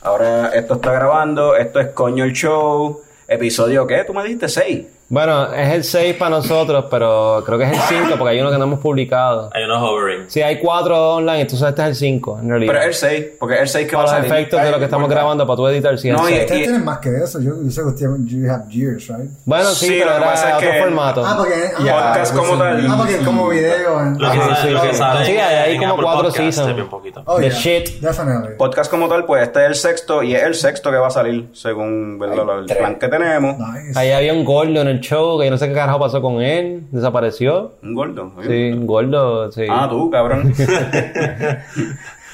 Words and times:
Ahora 0.00 0.48
esto 0.54 0.74
está 0.74 0.92
grabando, 0.92 1.56
esto 1.56 1.80
es 1.80 1.88
Coño 1.88 2.24
el 2.24 2.32
Show. 2.32 3.02
Episodio, 3.26 3.86
¿qué? 3.86 4.04
¿Tú 4.04 4.14
me 4.14 4.22
dijiste 4.22 4.48
6? 4.48 4.86
Bueno, 5.10 5.54
es 5.54 5.68
el 5.70 5.84
6 5.84 6.16
para 6.16 6.30
nosotros, 6.32 6.84
pero 6.90 7.42
creo 7.46 7.56
que 7.56 7.64
es 7.64 7.70
el 7.72 7.78
5 8.02 8.14
porque 8.18 8.32
hay 8.34 8.40
uno 8.42 8.50
que 8.50 8.58
no 8.58 8.64
hemos 8.64 8.78
publicado. 8.80 9.48
Hay 9.54 9.64
unos 9.64 9.80
hovering. 9.82 10.24
Sí, 10.28 10.42
hay 10.42 10.58
4 10.58 11.14
online, 11.16 11.40
entonces 11.40 11.66
este 11.66 11.80
es 11.80 11.88
el 11.88 11.94
5, 11.96 12.38
en 12.42 12.48
realidad. 12.50 12.72
Pero 12.74 12.84
es 12.90 13.02
el 13.02 13.10
6, 13.10 13.26
porque 13.40 13.54
es 13.54 13.60
el 13.62 13.68
6 13.68 13.88
que 13.88 13.96
va 13.96 14.02
a 14.02 14.04
para 14.04 14.18
los 14.18 14.26
salir. 14.28 14.40
efectos 14.42 14.62
de 14.62 14.70
lo 14.70 14.78
que 14.78 14.84
estamos 14.84 15.08
grabando 15.08 15.46
para 15.46 15.56
tu 15.56 15.66
editar, 15.68 15.98
sí, 15.98 16.10
el 16.10 16.16
No, 16.16 16.28
y- 16.28 16.32
6. 16.32 16.40
Ustedes 16.42 16.60
y- 16.60 16.64
tienen 16.64 16.84
más 16.84 16.98
que 16.98 17.16
eso. 17.16 17.40
Yo, 17.40 17.52
yo 17.64 17.70
sé 17.70 17.80
que 17.80 17.86
ustedes 17.88 18.10
you 18.26 18.50
have 18.50 18.64
years, 18.68 19.08
right? 19.08 19.30
Bueno, 19.46 19.64
sí, 19.70 19.86
Sí, 19.86 19.96
pero 19.98 20.14
era 20.14 20.34
es 20.34 20.44
otro 20.44 20.58
que- 20.70 20.78
formato. 20.78 21.24
Ah, 21.24 21.34
porque 21.38 21.54
ah, 21.90 22.12
Podcast 22.12 22.36
como 22.36 22.58
tal. 22.58 22.86
Ah, 22.90 22.94
porque 22.98 23.14
es 23.14 23.20
como 23.22 23.48
video. 23.48 23.98
and- 23.98 24.20
Lo 24.20 24.30
que, 24.30 24.38
Ah, 24.38 24.58
sí, 24.62 24.68
lo 24.68 24.82
que 24.82 24.88
sí. 24.90 24.94
sale 24.94 25.24
Sí, 25.24 25.32
hay- 25.38 25.54
hay 25.70 25.78
como 25.78 25.92
Apple 25.94 26.04
cuatro 26.04 26.22
Podcast 26.24 26.36
seasons. 26.58 26.88
Oh, 27.24 27.36
The 27.38 27.48
yeah, 27.48 27.58
shit. 27.58 28.00
Definitely. 28.02 28.56
Podcast 28.58 28.90
como 28.90 29.08
tal, 29.08 29.24
pues 29.24 29.42
este 29.42 29.60
es 29.62 29.68
el 29.68 29.74
sexto 29.74 30.22
y 30.22 30.34
es 30.34 30.42
el 30.42 30.54
sexto 30.54 30.90
que 30.90 30.98
va 30.98 31.06
a 31.06 31.10
salir 31.10 31.48
según 31.54 32.20
el 32.22 32.76
plan 32.76 32.96
que 32.98 33.08
tenemos. 33.08 33.56
Ahí 33.96 34.10
había 34.12 34.34
un 34.34 34.44
gordo 34.44 34.82
en 34.82 34.88
el 34.88 34.97
show 35.00 35.38
que 35.38 35.44
yo 35.46 35.50
no 35.50 35.58
sé 35.58 35.68
qué 35.68 35.74
carajo 35.74 35.98
pasó 35.98 36.20
con 36.22 36.40
él, 36.42 36.82
desapareció. 36.90 37.72
Un 37.82 37.94
gordo. 37.94 38.32
Sí, 38.46 38.70
un 38.72 38.86
gordo, 38.86 39.50
sí. 39.52 39.64
Ah, 39.70 39.86
tú, 39.90 40.10
cabrón. 40.10 40.52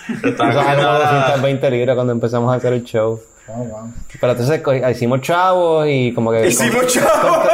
Comiendo 0.06 0.36
como 0.36 0.98
la- 0.98 1.22
220 1.26 1.70
libras 1.70 1.94
cuando 1.94 2.12
empezamos 2.12 2.52
a 2.52 2.56
hacer 2.56 2.72
el 2.74 2.84
show. 2.84 3.20
Oh, 3.48 3.52
wow. 3.58 3.92
Pero 4.20 4.32
entonces 4.32 4.62
hicimos 4.90 5.20
chavos 5.20 5.86
y 5.88 6.12
como 6.14 6.30
que... 6.30 6.46
Hicimos 6.48 6.86
chavos. 6.86 7.38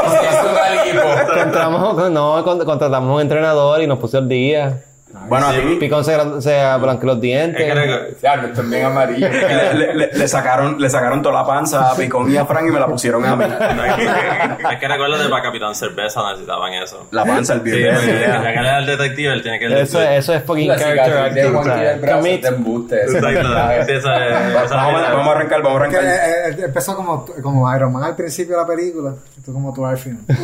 Contratamos, 1.28 2.10
no, 2.10 2.44
con- 2.44 2.64
contratamos 2.64 3.14
un 3.14 3.20
entrenador 3.20 3.82
y 3.82 3.86
nos 3.86 3.98
puso 3.98 4.18
el 4.18 4.28
día. 4.28 4.84
Bueno, 5.28 5.48
a 5.48 5.52
ti 5.52 5.76
Picón 5.78 6.04
se, 6.04 6.16
se 6.40 6.62
blanqueó 6.80 7.06
los 7.06 7.16
Es 7.16 7.20
dientes. 7.22 7.62
que 7.64 7.74
recu- 7.74 8.16
Ya, 8.22 8.36
no 8.36 8.46
están 8.48 8.70
bien 8.70 8.84
amarillos. 8.86 9.30
le, 9.30 9.74
le- 9.74 9.94
le- 9.94 10.10
le 10.12 10.28
sacaron, 10.28 10.80
le 10.80 10.88
sacaron 10.88 11.20
toda 11.22 11.34
la 11.42 11.46
panza 11.46 11.90
a 11.90 11.94
Picón 11.96 12.30
y 12.32 12.36
a 12.36 12.46
Frank 12.46 12.64
y 12.68 12.70
me 12.70 12.78
la 12.80 12.86
pusieron 12.86 13.24
a 13.24 13.34
mí. 13.36 13.44
es 13.44 14.78
que 14.78 14.88
recuerda 14.88 15.28
para 15.28 15.42
Capitán 15.42 15.74
Cerveza 15.74 16.22
necesitaban 16.30 16.72
eso. 16.74 17.06
La 17.10 17.24
panza, 17.24 17.54
el 17.54 17.60
Sí, 17.62 17.70
video. 17.70 17.94
pues, 17.94 18.06
ya 18.06 18.42
que 18.42 18.48
él 18.58 18.66
era 18.66 18.78
el 18.78 18.86
detective, 18.86 19.32
él 19.32 19.42
tiene 19.42 19.58
que... 19.58 19.80
Eso, 19.80 20.00
eso 20.02 20.34
es 20.34 20.44
fucking 20.44 20.68
La 20.68 20.76
character 20.78 21.18
acting. 21.18 21.34
Del. 21.34 21.52
Sí, 23.90 23.92
es- 23.92 24.04
Vamos, 24.04 24.14
es- 24.62 24.72
a- 24.72 25.12
vamos 25.12 25.28
a 25.28 25.32
arrancar, 25.32 25.62
vamos 25.62 25.82
a 25.82 25.88
Que, 25.88 25.96
arrancar. 25.96 26.04
eh, 26.04 26.50
eh, 26.50 26.56
empezó 26.66 26.94
como, 26.96 27.24
como 27.42 27.74
Iron 27.74 27.92
Man 27.92 28.04
al 28.04 28.14
principio 28.16 28.56
de 28.56 28.62
la 28.62 28.66
película. 28.66 29.14
Esto 29.36 29.52
como 29.52 29.72
tú 29.74 29.84
al 29.84 29.98
final. 29.98 30.20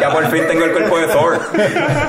Ya 0.00 0.10
por 0.12 0.26
fin 0.30 0.44
tengo 0.48 0.64
el 0.64 0.72
cuerpo 0.72 0.98
de 0.98 1.06
Thor. 1.08 1.38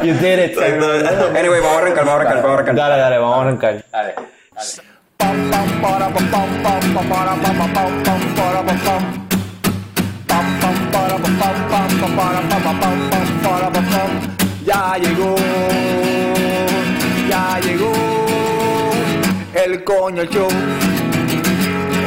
You 0.03 0.13
did 0.15 0.39
it. 0.39 0.57
Anyway, 0.57 1.59
vamos 1.59 1.77
a 1.77 1.81
arrancar, 1.81 2.05
vamos 2.05 2.13
a 2.13 2.15
arrancar, 2.15 2.41
vamos 2.41 2.49
a 2.49 2.53
arrancar. 2.53 2.75
Dale, 2.75 2.97
dale, 2.97 3.17
vamos 3.19 3.37
a 3.37 3.41
arrancar. 3.41 3.83
Dale, 3.91 4.13
dale. 4.15 4.27
Ya 14.65 14.95
llegó, 14.97 15.35
ya 17.29 17.59
llegó 17.59 17.93
el 19.53 19.83
coño 19.83 20.23
show, 20.25 20.47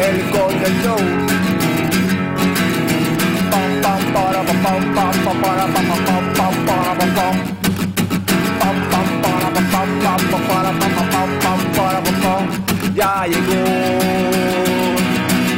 el 0.00 0.30
coño 0.30 0.68
show. 0.82 0.98
Pam, 3.50 3.80
pam, 3.82 4.02
para, 4.12 4.42
pam, 4.42 4.62
pam, 4.62 4.94
pam, 4.94 5.12
pam, 5.24 5.40
para, 5.42 5.64
pam, 5.66 5.84
pam, 5.86 6.04
pam, 6.04 6.24
pam, 6.34 6.54
para, 6.66 6.94
pam, 6.98 7.14
pam. 7.14 7.34
Pam, 7.34 7.63
Ya 12.94 13.27
llegó, 13.27 13.64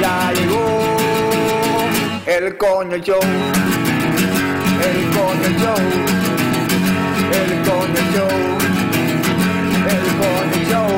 ya 0.01 0.33
llegó 0.33 0.65
el 2.27 2.57
coño 2.57 2.97
show, 2.97 3.21
el 4.83 5.11
coño 5.15 5.49
show. 5.59 6.17
El 7.33 7.63
Coño 7.65 8.03
Show. 8.15 8.35
El 9.93 10.05
Coño 10.21 10.61
Show. 10.71 10.93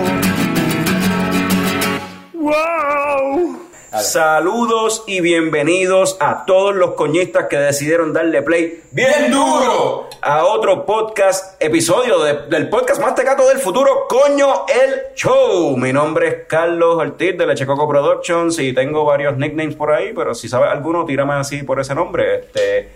¡Wow! 2.34 3.57
Saludos 3.90 5.02
y 5.06 5.22
bienvenidos 5.22 6.18
a 6.20 6.44
todos 6.44 6.74
los 6.74 6.90
coñistas 6.92 7.46
que 7.48 7.56
decidieron 7.56 8.12
darle 8.12 8.42
play 8.42 8.82
bien 8.90 9.30
duro 9.30 10.10
a 10.20 10.44
otro 10.44 10.84
podcast, 10.84 11.56
episodio 11.62 12.18
de- 12.22 12.46
del 12.50 12.68
podcast 12.68 13.00
más 13.00 13.14
tecato 13.14 13.48
del 13.48 13.56
futuro, 13.58 14.06
Coño 14.06 14.66
el 14.68 15.14
Show. 15.16 15.74
Mi 15.78 15.90
nombre 15.94 16.28
es 16.28 16.36
Carlos 16.46 16.96
Ortiz 16.98 17.38
de 17.38 17.46
Lechecoco 17.46 17.88
Productions 17.88 18.58
y 18.58 18.74
tengo 18.74 19.06
varios 19.06 19.38
nicknames 19.38 19.74
por 19.74 19.90
ahí, 19.90 20.12
pero 20.14 20.34
si 20.34 20.50
sabes 20.50 20.68
alguno, 20.70 21.06
tírame 21.06 21.32
así 21.34 21.62
por 21.62 21.80
ese 21.80 21.94
nombre. 21.94 22.40
Este, 22.40 22.90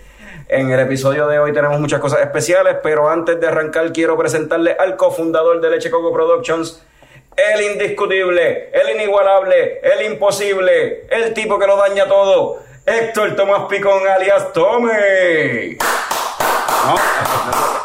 en 0.48 0.70
el 0.70 0.78
episodio 0.80 1.26
de 1.26 1.38
hoy 1.38 1.54
tenemos 1.54 1.80
muchas 1.80 2.00
cosas 2.00 2.20
especiales, 2.20 2.76
pero 2.82 3.08
antes 3.08 3.40
de 3.40 3.46
arrancar 3.46 3.94
quiero 3.94 4.18
presentarle 4.18 4.76
al 4.78 4.96
cofundador 4.96 5.58
de 5.62 5.70
Leche 5.70 5.90
Coco 5.90 6.12
Productions, 6.12 6.84
el 7.36 7.72
indiscutible, 7.72 8.70
el 8.72 8.96
inigualable, 8.96 9.80
el 9.82 10.12
imposible, 10.12 11.06
el 11.10 11.32
tipo 11.34 11.58
que 11.58 11.66
lo 11.66 11.76
daña 11.76 12.06
todo, 12.06 12.60
Héctor 12.84 13.36
Tomás 13.36 13.62
Picón 13.68 14.06
alias 14.08 14.52
Tome. 14.52 15.76
No, 16.84 16.94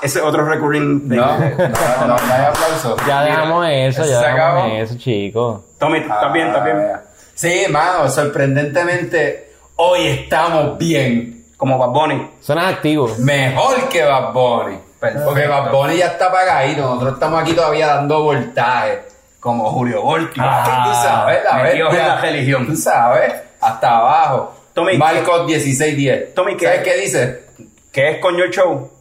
ese 0.02 0.22
otro 0.22 0.44
recurring 0.46 1.08
thing. 1.08 1.18
No, 1.18 1.38
no, 1.38 2.08
no, 2.08 2.18
no 2.18 2.34
hay 2.34 2.46
aplauso. 2.46 2.96
Ya 3.08 3.24
dejamos 3.24 3.68
eso, 3.70 4.02
ya 4.06 4.20
Se 4.22 4.26
acabó. 4.26 4.64
dejamos 4.64 4.90
eso, 4.90 4.98
chicos. 5.00 5.62
Tommy, 5.78 6.00
¿estás 6.00 6.34
bien? 6.34 6.48
¿Estás 6.48 6.64
bien? 6.66 6.92
Ah, 6.96 7.02
Sí, 7.36 7.66
mano, 7.70 8.10
sorprendentemente, 8.10 9.52
hoy 9.76 10.08
estamos 10.08 10.78
bien. 10.80 11.46
Como 11.58 11.78
Bad 11.78 11.90
Bunny. 11.90 12.30
Suenas 12.42 12.74
activo. 12.74 13.10
Mejor 13.20 13.90
que 13.90 14.04
Bad 14.04 14.32
Bunny. 14.34 14.80
Porque 15.26 15.48
Bad 15.48 15.72
Bunny 15.72 15.98
ya 15.98 16.08
está 16.08 16.28
apagadito. 16.28 16.82
Nosotros 16.82 17.14
estamos 17.14 17.42
aquí 17.42 17.54
todavía 17.54 17.88
dando 17.88 18.24
voltaje. 18.24 19.02
Como 19.40 19.70
Julio 19.72 20.02
Volti. 20.02 20.40
Ah, 20.44 20.84
tú 20.88 21.08
sabes, 21.08 21.44
la 21.44 21.62
bestia. 21.64 21.86
en 21.90 22.08
la 22.08 22.22
religión. 22.22 22.66
Tú 22.68 22.76
sabes, 22.76 23.34
hasta 23.62 23.98
abajo. 23.98 24.56
Tommy, 24.74 24.98
Marcos 24.98 25.46
1610. 25.46 26.34
Tommy, 26.34 26.56
¿qué? 26.58 26.66
¿Sabes 26.66 26.82
qué 26.84 26.98
dice? 26.98 27.44
¿Qué 27.92 28.10
es 28.12 28.18
Coño 28.20 28.44
el 28.44 28.52
Show? 28.52 28.92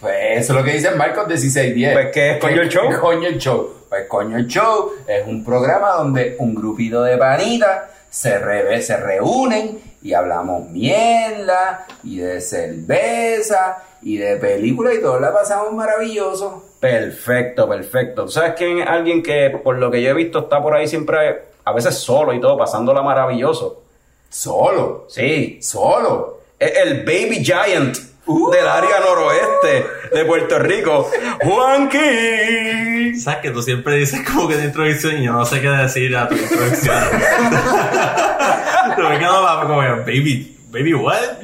Pues 0.00 0.14
eso 0.38 0.52
es 0.52 0.58
lo 0.58 0.64
que 0.64 0.72
dice 0.72 0.90
Marcos 0.92 1.26
1610. 1.26 1.92
Pues, 1.92 2.06
¿qué 2.12 2.30
es 2.32 2.38
Coño 2.38 2.62
el 2.62 2.68
Show? 2.68 2.88
¿Qué 2.90 2.96
coño 2.98 3.28
el 3.28 3.38
show? 3.38 3.70
Pues 3.88 4.06
Coño 4.08 4.36
el 4.36 4.46
Show 4.46 4.92
es 5.06 5.26
un 5.26 5.44
programa 5.44 5.90
donde 5.92 6.36
un 6.38 6.54
grupito 6.54 7.02
de 7.02 7.16
panitas 7.16 7.82
se, 8.10 8.38
re- 8.38 8.82
se 8.82 8.96
reúnen 8.96 9.78
y 10.02 10.12
hablamos 10.12 10.68
mierda 10.70 11.86
y 12.02 12.18
de 12.18 12.40
cerveza 12.40 13.78
y 14.02 14.16
de 14.18 14.36
películas 14.36 14.94
y 14.94 15.00
todo 15.00 15.18
la 15.20 15.32
pasamos 15.32 15.72
maravilloso. 15.72 16.65
Perfecto, 16.90 17.68
perfecto. 17.68 18.28
¿Sabes 18.28 18.52
quién 18.56 18.78
es 18.78 18.86
alguien 18.88 19.22
que, 19.22 19.50
por 19.62 19.76
lo 19.78 19.90
que 19.90 20.00
yo 20.02 20.10
he 20.10 20.14
visto, 20.14 20.38
está 20.40 20.62
por 20.62 20.74
ahí 20.74 20.86
siempre, 20.86 21.42
a 21.64 21.72
veces 21.72 21.96
solo 21.98 22.32
y 22.32 22.40
todo, 22.40 22.56
pasándola 22.56 23.02
maravilloso? 23.02 23.82
Solo, 24.30 25.06
Sí, 25.08 25.58
solo. 25.62 26.40
es 26.58 26.72
el 26.78 27.00
Baby 27.04 27.44
Giant 27.44 27.96
Uh. 28.28 28.50
del 28.50 28.66
área 28.66 28.98
noroeste 28.98 29.86
de 30.12 30.24
Puerto 30.24 30.58
Rico, 30.58 31.08
Juanqui. 31.44 33.14
¿Sabes 33.20 33.38
que 33.40 33.50
tú 33.52 33.62
siempre 33.62 33.94
dices 33.94 34.20
como 34.28 34.48
que 34.48 34.56
de 34.56 34.64
introducción 34.64 35.18
y 35.18 35.26
yo 35.26 35.32
no 35.32 35.46
sé 35.46 35.60
qué 35.60 35.68
decir 35.68 36.16
a 36.16 36.28
tu 36.28 36.34
introducción? 36.34 37.04
Pero 38.96 39.08
me 39.10 39.18
quedo 39.20 39.60
como 39.62 39.76
baby, 39.76 40.55
baby 40.76 40.92
what? 40.92 41.40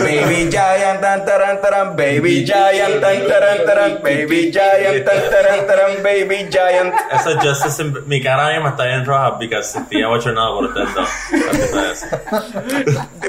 Baby 0.00 0.48
Giant, 0.48 1.00
tan, 1.02 1.24
taran, 1.26 1.60
taran, 1.60 1.96
Baby 1.96 2.44
Giant, 2.46 3.00
tan, 3.00 3.26
taran, 3.28 3.58
taran, 3.66 4.02
Baby 4.02 4.50
Giant, 4.50 5.04
tan, 5.04 5.20
taran, 5.30 5.66
taran, 5.68 6.02
Baby 6.02 6.48
Giant. 6.48 6.94
Eso 7.12 7.30
es 7.30 7.36
just 7.44 7.66
as- 7.66 8.06
mi 8.06 8.22
cara 8.22 8.48
misma 8.54 8.70
está 8.70 8.84
bien 8.86 9.04
roja 9.04 9.36
porque 9.36 9.58
estoy 9.58 10.02
abochornado 10.02 10.54
por 10.56 10.64
ustedes 10.64 10.94
dos. 10.94 11.08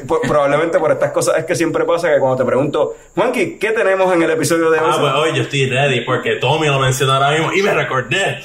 Probablemente 0.28 0.80
por 0.80 0.92
estas 0.92 1.12
cosas 1.12 1.38
es 1.40 1.46
que 1.46 1.56
siempre 1.56 1.84
pasa 1.86 2.10
que 2.14 2.20
cuando 2.20 2.38
te 2.38 2.46
pregunto, 2.46 2.96
Juanqui, 3.16 3.58
¿qué 3.60 3.72
tenemos 3.72 4.14
en 4.14 4.24
el 4.24 4.32
episodio 4.32 4.70
de 4.72 4.80
hoy? 4.80 4.90
Ah, 4.90 4.98
pues 5.00 5.14
hoy 5.14 5.36
yo 5.36 5.42
estoy 5.44 5.70
ready 5.70 6.02
porque 6.02 6.36
Tommy 6.38 6.68
lo 6.68 6.80
mencionó 6.80 7.14
ahora 7.14 7.32
mismo 7.32 7.52
y 7.54 7.62
me 7.62 7.74
recordé. 7.74 8.40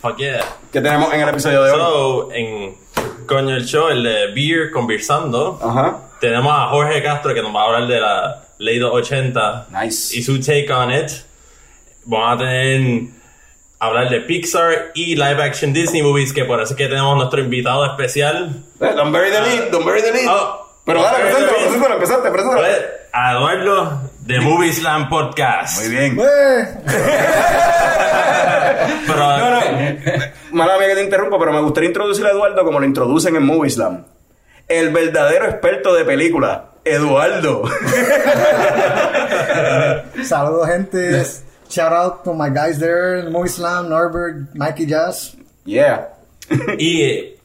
Fuck 0.00 0.16
yeah. 0.18 0.40
¿Qué 0.72 0.80
tenemos 0.80 1.12
en 1.12 1.20
el 1.20 1.28
episodio 1.28 1.62
de 1.62 1.72
hoy? 1.72 1.78
So, 1.78 2.28
en 2.32 2.74
Coño 3.26 3.54
el 3.56 3.64
Show, 3.66 3.88
el 3.88 4.02
de 4.02 4.26
Beer 4.34 4.70
Conversando, 4.70 5.58
Ajá. 5.62 5.98
tenemos 6.20 6.52
a 6.52 6.68
Jorge 6.68 7.02
Castro 7.02 7.34
que 7.34 7.42
nos 7.42 7.54
va 7.54 7.62
a 7.62 7.66
hablar 7.66 7.86
de 7.86 8.00
la 8.00 8.42
Ley 8.58 8.78
280 8.78 9.66
Nice. 9.82 10.16
y 10.18 10.22
su 10.22 10.38
take 10.40 10.70
on 10.72 10.90
it. 10.92 11.10
Vamos 12.04 12.34
a 12.34 12.38
tener 12.38 13.02
hablar 13.78 14.10
de 14.10 14.20
Pixar 14.20 14.90
y 14.94 15.14
live 15.16 15.42
action 15.42 15.72
Disney 15.72 16.02
movies, 16.02 16.32
que 16.32 16.44
por 16.44 16.60
eso 16.60 16.72
es 16.74 16.76
que 16.76 16.86
tenemos 16.86 17.16
nuestro 17.16 17.40
invitado 17.40 17.86
especial. 17.86 18.62
Eh, 18.80 18.92
Don't 18.94 19.12
bury 19.12 19.30
the 19.30 19.40
lead, 19.40 19.70
don't 19.70 19.84
bury 19.86 20.02
the 20.02 20.12
lead. 20.12 20.26
Oh, 20.28 20.66
Pero 20.84 21.02
dale, 21.02 21.24
preséntalo, 21.24 21.56
preséntalo, 21.58 21.94
empezaste, 21.94 22.30
preséntalo. 22.30 22.66
A 23.12 23.32
Eduardo 23.32 24.09
The 24.30 24.40
Movie 24.40 24.72
Slam 24.72 25.08
Podcast. 25.08 25.80
Muy 25.80 25.88
bien. 25.88 26.16
¡Eh! 26.20 26.64
Pero, 29.04 29.16
No, 29.16 29.50
no. 29.50 29.60
Mala 30.52 30.78
mía 30.78 30.86
que 30.86 30.94
te 30.94 31.02
interrumpo, 31.02 31.36
pero 31.36 31.52
me 31.52 31.60
gustaría 31.60 31.88
introducir 31.88 32.24
a 32.26 32.30
Eduardo 32.30 32.62
como 32.64 32.78
lo 32.78 32.86
introducen 32.86 33.34
en 33.34 33.44
Movie 33.44 33.70
Slam. 33.70 34.04
El 34.68 34.90
verdadero 34.90 35.46
experto 35.46 35.92
de 35.94 36.04
película, 36.04 36.66
Eduardo. 36.84 37.64
Saludos, 40.24 40.68
gente. 40.68 41.24
Shout 41.68 41.92
out 41.92 42.22
to 42.22 42.32
my 42.32 42.50
guys 42.50 42.78
there, 42.78 43.28
Movie 43.28 43.48
Slam, 43.48 43.88
Norbert, 43.88 44.54
Mikey 44.54 44.86
Jazz. 44.86 45.36
Yeah. 45.64 46.10
Y 46.78 47.02
eh, 47.02 47.36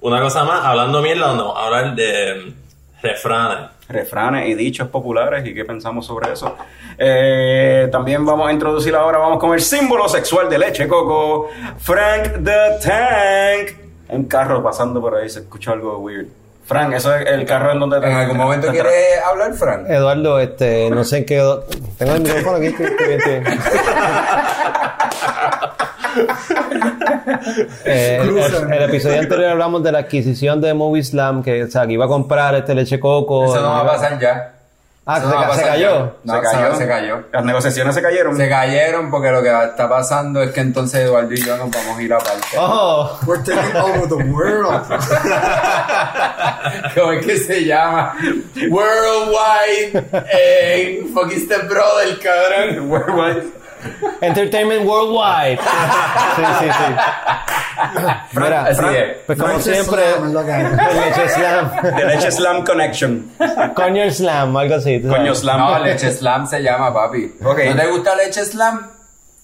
una 0.00 0.20
cosa 0.20 0.44
más, 0.44 0.64
hablando 0.64 1.02
mierda, 1.02 1.34
no, 1.34 1.56
hablar 1.56 1.96
de 1.96 2.44
mm, 2.46 2.54
refranes. 3.02 3.70
Refranes 3.88 4.48
y 4.48 4.54
dichos 4.54 4.88
populares 4.88 5.46
y 5.46 5.54
qué 5.54 5.64
pensamos 5.64 6.06
sobre 6.06 6.32
eso. 6.32 6.56
Eh, 6.98 7.88
también 7.92 8.24
vamos 8.24 8.48
a 8.48 8.52
introducir 8.52 8.94
ahora, 8.94 9.18
vamos 9.18 9.38
con 9.38 9.52
el 9.54 9.60
símbolo 9.60 10.08
sexual 10.08 10.48
de 10.48 10.58
leche 10.58 10.88
coco, 10.88 11.48
Frank 11.78 12.42
the 12.44 12.78
Tank. 12.82 13.78
Un 14.08 14.24
carro 14.24 14.62
pasando 14.62 15.00
por 15.00 15.14
ahí, 15.16 15.28
se 15.28 15.40
escucha 15.40 15.72
algo 15.72 15.98
weird. 15.98 16.26
Frank, 16.64 16.92
eso 16.94 17.14
es 17.14 17.26
el 17.26 17.44
carro 17.44 17.72
en 17.72 17.80
donde... 17.80 17.96
¿En 17.98 18.04
algún 18.12 18.36
momento 18.36 18.68
te- 18.68 18.72
quieres 18.74 18.94
hablar, 19.26 19.52
Frank? 19.54 19.88
Eduardo, 19.90 20.38
este, 20.38 20.88
no 20.90 21.02
sé 21.02 21.18
en 21.18 21.24
qué. 21.26 21.42
Tengo 21.98 22.12
el 22.14 22.20
micrófono 22.20 22.56
aquí. 22.58 22.66
estoy- 22.68 22.86
estoy 22.86 23.06
bien, 23.08 23.18
estoy 23.20 23.40
bien. 23.40 23.58
Eh, 27.84 28.18
el, 28.22 28.38
el- 28.38 28.72
el 28.72 28.82
episodio 28.90 29.20
anterior 29.20 29.50
hablamos 29.50 29.82
de 29.82 29.92
la 29.92 29.98
adquisición 30.00 30.60
de 30.60 30.74
Movie 30.74 31.02
Slam, 31.04 31.42
que, 31.42 31.64
o 31.64 31.70
sea, 31.70 31.86
que 31.86 31.92
iba 31.94 32.04
a 32.04 32.08
comprar 32.08 32.54
este 32.54 32.74
leche 32.74 33.00
coco. 33.00 33.46
Eso 33.46 33.60
no 33.62 33.68
va 33.70 33.80
a 33.80 33.86
pasar 33.86 34.18
ya. 34.18 34.48
Ah, 35.04 35.18
se, 35.18 35.26
no 35.26 35.32
ca- 35.32 35.54
se 35.56 35.62
cayó. 35.64 36.14
se 36.24 36.40
cayó. 36.40 36.76
Se 36.76 36.86
cayó. 36.86 37.22
Las 37.32 37.44
negociaciones 37.44 37.92
se 37.92 38.00
cayeron. 38.02 38.36
Se 38.36 38.48
cayeron 38.48 39.10
porque 39.10 39.32
lo 39.32 39.42
que 39.42 39.48
está 39.64 39.88
pasando 39.88 40.40
es 40.40 40.52
que 40.52 40.60
entonces 40.60 41.00
Eduardo 41.00 41.32
y 41.32 41.42
yo 41.44 41.56
nos 41.56 41.72
vamos 41.72 41.98
a 41.98 42.02
ir 42.02 42.12
aparte. 42.14 42.46
Oh, 42.56 43.18
We're 43.26 43.42
taking 43.42 43.76
over 43.76 44.08
the 44.08 44.14
world. 44.30 44.80
¿Cómo 46.94 47.12
es 47.12 47.26
que 47.26 47.36
se 47.36 47.64
llama? 47.64 48.14
Worldwide 48.70 50.04
eh, 50.32 51.04
fucking 51.12 51.40
Step 51.46 51.68
Brother, 51.68 52.16
cabrón. 52.22 52.88
Worldwide. 52.88 53.61
Entertainment 54.20 54.84
Worldwide. 54.86 55.58
Sí, 56.36 56.42
sí, 56.60 56.66
sí. 56.66 56.94
Mira, 58.38 58.62
Así 58.64 58.82
es. 58.96 59.16
pues 59.26 59.38
como 59.38 59.52
Leche 59.54 59.72
siempre, 59.74 60.02
Slam 60.14 60.76
Leche 60.76 61.28
Slam. 61.28 61.72
The 61.96 62.04
Leche 62.04 62.30
Slam 62.30 62.64
Connection. 62.64 63.30
Coño 63.74 64.10
Slam, 64.10 64.56
algo 64.56 64.74
así. 64.76 64.98
tú 65.00 65.08
sabes. 65.08 65.18
Coño 65.20 65.34
Slam. 65.34 65.58
No, 65.58 65.78
Leche 65.80 66.10
Slam 66.12 66.46
se 66.46 66.62
llama, 66.62 66.92
papi. 66.94 67.34
Ok. 67.44 67.58
¿No 67.74 67.76
te 67.82 67.86
gusta 67.88 68.14
Leche 68.14 68.44
Slam? 68.44 68.90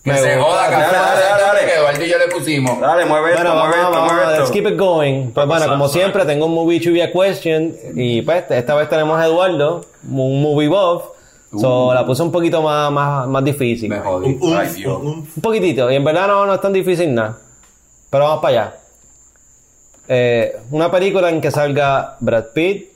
Que 0.04 0.12
Me 0.12 0.18
se 0.18 0.36
gusta. 0.36 0.50
joda, 0.50 0.62
Dale, 0.70 0.76
cabrón. 0.84 0.92
dale, 1.02 1.20
dale, 1.20 1.42
dale. 1.42 1.60
Que 1.66 1.74
Eduardo 1.74 2.04
y 2.04 2.08
yo 2.08 2.18
le 2.18 2.28
pusimos. 2.28 2.80
Dale, 2.80 3.04
mueve 3.04 3.30
esto, 3.30 3.42
Bueno, 3.42 3.56
vamos, 3.56 3.68
mueve 3.68 3.82
esto, 3.82 3.90
vamos, 3.92 4.12
mueve 4.12 4.26
let's 4.30 4.42
esto. 4.44 4.52
keep 4.52 4.66
it 4.68 4.78
going. 4.78 5.30
Pues 5.32 5.46
bueno, 5.46 5.66
como 5.68 5.88
siempre, 5.88 6.24
tengo 6.24 6.46
un 6.46 6.54
movie 6.54 6.80
trivia 6.80 7.10
question. 7.12 7.74
Y 7.94 8.22
pues, 8.22 8.44
esta 8.50 8.74
vez 8.76 8.88
tenemos 8.88 9.18
a 9.20 9.26
Eduardo, 9.26 9.84
un 10.08 10.40
movie 10.42 10.68
buff. 10.68 11.17
So, 11.56 11.94
la 11.94 12.04
puse 12.04 12.22
un 12.22 12.30
poquito 12.30 12.60
más, 12.62 12.92
más, 12.92 13.26
más 13.26 13.42
difícil. 13.44 13.88
Me 13.88 14.00
jodí. 14.00 14.36
Un, 14.40 14.56
Ay, 14.56 14.68
Dios. 14.74 14.98
un- 15.00 15.06
Un 15.34 15.42
poquitito. 15.42 15.90
Y 15.90 15.94
en 15.94 16.04
verdad 16.04 16.26
no, 16.28 16.46
no 16.46 16.54
es 16.54 16.60
tan 16.60 16.72
difícil 16.72 17.14
nada. 17.14 17.38
Pero 18.10 18.24
vamos 18.24 18.42
para 18.42 18.62
allá. 18.62 18.76
Eh, 20.08 20.56
una 20.70 20.90
película 20.90 21.28
en 21.30 21.40
que 21.40 21.50
salga 21.50 22.16
Brad 22.20 22.46
Pitt, 22.54 22.90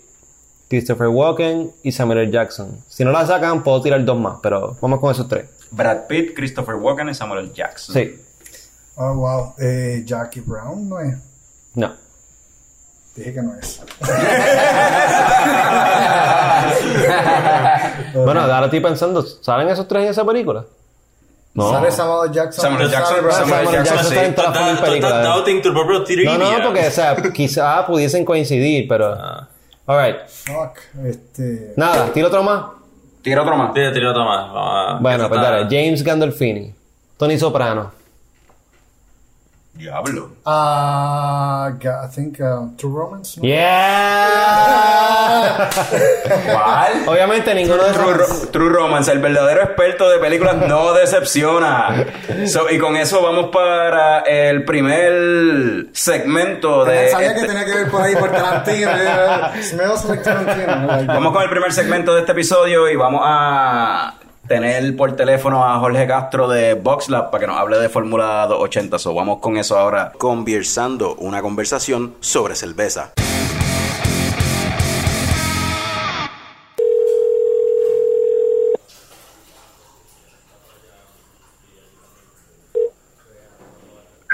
Christopher 0.69 1.09
Walken 1.09 1.73
y 1.83 1.93
Samuel 1.93 2.19
L. 2.21 2.33
Jackson. 2.33 2.79
Si 2.89 3.05
no 3.05 3.13
la 3.13 3.27
sacan, 3.27 3.63
puedo 3.63 3.81
tirar 3.83 4.03
dos 4.05 4.19
más, 4.19 4.39
pero 4.43 4.77
vamos 4.81 5.01
con 5.01 5.11
esos 5.13 5.29
tres. 5.29 5.47
Brad 5.71 6.07
Pitt, 6.07 6.35
Christopher 6.35 6.75
Walken 6.77 7.09
y 7.11 7.15
Samuel 7.15 7.45
L. 7.47 7.53
Jackson. 7.55 7.95
Sí. 7.95 8.19
Oh, 8.97 9.15
wow. 9.15 9.55
Eh, 9.59 10.03
Jackie 10.05 10.41
Brown 10.41 10.89
no 10.89 11.01
es. 11.01 11.17
No. 11.75 11.95
Dije 13.17 13.35
que 13.35 13.43
no 13.43 13.55
es. 13.59 13.81
Bueno, 18.15 18.41
ahora 18.41 18.65
estoy 18.65 18.81
pensando, 18.81 19.23
¿salen 19.23 19.69
esos 19.69 19.87
tres 19.89 20.05
en 20.05 20.11
esa 20.11 20.25
película? 20.25 20.65
No. 21.55 21.71
¿Sale 21.71 21.91
Samuel. 21.91 22.33
Jackson? 22.33 22.63
Samuel. 22.65 22.91
Jackson, 22.91 23.17
¿Sale- 23.17 23.33
Samuel 23.33 23.59
L. 23.61 23.61
Samuel. 23.61 23.75
Jackson, 23.85 23.97
Jackson 23.97 24.13
sí. 24.13 24.19
está 24.19 24.95
en 24.95 25.23
doubting 25.23 25.63
tu 25.63 25.73
propio 25.73 26.05
No, 26.25 26.39
no, 26.39 26.65
porque, 26.65 26.87
o 26.87 26.91
sea, 26.91 27.15
quizá 27.35 27.87
pudiesen 27.87 28.25
coincidir, 28.25 28.87
pero. 28.89 29.13
Ah. 29.13 29.49
Alright. 29.87 30.29
Fuck. 30.29 30.79
Este. 31.05 31.75
Nada, 31.77 32.07
tiro 32.13 32.29
otro 32.29 32.43
más. 32.43 32.65
Tira 33.21 33.43
otro 33.43 33.57
más. 33.57 33.75
Tira, 33.75 33.93
tira 33.93 34.11
otra 34.11 34.25
más. 34.25 34.53
Vamos 34.53 34.73
a- 34.97 34.99
Bueno, 35.01 35.29
pues 35.29 35.41
está- 35.41 35.51
dale. 35.53 35.65
James 35.71 36.03
Gandolfini. 36.03 36.75
Tony 37.19 37.39
Soprano. 37.39 37.93
Diablo. 39.75 40.29
Ah, 40.45 41.71
I 41.81 42.07
think 42.15 42.39
uh, 42.41 42.77
True 42.77 42.93
Romance. 42.95 43.41
¿no? 43.41 43.49
Yeah. 43.49 45.53
¿Cuál? 46.53 46.93
Obviamente 47.09 47.55
ninguno 47.55 47.83
de 47.85 47.93
True. 47.93 48.15
Ro- 48.15 48.27
True 48.53 48.69
Romance, 48.69 49.11
el 49.11 49.19
verdadero 49.21 49.63
experto 49.63 50.09
de 50.11 50.19
películas 50.19 50.57
no 50.69 50.93
decepciona. 50.93 52.05
So, 52.47 52.71
y 52.71 52.79
con 52.79 52.97
eso 52.97 53.23
vamos 53.23 53.47
para 53.53 54.21
el 54.21 54.65
primer 54.65 55.87
segmento 55.93 56.85
de. 56.85 57.11
Sabía 57.11 57.33
que 57.35 57.41
este- 57.41 57.49
tenía 57.53 57.65
que 57.65 57.75
ver 57.75 57.91
por 57.91 58.03
ahí 58.03 58.15
por 58.15 58.31
Tarantino. 58.31 58.91
Smells 59.63 60.05
like 60.05 60.23
Tarantino. 60.23 60.87
Like, 60.87 61.07
Vamos 61.07 61.33
con 61.33 61.43
el 61.43 61.51
primer 61.51 61.73
segmento 61.73 62.15
de 62.15 62.21
este 62.21 62.33
episodio 62.33 62.89
y 62.91 62.97
vamos 62.97 63.23
a 63.25 64.15
tener 64.47 64.97
por 64.97 65.15
teléfono 65.17 65.65
a 65.65 65.79
Jorge 65.79 66.07
Castro 66.07 66.49
de 66.49 66.75
VoxLab 66.75 67.31
para 67.31 67.41
que 67.41 67.47
nos 67.47 67.57
hable 67.57 67.79
de 67.79 67.89
Fórmula 67.89 68.47
280. 68.47 68.99
So, 68.99 69.15
vamos 69.15 69.39
con 69.41 69.57
eso 69.57 69.79
ahora. 69.79 70.13
Conversando, 70.19 71.15
una 71.17 71.43
conversación 71.43 72.15
sobre 72.21 72.55
cerveza. 72.55 73.13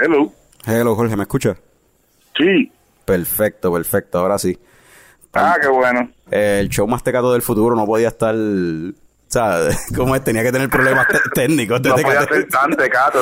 Hello. 0.01 0.31
Hello, 0.65 0.95
Jorge, 0.95 1.15
¿me 1.17 1.23
escucha? 1.23 1.57
Sí. 2.37 2.71
Perfecto, 3.03 3.73
perfecto, 3.73 4.19
ahora 4.19 4.37
sí. 4.37 4.57
Ah, 5.33 5.57
qué 5.61 5.67
bueno. 5.67 6.09
El 6.31 6.69
show 6.69 6.87
más 6.87 7.03
tecato 7.03 7.33
del 7.33 7.41
futuro 7.41 7.75
no 7.75 7.85
podía 7.85 8.07
estar. 8.07 8.33
¿Sabes? 9.29 9.77
Como 9.95 10.15
es, 10.15 10.23
tenía 10.23 10.43
que 10.43 10.51
tener 10.51 10.69
problemas 10.69 11.07
técnicos. 11.33 11.79
No 11.81 11.95
podía 11.95 12.23
ser 12.27 12.47
tan 12.49 12.75
tecato. 12.75 13.19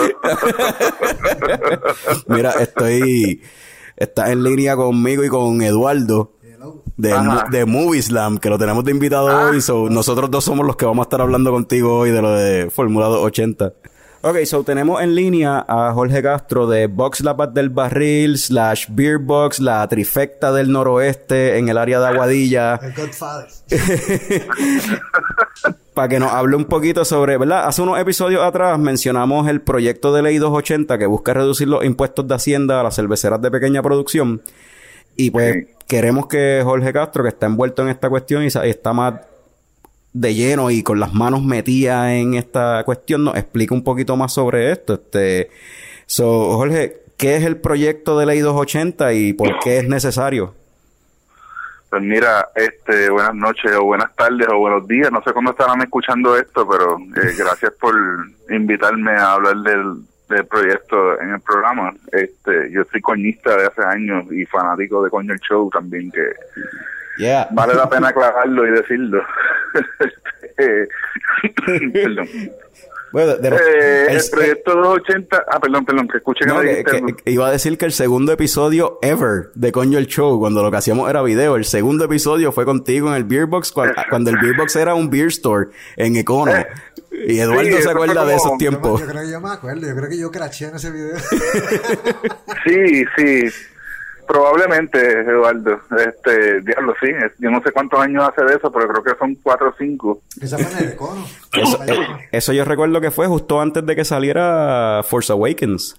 Mira, 2.28 2.52
estoy. 2.60 3.42
Está 3.96 4.32
en 4.32 4.44
línea 4.44 4.76
conmigo 4.76 5.24
y 5.24 5.28
con 5.30 5.62
Eduardo. 5.62 6.34
De, 6.98 7.14
de 7.52 7.66
Movie 7.66 8.02
Slam, 8.02 8.40
que 8.40 8.50
lo 8.50 8.58
tenemos 8.58 8.84
de 8.84 8.90
invitado 8.92 9.28
Ah. 9.30 9.50
hoy. 9.52 9.62
So, 9.62 9.88
nosotros 9.88 10.32
dos 10.32 10.44
somos 10.44 10.66
los 10.66 10.76
que 10.76 10.86
vamos 10.86 11.04
a 11.04 11.08
estar 11.08 11.22
hablando 11.22 11.52
contigo 11.52 12.00
hoy 12.00 12.10
de 12.10 12.22
lo 12.24 12.32
de 12.32 12.72
Fórmula 12.72 13.06
280. 13.06 13.74
Ok, 14.22 14.38
so 14.46 14.64
tenemos 14.64 15.02
en 15.02 15.14
línea 15.16 15.64
a 15.68 15.94
Jorge 15.94 16.22
Castro 16.24 16.66
de 16.68 16.88
Box 16.88 17.22
La 17.22 17.38
Paz 17.38 17.54
del 17.54 17.70
Barril, 17.70 18.38
slash 18.38 18.86
Beer 18.90 19.20
Box, 19.20 19.60
la 19.60 19.88
trifecta 19.88 20.52
del 20.52 20.72
noroeste 20.72 21.58
en 21.58 21.70
el 21.70 21.78
área 21.78 22.00
de 22.00 22.08
Aguadilla. 22.08 22.78
The 22.82 22.92
Godfather. 23.00 23.48
para 25.94 26.08
que 26.10 26.20
nos 26.20 26.32
hable 26.32 26.56
un 26.56 26.66
poquito 26.66 27.06
sobre, 27.06 27.38
¿verdad? 27.38 27.68
Hace 27.68 27.82
unos 27.82 28.00
episodios 28.00 28.44
atrás 28.44 28.78
mencionamos 28.80 29.48
el 29.48 29.62
proyecto 29.62 30.14
de 30.14 30.22
ley 30.24 30.38
280 30.38 30.98
que 30.98 31.06
busca 31.06 31.34
reducir 31.34 31.68
los 31.68 31.86
impuestos 31.86 32.28
de 32.28 32.36
Hacienda 32.36 32.80
a 32.80 32.84
las 32.84 32.96
cerveceras 32.96 33.42
de 33.42 33.52
pequeña 33.52 33.82
producción. 33.82 34.42
Y 35.16 35.32
pues 35.32 35.54
Sí. 35.54 35.68
queremos 35.88 36.28
que 36.28 36.62
Jorge 36.64 36.92
Castro, 36.92 37.24
que 37.24 37.30
está 37.30 37.46
envuelto 37.46 37.82
en 37.84 37.90
esta 37.90 38.10
cuestión 38.10 38.44
y 38.44 38.48
está 38.48 38.94
más 38.94 39.16
de 40.20 40.34
lleno 40.34 40.72
y 40.72 40.82
con 40.82 41.00
las 41.00 41.14
manos 41.14 41.44
metidas 41.44 42.10
en 42.10 42.34
esta 42.34 42.84
cuestión, 42.84 43.24
nos 43.24 43.36
explique 43.36 43.74
un 43.74 43.84
poquito 43.84 44.18
más 44.18 44.34
sobre 44.34 44.72
esto. 44.72 44.96
Este, 44.96 45.50
so, 46.06 46.58
Jorge, 46.58 47.02
¿qué 47.18 47.36
es 47.36 47.44
el 47.44 47.58
proyecto 47.58 48.18
de 48.18 48.26
ley 48.26 48.40
280 48.40 49.14
y 49.14 49.34
por 49.34 49.60
qué 49.60 49.80
es 49.80 49.88
necesario? 49.88 50.56
Pues 51.90 52.02
mira, 52.02 52.50
este, 52.56 53.10
buenas 53.10 53.36
noches 53.36 53.72
o 53.80 53.86
buenas 53.86 54.14
tardes 54.16 54.48
o 54.52 54.58
buenos 54.58 54.88
días. 54.88 55.12
No 55.12 55.22
sé 55.24 55.32
cuándo 55.32 55.52
estarán 55.52 55.82
escuchando 55.82 56.36
esto, 56.36 56.68
pero 56.68 56.98
eh, 56.98 57.34
gracias 57.38 57.74
por 57.80 57.94
invitarme 58.50 59.12
a 59.12 59.34
hablar 59.34 59.58
del, 59.58 60.02
del 60.30 60.46
proyecto 60.48 61.22
en 61.22 61.36
el 61.36 61.42
programa. 61.42 61.94
Este, 62.12 62.72
yo 62.72 62.84
soy 62.92 63.02
coñista 63.02 63.56
de 63.56 63.68
hace 63.68 63.84
años 63.84 64.26
y 64.32 64.46
fanático 64.46 65.04
de 65.04 65.12
Coño 65.12 65.34
el 65.34 65.40
Show 65.40 65.70
también, 65.70 66.12
que 66.12 66.24
Yeah. 67.18 67.48
vale 67.52 67.74
la 67.76 67.90
pena 67.90 68.10
aclararlo 68.10 68.68
y 68.68 68.72
decirlo. 68.72 69.24
Eh, 70.58 70.88
Perdón. 71.94 72.28
Bueno, 73.12 73.36
de 73.38 73.50
los- 73.50 73.62
Eh, 73.62 74.06
el, 74.10 74.18
el- 74.18 74.24
proyecto 74.30 74.76
280. 74.76 75.46
Ah, 75.50 75.60
perdón, 75.60 75.86
perdón, 75.86 76.08
que 76.10 76.18
escuché 76.18 76.42
que 76.46 76.52
No, 76.54 76.60
que- 76.60 76.84
que- 76.84 77.16
que 77.24 77.32
iba 77.32 77.48
a 77.48 77.52
decir 77.52 77.78
que 77.78 77.86
el 77.86 77.94
segundo 77.94 78.34
episodio 78.34 79.00
ever 79.02 79.50
de 79.56 79.72
Coño 79.72 79.98
el 79.98 80.08
Show, 80.08 80.40
cuando 80.40 80.62
lo 80.62 80.70
que 80.72 80.78
hacíamos 80.78 81.10
era 81.10 81.22
video, 81.24 81.56
el 81.56 81.64
segundo 81.66 82.04
episodio 82.06 82.52
fue 82.52 82.66
contigo 82.66 83.08
en 83.10 83.16
el 83.16 83.24
Beer 83.24 83.46
Box, 83.46 83.74
cua- 83.74 83.94
cuando, 84.10 84.30
el 84.30 84.38
Beer 84.40 84.58
Box 84.58 84.76
era 84.76 84.94
un 84.94 85.10
beer 85.10 85.28
store 85.28 85.68
en 85.96 86.18
Econo. 86.18 86.52
Y 87.12 87.40
Eduardo 87.40 87.64
Sí, 87.78 87.82
se 87.82 87.90
acuerda 87.90 88.26
de 88.26 88.36
esos 88.36 88.52
Yo, 88.52 88.58
tiempos. 88.58 89.00
yo 89.02 89.08
creo 89.08 89.22
que 89.24 89.32
yo 89.32 89.42
me 89.42 89.50
acuerdo, 89.52 89.88
yo 89.88 89.96
creo 89.96 90.10
que 90.10 90.20
yo 90.20 90.30
craché 90.32 90.66
en 90.68 90.76
ese 90.76 90.92
video. 90.92 91.16
Sí, 92.66 93.06
sí. 93.16 93.44
Probablemente, 94.28 95.22
Eduardo. 95.22 95.80
Este, 95.98 96.62
diablo, 96.62 96.94
sí. 97.00 97.08
Yo 97.40 97.50
no 97.50 97.62
sé 97.64 97.72
cuántos 97.72 98.00
años 98.00 98.28
hace 98.30 98.44
de 98.46 98.56
eso, 98.56 98.72
pero 98.72 98.88
creo 98.90 99.04
que 99.04 99.18
son 99.18 99.36
cuatro 99.42 99.70
o 99.70 99.76
cinco. 99.78 100.22
Esa 100.42 100.58
fue 100.58 100.80
en 100.82 100.90
el 100.90 100.96
cono. 100.98 101.26
Eso, 101.54 101.84
eh, 101.88 102.08
eso 102.32 102.54
yo 102.54 102.66
recuerdo 102.66 103.00
que 103.00 103.10
fue 103.12 103.28
justo 103.28 103.62
antes 103.62 103.86
de 103.86 103.96
que 103.96 104.04
saliera 104.06 105.02
Force 105.04 105.32
Awakens. 105.32 105.96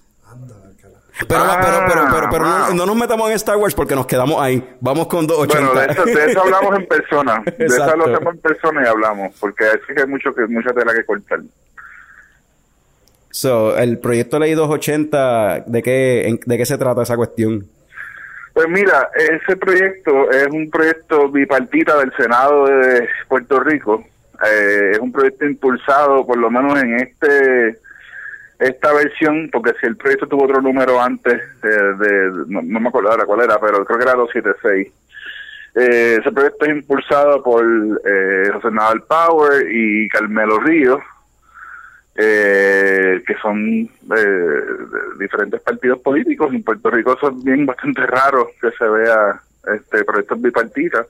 Pero, 1.27 1.41
Ah, 1.43 1.59
pero, 1.61 1.77
pero, 1.85 2.07
pero, 2.15 2.27
pero 2.31 2.45
no, 2.45 2.65
wow. 2.67 2.75
no 2.75 2.85
nos 2.85 2.95
metamos 2.95 3.27
en 3.29 3.35
Star 3.35 3.57
Wars 3.57 3.75
porque 3.75 3.93
nos 3.93 4.05
quedamos 4.05 4.41
ahí. 4.41 4.63
Vamos 4.79 5.07
con 5.07 5.27
280. 5.27 5.73
Bueno, 5.73 5.81
de 5.81 5.91
eso, 5.91 6.05
de 6.05 6.31
eso 6.31 6.41
hablamos 6.43 6.79
en 6.79 6.87
persona. 6.87 7.43
De 7.57 7.65
eso 7.65 7.95
lo 7.97 8.05
hacemos 8.05 8.35
en 8.35 8.39
persona 8.39 8.83
y 8.83 8.87
hablamos, 8.87 9.35
porque 9.37 9.65
sí 9.85 9.93
que 9.93 10.01
hay 10.03 10.07
mucho 10.07 10.33
que 10.33 10.47
mucha 10.47 10.71
tela 10.71 10.93
que 10.93 11.03
cortar. 11.03 11.39
So, 13.31 13.75
el 13.77 13.99
proyecto 13.99 14.39
Ley 14.39 14.53
280, 14.53 15.63
¿de 15.67 15.83
qué, 15.83 16.27
en- 16.29 16.39
¿de 16.45 16.57
qué 16.57 16.65
se 16.65 16.77
trata 16.77 17.03
esa 17.03 17.15
cuestión? 17.17 17.67
Pues 18.59 18.71
mira, 18.71 19.09
ese 19.15 19.55
proyecto 19.55 20.29
es 20.31 20.47
un 20.47 20.69
proyecto 20.69 21.29
bipartita 21.29 21.97
del 21.97 22.11
Senado 22.17 22.65
de 22.65 23.07
Puerto 23.29 23.61
Rico. 23.61 24.03
Eh, 24.45 24.89
es 24.91 24.99
un 24.99 25.13
proyecto 25.13 25.45
impulsado, 25.45 26.27
por 26.27 26.37
lo 26.37 26.51
menos 26.51 26.77
en 26.83 26.99
este 26.99 27.79
esta 28.59 28.91
versión, 28.91 29.49
porque 29.49 29.71
si 29.79 29.87
el 29.87 29.95
proyecto 29.95 30.27
tuvo 30.27 30.43
otro 30.43 30.61
número 30.61 31.01
antes, 31.01 31.41
eh, 31.63 31.67
de, 31.69 32.31
no, 32.47 32.61
me 32.61 32.89
acuerdo 32.89 33.11
ahora 33.11 33.23
cuál 33.25 33.43
era, 33.43 33.57
pero 33.61 33.85
creo 33.85 33.97
que 33.97 34.03
era 34.03 34.15
276. 34.15 34.87
Eh, 35.75 36.17
ese 36.19 36.29
proyecto 36.29 36.65
es 36.65 36.71
impulsado 36.71 37.41
por 37.41 37.63
eh, 37.63 38.49
José 38.51 38.71
Nadal 38.71 39.03
Power 39.03 39.71
y 39.71 40.09
Carmelo 40.09 40.59
Ríos, 40.59 40.99
eh, 42.21 43.23
que 43.25 43.33
son 43.35 43.89
eh, 44.17 44.63
diferentes 45.17 45.61
partidos 45.61 45.99
políticos. 45.99 46.53
En 46.53 46.63
Puerto 46.63 46.89
Rico 46.91 47.13
es 47.13 47.43
bien 47.45 47.65
bastante 47.65 48.05
raro 48.05 48.51
que 48.59 48.71
se 48.71 48.89
vea 48.89 49.39
este 49.73 50.03
proyectos 50.03 50.41
bipartitas. 50.41 51.07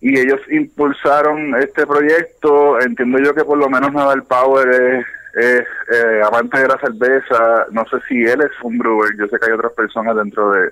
Y 0.00 0.18
ellos 0.18 0.40
impulsaron 0.50 1.54
este 1.62 1.86
proyecto. 1.86 2.80
Entiendo 2.80 3.18
yo 3.18 3.32
que 3.34 3.44
por 3.44 3.56
lo 3.56 3.68
menos 3.70 3.92
Nadal 3.92 4.24
Power 4.24 4.68
es, 4.68 5.06
es, 5.34 5.66
eh, 5.94 6.22
amante 6.26 6.58
de 6.58 6.68
la 6.68 6.78
cerveza. 6.78 7.66
No 7.70 7.84
sé 7.86 7.98
si 8.08 8.24
él 8.24 8.40
es 8.40 8.50
un 8.62 8.78
brewer. 8.78 9.10
Yo 9.16 9.28
sé 9.28 9.38
que 9.38 9.46
hay 9.46 9.52
otras 9.52 9.74
personas 9.74 10.16
dentro 10.16 10.50
de, 10.52 10.70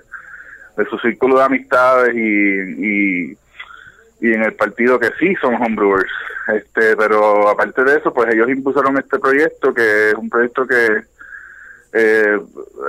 de 0.77 0.85
su 0.89 0.97
círculo 0.99 1.37
de 1.37 1.45
amistades 1.45 2.13
y, 2.13 3.37
y 4.19 4.33
en 4.33 4.43
el 4.43 4.53
partido 4.53 4.99
que 4.99 5.11
sí 5.19 5.35
son 5.41 5.55
homebrewers. 5.55 6.11
Este, 6.53 6.95
pero 6.95 7.49
aparte 7.49 7.83
de 7.83 7.97
eso, 7.97 8.13
pues 8.13 8.33
ellos 8.33 8.49
impulsaron 8.49 8.97
este 8.97 9.19
proyecto 9.19 9.73
que 9.73 10.09
es 10.09 10.15
un 10.15 10.29
proyecto 10.29 10.65
que 10.65 11.03
eh, 11.93 12.39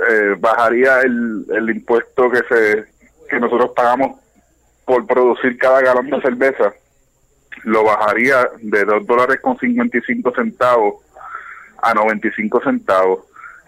eh, 0.09 0.35
bajaría 0.39 1.01
el, 1.01 1.45
el 1.49 1.69
impuesto 1.69 2.29
que 2.29 2.41
se 2.49 2.85
que 3.29 3.39
nosotros 3.39 3.71
pagamos 3.75 4.19
por 4.85 5.05
producir 5.05 5.57
cada 5.57 5.81
galón 5.81 6.09
de 6.09 6.21
cerveza 6.21 6.73
lo 7.63 7.83
bajaría 7.83 8.49
de 8.61 8.85
2 8.85 9.05
dólares 9.05 9.39
con 9.41 9.57
55 9.57 10.33
centavos 10.35 10.95
a 11.81 11.93
95 11.93 12.61
centavos. 12.61 13.19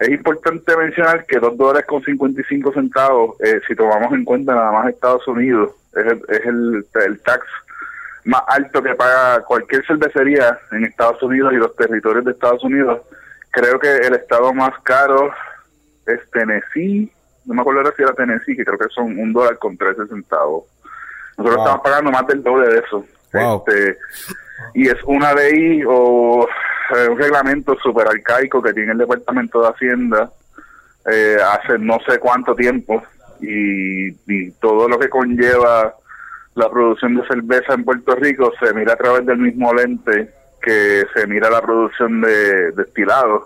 Es 0.02 0.08
importante 0.10 0.76
mencionar 0.76 1.24
que 1.26 1.38
2 1.38 1.56
dólares 1.56 1.86
con 1.86 2.02
55 2.02 2.72
centavos, 2.72 3.40
eh, 3.40 3.60
si 3.66 3.74
tomamos 3.76 4.12
en 4.12 4.24
cuenta 4.24 4.54
nada 4.54 4.72
más 4.72 4.88
Estados 4.88 5.26
Unidos, 5.28 5.70
es 5.94 6.06
el, 6.06 6.22
es 6.28 6.46
el, 6.46 6.86
el 7.06 7.20
tax 7.20 7.46
más 8.24 8.42
alto 8.48 8.82
que 8.82 8.94
paga 8.94 9.42
cualquier 9.44 9.84
cervecería 9.86 10.58
en 10.72 10.84
Estados 10.84 11.22
Unidos 11.22 11.52
y 11.52 11.56
los 11.56 11.74
territorios 11.76 12.24
de 12.24 12.32
Estados 12.32 12.64
Unidos. 12.64 13.02
Creo 13.50 13.78
que 13.78 13.96
el 13.96 14.14
estado 14.14 14.52
más 14.54 14.72
caro 14.82 15.30
es 16.06 16.20
Tennessee, 16.30 17.12
no 17.44 17.54
me 17.54 17.60
acuerdo 17.60 17.92
si 17.96 18.02
era 18.02 18.12
Tennessee, 18.14 18.56
que 18.56 18.64
creo 18.64 18.78
que 18.78 18.88
son 18.94 19.18
un 19.18 19.32
dólar 19.32 19.58
con 19.58 19.76
13 19.76 20.06
centavos. 20.06 20.64
Nosotros 21.36 21.56
Wow. 21.56 21.64
estamos 21.66 21.82
pagando 21.84 22.10
más 22.10 22.26
del 22.26 22.42
doble 22.42 22.68
de 22.68 22.78
eso. 22.78 23.04
Wow. 23.32 23.64
Este, 23.66 23.98
y 24.74 24.88
es 24.88 24.96
una 25.04 25.32
ley 25.34 25.82
o 25.86 26.46
eh, 26.92 27.08
un 27.08 27.18
reglamento 27.18 27.76
súper 27.82 28.06
arcaico 28.06 28.62
que 28.62 28.72
tiene 28.72 28.92
el 28.92 28.98
Departamento 28.98 29.62
de 29.62 29.68
Hacienda 29.68 30.30
eh, 31.10 31.36
hace 31.42 31.78
no 31.78 31.98
sé 32.06 32.18
cuánto 32.18 32.54
tiempo 32.54 33.02
y, 33.40 34.12
todo 34.60 34.88
lo 34.88 34.98
que 34.98 35.08
conlleva 35.08 35.94
la 36.54 36.70
producción 36.70 37.16
de 37.16 37.26
cerveza 37.26 37.74
en 37.74 37.84
Puerto 37.84 38.14
Rico 38.14 38.52
se 38.60 38.72
mira 38.72 38.92
a 38.92 38.96
través 38.96 39.26
del 39.26 39.38
mismo 39.38 39.74
lente 39.74 40.30
que 40.60 41.04
se 41.12 41.26
mira 41.26 41.50
la 41.50 41.60
producción 41.60 42.20
de 42.20 42.70
destilados 42.72 43.44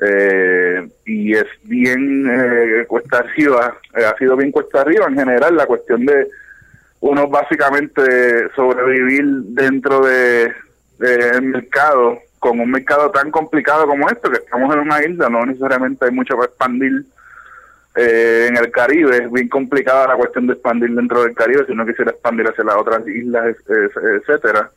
eh, 0.00 0.86
y 1.06 1.32
es 1.32 1.46
bien 1.62 2.28
eh, 2.30 2.84
cuesta 2.86 3.20
arriba, 3.20 3.78
ha 3.94 4.18
sido 4.18 4.36
bien 4.36 4.52
cuesta 4.52 4.82
arriba 4.82 5.06
en 5.08 5.16
general 5.16 5.56
la 5.56 5.66
cuestión 5.66 6.04
de 6.04 6.26
uno 7.00 7.28
básicamente 7.28 8.50
sobrevivir 8.54 9.24
dentro 9.54 10.04
de, 10.04 10.52
de 10.98 11.28
el 11.30 11.42
mercado 11.42 12.18
con 12.38 12.60
un 12.60 12.70
mercado 12.70 13.10
tan 13.10 13.30
complicado 13.30 13.86
como 13.86 14.08
esto 14.08 14.30
que 14.30 14.38
estamos 14.38 14.72
en 14.74 14.80
una 14.80 15.04
isla 15.04 15.28
no 15.28 15.44
necesariamente 15.46 16.04
hay 16.04 16.10
mucho 16.12 16.34
para 16.36 16.46
expandir 16.48 17.04
eh, 17.96 18.46
en 18.48 18.56
el 18.56 18.70
Caribe. 18.70 19.16
Es 19.24 19.32
bien 19.32 19.48
complicada 19.48 20.08
la 20.08 20.16
cuestión 20.16 20.46
de 20.46 20.52
expandir 20.54 20.90
dentro 20.94 21.22
del 21.22 21.34
Caribe 21.34 21.64
si 21.66 21.72
uno 21.72 21.86
quisiera 21.86 22.10
expandir 22.12 22.46
hacia 22.46 22.64
las 22.64 22.76
otras 22.76 23.06
islas 23.08 23.56
etcétera. 23.68 24.70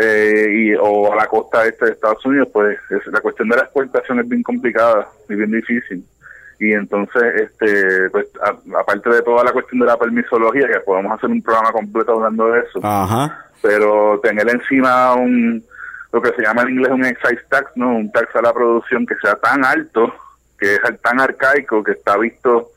Eh, 0.00 0.46
y 0.52 0.74
o 0.74 1.12
a 1.12 1.16
la 1.16 1.26
costa 1.26 1.66
este 1.66 1.86
de 1.86 1.92
Estados 1.92 2.24
Unidos 2.24 2.48
pues 2.52 2.78
es- 2.90 3.06
la 3.08 3.20
cuestión 3.20 3.48
de 3.48 3.56
la 3.56 3.62
exportación 3.62 4.20
es 4.20 4.28
bien 4.28 4.42
complicada 4.42 5.08
y 5.28 5.34
bien 5.34 5.50
difícil. 5.50 6.04
Y 6.60 6.72
entonces 6.72 7.22
este 7.36 8.10
pues 8.10 8.26
a- 8.42 8.78
aparte 8.80 9.10
de 9.10 9.22
toda 9.22 9.42
la 9.44 9.52
cuestión 9.52 9.80
de 9.80 9.86
la 9.86 9.96
permisología 9.96 10.68
que 10.68 10.80
podemos 10.80 11.12
hacer 11.16 11.30
un 11.30 11.42
programa 11.42 11.72
completo 11.72 12.12
hablando 12.12 12.48
de 12.50 12.60
eso 12.60 12.80
Ajá. 12.82 13.46
pero 13.62 14.20
tener 14.22 14.48
encima 14.48 15.14
un 15.14 15.64
lo 16.12 16.22
que 16.22 16.32
se 16.32 16.42
llama 16.42 16.62
en 16.62 16.70
inglés 16.70 16.90
un 16.92 17.04
excise 17.04 17.42
tax, 17.48 17.70
¿no? 17.76 17.90
Un 17.96 18.10
tax 18.12 18.34
a 18.36 18.42
la 18.42 18.52
producción 18.52 19.04
que 19.06 19.14
sea 19.16 19.36
tan 19.36 19.64
alto, 19.64 20.12
que 20.58 20.74
es 20.74 21.00
tan 21.02 21.20
arcaico, 21.20 21.82
que 21.84 21.92
está 21.92 22.16
visto 22.16 22.70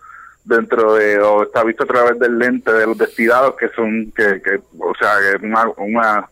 dentro 0.44 0.96
de, 0.96 1.20
o 1.20 1.44
está 1.44 1.64
visto 1.64 1.84
a 1.84 1.88
través 1.88 2.20
del 2.20 2.38
lente 2.38 2.72
de 2.74 2.86
los 2.88 2.98
destilados, 2.98 3.56
que 3.56 3.70
son, 3.70 4.12
que, 4.16 4.42
que 4.42 4.60
o 4.80 4.94
sea, 5.00 5.16
que 5.20 5.46
una, 5.46 5.66
una, 5.78 6.26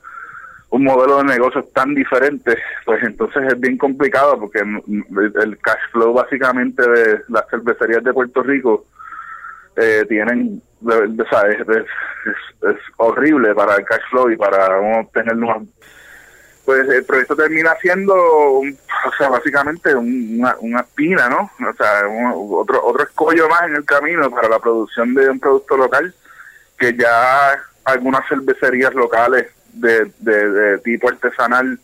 un 0.71 0.83
modelo 0.83 1.19
de 1.19 1.23
negocios 1.25 1.71
tan 1.73 1.95
diferente, 1.95 2.57
pues 2.85 3.01
entonces 3.03 3.43
es 3.53 3.59
bien 3.59 3.77
complicado 3.77 4.39
porque 4.39 4.59
el 4.59 5.57
cash 5.59 5.79
flow 5.91 6.13
básicamente 6.13 6.87
de 6.87 7.21
las 7.29 7.47
cervecerías 7.49 8.03
de 8.03 8.13
Puerto 8.13 8.43
Rico 8.43 8.85
eh, 9.75 10.05
tienen, 10.09 10.61
de- 10.81 11.07
de- 11.07 11.25
sea, 11.29 11.43
es, 11.47 11.85
horrible 12.97 13.55
para 13.55 13.75
el 13.75 13.85
cash 13.85 14.01
flow 14.09 14.29
y 14.29 14.35
para 14.37 14.77
uno 14.79 15.09
tener 15.13 15.33
unos 15.35 15.63
pues 16.69 16.87
el 16.87 17.03
proyecto 17.03 17.35
termina 17.35 17.73
siendo, 17.81 18.13
o 18.15 18.63
sea, 19.17 19.27
básicamente 19.29 19.95
un- 19.95 20.35
una, 20.37 20.55
una 20.59 20.81
espina, 20.81 21.27
¿no? 21.27 21.49
O 21.67 21.73
sea, 21.73 22.07
un- 22.07 22.31
otro 22.61 22.85
otro 22.85 23.03
escollo 23.05 23.49
más 23.49 23.63
en 23.63 23.77
el 23.77 23.85
camino 23.85 24.29
para 24.29 24.47
la 24.47 24.59
producción 24.59 25.15
de 25.15 25.27
un 25.31 25.39
producto 25.39 25.75
local 25.75 26.13
que 26.77 26.95
ya 26.95 27.59
algunas 27.85 28.21
cervecerías 28.29 28.93
locales 28.93 29.47
de, 29.73 30.11
de, 30.19 30.51
de 30.51 30.77
tipo 30.77 31.09
artesanal 31.09 31.79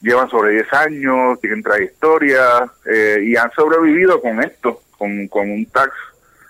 llevan 0.00 0.28
sobre 0.30 0.50
10 0.54 0.72
años, 0.72 1.40
tienen 1.40 1.62
trayectoria 1.62 2.68
eh, 2.86 3.20
y 3.24 3.36
han 3.36 3.52
sobrevivido 3.52 4.20
con 4.20 4.42
esto, 4.42 4.82
con, 4.98 5.28
con 5.28 5.48
un 5.48 5.64
tax 5.66 5.92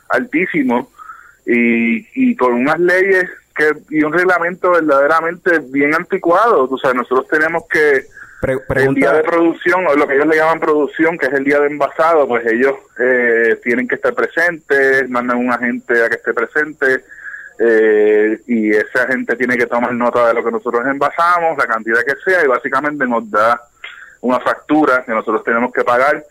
altísimo 0.09 0.91
y, 1.45 2.07
y 2.15 2.35
con 2.35 2.55
unas 2.55 2.81
leyes 2.81 3.29
que 3.59 3.73
y 3.91 4.03
un 4.05 4.13
reglamento 4.13 4.71
verdaderamente 4.71 5.59
bien 5.59 5.95
anticuado. 5.95 6.69
O 6.71 6.79
sea, 6.79 6.95
nosotros 6.95 7.27
tenemos 7.29 7.65
que 7.69 8.07
Pre- 8.41 8.57
el 8.77 8.95
día 8.95 9.13
de 9.13 9.25
producción, 9.25 9.85
o 9.89 9.97
lo 9.97 10.07
que 10.07 10.15
ellos 10.15 10.29
le 10.29 10.37
llaman 10.37 10.61
producción, 10.61 11.19
que 11.19 11.27
es 11.27 11.33
el 11.33 11.43
día 11.43 11.59
de 11.59 11.67
envasado, 11.67 12.29
pues 12.29 12.47
ellos 12.47 12.75
eh, 13.01 13.59
tienen 13.65 13.89
que 13.89 13.97
estar 13.97 14.15
presentes, 14.15 15.11
mandan 15.11 15.39
un 15.39 15.53
agente 15.53 16.05
a 16.05 16.09
que 16.09 16.15
esté 16.15 16.33
presente, 16.33 17.05
eh, 17.59 18.39
y 18.47 18.71
ese 18.71 19.01
agente 19.01 19.35
tiene 19.35 19.57
que 19.57 19.67
tomar 19.67 19.93
nota 19.93 20.29
de 20.29 20.35
lo 20.35 20.45
que 20.45 20.53
nosotros 20.53 20.87
envasamos, 20.87 21.59
la 21.59 21.67
cantidad 21.67 22.05
que 22.05 22.15
sea, 22.25 22.45
y 22.45 22.47
básicamente 22.47 23.05
nos 23.09 23.29
da 23.29 23.61
una 24.21 24.39
factura 24.39 25.03
que 25.05 25.13
nosotros 25.13 25.43
tenemos 25.43 25.73
que 25.73 25.83
pagar. 25.83 26.25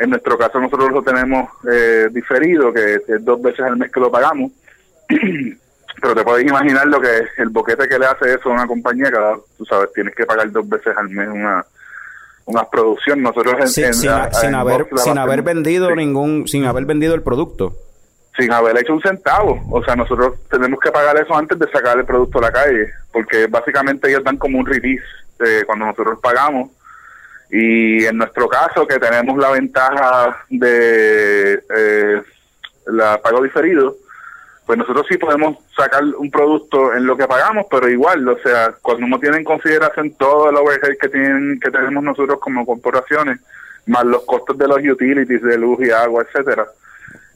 En 0.00 0.10
nuestro 0.10 0.36
caso 0.36 0.58
nosotros 0.58 0.90
lo 0.90 1.02
tenemos 1.04 1.50
eh, 1.72 2.08
diferido, 2.10 2.72
que 2.72 2.94
es 2.94 3.24
dos 3.24 3.40
veces 3.40 3.60
al 3.60 3.76
mes 3.76 3.92
que 3.92 4.00
lo 4.00 4.10
pagamos. 4.10 4.50
Pero 6.00 6.14
te 6.14 6.22
puedes 6.24 6.46
imaginar 6.46 6.86
lo 6.86 7.00
que 7.00 7.18
es 7.18 7.28
el 7.38 7.48
boquete 7.50 7.88
que 7.88 7.98
le 7.98 8.06
hace 8.06 8.34
eso 8.34 8.50
a 8.50 8.52
una 8.54 8.66
compañía, 8.66 9.10
cada, 9.10 9.36
tú 9.56 9.64
sabes, 9.64 9.92
tienes 9.94 10.14
que 10.14 10.26
pagar 10.26 10.50
dos 10.50 10.68
veces 10.68 10.94
al 10.96 11.08
mes 11.10 11.28
una 11.28 11.64
una 12.46 12.62
producción. 12.68 13.22
Nosotros 13.22 13.54
en, 13.58 13.68
sin, 13.68 13.84
en 13.86 13.94
sin- 13.94 14.10
la- 14.10 14.30
sin 14.32 14.50
en 14.50 14.54
haber, 14.56 14.84
Box 14.84 15.02
sin 15.02 15.16
haber 15.18 15.40
vendido 15.42 15.88
sí, 15.88 15.94
ningún, 15.96 16.46
sin 16.46 16.66
haber 16.66 16.84
vendido 16.84 17.14
el 17.14 17.22
producto. 17.22 17.72
sin 18.36 18.52
haber 18.52 18.76
hecho 18.78 18.92
un 18.92 19.00
centavo. 19.00 19.62
O 19.70 19.82
sea, 19.82 19.96
nosotros 19.96 20.34
tenemos 20.50 20.78
que 20.80 20.90
pagar 20.90 21.16
eso 21.16 21.34
antes 21.34 21.58
de 21.58 21.70
sacar 21.70 21.96
el 21.98 22.04
producto 22.04 22.38
a 22.38 22.42
la 22.42 22.52
calle, 22.52 22.88
porque 23.12 23.46
básicamente 23.46 24.10
ellos 24.10 24.24
dan 24.24 24.36
como 24.36 24.58
un 24.58 24.66
release 24.66 25.02
eh, 25.38 25.62
cuando 25.64 25.86
nosotros 25.86 26.18
pagamos. 26.22 26.70
Y 27.50 28.04
en 28.04 28.18
nuestro 28.18 28.48
caso, 28.48 28.86
que 28.86 28.98
tenemos 28.98 29.38
la 29.38 29.50
ventaja 29.50 30.44
de 30.50 31.54
eh, 31.76 32.22
la 32.86 33.22
pago 33.22 33.40
diferido, 33.42 33.96
pues 34.66 34.78
nosotros 34.78 35.06
sí 35.08 35.18
podemos 35.18 35.58
sacar 35.76 36.02
un 36.04 36.30
producto 36.30 36.94
en 36.94 37.06
lo 37.06 37.16
que 37.16 37.26
pagamos, 37.26 37.66
pero 37.70 37.88
igual, 37.88 38.26
o 38.28 38.38
sea, 38.38 38.74
cuando 38.80 39.04
uno 39.06 39.18
tiene 39.20 39.36
en 39.38 39.44
consideración 39.44 40.12
todo 40.12 40.48
el 40.50 40.56
overhead 40.56 40.96
que 41.00 41.08
tienen 41.08 41.60
que 41.60 41.70
tenemos 41.70 42.02
nosotros 42.02 42.38
como 42.40 42.64
corporaciones, 42.64 43.40
más 43.86 44.04
los 44.04 44.22
costos 44.24 44.56
de 44.56 44.66
los 44.66 44.78
utilities 44.78 45.42
de 45.42 45.58
luz 45.58 45.78
y 45.86 45.90
agua, 45.90 46.22
etcétera, 46.22 46.66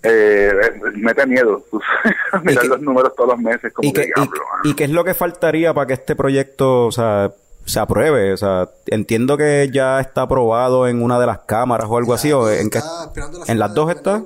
eh, 0.02 0.52
eh, 0.62 0.73
mete 0.94 1.26
miedo. 1.26 1.64
Mirar 2.44 2.62
qué- 2.62 2.68
los 2.68 2.80
números 2.80 3.14
todos 3.14 3.30
los 3.30 3.38
meses 3.38 3.73
como 3.73 3.88
¿Y 3.88 3.92
que 3.92 4.02
qué, 4.02 4.08
y, 4.08 4.12
diablo, 4.14 4.40
mano. 4.52 4.62
y 4.64 4.75
qué 4.75 4.85
es 4.85 4.90
lo 4.90 5.04
que 5.04 5.12
faltaría 5.14 5.75
para 5.75 5.87
que 5.87 5.92
este 5.94 6.16
proyecto 6.16 6.87
o 6.87 6.92
sea, 6.92 7.32
se 7.66 7.78
apruebe? 7.80 8.32
O 8.32 8.37
sea, 8.38 8.68
entiendo 8.87 9.37
que 9.37 9.68
ya 9.73 10.00
está 10.00 10.23
aprobado 10.23 10.87
en 10.88 11.02
una 11.02 11.18
de 11.20 11.26
las 11.26 11.40
cámaras 11.40 11.88
o 11.90 11.99
algo 11.99 12.14
así, 12.14 12.32
o 12.32 12.49
en, 12.50 12.70
que, 12.70 12.78
Está 12.78 13.04
esperando 13.06 13.38
la 13.38 13.42
en 13.42 13.47
firma 13.49 13.66
las 13.66 13.75
dos 13.75 13.90
está, 13.90 14.23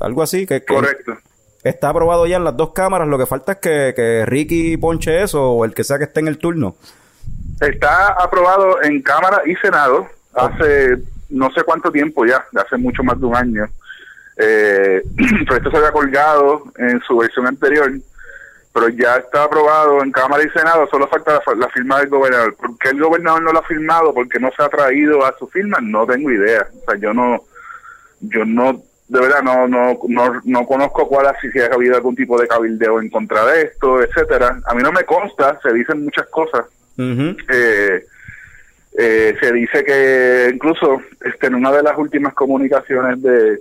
algo 0.00 0.22
así, 0.22 0.46
que, 0.46 0.60
que 0.62 0.74
correcto 0.74 1.12
está 1.62 1.90
aprobado 1.90 2.26
ya 2.26 2.36
en 2.36 2.44
las 2.44 2.56
dos 2.56 2.72
cámaras, 2.72 3.08
lo 3.08 3.18
que 3.18 3.26
falta 3.26 3.52
es 3.52 3.58
que, 3.58 3.92
que 3.94 4.24
Ricky 4.26 4.76
ponche 4.76 5.22
eso 5.22 5.52
o 5.52 5.64
el 5.64 5.74
que 5.74 5.84
sea 5.84 5.98
que 5.98 6.04
esté 6.04 6.20
en 6.20 6.28
el 6.28 6.38
turno. 6.38 6.76
Está 7.60 8.08
aprobado 8.08 8.82
en 8.82 9.02
Cámara 9.02 9.42
y 9.46 9.54
Senado 9.56 10.08
hace 10.34 10.98
no 11.32 11.50
sé 11.52 11.62
cuánto 11.64 11.90
tiempo 11.90 12.26
ya, 12.26 12.44
hace 12.56 12.76
mucho 12.76 13.02
más 13.02 13.18
de 13.18 13.26
un 13.26 13.36
año. 13.36 13.64
Eh, 14.36 15.02
pero 15.16 15.56
esto 15.56 15.70
se 15.70 15.76
había 15.78 15.92
colgado 15.92 16.64
en 16.76 17.00
su 17.02 17.16
versión 17.16 17.46
anterior, 17.46 17.90
pero 18.72 18.88
ya 18.88 19.16
está 19.16 19.44
aprobado 19.44 20.02
en 20.02 20.12
Cámara 20.12 20.42
y 20.44 20.50
Senado, 20.50 20.86
solo 20.90 21.08
falta 21.08 21.42
la, 21.46 21.54
la 21.54 21.68
firma 21.68 22.00
del 22.00 22.08
gobernador. 22.08 22.54
¿Por 22.54 22.78
qué 22.78 22.90
el 22.90 23.00
gobernador 23.00 23.42
no 23.42 23.52
lo 23.52 23.58
ha 23.58 23.64
firmado? 23.64 24.14
¿Por 24.14 24.28
qué 24.28 24.38
no 24.38 24.50
se 24.56 24.62
ha 24.62 24.68
traído 24.68 25.24
a 25.24 25.36
su 25.38 25.46
firma? 25.48 25.78
No 25.80 26.06
tengo 26.06 26.30
idea. 26.30 26.66
O 26.82 26.90
sea, 26.90 26.98
yo 26.98 27.12
no, 27.12 27.44
yo 28.20 28.44
no, 28.44 28.82
de 29.08 29.20
verdad 29.20 29.42
no, 29.42 29.68
no, 29.68 29.98
no, 30.08 30.40
no 30.44 30.66
conozco 30.66 31.06
cuál 31.08 31.26
ha 31.26 31.36
si 31.40 31.58
ha 31.58 31.66
habido 31.66 31.96
algún 31.96 32.16
tipo 32.16 32.40
de 32.40 32.48
cabildeo 32.48 33.00
en 33.00 33.10
contra 33.10 33.44
de 33.46 33.62
esto, 33.62 34.02
etcétera. 34.02 34.60
A 34.66 34.74
mí 34.74 34.82
no 34.82 34.92
me 34.92 35.04
consta, 35.04 35.58
se 35.62 35.72
dicen 35.72 36.04
muchas 36.04 36.26
cosas. 36.28 36.66
Eh, 36.98 38.04
eh, 38.98 39.34
se 39.40 39.52
dice 39.52 39.84
que 39.84 40.50
incluso 40.54 41.02
este, 41.24 41.46
en 41.46 41.54
una 41.54 41.72
de 41.72 41.82
las 41.82 41.96
últimas 41.96 42.34
comunicaciones 42.34 43.22
de, 43.22 43.60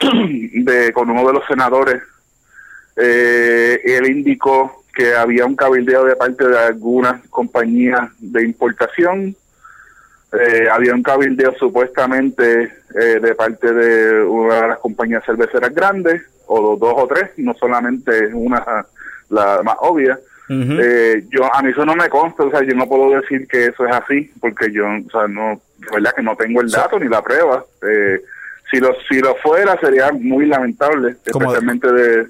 de 0.62 0.92
con 0.92 1.10
uno 1.10 1.26
de 1.26 1.32
los 1.34 1.46
senadores, 1.46 2.02
eh, 2.96 3.80
él 3.84 4.06
indicó 4.06 4.84
que 4.94 5.14
había 5.14 5.46
un 5.46 5.56
cabildeo 5.56 6.04
de 6.04 6.16
parte 6.16 6.46
de 6.46 6.58
algunas 6.58 7.26
compañías 7.28 8.10
de 8.18 8.44
importación, 8.44 9.36
eh, 10.32 10.68
había 10.70 10.94
un 10.94 11.02
cabildeo 11.02 11.54
supuestamente 11.58 12.72
eh, 12.94 13.18
de 13.20 13.34
parte 13.34 13.72
de 13.72 14.22
una 14.22 14.62
de 14.62 14.68
las 14.68 14.78
compañías 14.78 15.24
cerveceras 15.24 15.74
grandes, 15.74 16.22
o 16.46 16.76
dos 16.76 16.94
o 16.96 17.06
tres, 17.06 17.30
no 17.36 17.54
solamente 17.54 18.26
una 18.32 18.64
la 19.28 19.62
más 19.62 19.76
obvia. 19.80 20.18
Eh, 20.52 21.24
yo 21.30 21.44
a 21.54 21.62
mí 21.62 21.70
eso 21.70 21.84
no 21.86 21.94
me 21.94 22.08
consta, 22.08 22.42
o 22.42 22.50
sea, 22.50 22.62
yo 22.64 22.74
no 22.74 22.88
puedo 22.88 23.20
decir 23.20 23.46
que 23.46 23.66
eso 23.66 23.86
es 23.86 23.92
así, 23.94 24.32
porque 24.40 24.72
yo, 24.72 24.84
o 24.84 25.10
sea, 25.10 25.28
no, 25.28 25.60
de 25.78 25.86
verdad 25.94 26.12
que 26.16 26.22
no 26.24 26.34
tengo 26.34 26.60
el 26.60 26.68
dato 26.68 26.98
ni 26.98 27.08
la 27.08 27.22
prueba. 27.22 27.64
Eh, 27.88 28.20
si 28.68 28.80
lo 28.80 28.92
si 29.08 29.20
lo 29.20 29.36
fuera 29.36 29.78
sería 29.80 30.10
muy 30.10 30.46
lamentable, 30.46 31.14
Como 31.30 31.44
especialmente 31.52 31.92
de 31.92 32.26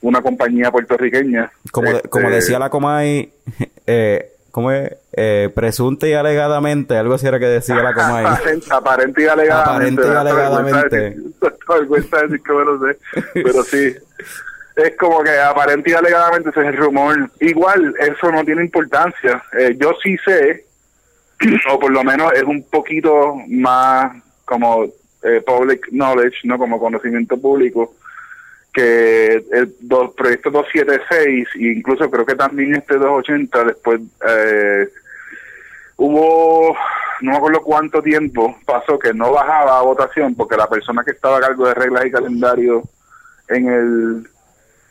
una 0.00 0.22
compañía 0.22 0.70
puertorriqueña. 0.70 1.50
Como, 1.72 1.90
de- 1.90 1.96
Este, 1.96 2.08
como 2.08 2.30
decía 2.30 2.60
la 2.60 2.70
Comay, 2.70 3.32
eh, 3.86 4.30
¿cómo 4.56 4.70
es? 4.70 4.90
Eh, 5.12 5.50
presunta 5.54 6.08
y 6.08 6.14
alegadamente, 6.14 6.96
algo 6.96 7.12
así 7.12 7.26
era 7.26 7.38
que 7.38 7.44
decía 7.44 7.74
la 7.76 7.92
Comay. 7.92 8.24
aparente, 8.24 8.66
aparente 8.70 9.22
y 9.22 9.26
alegadamente. 9.26 10.00
Aparente 10.00 10.02
y 10.02 10.16
alegadamente. 10.16 10.96
vergüenza 10.96 11.36
decir- 11.42 11.54
vergüenza 11.68 12.16
que 12.42 12.52
me 12.54 12.64
lo 12.64 12.78
sé, 12.80 12.98
pero 13.34 13.62
sí. 13.64 13.94
Es 14.76 14.96
como 14.96 15.22
que 15.22 15.38
aparente 15.38 15.90
y 15.90 15.92
alegadamente 15.92 16.48
ese 16.48 16.60
es 16.62 16.66
el 16.68 16.76
rumor. 16.78 17.30
Igual, 17.40 17.94
eso 17.98 18.32
no 18.32 18.42
tiene 18.46 18.62
importancia. 18.64 19.42
Eh, 19.58 19.76
yo 19.78 19.92
sí 20.02 20.16
sé, 20.24 20.64
o 21.70 21.78
por 21.78 21.90
lo 21.92 22.02
menos 22.02 22.32
es 22.32 22.42
un 22.44 22.62
poquito 22.70 23.36
más 23.48 24.10
como 24.46 24.84
eh, 25.22 25.42
public 25.46 25.86
knowledge, 25.90 26.38
no 26.44 26.56
como 26.56 26.78
conocimiento 26.80 27.38
público, 27.38 27.94
que 28.76 29.42
el 29.52 29.74
do- 29.80 30.12
proyecto 30.12 30.50
276, 30.50 31.48
e 31.54 31.72
incluso 31.78 32.10
creo 32.10 32.26
que 32.26 32.34
también 32.34 32.74
este 32.74 32.96
280, 32.98 33.64
después 33.64 34.00
eh, 34.28 34.86
hubo, 35.96 36.76
no 37.22 37.30
me 37.30 37.36
acuerdo 37.38 37.62
cuánto 37.62 38.02
tiempo 38.02 38.54
pasó 38.66 38.98
que 38.98 39.14
no 39.14 39.32
bajaba 39.32 39.78
a 39.78 39.82
votación 39.82 40.34
porque 40.34 40.58
la 40.58 40.68
persona 40.68 41.02
que 41.04 41.12
estaba 41.12 41.38
a 41.38 41.40
cargo 41.40 41.66
de 41.66 41.72
reglas 41.74 42.04
y 42.04 42.10
calendario 42.10 42.82
en 43.48 43.68
el 43.68 44.26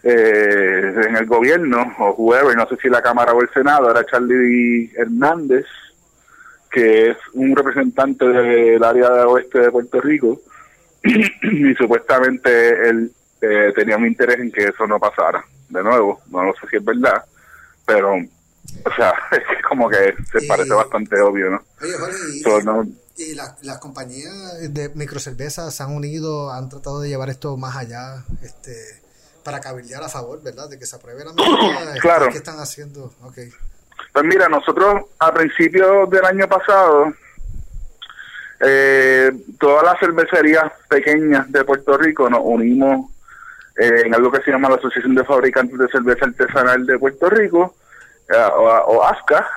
eh, 0.02 0.94
en 1.08 1.16
el 1.18 1.26
gobierno 1.28 1.94
o 2.00 2.12
whoever, 2.14 2.56
no 2.56 2.68
sé 2.68 2.78
si 2.78 2.90
la 2.90 3.02
Cámara 3.04 3.34
o 3.34 3.42
el 3.42 3.50
Senado, 3.52 3.92
era 3.92 4.04
Charlie 4.06 4.92
Hernández, 4.98 5.66
que 6.72 7.12
es 7.12 7.18
un 7.34 7.56
representante 7.56 8.26
del 8.26 8.84
área 8.84 9.10
de 9.12 9.24
oeste 9.26 9.60
de 9.60 9.72
Puerto 9.72 10.02
Rico, 10.02 10.42
y 11.04 11.74
supuestamente 11.76 12.90
él 12.90 13.12
eh, 13.42 13.72
tenía 13.76 13.98
un 13.98 14.06
interés 14.08 14.40
en 14.40 14.52
que 14.52 14.66
eso 14.66 14.86
no 14.88 15.00
pasara. 15.00 15.44
De 15.70 15.82
nuevo, 15.84 16.22
no 16.30 16.44
lo 16.44 16.54
sé 16.54 16.68
si 16.70 16.78
es 16.78 16.86
verdad, 16.86 17.24
pero, 17.86 18.14
o 18.14 18.96
sea, 18.96 19.14
es 19.32 19.66
como 19.68 19.90
que 19.90 20.14
se 20.32 20.46
parece 20.48 20.74
bastante 20.74 21.20
obvio, 21.22 21.50
¿no? 21.52 21.64
Oye, 21.82 21.94
Jorge, 21.94 22.18
y, 22.34 22.40
So, 22.42 22.62
no- 22.62 22.86
y 23.18 23.34
la- 23.34 23.56
las 23.64 23.78
compañías 23.80 24.34
de 24.74 24.90
microcervezas 24.96 25.74
se 25.74 25.84
han 25.84 25.92
unido, 25.96 26.52
han 26.52 26.70
tratado 26.70 27.02
de 27.02 27.10
llevar 27.10 27.30
esto 27.30 27.56
más 27.58 27.76
allá, 27.78 28.24
este, 28.44 28.74
para 29.44 29.60
cabildear 29.60 30.04
a 30.04 30.10
favor, 30.10 30.42
¿verdad? 30.44 30.70
De 30.70 30.78
que 30.80 30.86
se 30.86 30.96
apruebe 30.96 31.24
la 31.26 31.34
medida. 31.34 31.84
este, 31.90 32.00
Claro. 32.00 32.28
¿Qué 32.30 32.38
están 32.38 32.60
haciendo? 32.60 33.14
Ok. 33.24 33.38
Pues 34.14 34.26
mira, 34.26 34.48
nosotros 34.50 35.06
a 35.20 35.34
principios 35.34 36.10
del 36.10 36.26
año 36.26 36.48
pasado, 36.48 37.14
eh, 38.62 39.32
todas 39.60 39.84
las 39.84 40.00
cervecerías 40.00 40.72
pequeñas 40.90 41.52
de 41.52 41.64
Puerto 41.64 41.98
Rico 41.98 42.30
nos 42.30 42.40
unimos 42.44 43.12
eh, 43.78 44.04
en 44.06 44.16
algo 44.16 44.32
que 44.32 44.42
se 44.42 44.52
llama 44.52 44.70
la 44.70 44.76
Asociación 44.76 45.16
de 45.16 45.24
Fabricantes 45.24 45.78
de 45.78 45.88
Cerveza 45.88 46.26
Artesanal 46.26 46.86
de 46.86 46.98
Puerto 47.00 47.30
Rico, 47.30 47.76
eh, 48.30 48.50
o, 48.56 48.64
o 48.64 49.04
ASCA. 49.04 49.48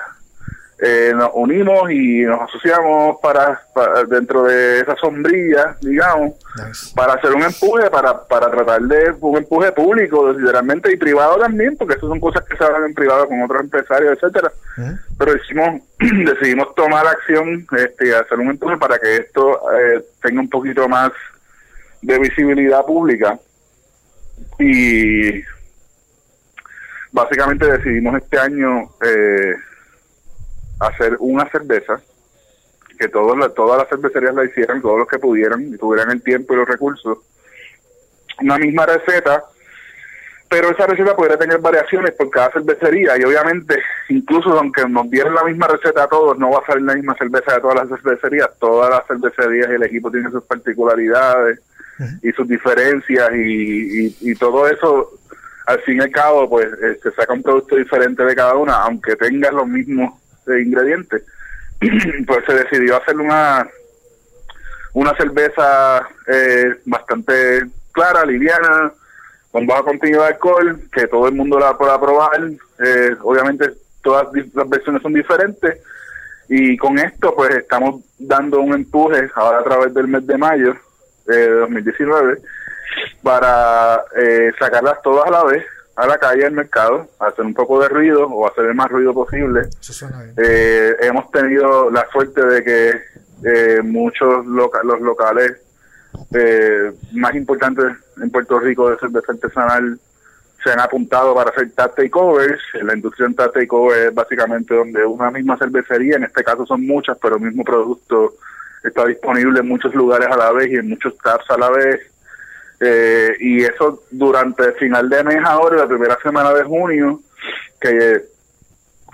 Eh, 0.81 1.11
nos 1.13 1.31
unimos 1.33 1.91
y 1.91 2.21
nos 2.21 2.39
asociamos 2.43 3.17
para, 3.21 3.61
para- 3.73 4.05
dentro 4.05 4.43
de 4.43 4.79
esa 4.79 4.95
sombrilla, 4.95 5.75
digamos, 5.81 6.35
Nice. 6.55 6.93
para 6.95 7.15
hacer 7.15 7.33
un 7.33 7.43
empuje, 7.43 7.89
para, 7.89 8.25
para 8.25 8.49
tratar 8.49 8.81
de 8.83 9.13
un 9.19 9.39
empuje 9.39 9.73
público, 9.73 10.31
literalmente, 10.31 10.89
y 10.89 10.95
privado 10.95 11.35
también, 11.37 11.75
porque 11.75 11.95
eso 11.95 12.07
son 12.07 12.21
cosas 12.21 12.45
que 12.45 12.55
se 12.55 12.63
hablan 12.63 12.85
en 12.85 12.93
privado 12.93 13.27
con 13.27 13.41
otros 13.41 13.61
empresarios, 13.61 14.13
etcétera. 14.13 14.53
Pero 15.17 15.35
hicimos, 15.35 15.81
decidimos 15.99 16.73
tomar 16.75 17.05
acción 17.07 17.67
este, 17.77 18.07
y 18.07 18.11
hacer 18.13 18.39
un 18.39 18.51
empuje 18.51 18.77
para 18.77 18.97
que 18.99 19.17
esto 19.17 19.59
eh, 19.77 20.01
tenga 20.21 20.39
un 20.39 20.49
poquito 20.49 20.87
más 20.87 21.11
de 22.01 22.19
visibilidad 22.19 22.85
pública. 22.85 23.37
Y 24.59 25.43
básicamente 27.11 27.65
decidimos 27.65 28.21
este 28.21 28.39
año 28.39 28.89
eh, 29.01 29.55
hacer 30.79 31.15
una 31.19 31.49
cerveza 31.49 32.01
que 32.97 33.07
todos 33.07 33.53
todas 33.53 33.77
las 33.77 33.87
cervecerías 33.87 34.35
la 34.35 34.43
hicieran, 34.43 34.81
todos 34.81 34.99
los 34.99 35.07
que 35.07 35.19
pudieran 35.19 35.73
y 35.73 35.77
tuvieran 35.77 36.11
el 36.11 36.21
tiempo 36.21 36.53
y 36.53 36.57
los 36.57 36.67
recursos, 36.67 37.19
una 38.41 38.57
misma 38.57 38.85
receta, 38.85 39.45
pero 40.49 40.69
esa 40.71 40.85
receta 40.85 41.15
podría 41.15 41.37
tener 41.37 41.59
variaciones 41.59 42.11
por 42.11 42.29
cada 42.29 42.51
cervecería 42.51 43.17
y 43.17 43.23
obviamente, 43.23 43.81
incluso 44.09 44.51
aunque 44.57 44.85
nos 44.89 45.09
dieran 45.09 45.33
la 45.33 45.45
misma 45.45 45.67
receta 45.67 46.03
a 46.03 46.09
todos, 46.09 46.37
no 46.37 46.51
va 46.51 46.59
a 46.59 46.65
salir 46.65 46.83
la 46.83 46.95
misma 46.95 47.15
cerveza 47.17 47.53
de 47.53 47.61
todas 47.61 47.75
las 47.75 48.01
cervecerías, 48.01 48.49
todas 48.59 48.89
las 48.89 49.07
cervecerías 49.07 49.69
y 49.69 49.75
el 49.75 49.83
equipo 49.83 50.11
tienen 50.11 50.31
sus 50.31 50.43
particularidades 50.43 51.61
y 52.21 52.31
sus 52.31 52.47
diferencias 52.47 53.29
y, 53.33 54.35
todo 54.35 54.67
eso, 54.67 55.11
al 55.65 55.79
fin 55.81 55.97
y 55.97 56.01
al 56.01 56.11
cabo, 56.11 56.49
pues 56.49 56.67
se 57.01 57.11
saca 57.11 57.33
un 57.33 57.43
producto 57.43 57.75
diferente 57.75 58.23
de 58.23 58.35
cada 58.35 58.55
una, 58.55 58.75
aunque 58.83 59.15
tenga 59.15 59.51
los 59.51 59.67
mismos 59.67 60.13
eh, 60.47 60.61
ingredientes. 60.61 61.23
pues 62.27 62.45
se 62.45 62.53
decidió 62.53 62.97
hacer 62.97 63.15
una 63.17 63.67
una 64.93 65.15
cerveza 65.15 66.07
eh, 66.27 66.75
bastante 66.85 67.65
clara, 67.91 68.25
liviana, 68.25 68.91
con 69.51 69.65
bajo 69.65 69.85
contenido 69.85 70.23
de 70.23 70.29
alcohol, 70.29 70.81
que 70.91 71.07
todo 71.07 71.27
el 71.27 71.35
mundo 71.35 71.59
la 71.59 71.77
pueda 71.77 71.99
probar. 71.99 72.49
Eh, 72.83 73.15
obviamente 73.21 73.71
todas 74.01 74.27
las 74.53 74.69
versiones 74.69 75.01
son 75.01 75.13
diferentes 75.13 75.81
Y 76.47 76.77
con 76.77 76.97
esto, 76.97 77.35
pues 77.35 77.51
estamos 77.55 78.01
dando 78.17 78.61
un 78.61 78.73
empuje 78.73 79.29
ahora 79.35 79.59
a 79.59 79.63
través 79.63 79.93
del 79.93 80.07
mes 80.07 80.25
de 80.25 80.37
mayo 80.37 80.75
de 81.29 81.49
2019 81.49 82.37
para 83.23 84.03
eh, 84.15 84.51
sacarlas 84.59 85.01
todas 85.01 85.27
a 85.27 85.31
la 85.31 85.43
vez 85.43 85.63
a 85.95 86.07
la 86.07 86.17
calle, 86.17 86.45
al 86.45 86.53
mercado, 86.53 87.09
hacer 87.19 87.43
un 87.43 87.53
poco 87.53 87.81
de 87.81 87.89
ruido 87.89 88.25
o 88.25 88.47
hacer 88.47 88.65
el 88.65 88.73
más 88.75 88.89
ruido 88.89 89.13
posible. 89.13 89.63
Eh, 90.37 90.95
hemos 91.01 91.29
tenido 91.29 91.89
la 91.91 92.07
suerte 92.09 92.41
de 92.45 92.63
que 92.63 92.89
eh, 93.43 93.81
muchos 93.83 94.45
loca- 94.45 94.79
los 94.83 95.01
locales 95.01 95.57
eh, 96.33 96.93
más 97.13 97.35
importantes 97.35 97.85
en 98.21 98.29
Puerto 98.31 98.59
Rico 98.59 98.89
de 98.89 98.97
cerveza 98.97 99.33
artesanal 99.33 99.99
se 100.63 100.71
han 100.71 100.79
apuntado 100.79 101.35
para 101.35 101.49
hacer 101.51 101.69
tap 101.71 101.93
takeovers. 101.95 102.61
La 102.81 102.93
industria 102.95 103.27
en 103.27 103.35
tap 103.35 103.53
takeover 103.53 104.07
es 104.07 104.13
básicamente 104.13 104.73
donde 104.75 105.05
una 105.05 105.31
misma 105.31 105.57
cervecería, 105.57 106.15
en 106.15 106.23
este 106.23 106.43
caso 106.45 106.65
son 106.65 106.85
muchas, 106.87 107.17
pero 107.21 107.35
el 107.35 107.41
mismo 107.41 107.65
producto 107.65 108.35
está 108.83 109.05
disponible 109.05 109.59
en 109.59 109.67
muchos 109.67 109.93
lugares 109.93 110.27
a 110.29 110.37
la 110.37 110.51
vez 110.51 110.71
y 110.71 110.75
en 110.75 110.89
muchos 110.89 111.17
taps 111.17 111.49
a 111.49 111.57
la 111.57 111.69
vez. 111.69 112.01
Eh, 112.79 113.35
y 113.39 113.63
eso 113.63 114.03
durante 114.09 114.65
el 114.65 114.73
final 114.73 115.09
de 115.09 115.23
mes 115.23 115.43
ahora, 115.43 115.77
la 115.77 115.87
primera 115.87 116.17
semana 116.23 116.53
de 116.53 116.63
junio, 116.63 117.19
que 117.79 118.21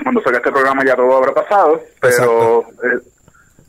cuando 0.03 0.21
salga 0.21 0.37
este 0.37 0.51
programa 0.51 0.83
ya 0.85 0.95
todo 0.95 1.17
habrá 1.17 1.33
pasado, 1.33 1.81
pero 1.99 2.61
eh, 2.83 2.99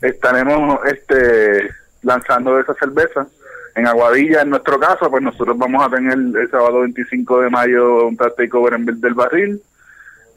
estaremos 0.01 0.79
este 0.85 1.69
lanzando 2.03 2.59
esa 2.59 2.73
cerveza. 2.75 3.27
En 3.75 3.85
Aguadilla, 3.85 4.41
en 4.41 4.49
nuestro 4.49 4.79
caso, 4.79 5.09
pues 5.09 5.21
nosotros 5.21 5.57
vamos 5.57 5.85
a 5.85 5.89
tener 5.89 6.13
el 6.13 6.49
sábado 6.49 6.81
25 6.81 7.41
de 7.41 7.49
mayo 7.49 8.07
un 8.07 8.17
takeover 8.17 8.73
en 8.73 8.85
del 8.85 9.13
Barril 9.13 9.61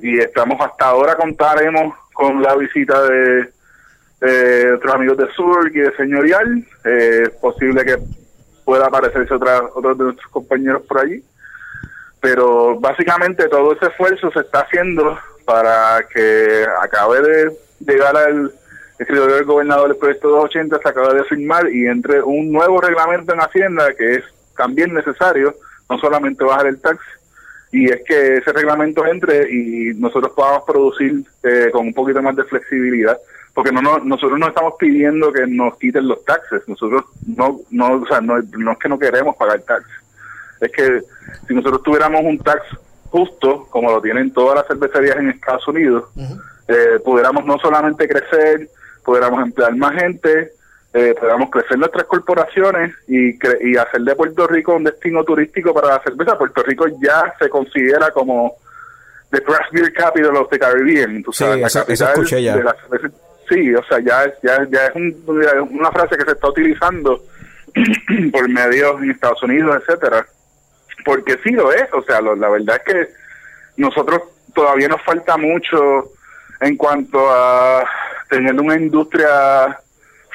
y 0.02 0.18
estamos 0.18 0.60
hasta 0.60 0.86
ahora 0.86 1.16
contaremos 1.16 1.94
con 2.12 2.42
la 2.42 2.54
visita 2.56 3.02
de 3.02 3.50
eh, 4.20 4.72
otros 4.76 4.94
amigos 4.94 5.16
de 5.16 5.30
Sur 5.32 5.70
y 5.74 5.80
de 5.80 5.96
Señorial. 5.96 6.64
Eh, 6.84 7.22
es 7.24 7.30
posible 7.30 7.84
que 7.84 7.98
pueda 8.64 8.86
aparecerse 8.86 9.34
otra, 9.34 9.62
otros 9.74 9.98
de 9.98 10.04
nuestros 10.04 10.30
compañeros 10.30 10.82
por 10.82 11.00
allí. 11.00 11.24
Pero 12.20 12.78
básicamente 12.78 13.48
todo 13.48 13.72
ese 13.72 13.86
esfuerzo 13.86 14.30
se 14.30 14.40
está 14.40 14.60
haciendo 14.60 15.18
para 15.44 16.06
que 16.12 16.66
acabe 16.82 17.22
de 17.22 17.56
llegar 17.80 18.16
al 18.16 18.52
escritorio 19.00 19.36
del 19.36 19.44
gobernador 19.44 19.90
el 19.90 19.96
proyecto 19.96 20.28
280, 20.28 20.78
se 20.78 20.88
acaba 20.88 21.14
de 21.14 21.24
firmar 21.24 21.72
y 21.72 21.86
entre 21.86 22.22
un 22.22 22.52
nuevo 22.52 22.80
reglamento 22.82 23.32
en 23.32 23.40
Hacienda 23.40 23.94
que 23.94 24.16
es 24.16 24.24
también 24.56 24.92
necesario, 24.92 25.54
no 25.88 25.98
solamente 25.98 26.44
bajar 26.44 26.66
el 26.66 26.78
tax, 26.80 27.00
y 27.72 27.90
es 27.90 28.02
que 28.06 28.36
ese 28.36 28.52
reglamento 28.52 29.06
entre 29.06 29.50
y 29.50 29.94
nosotros 29.94 30.32
podamos 30.32 30.64
producir 30.66 31.24
eh, 31.42 31.70
con 31.72 31.86
un 31.86 31.94
poquito 31.94 32.20
más 32.20 32.36
de 32.36 32.44
flexibilidad 32.44 33.16
porque 33.54 33.72
no, 33.72 33.82
no 33.82 33.98
nosotros 33.98 34.38
no 34.38 34.48
estamos 34.48 34.74
pidiendo 34.78 35.32
que 35.32 35.46
nos 35.46 35.76
quiten 35.78 36.06
los 36.08 36.24
taxes 36.24 36.62
nosotros 36.68 37.04
no 37.26 37.60
no 37.70 37.94
o 37.94 38.06
sea 38.06 38.20
no, 38.20 38.34
no 38.58 38.72
es 38.72 38.78
que 38.78 38.88
no 38.88 38.98
queremos 38.98 39.36
pagar 39.36 39.60
tax 39.62 39.84
es 40.60 40.70
que 40.72 41.00
si 41.48 41.54
nosotros 41.54 41.82
tuviéramos 41.82 42.22
un 42.22 42.38
tax 42.38 42.62
justo 43.10 43.66
como 43.70 43.90
lo 43.90 44.00
tienen 44.00 44.32
todas 44.32 44.56
las 44.56 44.66
cervecerías 44.68 45.16
en 45.16 45.30
Estados 45.30 45.66
Unidos 45.68 46.04
eh, 46.68 47.00
pudiéramos 47.04 47.44
no 47.44 47.58
solamente 47.58 48.06
crecer 48.08 48.68
pudiéramos 49.04 49.42
emplear 49.42 49.74
más 49.76 49.94
gente 50.00 50.52
eh, 50.92 51.14
podamos 51.18 51.50
crecer 51.50 51.78
nuestras 51.78 52.04
corporaciones 52.06 52.94
y, 53.06 53.38
cre- 53.38 53.58
y 53.62 53.76
hacer 53.76 54.00
de 54.02 54.14
Puerto 54.16 54.46
Rico 54.48 54.74
un 54.74 54.82
destino 54.82 55.22
turístico 55.22 55.72
para 55.72 55.86
la 55.86 56.02
cerveza. 56.02 56.36
Puerto 56.36 56.64
Rico 56.64 56.84
ya 57.00 57.32
se 57.38 57.48
considera 57.48 58.10
como 58.10 58.56
the 59.30 59.40
craft 59.40 59.70
beer 59.72 59.92
capital 59.92 60.36
of 60.36 60.48
the 60.50 60.58
Caribbean. 60.58 61.22
tú 61.22 61.32
Sí, 61.32 61.44
la 61.44 61.54
eso 61.68 61.78
capital 61.78 62.08
escuché 62.14 62.42
ya. 62.42 62.56
de 62.56 62.64
la 62.64 62.74
cerveza. 62.74 63.14
Sí, 63.50 63.74
o 63.74 63.82
sea, 63.84 63.98
ya 63.98 64.24
es, 64.24 64.34
ya, 64.42 64.66
ya 64.70 64.86
es 64.86 64.94
un- 64.94 65.22
una 65.78 65.90
frase 65.90 66.16
que 66.16 66.24
se 66.24 66.30
está 66.32 66.48
utilizando 66.48 67.22
por 68.32 68.48
medios 68.48 69.02
en 69.02 69.10
Estados 69.10 69.42
Unidos, 69.42 69.82
etcétera, 69.82 70.24
porque 71.04 71.38
sí 71.44 71.50
lo 71.50 71.72
es. 71.72 71.84
O 71.92 72.02
sea, 72.02 72.20
lo- 72.22 72.36
la 72.36 72.48
verdad 72.48 72.80
es 72.86 72.94
que 72.94 73.08
nosotros 73.76 74.22
todavía 74.54 74.88
nos 74.88 75.02
falta 75.02 75.36
mucho 75.36 76.12
en 76.60 76.76
cuanto 76.76 77.28
a 77.30 77.84
tener 78.28 78.54
una 78.60 78.76
industria 78.76 79.78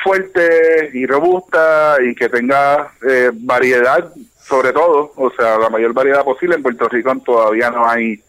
fuerte 0.03 0.89
y 0.93 1.05
robusta 1.05 1.97
y 2.01 2.13
que 2.15 2.29
tenga 2.29 2.91
eh, 3.07 3.31
variedad 3.33 4.11
sobre 4.39 4.71
todo, 4.73 5.11
o 5.15 5.31
sea, 5.31 5.57
la 5.57 5.69
mayor 5.69 5.93
variedad 5.93 6.23
posible. 6.23 6.55
En 6.55 6.61
Puerto 6.63 6.87
Rico 6.87 7.15
todavía 7.25 7.71
no 7.71 7.89
hay 7.89 8.21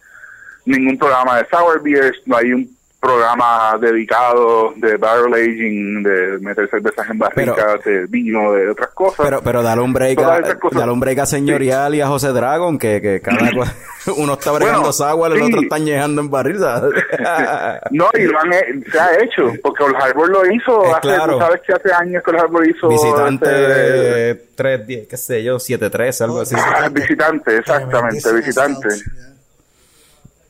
ningún 0.64 0.96
programa 0.96 1.38
de 1.38 1.46
sour 1.48 1.82
beers, 1.82 2.20
no 2.24 2.36
hay 2.38 2.52
un 2.52 2.75
programa 3.00 3.76
dedicado 3.80 4.72
de 4.76 4.96
barrel 4.96 5.34
aging, 5.34 6.02
de 6.02 6.38
meter 6.40 6.68
cervezas 6.68 7.08
en 7.10 7.18
barricas, 7.18 7.84
de 7.84 8.06
vino, 8.06 8.52
de 8.52 8.68
otras 8.70 8.88
cosas. 8.90 9.24
Pero, 9.24 9.42
pero 9.42 9.62
dale 9.62 9.82
un 9.82 9.92
break 9.92 10.18
a, 10.20 10.40
dale 10.72 10.92
un 10.92 10.98
break 11.00 11.18
a 11.20 11.26
Señorial 11.26 11.94
y 11.94 12.00
a 12.00 12.08
José 12.08 12.28
Dragon, 12.32 12.78
que, 12.78 13.00
que 13.00 13.20
cada 13.20 13.50
cual- 13.54 13.72
uno 14.16 14.32
está 14.34 14.52
bregando 14.52 14.80
Bueno, 14.80 14.92
sour, 14.92 15.32
el 15.32 15.38
sí. 15.38 15.44
otro 15.44 15.60
está 15.62 15.76
añejando 15.76 16.20
en 16.22 16.30
barril. 16.30 16.56
No, 17.90 18.06
y 18.14 18.22
lo 18.22 18.40
han 18.40 18.50
se 18.90 18.98
ha 18.98 19.14
hecho, 19.22 19.52
porque 19.62 19.84
el 19.84 19.94
Harbor 19.96 20.28
lo 20.30 20.52
hizo 20.52 20.84
Eh, 20.86 20.90
hace, 20.92 21.00
claro. 21.02 21.32
tú 21.34 21.38
sabes 21.40 21.60
que 21.66 21.72
hace 21.74 21.92
años 21.92 22.22
que 22.24 22.30
el 22.30 22.36
Harbor 22.38 22.66
hizo... 22.68 22.88
Visitante 22.88 24.30
este, 24.30 24.34
310, 24.56 25.08
qué 25.08 25.16
sé 25.16 25.44
yo, 25.44 25.58
713, 25.58 26.24
algo 26.24 26.40
así. 26.40 26.54
ah, 26.58 26.88
visitante, 26.90 27.56
exactamente, 27.58 28.32
visitante. 28.32 28.88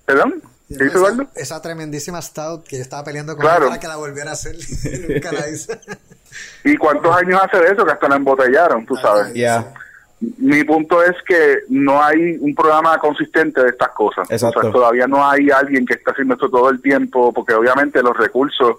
¿Perdón? 0.05 0.43
¿Qué 0.69 0.85
dice 0.85 0.97
Eduardo? 0.97 1.23
esa, 1.23 1.41
esa 1.41 1.63
tremendísima 1.63 2.21
stout 2.21 2.65
que 2.67 2.77
yo 2.77 2.83
estaba 2.83 3.05
peleando 3.05 3.35
con 3.37 3.43
Claro. 3.43 3.65
él 3.65 3.69
para 3.71 3.81
que 3.81 3.89
la 3.89 3.97
volviera 3.97 4.31
a 4.31 4.33
hacer. 4.35 4.55
y 4.57 5.13
Nunca 5.15 5.33
la 5.33 5.49
hizo. 5.49 5.73
¿Y 6.65 6.77
cuántos 6.77 7.15
años 7.17 7.41
hace 7.43 7.59
de 7.59 7.73
eso 7.73 7.85
que 7.85 7.93
hasta 7.93 8.09
la 8.09 8.17
embotellaron, 8.17 8.85
tú 8.85 8.97
sabes? 8.97 9.33
Ya. 9.35 9.73
Mi 10.39 10.65
punto 10.65 11.03
es 11.03 11.15
que 11.27 11.59
no 11.69 12.03
hay 12.03 12.37
un 12.41 12.55
programa 12.55 12.99
consistente 12.99 13.63
de 13.63 13.69
estas 13.69 13.91
cosas. 13.91 14.29
Exacto. 14.31 14.59
O 14.59 14.63
sea, 14.63 14.73
todavía 14.73 15.07
no 15.07 15.29
hay 15.29 15.51
alguien 15.51 15.85
que 15.87 15.95
está 15.95 16.11
haciendo 16.13 16.35
esto 16.35 16.49
todo 16.51 16.71
el 16.71 16.81
tiempo, 16.81 17.33
porque 17.33 17.53
obviamente 17.55 18.03
los 18.03 18.17
recursos, 18.17 18.77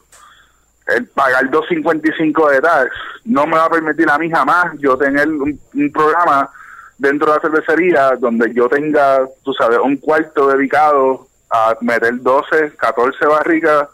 el 0.88 1.06
pagar 1.06 1.50
2.55 1.50 2.52
de 2.52 2.62
tax, 2.62 2.91
no 3.26 3.45
me 3.45 3.56
va 3.56 3.65
a 3.65 3.69
permitir 3.69 4.10
a 4.10 4.17
mí 4.17 4.30
jamás 4.32 4.73
yo 4.80 4.97
tener 4.97 5.28
un, 5.30 5.60
un 5.73 5.91
programa 5.91 6.50
dentro 6.97 7.28
de 7.32 7.36
la 7.36 7.41
cervecería 7.41 8.12
donde 8.19 8.52
yo 8.54 8.67
tenga, 8.67 9.19
tú 9.43 9.54
sabes, 9.54 9.78
un 9.80 9.97
cuarto 9.97 10.47
dedicado 10.47 11.26
a 11.49 11.75
meter 11.81 12.21
12, 12.21 12.73
14 12.77 13.25
barricas 13.25 13.88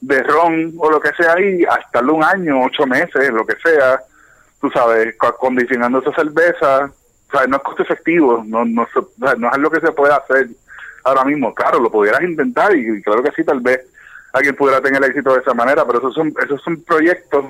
de 0.00 0.22
ron 0.22 0.72
o 0.78 0.90
lo 0.90 1.00
que 1.00 1.12
sea 1.14 1.34
ahí, 1.34 1.64
hasta 1.64 2.00
un 2.00 2.22
año, 2.22 2.62
ocho 2.64 2.86
meses, 2.86 3.30
lo 3.30 3.44
que 3.46 3.56
sea, 3.56 4.00
tú 4.60 4.70
sabes, 4.70 5.16
co- 5.16 5.26
acondicionando 5.28 5.98
esa 6.00 6.12
cerveza, 6.12 6.84
o 6.84 7.30
sea, 7.30 7.46
no 7.46 7.56
es 7.56 7.62
costo 7.62 7.82
efectivo, 7.82 8.42
no, 8.46 8.64
no, 8.64 8.86
no 9.36 9.50
es 9.52 9.58
lo 9.58 9.70
que 9.70 9.80
se 9.80 9.92
puede 9.92 10.14
hacer 10.14 10.48
ahora 11.04 11.24
mismo. 11.24 11.54
Claro, 11.54 11.80
lo 11.80 11.90
pudieras 11.90 12.22
intentar 12.22 12.74
y, 12.76 13.02
claro 13.02 13.22
que 13.22 13.32
sí, 13.32 13.44
tal 13.44 13.60
vez 13.60 13.80
alguien 14.32 14.54
pudiera 14.54 14.80
tener 14.80 15.02
éxito 15.04 15.34
de 15.34 15.40
esa 15.40 15.54
manera, 15.54 15.84
pero 15.86 15.98
esos 15.98 16.14
son, 16.14 16.32
esos 16.44 16.62
son 16.62 16.82
proyectos 16.84 17.44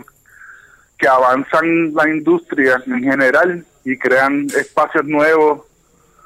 que 0.96 1.06
avanzan 1.08 1.92
la 1.94 2.08
industria 2.08 2.82
en 2.86 3.02
general 3.02 3.64
y 3.84 3.96
crean 3.98 4.46
espacios 4.56 5.04
nuevos, 5.04 5.62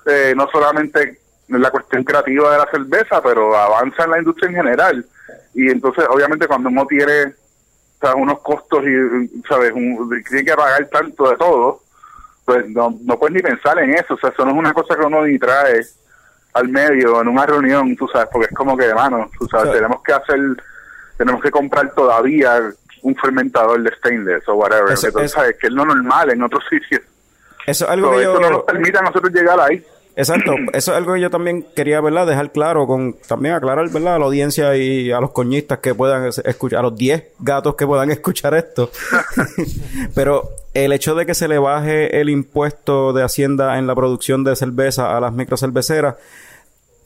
eh, 0.06 0.32
no 0.36 0.48
solamente 0.50 1.02
en 1.02 1.18
la 1.60 1.70
cuestión 1.70 2.04
creativa 2.04 2.52
de 2.52 2.58
la 2.58 2.70
cerveza, 2.70 3.22
pero 3.22 3.56
avanzan 3.56 4.10
la 4.10 4.18
industria 4.18 4.48
en 4.50 4.56
general. 4.56 5.06
Y 5.54 5.70
entonces, 5.70 6.04
obviamente, 6.08 6.46
cuando 6.46 6.68
uno 6.68 6.86
tiene 6.86 7.34
unos 8.16 8.40
costos 8.40 8.82
y, 8.84 9.42
¿sabes? 9.48 9.72
Un- 9.72 10.22
tiene 10.28 10.44
que 10.44 10.54
pagar 10.54 10.86
tanto 10.88 11.30
de 11.30 11.36
todo, 11.36 11.80
pues 12.44 12.68
no, 12.70 12.98
no 13.02 13.18
puedes 13.18 13.34
ni 13.36 13.42
pensar 13.42 13.78
en 13.78 13.94
eso. 13.94 14.14
O 14.14 14.18
sea, 14.18 14.30
eso 14.30 14.44
no 14.44 14.50
es 14.50 14.56
una 14.56 14.72
cosa 14.72 14.96
que 14.96 15.04
uno 15.06 15.24
ni 15.24 15.38
trae 15.38 15.82
al 16.54 16.68
medio 16.68 17.20
en 17.20 17.28
una 17.28 17.46
reunión, 17.46 17.94
tú 17.96 18.08
sabes, 18.08 18.28
porque 18.32 18.48
es 18.50 18.56
como 18.56 18.76
que, 18.76 18.92
mano, 18.92 19.30
tú 19.38 19.46
sabes, 19.46 19.68
Sí. 19.68 19.74
tenemos 19.76 20.02
que 20.02 20.12
hacer, 20.12 20.40
tenemos 21.16 21.40
que 21.42 21.50
comprar 21.50 21.94
todavía 21.94 22.60
un 23.02 23.14
fermentador 23.16 23.80
de 23.82 23.94
stainless 23.96 24.48
o 24.48 24.54
whatever. 24.54 24.92
Eso- 24.92 25.06
Entonces, 25.06 25.30
eso- 25.30 25.40
sabes, 25.40 25.56
que 25.60 25.68
es 25.68 25.72
lo 25.72 25.84
normal 25.84 26.30
en 26.30 26.42
otros 26.42 26.64
sitios. 26.70 27.02
Eso 27.66 27.84
es 27.84 27.90
algo 27.90 28.10
que 28.10 28.22
eso 28.22 28.40
no 28.40 28.50
nos 28.50 28.62
permite 28.64 28.98
a 28.98 29.02
nosotros 29.02 29.32
llegar 29.32 29.60
ahí. 29.60 29.84
Exacto, 30.14 30.52
eso 30.72 30.92
es 30.92 30.96
algo 30.98 31.14
que 31.14 31.20
yo 31.20 31.30
también 31.30 31.64
quería, 31.74 32.00
¿verdad? 32.00 32.26
Dejar 32.26 32.52
claro, 32.52 32.86
con 32.86 33.16
también 33.26 33.54
aclarar, 33.54 33.88
¿verdad? 33.90 34.16
A 34.16 34.18
la 34.18 34.24
audiencia 34.26 34.76
y 34.76 35.10
a 35.10 35.20
los 35.20 35.30
coñistas 35.30 35.78
que 35.78 35.94
puedan 35.94 36.26
es- 36.26 36.38
escuchar, 36.44 36.80
a 36.80 36.82
los 36.82 36.96
10 36.96 37.24
gatos 37.38 37.74
que 37.76 37.86
puedan 37.86 38.10
escuchar 38.12 38.54
esto. 38.54 38.90
Pero 40.14 40.50
el 40.74 40.92
hecho 40.92 41.14
de 41.14 41.26
que 41.26 41.34
se 41.34 41.48
le 41.48 41.58
baje 41.58 42.20
el 42.20 42.28
impuesto 42.30 43.12
de 43.12 43.22
Hacienda 43.22 43.78
en 43.78 43.86
la 43.86 43.94
producción 43.94 44.44
de 44.44 44.56
cerveza 44.56 45.16
a 45.16 45.20
las 45.20 45.32
microcerveceras, 45.32 46.16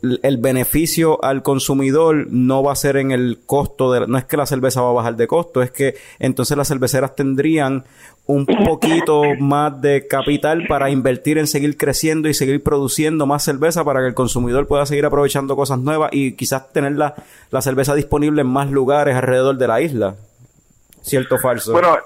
el 0.03 0.37
beneficio 0.39 1.23
al 1.25 1.43
consumidor 1.43 2.27
no 2.31 2.63
va 2.63 2.73
a 2.73 2.77
ser 2.77 2.97
en 2.97 3.11
el 3.11 3.39
costo 3.47 3.93
de 3.93 4.07
no 4.07 4.19
es 4.19 4.25
que 4.25 4.37
la 4.37 4.47
cerveza 4.47 4.83
va 4.83 4.91
a 4.91 4.95
bajar 4.95 5.17
de 5.17 5.27
costo, 5.27 5.63
es 5.63 5.71
que 5.71 5.97
entonces 6.19 6.57
las 6.57 6.69
cerveceras 6.69 7.15
tendrían 7.17 7.85
un 8.27 8.45
poquito 8.45 9.23
más 9.39 9.81
de 9.81 10.07
capital 10.07 10.67
para 10.69 10.91
invertir 10.91 11.39
en 11.39 11.47
seguir 11.47 11.77
creciendo 11.77 12.29
y 12.29 12.35
seguir 12.35 12.63
produciendo 12.63 13.25
más 13.27 13.45
cerveza 13.45 13.85
para 13.85 14.01
que 14.01 14.09
el 14.09 14.15
consumidor 14.15 14.67
pueda 14.67 14.85
seguir 14.85 15.07
aprovechando 15.07 15.55
cosas 15.57 15.79
nuevas 15.79 16.11
y 16.13 16.33
quizás 16.33 16.73
tener 16.73 16.93
la, 16.93 17.15
la 17.51 17.63
cerveza 17.63 17.95
disponible 17.95 18.43
en 18.43 18.49
más 18.49 18.71
lugares 18.71 19.15
alrededor 19.15 19.57
de 19.57 19.69
la 19.69 19.81
isla. 19.81 20.17
¿Cierto 21.03 21.37
o 21.37 21.39
falso? 21.39 21.73
Bueno, 21.73 21.97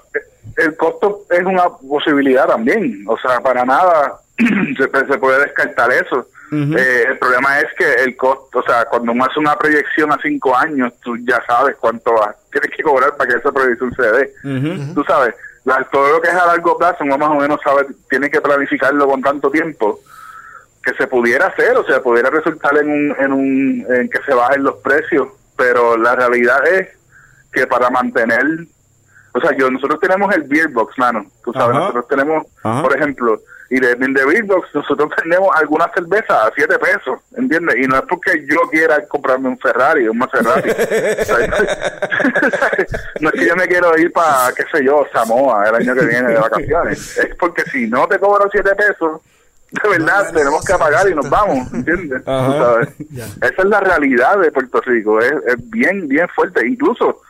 el 0.57 0.77
costo 0.77 1.23
es 1.29 1.43
una 1.43 1.69
posibilidad 1.69 2.47
también. 2.47 3.03
O 3.07 3.17
sea, 3.17 3.41
para 3.41 3.65
nada 3.65 4.21
se 4.77 5.17
puede 5.17 5.39
descartar 5.39 5.91
eso. 5.91 6.27
Eh, 6.53 7.05
el 7.07 7.17
problema 7.17 7.59
es 7.61 7.67
que 7.77 7.93
el 8.03 8.17
costo, 8.17 8.59
o 8.59 8.63
sea, 8.63 8.83
cuando 8.85 9.13
uno 9.13 9.23
hace 9.23 9.39
una 9.39 9.55
proyección 9.57 10.11
a 10.11 10.19
cinco 10.21 10.55
años, 10.57 10.91
tú 11.01 11.15
ya 11.25 11.41
sabes 11.47 11.77
cuánto 11.79 12.11
vas, 12.13 12.35
tienes 12.51 12.71
que 12.75 12.83
cobrar 12.83 13.15
para 13.15 13.31
que 13.31 13.37
esa 13.37 13.51
proyección 13.53 13.93
se 13.95 14.01
dé. 14.01 14.33
Tú 14.93 15.01
sabes, 15.05 15.33
la- 15.63 15.83
todo 15.91 16.11
lo 16.11 16.21
que 16.21 16.27
es 16.27 16.33
a 16.35 16.45
largo 16.47 16.77
plazo, 16.77 17.05
uno 17.05 17.17
más 17.17 17.29
o 17.29 17.35
menos 17.35 17.59
sabe, 17.63 17.87
tiene 18.09 18.29
que 18.29 18.41
planificarlo 18.41 19.07
con 19.07 19.21
tanto 19.21 19.49
tiempo 19.49 20.01
que 20.83 20.93
se 20.95 21.07
pudiera 21.07 21.45
hacer, 21.47 21.77
o 21.77 21.85
sea, 21.85 22.01
pudiera 22.01 22.29
resultar 22.29 22.77
en 22.79 22.89
un, 22.89 23.15
en 23.17 23.31
un, 23.31 23.85
en 23.89 24.09
que 24.09 24.19
se 24.25 24.33
bajen 24.33 24.63
los 24.63 24.75
precios, 24.77 25.29
pero 25.55 25.95
la 25.95 26.15
realidad 26.15 26.67
es 26.67 26.89
que 27.53 27.65
para 27.65 27.89
mantener, 27.89 28.43
o 29.33 29.39
sea, 29.39 29.55
yo 29.55 29.69
nosotros 29.71 29.99
tenemos 30.01 30.33
el 30.35 30.43
beer 30.43 30.67
box, 30.69 30.97
mano, 30.97 31.25
tú 31.45 31.53
sabes, 31.53 31.69
Ajá. 31.69 31.79
nosotros 31.79 32.07
tenemos, 32.09 32.45
Ajá. 32.63 32.81
por 32.81 32.93
ejemplo, 32.97 33.39
y 33.71 33.79
de, 33.79 33.95
de 33.95 34.41
box 34.41 34.67
nosotros 34.73 35.09
tenemos 35.23 35.49
algunas 35.55 35.89
cervezas 35.93 36.29
a 36.29 36.51
7 36.53 36.77
pesos, 36.77 37.19
¿entiendes? 37.37 37.77
Y 37.77 37.87
no 37.87 37.95
es 37.95 38.01
porque 38.01 38.45
yo 38.45 38.59
quiera 38.69 39.07
comprarme 39.07 39.47
un 39.47 39.57
Ferrari, 39.57 40.09
un 40.09 40.17
Maserati, 40.17 40.69
O 41.21 41.23
sea, 41.23 41.37
no 43.21 43.29
es 43.29 43.39
que 43.39 43.47
yo 43.47 43.55
me 43.55 43.67
quiero 43.69 43.97
ir 43.97 44.11
para, 44.11 44.51
qué 44.53 44.65
sé 44.73 44.83
yo, 44.83 45.07
Samoa 45.13 45.69
el 45.69 45.75
año 45.75 45.95
que 45.95 46.05
viene 46.05 46.33
de 46.33 46.39
vacaciones, 46.39 47.17
es 47.17 47.33
porque 47.37 47.63
si 47.63 47.87
no 47.87 48.09
te 48.09 48.19
cobro 48.19 48.49
7 48.51 48.75
pesos, 48.75 49.21
de 49.71 49.89
verdad 49.89 50.25
No, 50.25 50.37
tenemos 50.37 50.65
que 50.65 50.73
no, 50.73 50.75
apagar 50.75 51.09
y 51.09 51.15
nos 51.15 51.29
vamos, 51.29 51.73
¿entiendes? 51.73 52.25
Sabes. 52.25 52.89
Esa 52.99 53.61
es 53.61 53.65
la 53.65 53.79
realidad 53.79 54.37
de 54.39 54.51
Puerto 54.51 54.81
Rico, 54.81 55.21
es, 55.21 55.31
es 55.47 55.69
bien, 55.69 56.09
bien 56.09 56.27
fuerte. 56.27 56.67
Incluso, 56.67 57.21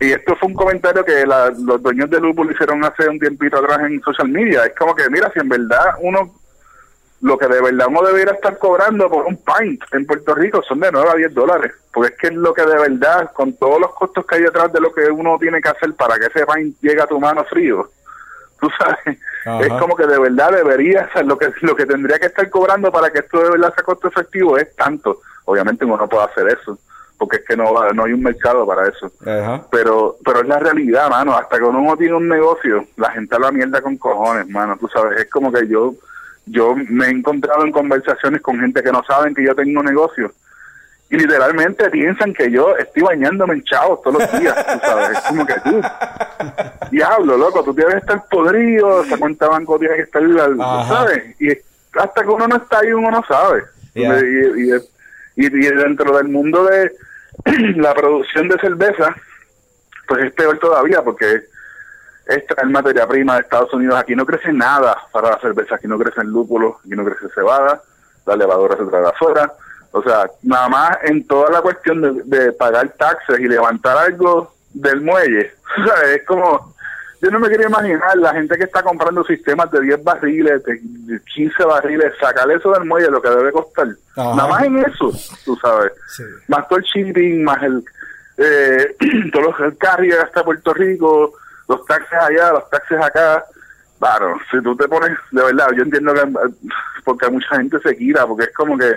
y 0.00 0.12
esto 0.12 0.36
fue 0.36 0.48
un 0.48 0.54
comentario 0.54 1.04
que 1.04 1.24
la- 1.26 1.50
los 1.50 1.82
dueños 1.82 2.10
de 2.10 2.20
Lupul 2.20 2.50
hicieron 2.52 2.84
hace 2.84 3.08
un 3.08 3.18
tiempito 3.18 3.56
atrás 3.58 3.80
en 3.80 4.00
social 4.02 4.28
media, 4.28 4.64
es 4.66 4.74
como 4.74 4.94
que, 4.94 5.08
mira, 5.10 5.30
si 5.32 5.40
en 5.40 5.48
verdad 5.48 5.94
uno, 6.00 6.34
lo 7.22 7.38
que 7.38 7.46
de 7.48 7.62
verdad 7.62 7.86
uno 7.88 8.02
debería 8.02 8.34
estar 8.34 8.58
cobrando 8.58 9.08
por 9.08 9.24
un 9.24 9.36
pint 9.42 9.82
en 9.92 10.04
Puerto 10.06 10.34
Rico 10.34 10.62
son 10.62 10.80
de 10.80 10.92
9 10.92 11.08
a 11.10 11.14
10 11.14 11.32
dólares, 11.34 11.72
porque 11.92 12.12
es 12.14 12.20
que 12.20 12.26
es 12.28 12.34
lo 12.34 12.52
que 12.52 12.62
de 12.66 12.78
verdad, 12.78 13.32
con 13.32 13.54
todos 13.56 13.80
los 13.80 13.94
costos 13.94 14.26
que 14.26 14.36
hay 14.36 14.42
detrás 14.42 14.70
de 14.72 14.80
lo 14.80 14.92
que 14.92 15.06
uno 15.10 15.38
tiene 15.40 15.60
que 15.62 15.68
hacer 15.70 15.94
para 15.94 16.18
que 16.18 16.26
ese 16.26 16.44
pint 16.46 16.76
llegue 16.82 17.00
a 17.00 17.06
tu 17.06 17.18
mano 17.18 17.42
frío, 17.44 17.90
tú 18.60 18.68
sabes, 18.78 19.18
Ajá. 19.46 19.60
es 19.62 19.68
como 19.80 19.96
que 19.96 20.06
de 20.06 20.18
verdad 20.18 20.50
debería 20.52 21.10
ser 21.12 21.24
lo 21.26 21.38
que 21.38 21.50
lo 21.62 21.74
que 21.74 21.86
tendría 21.86 22.18
que 22.18 22.26
estar 22.26 22.48
cobrando 22.50 22.92
para 22.92 23.10
que 23.10 23.20
esto 23.20 23.40
de 23.42 23.50
verdad 23.50 23.72
sea 23.74 23.82
costo 23.84 24.08
efectivo 24.08 24.58
es 24.58 24.74
tanto. 24.76 25.20
Obviamente 25.46 25.84
uno 25.84 25.96
no 25.96 26.08
puede 26.08 26.24
hacer 26.24 26.48
eso, 26.48 26.76
porque 27.18 27.36
es 27.36 27.44
que 27.46 27.56
no 27.56 27.72
va- 27.72 27.92
no 27.92 28.04
hay 28.04 28.12
un 28.12 28.22
mercado 28.22 28.66
para 28.66 28.88
eso. 28.88 29.10
Ajá. 29.24 29.62
Pero 29.70 30.16
pero 30.24 30.40
es 30.42 30.46
la 30.48 30.58
realidad, 30.58 31.08
mano, 31.10 31.36
hasta 31.36 31.56
que 31.58 31.64
uno 31.64 31.80
no 31.80 31.96
tiene 31.96 32.14
un 32.14 32.28
negocio, 32.28 32.84
la 32.96 33.10
gente 33.12 33.34
habla 33.34 33.50
mierda 33.52 33.80
con 33.80 33.96
cojones, 33.96 34.48
mano, 34.48 34.76
tú 34.78 34.88
sabes, 34.88 35.20
es 35.20 35.30
como 35.30 35.52
que 35.52 35.66
yo 35.68 35.94
yo 36.48 36.74
me 36.76 37.06
he 37.06 37.10
encontrado 37.10 37.64
en 37.64 37.72
conversaciones 37.72 38.40
con 38.40 38.60
gente 38.60 38.82
que 38.82 38.92
no 38.92 39.02
saben 39.04 39.34
que 39.34 39.44
yo 39.44 39.54
tengo 39.54 39.80
un 39.80 39.86
negocio 39.86 40.30
y 41.10 41.16
literalmente 41.16 41.88
piensan 41.90 42.32
que 42.34 42.50
yo 42.50 42.76
estoy 42.76 43.02
bañándome 43.02 43.54
en 43.54 43.62
chavos 43.64 44.02
todos 44.02 44.20
los 44.20 44.40
días, 44.40 44.54
tú 44.66 44.78
sabes, 44.86 45.10
es 45.18 45.20
como 45.24 45.46
que 45.46 45.54
tú, 45.64 45.80
diablo, 46.90 47.36
loco, 47.36 47.62
tú 47.64 47.74
tienes 47.74 47.94
que 47.94 48.00
estar 48.00 48.24
podrido, 48.28 49.02
esa 49.02 49.16
cuenta 49.18 49.48
banco 49.48 49.78
tiene 49.78 49.96
que 49.96 50.02
estar, 50.02 50.22
Ajá. 50.60 50.88
¿sabes? 50.88 51.40
Y 51.40 51.48
hasta 51.98 52.22
que 52.22 52.28
uno 52.28 52.46
no 52.48 52.56
está 52.56 52.80
ahí, 52.80 52.92
uno 52.92 53.10
no 53.10 53.24
sabe. 53.26 53.64
Y, 53.94 54.02
y- 54.04 54.74
y- 54.74 55.46
y 55.46 55.48
dentro 55.48 56.16
del 56.16 56.28
mundo 56.28 56.64
de 56.64 56.92
la 57.76 57.94
producción 57.94 58.48
de 58.48 58.58
cerveza, 58.58 59.14
pues 60.08 60.24
es 60.24 60.32
peor 60.32 60.58
todavía 60.58 61.02
porque 61.02 61.42
es 62.26 62.46
traer 62.46 62.68
materia 62.68 63.06
prima 63.06 63.34
de 63.34 63.40
Estados 63.42 63.72
Unidos. 63.72 63.98
Aquí 63.98 64.14
no 64.14 64.26
crece 64.26 64.52
nada 64.52 64.96
para 65.12 65.30
la 65.30 65.40
cerveza, 65.40 65.76
aquí 65.76 65.86
no 65.86 65.98
crecen 65.98 66.28
lúpulos, 66.28 66.76
aquí 66.80 66.90
no 66.90 67.04
crece 67.04 67.28
cebada, 67.34 67.82
la 68.26 68.36
levadura 68.36 68.76
se 68.76 68.84
trae 68.84 69.06
afuera. 69.06 69.52
O 69.92 70.02
sea, 70.02 70.30
nada 70.42 70.68
más 70.68 70.98
en 71.04 71.26
toda 71.26 71.50
la 71.50 71.62
cuestión 71.62 72.02
de, 72.02 72.22
de 72.24 72.52
pagar 72.52 72.90
taxes 72.98 73.38
y 73.40 73.48
levantar 73.48 73.96
algo 73.96 74.54
del 74.74 75.00
muelle, 75.00 75.52
o 75.78 75.84
sea, 75.84 76.12
es 76.12 76.24
como, 76.26 76.75
yo 77.22 77.30
no 77.30 77.38
me 77.38 77.48
quería 77.48 77.66
imaginar 77.66 78.16
la 78.16 78.32
gente 78.32 78.56
que 78.56 78.64
está 78.64 78.82
comprando 78.82 79.24
sistemas 79.24 79.70
de 79.70 79.80
10 79.80 80.04
barriles, 80.04 80.62
de 80.64 80.80
de 80.82 81.20
15 81.34 81.64
barriles, 81.64 82.12
sacar 82.20 82.50
eso 82.50 82.72
del 82.72 82.84
muelle, 82.84 83.10
lo 83.10 83.22
que 83.22 83.30
debe 83.30 83.52
costar. 83.52 83.88
Ajá. 84.16 84.34
Nada 84.34 84.48
más 84.48 84.64
en 84.64 84.78
eso, 84.78 85.12
tú 85.44 85.56
sabes. 85.56 85.92
Sí. 86.08 86.22
Más 86.48 86.68
todo 86.68 86.78
el 86.78 86.84
shipping, 86.84 87.44
más 87.44 87.62
el, 87.62 87.82
eh, 88.38 88.96
todos 89.32 89.46
los 89.46 89.60
el 89.60 89.78
carrier 89.78 90.20
hasta 90.20 90.44
Puerto 90.44 90.74
Rico, 90.74 91.34
los 91.68 91.84
taxes 91.86 92.18
allá, 92.18 92.52
los 92.52 92.68
taxes 92.70 93.00
acá. 93.00 93.44
Claro, 93.98 94.36
si 94.50 94.60
tú 94.62 94.76
te 94.76 94.86
pones, 94.88 95.16
de 95.30 95.42
verdad, 95.42 95.68
yo 95.74 95.82
entiendo 95.82 96.12
que 96.12 96.20
eh, 96.20 96.72
porque 97.04 97.30
mucha 97.30 97.56
gente 97.56 97.78
se 97.80 97.96
quita, 97.96 98.26
porque 98.26 98.44
es 98.44 98.52
como 98.52 98.76
que, 98.76 98.96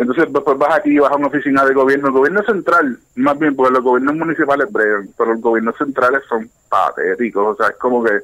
entonces 0.00 0.32
después 0.32 0.56
vas 0.56 0.78
aquí, 0.78 0.98
vas 0.98 1.12
a 1.12 1.16
una 1.16 1.26
oficina 1.26 1.64
de 1.64 1.74
gobierno, 1.74 2.08
el 2.08 2.14
gobierno 2.14 2.42
central, 2.42 2.98
más 3.16 3.38
bien, 3.38 3.54
porque 3.54 3.74
los 3.74 3.82
gobiernos 3.82 4.14
municipales 4.16 4.72
bregan, 4.72 5.08
pero 5.16 5.34
los 5.34 5.42
gobiernos 5.42 5.76
centrales 5.76 6.22
son 6.28 6.50
patéticos, 6.68 7.54
o 7.54 7.56
sea, 7.56 7.68
es 7.68 7.76
como 7.76 8.02
que 8.02 8.20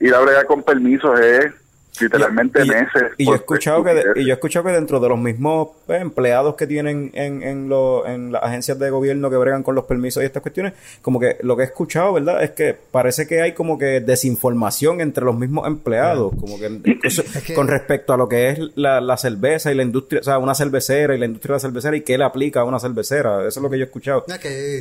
ir 0.00 0.14
a 0.14 0.20
bregar 0.20 0.46
con 0.46 0.62
permisos 0.62 1.20
es 1.20 1.52
literalmente 2.00 2.62
y, 2.64 2.68
meses. 2.68 3.02
y 3.18 3.24
yo 3.26 3.32
he 3.32 3.36
escuchado 3.36 3.84
que 3.84 3.94
de- 3.94 4.04
y 4.16 4.24
yo 4.24 4.30
he 4.30 4.34
escuchado 4.34 4.64
que 4.66 4.72
dentro 4.72 5.00
de 5.00 5.08
los 5.08 5.18
mismos 5.18 5.68
pues, 5.86 6.00
empleados 6.00 6.54
que 6.56 6.66
tienen 6.66 7.10
en, 7.14 7.42
en, 7.42 7.68
lo- 7.68 8.06
en 8.06 8.32
las 8.32 8.42
agencias 8.42 8.78
de 8.78 8.90
gobierno 8.90 9.30
que 9.30 9.36
bregan 9.36 9.62
con 9.62 9.74
los 9.74 9.84
permisos 9.84 10.22
y 10.22 10.26
estas 10.26 10.42
cuestiones, 10.42 10.72
como 11.02 11.18
que 11.20 11.36
lo 11.42 11.56
que 11.56 11.62
he 11.62 11.66
escuchado, 11.66 12.12
¿verdad? 12.14 12.42
Es 12.42 12.50
que 12.50 12.76
parece 12.90 13.26
que 13.26 13.40
hay 13.42 13.52
como 13.52 13.78
que 13.78 14.00
desinformación 14.00 15.00
entre 15.00 15.24
los 15.24 15.36
mismos 15.36 15.66
empleados, 15.66 16.32
como 16.40 16.58
que, 16.58 16.66
incluso 16.84 17.22
que- 17.46 17.54
con 17.54 17.68
respecto 17.68 18.12
a 18.12 18.16
lo 18.16 18.28
que 18.28 18.50
es 18.50 18.58
la, 18.74 19.00
la 19.00 19.16
cerveza 19.16 19.72
y 19.72 19.74
la 19.74 19.82
industria, 19.82 20.20
o 20.20 20.24
sea, 20.24 20.38
una 20.38 20.54
cervecera 20.54 21.14
y 21.14 21.18
la 21.18 21.26
industria 21.26 21.52
de 21.54 21.56
la 21.56 21.60
cervecera 21.60 21.96
y 21.96 22.00
qué 22.02 22.16
le 22.18 22.24
aplica 22.24 22.60
a 22.60 22.64
una 22.64 22.78
cervecera. 22.80 23.40
Eso 23.46 23.60
es 23.60 23.62
lo 23.62 23.70
que 23.70 23.78
yo 23.78 23.84
he 23.84 23.86
escuchado. 23.86 24.24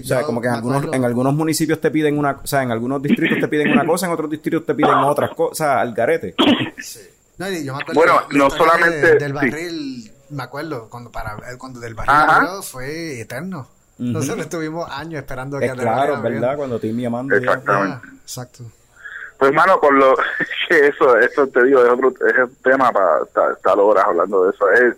O 0.02 0.04
sea, 0.08 0.22
yo 0.22 0.26
como 0.26 0.42
que 0.42 0.48
en 0.48 0.54
algunos, 0.56 0.78
acuerdo- 0.78 0.96
en 0.96 1.06
algunos 1.06 1.34
municipios 1.34 1.80
te 1.82 1.92
piden 1.92 2.18
una, 2.18 2.40
o 2.44 2.48
sea, 2.48 2.64
en 2.64 2.72
algunos 2.72 3.02
distritos 3.02 3.40
te 3.40 3.48
piden 3.48 3.72
una 3.72 3.86
cosa, 3.86 4.06
en 4.06 4.12
otros 4.14 4.30
distritos 4.30 4.66
te 4.66 4.74
piden 4.74 4.92
otras 4.96 5.32
cosas, 5.32 5.68
al 5.78 5.94
garete. 5.94 6.36
No, 7.40 7.50
y 7.50 7.66
yo 7.66 7.74
me 7.76 7.82
acuerdo 7.82 8.00
Bueno, 8.02 8.22
no 8.32 8.50
solamente- 8.50 8.98
de- 8.98 9.14
del 9.18 9.28
sí. 9.30 9.34
barril, 9.34 10.12
me 10.30 10.44
acuerdo, 10.44 10.88
cuando 10.90 11.12
para 11.12 11.34
eh, 11.52 11.58
cuando 11.58 11.80
del 11.80 11.96
barril 11.96 12.14
abrió, 12.16 12.62
fue 12.62 13.22
eterno. 13.22 13.68
Nosotros 13.98 14.40
estuvimos 14.46 14.90
años 14.92 15.16
esperando 15.22 15.60
que 15.60 15.66
Es 15.66 15.72
el 15.72 15.80
claro, 15.80 16.16
es 16.16 16.22
verdad, 16.22 16.56
cuando 16.56 16.80
Timmy 16.80 17.06
Amando 17.06 17.36
ya- 17.38 17.42
Exactamente. 17.54 18.08
Ah, 18.08 18.14
exacto. 18.22 18.64
Pues, 19.38 19.54
mano, 19.54 19.80
con 19.80 19.98
lo 19.98 20.16
que 20.70 20.88
eso, 20.88 21.18
eso 21.18 21.48
te 21.48 21.64
digo, 21.66 21.84
es 21.84 21.90
otro 21.92 22.10
es 22.28 22.38
un 22.38 22.56
tema 22.64 22.92
para 22.92 23.24
estar, 23.26 23.52
estar 23.54 23.78
horas 23.80 24.06
hablando 24.08 24.44
de 24.46 24.52
eso. 24.52 24.70
Es, 24.72 24.96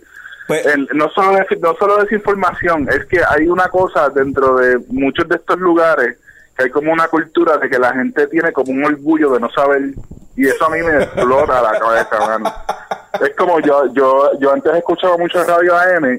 Pues- 0.48 0.66
el- 0.66 0.88
no 0.94 1.08
solo 1.10 1.38
es, 1.38 1.60
no 1.60 1.74
solo 1.76 1.98
desinformación, 2.02 2.88
es 2.90 3.04
que 3.06 3.20
hay 3.24 3.46
una 3.48 3.68
cosa 3.68 4.08
dentro 4.10 4.56
de 4.56 4.78
muchos 4.88 5.28
de 5.28 5.36
estos 5.36 5.58
lugares 5.58 6.18
que 6.56 6.64
hay 6.64 6.70
como 6.70 6.92
una 6.92 7.08
cultura 7.08 7.56
de 7.58 7.68
que 7.70 7.78
la 7.78 7.92
gente 7.94 8.26
tiene 8.26 8.52
como 8.52 8.72
un 8.72 8.84
orgullo 8.84 9.32
de 9.32 9.40
no 9.40 9.50
saber 9.50 9.94
y 10.36 10.46
eso 10.46 10.66
a 10.66 10.70
mí 10.70 10.82
me 10.82 11.02
explota 11.02 11.62
la 11.62 11.78
cabeza, 11.78 12.18
mano. 12.20 12.54
Es 13.20 13.36
como 13.36 13.60
yo 13.60 13.92
yo 13.92 14.30
yo 14.38 14.52
antes 14.52 14.74
escuchaba 14.74 15.16
mucho 15.18 15.44
radio 15.44 15.76
AM 15.76 16.18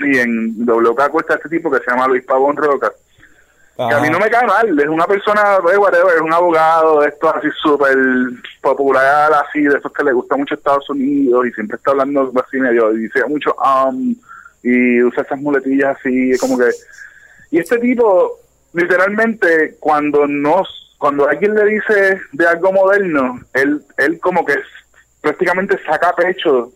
y 0.00 0.18
en 0.18 0.66
WK 0.66 1.20
está 1.20 1.34
este 1.34 1.48
tipo 1.48 1.70
que 1.70 1.78
se 1.78 1.90
llama 1.90 2.08
Luis 2.08 2.24
Pavón 2.24 2.56
Roca 2.56 2.92
que 3.76 3.82
a 3.82 4.00
mí 4.00 4.08
Ajá. 4.08 4.10
no 4.10 4.18
me 4.18 4.30
cae 4.30 4.46
mal, 4.46 4.80
es 4.80 4.88
una 4.88 5.06
persona, 5.06 5.58
eh, 5.70 5.76
whatever, 5.76 6.14
es 6.14 6.22
un 6.22 6.32
abogado 6.32 7.04
esto 7.04 7.28
así 7.34 7.48
súper 7.62 7.94
popular, 8.62 9.30
así, 9.34 9.64
de 9.64 9.76
esos 9.76 9.92
que 9.92 10.02
le 10.02 10.12
gusta 10.12 10.34
mucho 10.34 10.54
Estados 10.54 10.88
Unidos 10.88 11.46
y 11.46 11.52
siempre 11.52 11.76
está 11.76 11.90
hablando 11.90 12.32
así 12.42 12.56
medio, 12.56 12.90
y 12.94 13.00
dice 13.00 13.22
mucho 13.26 13.54
um, 13.56 14.14
y 14.62 15.02
usa 15.02 15.22
esas 15.22 15.38
muletillas 15.40 15.96
así, 15.98 16.36
como 16.38 16.56
que... 16.58 16.70
Y 17.50 17.58
este 17.58 17.78
tipo, 17.78 18.40
literalmente, 18.72 19.76
cuando 19.78 20.26
nos, 20.26 20.85
cuando 20.98 21.28
alguien 21.28 21.54
le 21.54 21.64
dice 21.66 22.20
de 22.32 22.46
algo 22.46 22.72
moderno, 22.72 23.40
él, 23.54 23.80
él 23.98 24.18
como 24.20 24.44
que 24.44 24.54
prácticamente 25.20 25.76
saca 25.84 26.14
pecho 26.14 26.72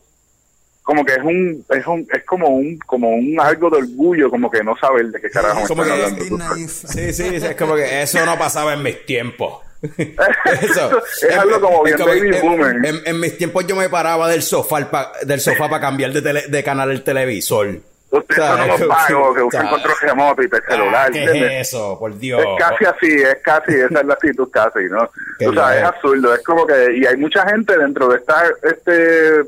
como 0.83 1.04
que 1.04 1.12
es 1.12 1.22
un 1.22 1.64
es 1.70 1.87
un 1.87 2.06
es 2.12 2.24
como 2.24 2.48
un 2.48 2.76
como 2.78 3.11
un 3.11 3.38
algo 3.40 3.70
de 3.70 3.78
orgullo 3.78 4.28
como 4.30 4.50
que 4.50 4.64
no 4.64 4.76
saber 4.76 5.06
de 5.06 5.20
qué 5.20 5.30
carajo 5.30 5.61
me 5.61 5.66
Como 5.68 5.83
están 5.85 6.00
hablando 6.00 6.37
naif. 6.38 6.70
Sí, 6.70 7.12
sí, 7.12 7.26
es 7.37 7.54
como 7.56 7.76
que 7.76 8.02
eso 8.02 8.24
no 8.26 8.37
pasaba 8.38 8.72
en 8.74 8.83
mis 8.83 9.04
tiempos. 9.06 9.61
Eso. 10.61 11.00
Es 11.26 11.38
algo 11.38 11.59
como 11.61 11.83
bien 11.85 11.96
como- 11.96 12.09
baby 12.09 12.37
en, 12.37 12.42
boomer. 12.42 12.76
en- 12.85 13.00
en 13.06 13.20
mis 13.20 13.38
tiempos 13.38 13.66
yo 13.66 13.74
me 13.76 13.88
paraba 13.88 14.28
del 14.28 14.42
sofá 14.42 14.90
pa- 14.90 15.12
del 15.24 15.40
sofá 15.40 15.68
para 15.70 15.80
cambiar 15.80 16.12
de, 16.12 16.20
tele- 16.22 16.46
de 16.48 16.62
canal 16.64 16.90
el 16.90 17.02
televisor. 17.02 17.78
Ustedes 18.11 18.40
O 18.40 18.42
sea, 18.42 18.57
son 18.57 18.64
unos 18.64 18.88
vagos 18.88 19.37
que 19.37 19.42
usan 19.42 19.66
o 19.66 19.79
sea, 19.79 19.94
remoto 20.03 20.42
y 20.42 20.49
te 20.49 20.61
celular. 20.62 21.07
ah, 21.09 21.12
¿Qué 21.12 21.25
es 21.25 21.68
eso? 21.68 21.96
Por 21.99 22.18
Dios. 22.18 22.40
Es 22.40 22.46
casi 22.59 22.85
así, 22.85 23.12
es 23.12 23.37
casi, 23.42 23.73
esa 23.75 24.01
es 24.01 24.07
la 24.07 24.14
actitud 24.14 24.51
casi, 24.51 24.85
¿no? 24.90 25.09
Qué 25.38 25.46
o 25.49 25.53
sea, 25.53 25.79
es 25.79 25.85
absurdo, 25.85 26.35
es 26.35 26.42
como 26.42 26.66
que, 26.66 26.96
y 26.96 27.07
hay 27.07 27.16
mucha 27.16 27.49
gente 27.49 27.79
dentro 27.79 28.09
de 28.09 28.16
esta, 28.16 28.42
este, 28.62 28.92
de 28.92 29.44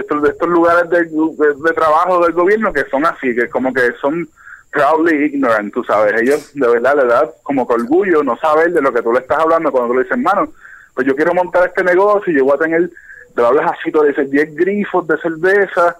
estos, 0.00 0.22
de 0.22 0.28
estos 0.28 0.48
lugares 0.48 0.88
de, 0.88 1.04
de, 1.04 1.54
de 1.64 1.72
trabajo 1.74 2.22
del 2.22 2.32
gobierno 2.32 2.72
que 2.72 2.84
son 2.90 3.04
así, 3.04 3.34
que 3.34 3.48
como 3.48 3.72
que 3.72 3.92
son 4.00 4.28
proudly 4.70 5.24
ignorant, 5.24 5.74
tú 5.74 5.82
sabes, 5.82 6.20
ellos 6.22 6.52
de 6.54 6.68
verdad 6.68 6.94
le 6.96 7.06
da 7.06 7.28
como 7.42 7.66
que 7.66 7.74
orgullo 7.74 8.22
no 8.22 8.36
saber 8.36 8.72
de 8.72 8.80
lo 8.80 8.92
que 8.92 9.02
tú 9.02 9.12
le 9.12 9.18
estás 9.18 9.40
hablando 9.40 9.72
cuando 9.72 9.88
tú 9.88 9.94
le 9.94 10.04
dices, 10.04 10.16
hermano, 10.16 10.52
pues 10.94 11.06
yo 11.06 11.16
quiero 11.16 11.34
montar 11.34 11.66
este 11.66 11.82
negocio 11.82 12.32
y 12.32 12.36
yo 12.36 12.44
voy 12.44 12.54
a 12.54 12.58
tener, 12.58 12.88
te 13.34 13.40
lo 13.40 13.48
hablas 13.48 13.72
así, 13.72 13.90
tú 13.90 14.00
le 14.02 14.10
dices 14.10 14.30
10 14.30 14.54
grifos 14.54 15.08
de 15.08 15.18
cerveza, 15.18 15.96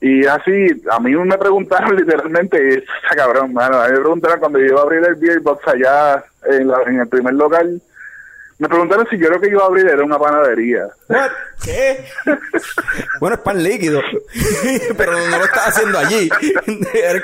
y 0.00 0.24
así, 0.26 0.82
a 0.90 0.98
mí 1.00 1.14
me 1.14 1.38
preguntaron 1.38 1.94
literalmente, 1.96 2.78
está 2.78 3.14
cabrón, 3.16 3.52
mano, 3.52 3.80
a 3.80 3.86
mí 3.86 3.92
me 3.92 4.00
preguntaron 4.00 4.40
cuando 4.40 4.58
yo 4.58 4.66
iba 4.66 4.80
a 4.80 4.82
abrir 4.84 5.04
el 5.04 5.14
beer 5.16 5.40
box 5.40 5.66
allá 5.68 6.24
en, 6.46 6.68
la- 6.68 6.82
en 6.86 7.00
el 7.00 7.08
primer 7.08 7.34
local, 7.34 7.80
me 8.58 8.68
preguntaron 8.68 9.06
si 9.08 9.18
yo 9.18 9.30
lo 9.30 9.40
que 9.40 9.48
iba 9.48 9.62
a 9.62 9.66
abrir 9.66 9.86
era 9.86 10.04
una 10.04 10.18
panadería. 10.18 10.86
¿Qué? 11.64 12.04
bueno, 13.20 13.36
es 13.36 13.42
pan 13.42 13.62
líquido. 13.62 14.02
pero 14.98 15.12
no, 15.12 15.38
lo 15.38 15.44
estás 15.46 15.68
haciendo 15.68 15.98
allí. 15.98 16.28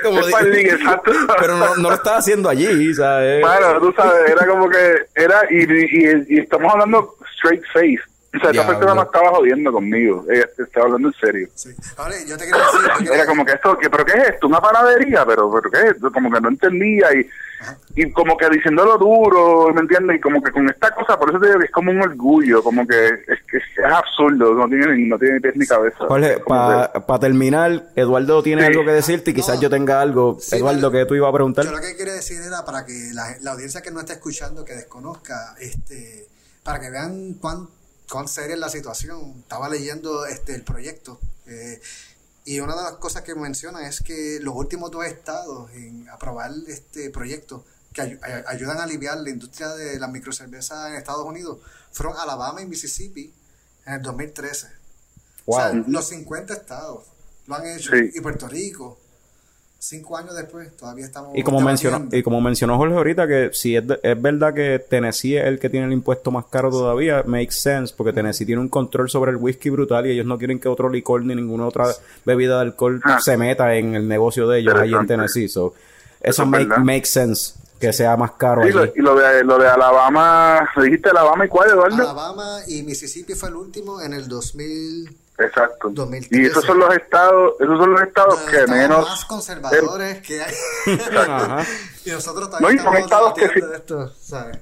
Como 0.02 0.20
Es 0.20 0.30
pan 0.32 0.50
líquido, 0.50 0.76
exacto. 0.76 1.12
pero 1.38 1.56
no, 1.58 1.76
no 1.76 1.90
lo 1.90 1.94
estás 1.94 2.18
haciendo 2.20 2.48
allí, 2.48 2.94
¿sabes? 2.94 3.42
Bueno, 3.42 3.80
tú 3.80 3.92
sabes, 3.94 4.30
era 4.30 4.46
como 4.46 4.68
que, 4.70 4.94
era, 5.14 5.42
y, 5.50 5.64
y, 5.64 6.24
y 6.36 6.38
estamos 6.40 6.72
hablando 6.72 7.14
straight 7.36 7.62
face. 7.72 8.00
O 8.37 8.40
sea, 8.40 8.51
esta 8.51 8.66
persona 8.66 8.94
no 8.94 9.03
estaba 9.03 9.31
jodiendo 9.31 9.72
conmigo, 9.72 10.25
ella 10.31 10.46
estaba 10.59 10.87
hablando 10.87 11.09
en 11.09 11.14
serio. 11.14 11.49
Sí. 11.55 11.70
Ahora, 11.96 12.14
yo 12.27 12.37
te 12.37 12.44
quiero 12.44 12.59
decir, 12.59 12.81
quiero- 12.99 13.14
Era 13.14 13.27
como 13.27 13.44
que 13.44 13.53
esto, 13.53 13.79
que, 13.79 13.90
pero 13.90 14.05
¿qué 14.05 14.12
es 14.18 14.29
esto? 14.31 14.46
Una 14.46 14.61
panadería, 14.61 15.25
pero, 15.27 15.51
pero 15.51 15.70
¿qué 15.70 15.79
es 15.79 15.94
esto? 15.96 16.11
Como 16.12 16.31
que 16.31 16.40
no 16.40 16.49
entendía 16.49 17.07
y, 17.14 17.27
y 17.94 18.12
como 18.12 18.37
que 18.37 18.49
diciéndolo 18.51 18.99
duro, 18.99 19.72
¿me 19.75 19.81
entiendes? 19.81 20.16
Y 20.18 20.20
como 20.20 20.42
que 20.42 20.51
con 20.53 20.68
esta 20.68 20.90
cosa, 20.94 21.18
por 21.18 21.31
eso 21.31 21.40
te 21.40 21.46
digo 21.46 21.59
que 21.59 21.64
es 21.66 21.70
como 21.72 21.90
un 21.90 22.01
orgullo, 22.03 22.62
como 22.62 22.87
que 22.87 23.07
es 23.07 23.40
que 23.51 23.57
es 23.57 23.64
absurdo, 23.90 24.55
no 24.55 24.68
tiene, 24.68 24.87
ni- 24.94 25.09
no 25.09 25.18
tiene 25.18 25.35
ni 25.35 25.40
pies 25.40 25.57
ni 25.57 25.66
cabeza. 25.66 25.99
Jorge, 26.07 26.40
como 26.42 26.90
que- 26.92 27.01
para 27.01 27.18
terminar, 27.20 27.87
Eduardo 27.96 28.42
tiene 28.42 28.62
Sí. 28.62 28.68
algo 28.68 28.85
que 28.85 28.92
decirte 28.92 29.31
y 29.31 29.35
quizás 29.35 29.57
No. 29.57 29.62
yo 29.62 29.70
tenga 29.70 30.01
algo. 30.01 30.37
Sí, 30.40 30.57
Eduardo, 30.57 30.90
que 30.90 31.07
tú 31.07 31.14
ibas 31.14 31.31
a 31.31 31.33
preguntar. 31.33 31.64
Yo 31.64 31.72
lo 31.72 31.81
que 31.81 31.96
quería 31.96 32.12
decir 32.14 32.40
era 32.42 32.64
para 32.64 32.85
que 32.85 33.11
la, 33.14 33.37
la 33.40 33.53
audiencia 33.53 33.81
que 33.83 33.90
no 33.90 34.01
está 34.01 34.12
escuchando, 34.14 34.64
que 34.64 34.75
desconozca, 34.75 35.55
este, 35.61 36.27
para 36.62 36.81
que 36.81 36.90
vean 36.90 37.35
cuán, 37.40 37.68
cuán 38.10 38.28
seria 38.28 38.54
es 38.54 38.60
la 38.60 38.68
situación. 38.68 39.34
Estaba 39.40 39.68
leyendo 39.68 40.26
este 40.26 40.54
el 40.54 40.62
proyecto 40.64 41.20
eh, 41.46 41.80
y 42.44 42.60
una 42.60 42.76
de 42.76 42.82
las 42.82 42.92
cosas 42.94 43.22
que 43.22 43.34
menciona 43.34 43.88
es 43.88 44.00
que 44.02 44.38
los 44.40 44.54
últimos 44.54 44.90
dos 44.90 45.04
estados 45.04 45.70
en 45.72 46.08
aprobar 46.08 46.52
este 46.68 47.10
proyecto 47.10 47.64
que 47.92 48.02
ay- 48.02 48.18
ay- 48.22 48.42
ayudan 48.46 48.78
a 48.78 48.84
aliviar 48.84 49.18
la 49.18 49.30
industria 49.30 49.68
de 49.70 49.98
la 49.98 50.06
microcerveza 50.08 50.88
en 50.88 50.94
Estados 50.96 51.24
Unidos 51.24 51.58
fueron 51.90 52.16
Alabama 52.18 52.60
y 52.62 52.66
Mississippi 52.66 53.32
en 53.86 53.94
el 53.94 54.02
2013. 54.02 54.68
O 55.46 55.56
sea, 55.56 55.72
los 55.72 56.08
50 56.08 56.52
estados 56.54 57.04
lo 57.46 57.54
han 57.54 57.66
hecho. 57.66 57.92
Sí. 57.92 58.10
Y 58.14 58.20
Puerto 58.20 58.48
Rico, 58.48 58.98
cinco 59.78 60.16
años 60.16 60.34
después, 60.34 60.76
todavía 60.76 61.04
estamos. 61.04 61.30
Y 61.36 61.42
como 61.42 61.60
mencionó, 61.60 62.08
y 62.10 62.22
como 62.22 62.40
mencionó 62.40 62.76
Jorge 62.76 62.96
ahorita, 62.96 63.28
que 63.28 63.50
si 63.52 63.76
es, 63.76 63.86
de- 63.86 64.00
es 64.02 64.20
verdad 64.20 64.52
que 64.54 64.78
Tennessee 64.78 65.36
es 65.36 65.44
el 65.46 65.58
que 65.58 65.68
tiene 65.70 65.86
el 65.86 65.92
impuesto 65.92 66.30
más 66.30 66.46
caro 66.46 66.70
todavía, 66.70 67.22
makes 67.26 67.52
sense, 67.52 67.94
porque 67.96 68.12
Tennessee 68.12 68.46
tiene 68.46 68.60
un 68.60 68.68
control 68.68 69.08
sobre 69.10 69.30
el 69.30 69.36
whisky 69.36 69.70
brutal 69.70 70.06
y 70.06 70.10
ellos 70.10 70.26
no 70.26 70.38
quieren 70.38 70.58
que 70.58 70.68
otro 70.68 70.88
licor 70.88 71.24
ni 71.24 71.34
ninguna 71.34 71.66
otra 71.66 71.86
bebida 72.24 72.56
de 72.56 72.62
alcohol 72.62 73.00
Ah. 73.04 73.18
se 73.20 73.36
meta 73.36 73.74
en 73.76 73.94
el 73.94 74.08
negocio 74.08 74.48
de 74.48 74.60
ellos 74.60 74.74
ahí 74.74 74.92
en. 74.94 75.06
Tennessee. 75.06 75.48
So, 75.48 75.74
Eso 76.20 76.30
eso 76.30 76.42
es 76.42 76.48
make, 76.48 76.64
verdad. 76.64 76.82
makes 76.84 77.06
sense 77.06 77.54
que 77.78 77.92
sea 77.92 78.16
más 78.16 78.32
caro 78.32 78.62
Sí, 78.62 78.70
allí. 78.76 78.92
y 78.96 79.00
lo 79.02 79.14
de, 79.14 79.44
lo 79.44 79.58
de 79.58 79.68
Alabama, 79.68 80.66
¿me 80.76 80.84
dijiste 80.84 81.10
Alabama 81.10 81.44
y 81.44 81.48
cuál, 81.48 81.70
Eduardo? 81.70 81.94
Alabama 82.02 82.60
y 82.66 82.82
Mississippi 82.82 83.34
fue 83.34 83.50
el 83.50 83.56
último 83.56 84.00
en 84.00 84.14
el 84.14 84.26
2000. 84.26 85.14
Exacto. 85.38 85.88
2013. 85.90 86.42
Y 86.42 86.46
esos 86.46 86.64
son 86.64 86.79
los 86.79 86.94
estados, 86.94 87.55
esos 87.61 87.79
son 87.79 87.92
los 87.92 88.03
estados 88.03 88.40
los 88.40 88.51
que 88.51 88.57
estados 88.57 88.70
menos... 88.70 89.09
más 89.09 89.25
conservadores 89.25 90.22
que 90.22 90.42
hay. 90.42 90.55
Ajá. 91.16 91.62
y 92.05 92.11
nosotros 92.11 92.49
No, 92.49 92.59
también 92.59 92.77
y 92.77 92.79
son 92.79 92.96
estados 92.96 93.35
que 93.35 93.49
sí. 93.49 93.61
de 93.61 93.77
esto, 93.77 94.09
¿sabes? 94.09 94.59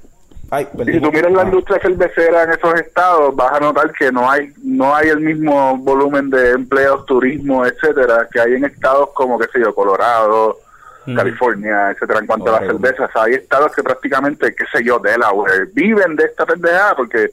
Ay, 0.50 0.68
Y 0.86 0.92
si 0.92 1.00
tú 1.00 1.10
miras 1.10 1.32
la 1.32 1.42
ah. 1.42 1.44
industria 1.44 1.80
cervecera 1.80 2.44
en 2.44 2.50
esos 2.50 2.74
estados, 2.74 3.34
vas 3.34 3.52
a 3.52 3.60
notar 3.60 3.92
que 3.92 4.12
no 4.12 4.30
hay 4.30 4.52
no 4.62 4.94
hay 4.94 5.08
el 5.08 5.20
mismo 5.20 5.76
volumen 5.78 6.28
de 6.30 6.50
empleos, 6.50 7.06
turismo, 7.06 7.64
etcétera, 7.64 8.28
que 8.30 8.40
hay 8.40 8.54
en 8.54 8.64
estados 8.64 9.10
como, 9.14 9.38
qué 9.38 9.46
sé 9.52 9.60
yo, 9.60 9.74
Colorado, 9.74 10.58
California, 11.06 11.90
etcétera, 11.90 12.20
en 12.20 12.26
cuanto 12.26 12.54
a 12.54 12.60
las 12.60 12.70
cervezas. 12.70 13.10
Hay 13.14 13.34
estados 13.34 13.72
que 13.74 13.82
prácticamente, 13.82 14.54
qué 14.54 14.64
sé 14.72 14.82
yo, 14.84 14.98
Delaware, 14.98 15.66
viven 15.72 16.16
de 16.16 16.24
esta 16.24 16.46
pendejada 16.46 16.96
porque 16.96 17.30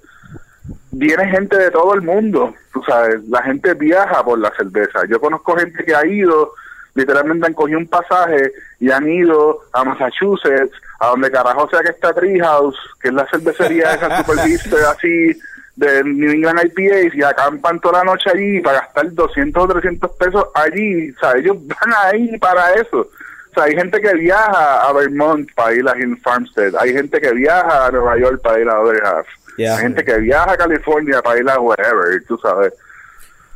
viene 0.91 1.27
gente 1.29 1.57
de 1.57 1.71
todo 1.71 1.93
el 1.93 2.01
mundo, 2.01 2.53
tú 2.73 2.81
sabes, 2.83 3.27
la 3.27 3.41
gente 3.43 3.73
viaja 3.73 4.23
por 4.23 4.39
la 4.39 4.51
cerveza. 4.55 5.05
Yo 5.09 5.19
conozco 5.19 5.55
gente 5.55 5.83
que 5.83 5.95
ha 5.95 6.05
ido, 6.05 6.53
literalmente 6.93 7.47
han 7.47 7.53
cogido 7.53 7.79
un 7.79 7.87
pasaje 7.87 8.51
y 8.79 8.91
han 8.91 9.09
ido 9.09 9.61
a 9.73 9.83
Massachusetts, 9.83 10.73
a 10.99 11.07
donde 11.07 11.31
carajo 11.31 11.69
sea 11.69 11.81
que 11.81 11.91
está 11.91 12.13
Treehouse, 12.13 12.77
que 13.01 13.07
es 13.09 13.13
la 13.13 13.27
cervecería 13.29 13.93
esa 13.93 14.17
super 14.23 14.45
vista 14.45 14.77
así 14.91 15.39
de 15.75 16.03
New 16.03 16.31
England 16.31 16.59
IPAs 16.65 17.15
y 17.15 17.23
acampan 17.23 17.79
toda 17.79 17.99
la 17.99 18.11
noche 18.11 18.29
allí 18.31 18.59
para 18.59 18.81
gastar 18.81 19.11
200 19.11 19.63
o 19.63 19.67
300 19.67 20.11
pesos 20.11 20.45
allí, 20.53 21.11
o 21.11 21.19
sea, 21.19 21.33
ellos 21.37 21.57
van 21.67 21.93
ahí 22.05 22.37
para 22.37 22.73
eso. 22.73 22.99
O 22.99 23.53
sea, 23.53 23.63
hay 23.63 23.75
gente 23.75 23.99
que 23.99 24.13
viaja 24.13 24.87
a 24.87 24.93
Vermont 24.93 25.49
para 25.55 25.73
ir 25.73 25.87
a 25.87 25.97
Hill 25.97 26.17
Farmstead, 26.23 26.75
hay 26.79 26.93
gente 26.93 27.19
que 27.19 27.31
viaja 27.33 27.87
a 27.87 27.91
Nueva 27.91 28.17
York 28.17 28.41
para 28.41 28.59
ir 28.59 28.69
a 28.69 28.79
Other 28.79 29.03
Half, 29.03 29.27
Yeah. 29.57 29.75
hay 29.75 29.81
gente 29.83 30.03
que 30.03 30.17
viaja 30.17 30.51
a 30.53 30.57
California 30.57 31.21
para 31.21 31.39
ir 31.39 31.49
a 31.49 31.59
wherever, 31.59 32.23
tú 32.27 32.37
sabes. 32.37 32.73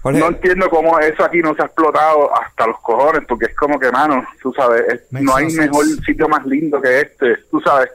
Jorge, 0.02 0.20
No 0.20 0.28
entiendo 0.28 0.70
cómo 0.70 1.00
eso 1.00 1.24
aquí 1.24 1.40
no 1.40 1.56
se 1.56 1.64
ha 1.64 1.66
explotado 1.66 2.30
hasta 2.36 2.68
los 2.68 2.80
cojones, 2.82 3.24
porque 3.28 3.46
es 3.46 3.56
como 3.56 3.80
que, 3.80 3.92
mano, 3.92 4.24
tú 4.42 4.54
sabes, 4.54 4.84
es- 4.88 5.02
no 5.12 5.36
hay 5.36 5.50
sense. 5.50 5.62
mejor 5.68 5.86
sitio 6.06 6.28
más 6.30 6.46
lindo 6.46 6.80
que 6.82 7.02
este, 7.02 7.38
tú 7.50 7.60
sabes. 7.62 7.90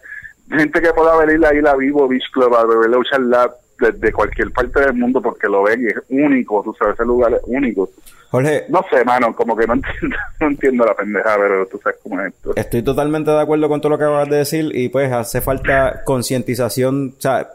Gente 0.50 0.80
que 0.80 0.92
pueda 0.92 1.16
venir 1.24 1.44
a 1.46 1.54
ir 1.54 1.64
a 1.68 1.76
Vivo 1.76 2.08
Beach 2.08 2.28
Club 2.32 2.52
a 2.56 2.64
beber 2.64 2.92
Ocean 2.96 3.30
Lab 3.30 3.52
desde 3.78 4.12
cualquier 4.12 4.50
parte 4.50 4.80
del 4.80 4.94
mundo 4.94 5.22
porque 5.22 5.46
lo 5.46 5.62
ven 5.62 5.82
y 5.82 5.86
es 5.86 5.94
único, 6.08 6.62
tú 6.64 6.74
sabes, 6.76 6.94
ese 6.94 7.04
lugar 7.04 7.32
es 7.34 7.40
único. 7.44 7.88
Jorge, 8.30 8.66
No 8.68 8.84
sé, 8.90 9.04
mano, 9.04 9.34
como 9.34 9.56
que 9.56 9.66
no 9.68 9.74
entiendo, 10.00 10.16
no 10.40 10.46
entiendo 10.48 10.84
la 10.84 10.94
pendeja, 10.94 11.36
pero 11.38 11.66
tú 11.66 11.80
sabes 11.82 11.98
cómo 12.02 12.20
es 12.20 12.34
esto. 12.34 12.52
Estoy 12.56 12.82
totalmente 12.82 13.30
de 13.30 13.40
acuerdo 13.40 13.68
con 13.68 13.80
todo 13.80 13.90
lo 13.90 13.98
que 13.98 14.04
acabas 14.04 14.28
de 14.28 14.36
decir 14.38 14.70
y 14.74 14.88
pues 14.88 15.12
hace 15.12 15.40
falta 15.40 16.02
concientización. 16.04 17.14
O 17.16 17.20
sea, 17.20 17.48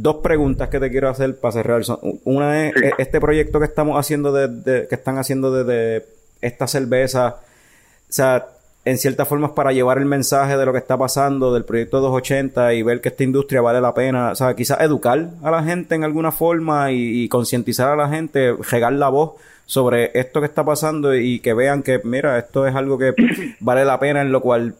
dos 0.00 0.16
preguntas 0.16 0.68
que 0.68 0.78
te 0.80 0.90
quiero 0.90 1.08
hacer 1.08 1.38
para 1.38 1.52
cerrar. 1.52 1.82
Una 2.24 2.66
es 2.68 2.74
Sí. 2.74 2.84
eh, 2.84 2.92
este 2.98 3.20
proyecto 3.20 3.58
que 3.58 3.64
estamos 3.66 3.98
haciendo 3.98 4.32
de, 4.32 4.48
de- 4.48 4.88
que 4.88 4.94
están 4.94 5.18
haciendo 5.18 5.52
desde 5.52 6.06
esta 6.40 6.66
cerveza. 6.66 7.36
O 7.38 8.12
sea, 8.12 8.46
en 8.84 8.98
cierta 8.98 9.24
forma 9.24 9.48
es 9.48 9.52
para 9.52 9.72
llevar 9.72 9.98
el 9.98 10.04
mensaje 10.04 10.56
de 10.56 10.64
lo 10.64 10.72
que 10.72 10.78
está 10.78 10.96
pasando 10.96 11.52
del 11.52 11.64
proyecto 11.64 12.00
280 12.00 12.72
y 12.74 12.82
ver 12.82 13.00
que 13.00 13.08
esta 13.08 13.24
industria 13.24 13.60
vale 13.60 13.80
la 13.80 13.92
pena. 13.94 14.30
O 14.30 14.34
sea, 14.36 14.54
quizás 14.54 14.80
educar 14.80 15.30
a 15.42 15.50
la 15.50 15.62
gente 15.64 15.94
en 15.96 16.04
alguna 16.04 16.30
forma 16.30 16.92
y, 16.92 17.24
y 17.24 17.28
concientizar 17.28 17.88
a 17.90 17.96
la 17.96 18.08
gente, 18.08 18.54
regar 18.70 18.92
la 18.92 19.08
voz 19.08 19.32
sobre 19.64 20.12
esto 20.14 20.38
que 20.40 20.46
está 20.46 20.64
pasando 20.64 21.14
y 21.16 21.40
que 21.40 21.52
vean 21.52 21.82
que, 21.82 22.00
mira, 22.04 22.38
esto 22.38 22.64
es 22.66 22.74
algo 22.76 22.96
que 22.98 23.12
vale 23.60 23.84
la 23.84 23.98
pena, 23.98 24.20
en 24.20 24.30
lo 24.30 24.40
cual 24.40 24.74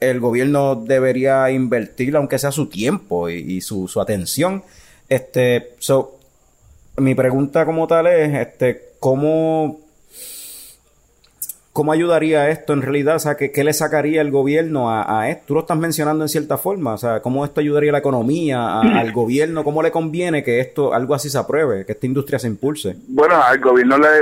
el 0.00 0.20
gobierno 0.20 0.76
debería 0.76 1.50
invertir, 1.50 2.16
aunque 2.16 2.38
sea 2.38 2.52
su 2.52 2.66
tiempo 2.66 3.28
y, 3.28 3.60
su, 3.60 3.88
su 3.88 4.00
atención. 4.00 4.62
Este, 5.08 5.74
so, 5.78 6.18
mi 6.96 7.14
pregunta 7.14 7.64
como 7.64 7.86
tal 7.86 8.06
es, 8.06 8.34
este, 8.34 8.90
¿cómo, 9.00 9.80
cómo 11.76 11.92
ayudaría 11.92 12.48
esto 12.48 12.72
en 12.72 12.80
realidad? 12.80 13.16
O 13.16 13.18
sea, 13.18 13.36
¿qué, 13.36 13.52
qué 13.52 13.62
le 13.62 13.74
sacaría 13.74 14.22
el 14.22 14.30
gobierno 14.30 14.90
a, 14.90 15.20
a 15.20 15.28
esto? 15.28 15.44
Tú 15.48 15.54
lo 15.54 15.60
estás 15.60 15.76
mencionando 15.76 16.24
en 16.24 16.28
cierta 16.28 16.56
forma, 16.56 16.94
o 16.94 16.98
sea, 16.98 17.20
¿cómo 17.20 17.44
esto 17.44 17.60
ayudaría 17.60 17.90
a 17.90 17.92
la 17.92 17.98
economía, 17.98 18.58
a- 18.60 18.98
al 18.98 19.12
gobierno? 19.12 19.62
¿Cómo 19.62 19.82
le 19.82 19.90
conviene 19.90 20.42
que 20.42 20.60
esto, 20.60 20.94
algo 20.94 21.14
así 21.14 21.28
se 21.28 21.36
apruebe, 21.38 21.84
que 21.84 21.92
esta 21.92 22.06
industria 22.06 22.38
se 22.38 22.46
impulse? 22.46 22.96
Bueno, 23.08 23.34
al 23.42 23.60
gobierno 23.60 23.98
le, 23.98 24.18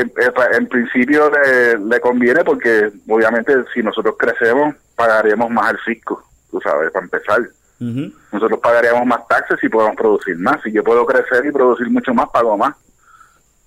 en, 0.00 0.12
en 0.58 0.66
principio 0.66 1.30
le, 1.30 1.78
le 1.78 2.00
conviene 2.00 2.42
porque 2.42 2.90
obviamente 3.08 3.52
si 3.74 3.82
nosotros 3.82 4.14
crecemos 4.18 4.74
pagaremos 4.96 5.50
más 5.50 5.70
al 5.70 5.78
fisco, 5.80 6.22
tú 6.50 6.58
sabes, 6.62 6.90
para 6.90 7.04
empezar. 7.04 7.40
Ujú. 7.80 8.12
Nosotros 8.32 8.60
pagaríamos 8.62 9.04
más 9.04 9.26
taxes 9.28 9.58
y 9.62 9.68
podemos 9.68 9.96
producir 9.96 10.38
más. 10.38 10.62
Si 10.62 10.72
yo 10.72 10.82
puedo 10.82 11.04
crecer 11.04 11.44
y 11.44 11.50
producir 11.52 11.90
mucho 11.90 12.14
más, 12.14 12.28
pago 12.30 12.56
más. 12.56 12.74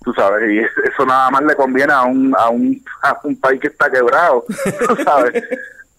Tú 0.04 0.12
sabes, 0.14 0.48
y 0.50 0.58
eso 0.60 1.04
nada 1.04 1.28
más 1.30 1.42
le 1.42 1.54
conviene 1.56 1.92
a 1.92 2.02
un, 2.02 2.34
a 2.38 2.48
un, 2.48 2.82
a 3.02 3.18
un 3.24 3.38
país 3.40 3.60
que 3.60 3.66
está 3.68 3.90
quebrado, 3.90 4.44
tú 4.88 4.96
sabes. 5.04 5.44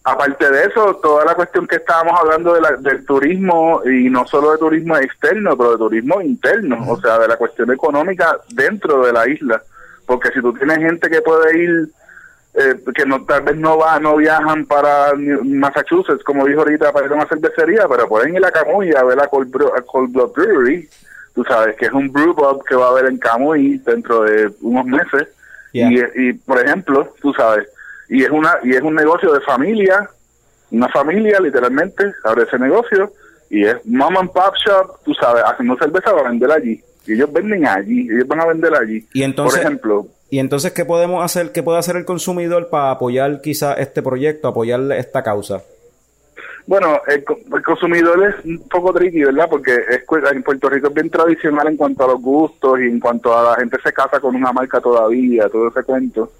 aparte 0.02 0.50
de 0.50 0.64
eso, 0.64 0.96
toda 1.02 1.24
la 1.26 1.34
cuestión 1.34 1.66
que 1.66 1.76
estábamos 1.76 2.18
hablando 2.18 2.54
de 2.54 2.60
la- 2.62 2.76
del 2.76 3.04
turismo, 3.04 3.82
y 3.84 4.08
no 4.08 4.26
solo 4.26 4.52
de 4.52 4.58
turismo 4.58 4.96
externo, 4.96 5.56
pero 5.56 5.72
de 5.72 5.78
turismo 5.78 6.20
interno, 6.22 6.90
o 6.90 7.00
sea, 7.00 7.18
de 7.18 7.28
la 7.28 7.36
cuestión 7.36 7.70
económica 7.70 8.38
dentro 8.54 9.04
de 9.04 9.12
la 9.12 9.28
isla. 9.28 9.62
Porque 10.06 10.30
si 10.32 10.40
tú 10.40 10.52
tienes 10.54 10.78
gente 10.78 11.08
que 11.10 11.20
puede 11.20 11.58
ir, 11.58 11.88
eh, 12.54 12.74
que 12.94 13.04
no 13.06 13.24
tal 13.26 13.42
vez 13.42 13.54
no 13.56 13.78
va, 13.78 14.00
no 14.00 14.16
viajan 14.16 14.64
para 14.64 15.12
Massachusetts, 15.44 16.24
como 16.24 16.46
dijo 16.46 16.60
ahorita, 16.60 16.90
para 16.92 17.06
ir 17.06 17.12
a 17.12 17.16
una 17.16 17.28
cervecería, 17.28 17.86
pero 17.86 18.08
pueden 18.08 18.34
ir 18.34 18.44
a 18.44 18.50
Camuy 18.50 18.92
a 18.92 19.04
ver 19.04 19.18
la 19.18 19.28
Cold, 19.28 19.54
Cold 19.86 20.12
Blood 20.12 20.32
Brewery, 20.32 20.88
tú 21.34 21.44
sabes, 21.44 21.76
que 21.76 21.86
es 21.86 21.92
un 21.92 22.10
brew 22.12 22.34
pub 22.34 22.64
que 22.64 22.74
va 22.74 22.86
a 22.86 22.90
haber 22.90 23.06
en 23.06 23.18
Camuy 23.18 23.78
dentro 23.78 24.22
de 24.22 24.50
unos 24.62 24.84
meses. 24.86 25.28
Yeah. 25.72 25.90
Y, 25.90 26.28
y, 26.28 26.32
por 26.32 26.64
ejemplo, 26.64 27.14
tú 27.20 27.32
sabes, 27.32 27.68
y 28.08 28.24
es 28.24 28.30
una 28.30 28.54
y 28.64 28.74
es 28.74 28.82
un 28.82 28.94
negocio 28.94 29.32
de 29.32 29.40
familia, 29.40 30.10
una 30.72 30.88
familia 30.88 31.38
literalmente 31.40 32.12
abre 32.24 32.42
ese 32.44 32.58
negocio 32.58 33.12
y 33.48 33.64
es 33.64 33.76
mom 33.84 34.16
and 34.16 34.30
pop 34.32 34.54
shop, 34.66 34.98
tú 35.04 35.14
sabes, 35.14 35.42
haciendo 35.44 35.76
cerveza 35.76 36.12
para 36.14 36.28
vender 36.28 36.50
allí. 36.50 36.80
Y 37.06 37.14
ellos 37.14 37.32
venden 37.32 37.66
allí, 37.66 38.08
ellos 38.10 38.26
van 38.26 38.40
a 38.40 38.46
vender 38.46 38.74
allí. 38.74 39.06
Y 39.12 39.22
entonces- 39.22 39.58
por 39.60 39.66
ejemplo, 39.66 40.06
Y 40.32 40.38
entonces, 40.38 40.70
¿qué 40.72 40.84
podemos 40.84 41.24
hacer? 41.24 41.50
¿Qué 41.50 41.62
puede 41.62 41.78
hacer 41.80 41.96
el 41.96 42.04
consumidor 42.04 42.68
para 42.70 42.92
apoyar 42.92 43.40
quizá 43.40 43.72
este 43.74 44.00
proyecto, 44.00 44.46
apoyar 44.46 44.80
esta 44.92 45.24
causa? 45.24 45.62
Bueno, 46.66 47.00
el, 47.08 47.24
co- 47.24 47.38
el 47.54 47.62
consumidor 47.62 48.22
es 48.28 48.44
un 48.44 48.68
poco 48.68 48.92
tricky, 48.92 49.24
¿verdad? 49.24 49.48
Porque 49.50 49.74
es, 49.74 50.02
en 50.32 50.42
Puerto 50.42 50.68
Rico 50.70 50.88
es 50.88 50.94
bien 50.94 51.10
tradicional 51.10 51.66
en 51.68 51.76
cuanto 51.76 52.04
a 52.04 52.08
los 52.08 52.20
gustos 52.22 52.78
y 52.80 52.84
en 52.84 53.00
cuanto 53.00 53.36
a 53.36 53.50
la 53.50 53.56
gente 53.56 53.78
se 53.82 53.92
casa 53.92 54.20
con 54.20 54.36
una 54.36 54.52
marca 54.52 54.80
todavía, 54.80 55.48
todo 55.48 55.68
ese 55.68 55.82
cuento. 55.82 56.30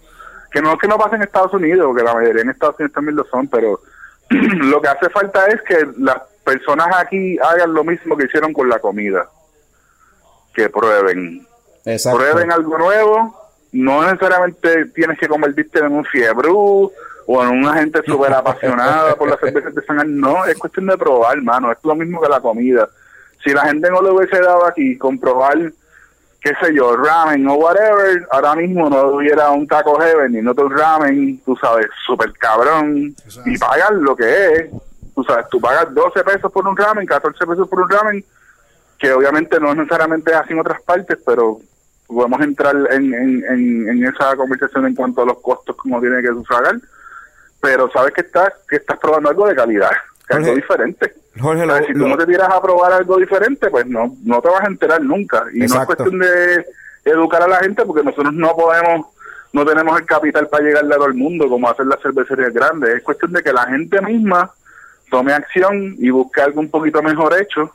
Que 0.52 0.60
no 0.62 0.72
es 0.72 0.78
que 0.78 0.88
no 0.88 0.98
pase 0.98 1.16
en 1.16 1.22
Estados 1.22 1.52
Unidos, 1.54 1.86
porque 1.86 2.02
la 2.04 2.14
mayoría 2.14 2.42
en 2.42 2.50
Estados 2.50 2.76
Unidos 2.78 2.94
también 2.94 3.16
lo 3.16 3.24
son, 3.24 3.48
pero 3.48 3.80
lo 4.30 4.80
que 4.80 4.88
hace 4.88 5.08
falta 5.10 5.46
es 5.46 5.60
que 5.62 5.88
las 5.98 6.16
personas 6.44 6.88
aquí 6.96 7.38
hagan 7.38 7.72
lo 7.74 7.84
mismo 7.84 8.16
que 8.16 8.24
hicieron 8.26 8.52
con 8.52 8.68
la 8.68 8.78
comida. 8.78 9.28
Que 10.54 10.68
prueben. 10.68 11.46
Exacto. 11.84 12.18
Prueben 12.18 12.50
algo 12.52 12.78
nuevo. 12.78 13.36
No 13.72 14.02
necesariamente 14.04 14.86
tienes 14.86 15.18
que 15.18 15.28
convertirte 15.28 15.78
en 15.78 15.92
un 15.92 16.04
fiebrú 16.04 16.90
o 17.32 17.44
en 17.44 17.50
una 17.50 17.74
gente 17.74 18.02
súper 18.04 18.32
apasionada 18.32 19.14
por 19.14 19.30
la 19.30 19.36
cerveza 19.40 19.68
artesanal. 19.68 20.18
No, 20.18 20.44
es 20.46 20.58
cuestión 20.58 20.86
de 20.86 20.98
probar, 20.98 21.36
hermano. 21.36 21.70
Es 21.70 21.78
lo 21.84 21.94
mismo 21.94 22.20
que 22.20 22.28
la 22.28 22.40
comida. 22.40 22.88
Si 23.44 23.50
la 23.50 23.66
gente 23.66 23.88
no 23.88 24.02
le 24.02 24.10
hubiese 24.10 24.40
dado 24.40 24.66
aquí 24.66 24.98
con 24.98 25.16
probar, 25.16 25.56
qué 26.40 26.52
sé 26.60 26.74
yo, 26.74 26.96
ramen 26.96 27.46
o 27.46 27.54
whatever, 27.54 28.26
ahora 28.32 28.56
mismo 28.56 28.90
no 28.90 29.14
hubiera 29.14 29.48
un 29.52 29.68
taco 29.68 30.00
heaven 30.00 30.34
y 30.34 30.42
no 30.42 30.50
un 30.50 30.76
ramen, 30.76 31.40
tú 31.44 31.54
sabes, 31.54 31.86
súper 32.04 32.32
cabrón. 32.32 33.14
Y 33.46 33.58
pagas 33.58 33.92
lo 33.92 34.16
que 34.16 34.46
es. 34.46 34.70
Tú 35.14 35.22
sabes, 35.22 35.46
tú 35.50 35.60
pagas 35.60 35.94
12 35.94 36.24
pesos 36.24 36.50
por 36.50 36.66
un 36.66 36.76
ramen, 36.76 37.06
14 37.06 37.46
pesos 37.46 37.68
por 37.68 37.80
un 37.80 37.90
ramen 37.90 38.24
que 38.98 39.12
obviamente 39.12 39.60
no 39.60 39.72
necesariamente 39.72 40.32
es 40.32 40.36
así 40.36 40.52
en 40.52 40.60
otras 40.60 40.82
partes, 40.82 41.16
pero 41.24 41.60
podemos 42.08 42.40
entrar 42.40 42.74
en, 42.90 43.14
en, 43.14 43.44
en, 43.44 43.88
en 43.88 44.04
esa 44.04 44.34
conversación 44.34 44.86
en 44.86 44.96
cuanto 44.96 45.22
a 45.22 45.26
los 45.26 45.40
costos 45.40 45.76
como 45.76 46.00
tiene 46.00 46.20
que 46.22 46.28
sufragar, 46.28 46.74
pero 47.60 47.90
sabes 47.90 48.12
que 48.14 48.22
estás 48.22 48.52
que 48.68 48.76
estás 48.76 48.98
probando 48.98 49.28
algo 49.30 49.46
de 49.46 49.54
calidad, 49.54 49.90
que 50.28 50.34
algo 50.36 50.54
diferente. 50.54 51.14
Jorge, 51.38 51.64
lo- 51.66 51.76
si 51.86 51.92
tú 51.92 51.98
lo- 52.00 52.08
no 52.08 52.16
te 52.16 52.26
tiras 52.26 52.48
a 52.50 52.60
probar 52.60 52.92
algo 52.92 53.16
diferente, 53.18 53.70
pues 53.70 53.86
no 53.86 54.16
no 54.24 54.40
te 54.40 54.48
vas 54.48 54.62
a 54.62 54.66
enterar 54.66 55.00
nunca. 55.02 55.44
Y 55.52 55.60
no 55.60 55.64
es 55.82 55.86
cuestión 55.86 56.18
de 56.18 56.66
educar 57.04 57.42
a 57.42 57.48
la 57.48 57.56
gente 57.60 57.84
porque 57.84 58.02
nosotros 58.02 58.32
no 58.34 58.54
podemos, 58.56 59.06
no 59.52 59.64
tenemos 59.64 59.98
el 59.98 60.06
capital 60.06 60.48
para 60.48 60.64
llegarle 60.64 60.94
a 60.94 60.98
todo 60.98 61.06
el 61.06 61.14
mundo 61.14 61.48
como 61.48 61.68
hacen 61.70 61.88
las 61.88 62.00
cervecerías 62.02 62.52
grandes. 62.52 62.96
Es 62.96 63.02
cuestión 63.02 63.32
de 63.32 63.42
que 63.42 63.52
la 63.52 63.64
gente 63.66 64.00
misma 64.02 64.50
tome 65.10 65.32
acción 65.32 65.96
y 65.98 66.10
busque 66.10 66.40
algo 66.40 66.60
un 66.60 66.70
poquito 66.70 67.02
mejor 67.02 67.34
hecho 67.40 67.72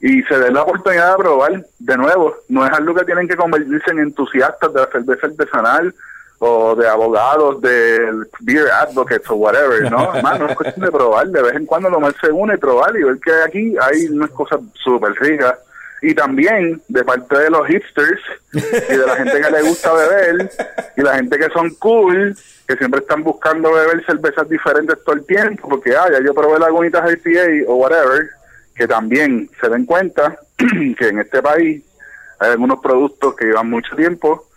y 0.00 0.22
se 0.24 0.38
dé 0.38 0.50
la 0.50 0.62
oportunidad 0.62 1.12
de 1.12 1.18
probar 1.22 1.64
de 1.78 1.96
nuevo. 1.96 2.36
No 2.48 2.64
es 2.66 2.72
algo 2.72 2.94
que 2.94 3.04
tienen 3.04 3.26
que 3.28 3.36
convertirse 3.36 3.90
en 3.90 3.98
entusiastas 4.00 4.72
de 4.72 4.80
la 4.80 4.86
cerveza 4.86 5.26
artesanal 5.26 5.94
o 6.38 6.76
de 6.76 6.88
abogados, 6.88 7.60
de 7.60 8.24
beer 8.40 8.70
advocates 8.70 9.28
o 9.30 9.34
whatever, 9.34 9.90
¿no? 9.90 10.14
Hermano, 10.14 10.48
es 10.48 10.56
cuestión 10.56 10.86
de 10.86 10.92
probar, 10.92 11.28
de 11.28 11.42
vez 11.42 11.54
en 11.54 11.66
cuando 11.66 11.90
tomarse 11.90 12.30
una 12.30 12.54
y 12.54 12.58
probar 12.58 12.96
y 12.96 13.02
ver 13.02 13.18
que 13.18 13.32
aquí 13.44 13.74
hay 13.80 14.06
unas 14.08 14.30
cosas 14.30 14.60
súper 14.74 15.12
ricas. 15.14 15.58
Y 16.00 16.14
también 16.14 16.80
de 16.86 17.02
parte 17.02 17.36
de 17.36 17.50
los 17.50 17.66
hipsters 17.66 18.20
y 18.52 18.60
de 18.60 19.04
la 19.04 19.16
gente 19.16 19.40
que 19.40 19.50
le 19.50 19.62
gusta 19.62 19.92
beber 19.92 20.48
y 20.96 21.02
la 21.02 21.16
gente 21.16 21.38
que 21.38 21.48
son 21.48 21.70
cool, 21.74 22.36
que 22.68 22.76
siempre 22.76 23.00
están 23.00 23.24
buscando 23.24 23.72
beber 23.72 24.06
cervezas 24.06 24.48
diferentes 24.48 25.02
todo 25.02 25.16
el 25.16 25.26
tiempo, 25.26 25.68
porque 25.68 25.96
ah, 25.96 26.06
ya 26.12 26.20
yo 26.24 26.32
probé 26.34 26.60
Lagunitas 26.60 27.10
IPA 27.10 27.68
o 27.68 27.74
whatever, 27.76 28.30
que 28.76 28.86
también 28.86 29.50
se 29.60 29.68
den 29.68 29.86
cuenta 29.86 30.38
que 30.56 31.08
en 31.08 31.18
este 31.18 31.42
país 31.42 31.82
hay 32.38 32.50
algunos 32.52 32.78
productos 32.78 33.34
que 33.34 33.46
llevan 33.46 33.68
mucho 33.68 33.96
tiempo, 33.96 34.47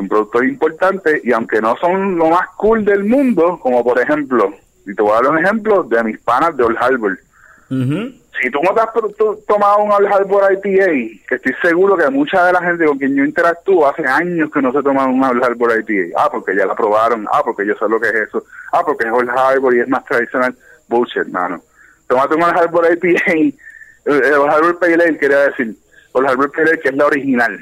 son 0.00 0.08
productos 0.08 0.44
importantes 0.44 1.20
y 1.24 1.32
aunque 1.32 1.60
no 1.60 1.76
son 1.76 2.16
lo 2.16 2.30
más 2.30 2.48
cool 2.56 2.84
del 2.84 3.04
mundo, 3.04 3.58
como 3.62 3.84
por 3.84 4.00
ejemplo, 4.00 4.54
y 4.86 4.94
te 4.94 5.02
voy 5.02 5.12
a 5.12 5.16
dar 5.22 5.28
un 5.28 5.38
ejemplo 5.38 5.82
de 5.84 6.02
mis 6.04 6.18
panas 6.20 6.56
de 6.56 6.64
Old 6.64 6.78
Harbor. 6.80 7.18
Ujú. 7.70 8.12
Si 8.40 8.50
tú 8.50 8.58
no 8.62 8.72
te 8.72 8.80
has 8.80 8.92
to- 8.94 9.38
tomado 9.46 9.78
un 9.82 9.92
Old 9.92 10.06
Harbor 10.06 10.50
IPA, 10.52 10.86
que 11.28 11.34
estoy 11.34 11.52
seguro 11.62 11.96
que 11.96 12.08
mucha 12.08 12.46
de 12.46 12.52
la 12.54 12.62
gente 12.62 12.86
con 12.86 12.96
quien 12.98 13.14
yo 13.14 13.24
interactúo 13.24 13.86
hace 13.86 14.06
años 14.06 14.50
que 14.50 14.62
no 14.62 14.72
se 14.72 14.82
toman 14.82 15.10
un 15.10 15.22
Old 15.22 15.44
Harbor 15.44 15.72
IPA. 15.78 16.18
Ah, 16.18 16.30
porque 16.32 16.56
ya 16.56 16.64
la 16.64 16.74
probaron. 16.74 17.26
Ah, 17.30 17.42
porque 17.44 17.66
yo 17.66 17.74
sé 17.74 17.86
lo 17.88 18.00
que 18.00 18.08
es 18.08 18.14
eso. 18.14 18.42
Ah, 18.72 18.82
porque 18.84 19.06
es 19.06 19.12
Old 19.12 19.28
Harbor 19.28 19.74
y 19.76 19.80
es 19.80 19.88
más 19.88 20.04
tradicional. 20.06 20.54
Bullshit, 20.88 21.26
mano. 21.26 21.60
Tómate 22.08 22.34
un 22.34 22.42
Old 22.42 22.56
Harbor 22.56 22.86
IPA. 22.92 23.32
El, 24.06 24.24
el 24.24 24.34
Old 24.34 24.50
Harbor 24.50 24.78
Pale 24.78 24.94
Ale, 24.94 25.18
quería 25.18 25.38
decir. 25.50 25.74
Old 26.12 26.26
Harbor 26.28 26.50
Pale 26.50 26.70
Ale, 26.70 26.80
que 26.80 26.88
es 26.88 26.96
la 26.96 27.06
original. 27.06 27.60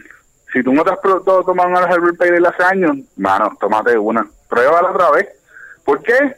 Si 0.52 0.62
tú 0.62 0.72
no 0.72 0.82
te 0.84 0.90
has 0.90 0.98
pro- 0.98 1.20
to- 1.20 1.42
tomado 1.44 1.68
un 1.68 1.76
Old 1.76 1.86
Harbor 1.92 2.16
Pale 2.16 2.36
Ale 2.38 2.48
hace 2.48 2.62
años, 2.64 2.96
mano, 3.16 3.56
tómate 3.60 3.96
una. 3.98 4.26
Pruébala 4.48 4.90
otra 4.90 5.10
vez. 5.10 5.28
¿Por 5.84 6.02
qué? 6.02 6.34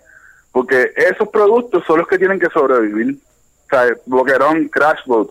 Porque 0.52 0.90
esos 0.96 1.28
productos 1.28 1.84
son 1.86 1.98
los 2.00 2.08
que 2.08 2.18
tienen 2.18 2.38
que 2.40 2.48
sobrevivir. 2.50 3.16
O 3.66 3.68
sea, 3.70 3.84
Boquerón, 4.06 4.68
Crash 4.68 5.00
Boat. 5.06 5.28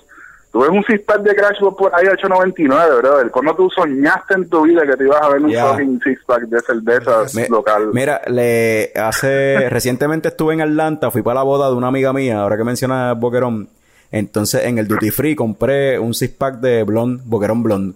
Tú 0.51 0.61
ves 0.61 0.69
un 0.71 0.83
six-pack 0.83 1.21
de 1.21 1.35
Crash 1.35 1.59
Boat 1.59 1.75
por 1.77 1.93
ahí 1.93 2.07
a 2.07 2.13
8.99, 2.13 2.97
brother. 3.01 3.29
¿Cuándo 3.29 3.53
tú 3.55 3.69
soñaste 3.69 4.33
en 4.33 4.49
tu 4.49 4.63
vida 4.63 4.81
que 4.83 4.95
te 4.97 5.03
ibas 5.03 5.21
a 5.21 5.29
ver 5.29 5.41
un 5.43 5.51
fucking 5.53 6.01
six-pack 6.01 6.43
de 6.43 6.59
cerveza 6.61 7.25
Me- 7.35 7.49
local? 7.49 7.89
Mira, 7.93 8.21
le 8.27 8.91
hace 8.95 9.67
recientemente 9.69 10.29
estuve 10.29 10.53
en 10.55 10.61
Atlanta, 10.61 11.11
fui 11.11 11.21
para 11.21 11.35
la 11.35 11.43
boda 11.43 11.69
de 11.69 11.75
una 11.75 11.87
amiga 11.89 12.13
mía, 12.13 12.39
ahora 12.41 12.57
que 12.57 12.63
menciona 12.63 13.13
Boquerón. 13.13 13.69
Entonces 14.11 14.63
en 14.65 14.79
el 14.79 14.87
duty 14.87 15.11
free 15.11 15.35
compré 15.35 15.99
un 15.99 16.15
six 16.15 16.33
pack 16.33 16.55
de 16.55 16.81
blonde, 16.83 17.21
Boquerón 17.25 17.61
blonde. 17.61 17.95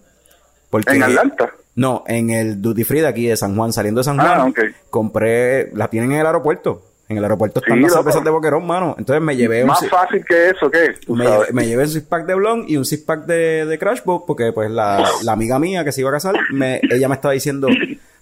Porque 0.73 0.95
¿En 0.95 1.03
Atlanta? 1.03 1.51
No, 1.75 2.03
en 2.07 2.29
el 2.29 2.61
duty 2.61 2.83
free 2.83 2.99
de 3.01 3.07
aquí 3.07 3.27
de 3.27 3.37
San 3.37 3.55
Juan, 3.55 3.71
saliendo 3.71 3.99
de 3.99 4.05
San 4.05 4.19
Ah, 4.19 4.35
Juan, 4.37 4.49
ok. 4.49 4.59
compré, 4.89 5.69
la 5.73 5.87
tienen 5.87 6.11
en 6.11 6.19
el 6.19 6.25
aeropuerto. 6.25 6.81
En 7.09 7.17
el 7.17 7.23
aeropuerto 7.23 7.59
están 7.59 7.77
Sí, 7.77 7.83
las 7.83 7.93
cervezas 7.93 8.23
de 8.23 8.29
Boquerón, 8.29 8.65
mano. 8.65 8.95
Entonces 8.97 9.21
me 9.21 9.35
llevé 9.35 9.61
un 9.61 9.67
Más 9.69 9.87
fácil 9.89 10.23
que 10.27 10.49
eso, 10.49 10.71
¿qué? 10.71 10.95
Me, 11.09 11.25
llevé, 11.25 11.45
me 11.53 11.67
llevé 11.67 11.83
un 11.83 11.89
six 11.89 12.03
pack 12.05 12.25
de 12.25 12.33
blonde 12.35 12.65
y 12.71 12.77
un 12.77 12.85
six 12.85 13.03
pack 13.03 13.25
de, 13.25 13.65
de 13.65 13.77
Crash 13.79 14.03
Boat 14.03 14.23
porque 14.25 14.51
pues 14.51 14.71
la, 14.71 15.07
la 15.23 15.31
amiga 15.33 15.59
mía 15.59 15.83
que 15.83 15.91
se 15.91 16.01
iba 16.01 16.09
a 16.09 16.13
casar, 16.13 16.35
me, 16.51 16.79
ella 16.89 17.07
me 17.09 17.15
estaba 17.15 17.33
diciendo, 17.33 17.67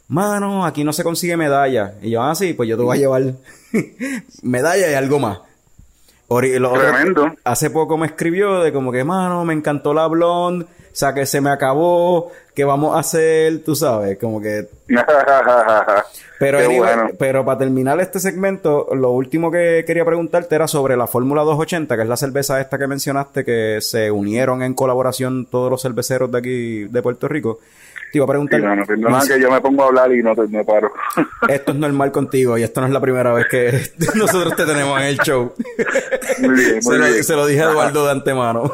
mano, 0.08 0.66
aquí 0.66 0.84
no 0.84 0.91
se 0.93 1.04
consigue 1.04 1.38
medalla. 1.38 1.93
Y 2.02 2.10
yo, 2.12 2.22
ah, 2.24 2.36
sí, 2.36 2.54
pues 2.54 2.68
yo 2.68 2.76
te 2.76 2.84
voy 2.84 2.97
a 2.97 2.99
llevar 2.99 3.22
medalla 4.41 4.89
y 4.91 4.93
algo 4.93 5.20
más. 5.20 5.39
Ori- 6.28 6.56
otro- 6.66 6.80
Tremendo. 6.82 7.34
hace 7.43 7.70
poco 7.70 7.97
me 7.97 8.08
escribió 8.08 8.62
de 8.62 8.72
como 8.72 8.91
que, 8.91 9.04
mano, 9.04 9.43
me 9.45 9.54
encantó 9.54 9.93
la 9.93 10.08
blonde, 10.08 10.66
o 10.92 10.96
sea, 10.96 11.14
que 11.14 11.26
se 11.26 11.39
me 11.39 11.50
acabó, 11.50 12.32
¿qué 12.62 12.66
vamos 12.66 12.95
a 12.95 12.99
hacer? 12.99 13.64
Tú 13.66 13.74
sabes, 13.76 14.20
como 14.20 14.39
que 14.39 14.68
pero, 16.39 16.59
anyway, 16.59 16.78
bueno. 16.78 17.09
pero 17.18 17.43
para 17.43 17.57
terminar 17.57 17.99
este 17.99 18.20
segmento, 18.20 18.88
lo 18.93 19.09
último 19.09 19.49
que 19.49 19.84
quería 19.88 20.05
preguntarte 20.05 20.53
era 20.53 20.68
sobre 20.68 20.95
la 20.95 21.07
Fórmula 21.07 21.41
280, 21.41 21.95
que 21.95 22.03
es 22.03 22.07
la 22.07 22.18
cerveza 22.18 22.62
esta 22.62 22.78
que 22.78 22.86
mencionaste, 22.86 23.43
que 23.43 23.80
se 23.82 24.12
unieron 24.12 24.62
en 24.62 24.76
colaboración 24.76 25.47
todos 25.47 25.72
los 25.72 25.82
cerveceros 25.82 26.32
de 26.32 26.38
aquí 26.38 26.84
de 26.84 27.01
Puerto 27.01 27.28
Rico. 27.28 27.57
Te 28.12 28.18
iba 28.18 28.26
a 28.26 28.28
Sí, 28.28 28.32
preguntar, 28.32 28.62
mano, 28.62 28.86
perdona 28.86 29.18
Luis, 29.20 29.30
que 29.32 29.39
yo 29.41 29.49
me 29.49 29.62
pongo 29.62 29.84
a 29.84 29.88
hablar 29.88 30.12
y 30.14 30.22
no 30.22 30.36
te 30.36 30.45
me 30.49 30.64
paro. 30.66 30.91
esto 31.47 31.72
es 31.72 31.78
normal 31.78 32.12
contigo 32.12 32.57
y 32.57 32.64
esto 32.64 32.82
no 32.82 32.88
es 32.88 32.93
la 32.93 32.99
primera 32.99 33.34
vez 33.34 33.45
que 33.49 33.82
nosotros 34.16 34.53
te 34.55 34.66
tenemos 34.66 34.99
en 34.99 35.07
el 35.07 35.18
show. 35.20 35.53
Muy 36.39 36.49
bien, 36.55 36.84
se, 36.84 36.89
muy 36.89 36.97
lo, 36.99 37.05
bien. 37.05 37.24
se 37.24 37.36
lo 37.36 37.45
dije 37.47 37.62
a 37.62 37.72
Eduardo 37.72 38.05
de 38.05 38.12
antemano. 38.12 38.74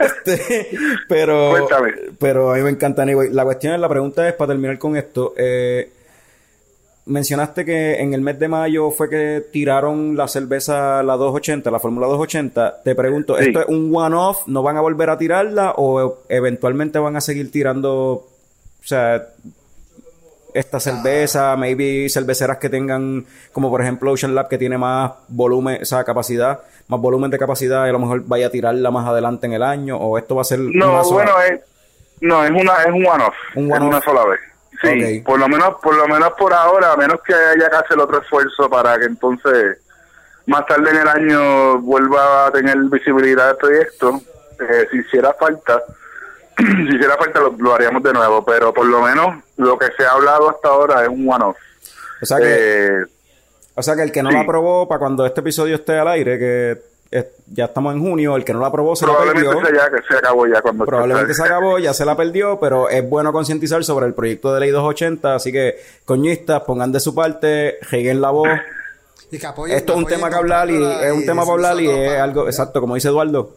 Este, 0.00 0.70
pero, 1.08 1.50
Cuéntame. 1.50 1.92
pero 2.18 2.33
a 2.52 2.54
mí 2.56 2.62
me 2.62 2.70
encanta. 2.70 3.02
Anyway, 3.02 3.30
la 3.32 3.44
cuestión 3.44 3.74
es, 3.74 3.80
la 3.80 3.88
pregunta 3.88 4.28
es, 4.28 4.34
para 4.34 4.48
terminar 4.52 4.78
con 4.78 4.96
esto, 4.96 5.32
eh, 5.36 5.90
mencionaste 7.06 7.64
que 7.64 8.00
en 8.00 8.14
el 8.14 8.20
mes 8.22 8.38
de 8.38 8.48
mayo 8.48 8.90
fue 8.90 9.10
que 9.10 9.44
tiraron 9.52 10.16
la 10.16 10.26
cerveza, 10.26 11.02
la 11.02 11.16
280, 11.16 11.70
la 11.70 11.78
Fórmula 11.78 12.06
280. 12.06 12.82
Te 12.82 12.94
pregunto, 12.94 13.36
Sí. 13.38 13.46
¿esto 13.48 13.60
es 13.60 13.68
un 13.68 13.90
one-off? 13.94 14.46
¿No 14.46 14.62
van 14.62 14.76
a 14.76 14.80
volver 14.80 15.10
a 15.10 15.18
tirarla 15.18 15.74
o 15.76 16.18
eventualmente 16.28 16.98
van 16.98 17.16
a 17.16 17.20
seguir 17.20 17.50
tirando? 17.50 17.92
O 17.94 18.26
sea, 18.86 19.28
esta 20.54 20.78
cerveza, 20.78 21.56
maybe 21.56 22.08
cerveceras 22.08 22.58
que 22.58 22.68
tengan, 22.68 23.26
como 23.52 23.70
por 23.70 23.82
ejemplo 23.82 24.12
Ocean 24.12 24.34
Lab, 24.34 24.48
que 24.48 24.56
tiene 24.56 24.78
más 24.78 25.10
volumen, 25.28 25.80
o 25.82 25.84
sea, 25.84 26.04
capacidad, 26.04 26.60
más 26.86 27.00
volumen 27.00 27.30
de 27.30 27.38
capacidad, 27.38 27.84
y 27.86 27.88
a 27.88 27.92
lo 27.92 27.98
mejor 27.98 28.22
vaya 28.24 28.46
a 28.46 28.50
tirarla 28.50 28.90
más 28.92 29.06
adelante 29.08 29.46
en 29.46 29.54
el 29.54 29.62
año, 29.64 29.96
o 29.98 30.16
esto 30.16 30.36
va 30.36 30.42
a 30.42 30.44
ser 30.44 30.60
No, 30.60 30.92
una 30.92 31.02
bueno, 31.02 31.32
es, 31.50 31.60
no, 32.24 32.44
es 32.44 32.50
una, 32.50 32.82
es 32.82 32.92
un 32.92 33.06
one-off. 33.06 33.34
Un 33.54 33.66
es 33.66 33.70
one-off. 33.76 33.88
una 33.88 34.00
sola 34.00 34.24
vez. 34.26 34.40
Sí, 34.82 35.20
por 35.24 35.38
lo 35.38 35.48
menos, 35.48 35.76
por 35.82 35.94
lo 35.94 36.06
menos 36.08 36.32
por 36.34 36.52
ahora, 36.52 36.92
a 36.92 36.96
menos 36.96 37.20
que 37.26 37.32
haya 37.32 37.70
que 37.70 37.76
hacer 37.76 37.98
otro 37.98 38.20
esfuerzo 38.20 38.68
para 38.68 38.98
que 38.98 39.04
entonces 39.06 39.78
más 40.46 40.66
tarde 40.66 40.90
en 40.90 40.96
el 40.96 41.08
año 41.08 41.78
vuelva 41.80 42.46
a 42.46 42.50
tener 42.52 42.76
visibilidad 42.90 43.50
el 43.50 43.56
proyecto. 43.56 44.20
Eh, 44.60 44.86
si 44.90 44.98
hiciera 44.98 45.32
falta, 45.38 45.82
si 46.58 46.94
hiciera 46.96 47.16
falta 47.16 47.40
lo, 47.40 47.54
lo 47.58 47.74
haríamos 47.74 48.02
de 48.02 48.12
nuevo, 48.12 48.44
pero 48.44 48.74
por 48.74 48.84
lo 48.86 49.00
menos 49.00 49.42
lo 49.56 49.78
que 49.78 49.86
se 49.96 50.04
ha 50.04 50.10
hablado 50.10 50.50
hasta 50.50 50.68
ahora 50.68 51.02
es 51.02 51.08
un 51.08 51.26
one-off. 51.32 51.56
O 52.20 52.26
sea 52.26 52.38
que, 52.38 52.44
Eh, 52.46 53.04
o 53.76 53.82
sea 53.82 53.96
que 53.96 54.02
el 54.02 54.12
que 54.12 54.22
no 54.22 54.30
sí. 54.30 54.36
la 54.36 54.42
aprobó 54.42 54.86
para 54.86 54.98
cuando 54.98 55.24
este 55.24 55.40
episodio 55.40 55.76
esté 55.76 55.98
al 55.98 56.08
aire, 56.08 56.38
que 56.38 56.82
eh, 57.16 57.32
ya 57.52 57.66
estamos 57.66 57.94
en 57.94 58.00
junio, 58.02 58.34
el 58.36 58.44
que 58.44 58.52
no 58.52 58.60
la 58.60 58.66
aprobó 58.66 58.96
se 58.96 59.06
la 59.06 59.12
probablemente 59.12 59.48
perdió. 59.50 59.66
sea 59.66 59.84
ya 59.90 59.90
que 59.96 60.02
se 60.06 60.16
acabó 60.18 60.46
ya 60.46 60.60
cuando 60.62 60.84
Probablemente 60.84 61.32
se 61.34 61.42
acabó, 61.44 61.78
ya 61.78 61.94
se 61.94 62.04
la 62.04 62.16
perdió, 62.16 62.58
pero 62.58 62.88
es 62.88 63.08
bueno 63.08 63.32
concientizar 63.32 63.84
sobre 63.84 64.06
el 64.06 64.14
proyecto 64.14 64.52
de 64.52 64.60
ley 64.60 64.70
280, 64.70 65.34
así 65.34 65.52
que 65.52 65.76
coñistas, 66.04 66.62
pongan 66.64 66.90
de 66.92 67.00
su 67.00 67.14
parte, 67.14 67.78
reguen 67.90 68.20
la 68.20 68.30
voz. 68.30 68.48
Y 69.30 69.38
que 69.38 69.46
apoyen, 69.46 69.76
Esto 69.76 69.92
es 69.92 69.98
un 69.98 70.06
tema 70.06 70.28
que 70.28 70.36
hablar 70.36 70.68
y 70.70 70.76
es 70.76 71.12
un 71.12 71.22
y 71.22 71.26
tema 71.26 71.42
para 71.42 71.52
hablar 71.54 71.80
y 71.80 71.88
es 71.88 72.08
para- 72.08 72.24
algo, 72.24 72.46
exacto, 72.46 72.80
como 72.80 72.94
dice 72.96 73.08
Eduardo. 73.08 73.54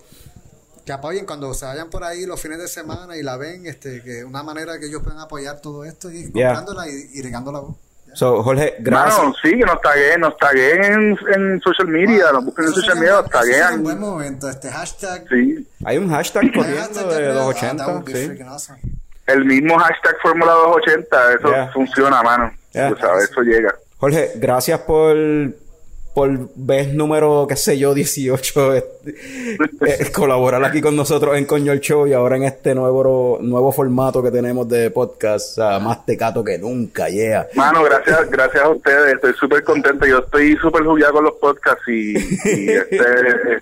Que 0.85 0.93
apoyen 0.93 1.25
cuando 1.25 1.53
se 1.53 1.65
vayan 1.65 1.89
por 1.89 2.03
ahí 2.03 2.25
los 2.25 2.39
fines 2.39 2.59
de 2.59 2.67
semana 2.69 3.17
y 3.17 3.21
la 3.23 3.35
ven, 3.37 3.65
este, 3.65 4.01
que 4.01 4.23
una 4.23 4.41
manera 4.43 4.79
que 4.79 4.85
ellos 4.85 5.01
puedan 5.03 5.19
apoyar 5.19 5.59
todo 5.61 5.83
esto 5.83 6.09
y 6.09 6.31
Yeah. 6.31 6.53
comprándola 6.53 6.87
y, 6.89 7.09
y 7.15 7.21
regando 7.21 7.51
la 7.51 7.59
voz. 7.59 7.75
So, 8.17 8.41
Jorge, 8.41 8.73
gracias. 8.79 9.19
Mano, 9.19 9.35
sí, 9.43 9.51
que 9.51 9.63
nos 9.63 9.79
taguen, 9.79 10.21
nos 10.21 10.35
taguen 10.37 10.83
en, 10.83 11.17
en 11.35 11.61
social 11.61 11.87
media, 11.87 12.31
nos 12.33 12.45
busquen 12.45 12.65
en 12.65 12.73
social 12.73 12.97
media, 12.97 13.11
nos 13.21 13.25
eso 13.27 13.41
sería 13.43 13.69
un 13.75 13.83
buen 13.83 13.99
momento, 13.99 14.49
este 14.49 14.71
hashtag. 14.71 15.25
Sí, 15.29 15.67
Hay 15.85 15.99
un 15.99 16.09
hashtag 16.09 16.43
Hay 16.45 16.51
corriendo 16.51 16.99
de 16.99 17.09
yo 17.11 17.15
creo. 17.15 17.49
Ah, 17.49 17.53
that 17.53 17.75
280, 17.75 17.87
would 17.93 18.05
be 18.05 18.15
sí. 18.15 18.25
freaking 18.25 18.47
awesome. 18.47 18.79
el 19.27 19.45
mismo 19.45 19.77
hashtag 19.77 20.15
Fórmula 20.23 20.51
280, 20.51 21.33
eso 21.33 21.47
Yeah. 21.51 21.71
funciona, 21.71 22.23
mano. 22.23 22.51
Yeah. 22.73 22.89
Tú 22.89 22.97
sabes, 22.99 23.29
eso 23.29 23.41
llega. 23.41 23.75
Jorge, 23.99 24.31
gracias 24.37 24.79
por 24.79 25.15
por 26.17 26.49
vez 26.55 26.95
número, 26.95 27.45
qué 27.47 27.55
sé 27.55 27.77
yo, 27.77 27.93
18, 27.93 28.73
eh, 28.73 28.83
eh, 29.05 30.11
colaborar 30.15 30.65
aquí 30.65 30.81
con 30.81 30.95
nosotros 30.95 31.37
en 31.37 31.45
Coño 31.45 31.71
el 31.71 31.79
Show 31.79 32.07
y 32.07 32.13
ahora 32.13 32.37
en 32.37 32.43
este 32.45 32.73
nuevo 32.73 33.37
nuevo 33.39 33.71
formato 33.71 34.23
que 34.23 34.31
tenemos 34.31 34.67
de 34.67 34.89
podcast, 34.89 35.59
más 35.59 36.07
tecato 36.07 36.43
que 36.43 36.57
nunca, 36.57 37.07
yeah. 37.07 37.47
Mano, 37.53 37.83
gracias, 37.83 38.31
gracias 38.31 38.63
a 38.63 38.69
ustedes, 38.69 39.13
estoy 39.13 39.33
súper 39.33 39.63
contento. 39.63 40.07
Yo 40.07 40.17
estoy 40.17 40.55
súper 40.55 40.85
jugueado 40.85 41.13
con 41.13 41.25
los 41.25 41.33
podcasts 41.35 41.87
y, 41.87 42.13
y 42.13 42.17
este, 42.71 43.61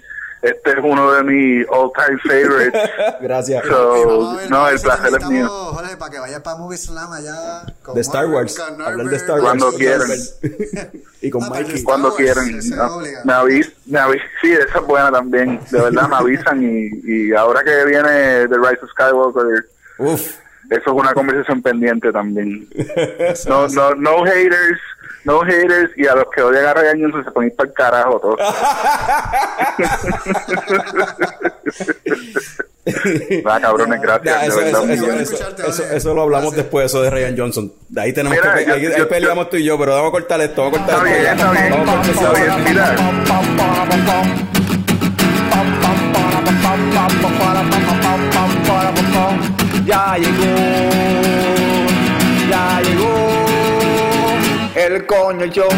este 0.49 0.71
es 0.71 0.77
uno 0.83 1.11
de 1.13 1.23
mis 1.23 1.65
all-time 1.69 2.19
favorites. 2.19 2.81
Gracias. 3.21 3.63
So, 3.65 4.35
ver, 4.37 4.49
no, 4.51 4.67
el 4.69 4.79
placer 4.79 5.13
es 5.19 5.25
mío. 5.27 5.47
Jorge, 5.49 5.97
para 5.97 6.11
que 6.11 6.19
vaya 6.19 6.43
para 6.43 6.57
Movie 6.57 6.77
Slam 6.77 7.11
allá. 7.11 7.63
con 7.83 7.95
De 7.95 8.01
Star 8.01 8.27
Wars. 8.27 8.57
Con 8.57 8.81
Hablar 8.81 9.07
de. 9.07 9.15
Star 9.17 9.39
Wars. 9.41 9.43
Cuando 9.43 9.71
quieran. 9.77 10.07
Y 11.21 11.29
con 11.31 11.43
Ah, 11.43 11.49
Mikey. 11.49 11.83
Cuando 11.83 12.09
Wars, 12.09 12.17
quieran. 12.17 12.59
No, 12.75 12.99
me 13.23 13.33
avis, 13.33 13.71
me 13.87 13.97
avis, 13.99 14.21
sí, 14.41 14.51
esa 14.51 14.77
es 14.79 14.85
buena 14.85 15.11
también. 15.11 15.59
De 15.71 15.81
verdad, 15.81 16.07
me 16.07 16.15
avisan 16.17 16.61
y, 16.63 16.89
y 17.03 17.33
ahora 17.33 17.63
que 17.63 17.85
viene 17.85 18.47
The 18.47 18.55
Rise 18.57 18.79
of 18.83 18.91
Skywalker, 18.91 19.65
Uf. 19.97 20.35
Eso 20.69 20.81
es 20.85 20.93
una 20.93 21.13
conversación 21.13 21.61
pendiente 21.61 22.11
también. 22.11 22.67
No, 23.47 23.67
no, 23.67 23.95
no 23.95 24.23
haters, 24.25 24.79
no 25.23 25.41
haters 25.41 25.91
y 25.97 26.07
a 26.07 26.15
los 26.15 26.25
que 26.35 26.41
odian 26.41 26.65
a 26.65 26.73
Ryan 26.73 27.01
Johnson 27.01 27.23
se 27.25 27.31
ponen 27.31 27.51
para 27.55 27.69
el 27.69 27.73
carajo 27.75 28.19
todo. 28.19 28.37
Va, 33.45 33.59
cabrones, 33.59 34.01
gracias. 34.01 34.35
Ya, 34.35 34.45
eso, 35.95 36.13
lo 36.13 36.21
hablamos 36.21 36.51
Gracias. 36.51 36.55
después, 36.65 36.85
eso 36.85 37.01
de 37.01 37.09
Ryan 37.09 37.35
Johnson. 37.37 37.73
De 37.89 38.01
ahí 38.01 38.13
tenemos 38.13 38.37
Mira, 38.37 38.55
que. 38.55 38.65
yo- 38.65 38.73
ahí, 38.75 38.81
yo- 38.83 38.89
ahí 38.89 38.97
yo- 38.99 39.07
peleamos 39.09 39.49
tú 39.49 39.57
y 39.57 39.63
yo, 39.63 39.77
pero 39.79 39.93
vamos 39.93 40.09
a 40.09 40.11
cortar 40.11 40.41
esto, 40.41 40.63
vamos 40.63 40.79
a 40.79 40.85
cortar 40.85 41.07
Está 41.07 41.31
esto. 41.33 41.51
bien, 41.51 41.65
está 41.65 41.91
bien, 42.01 42.09
está 42.09 42.31
bien, 42.33 42.63
mira. 42.63 42.95
Ya 49.85 50.17
llegó, 50.17 50.45
ya 52.49 52.81
llegó 52.81 53.13
el 54.75 55.05
coño 55.05 55.45
show, 55.45 55.69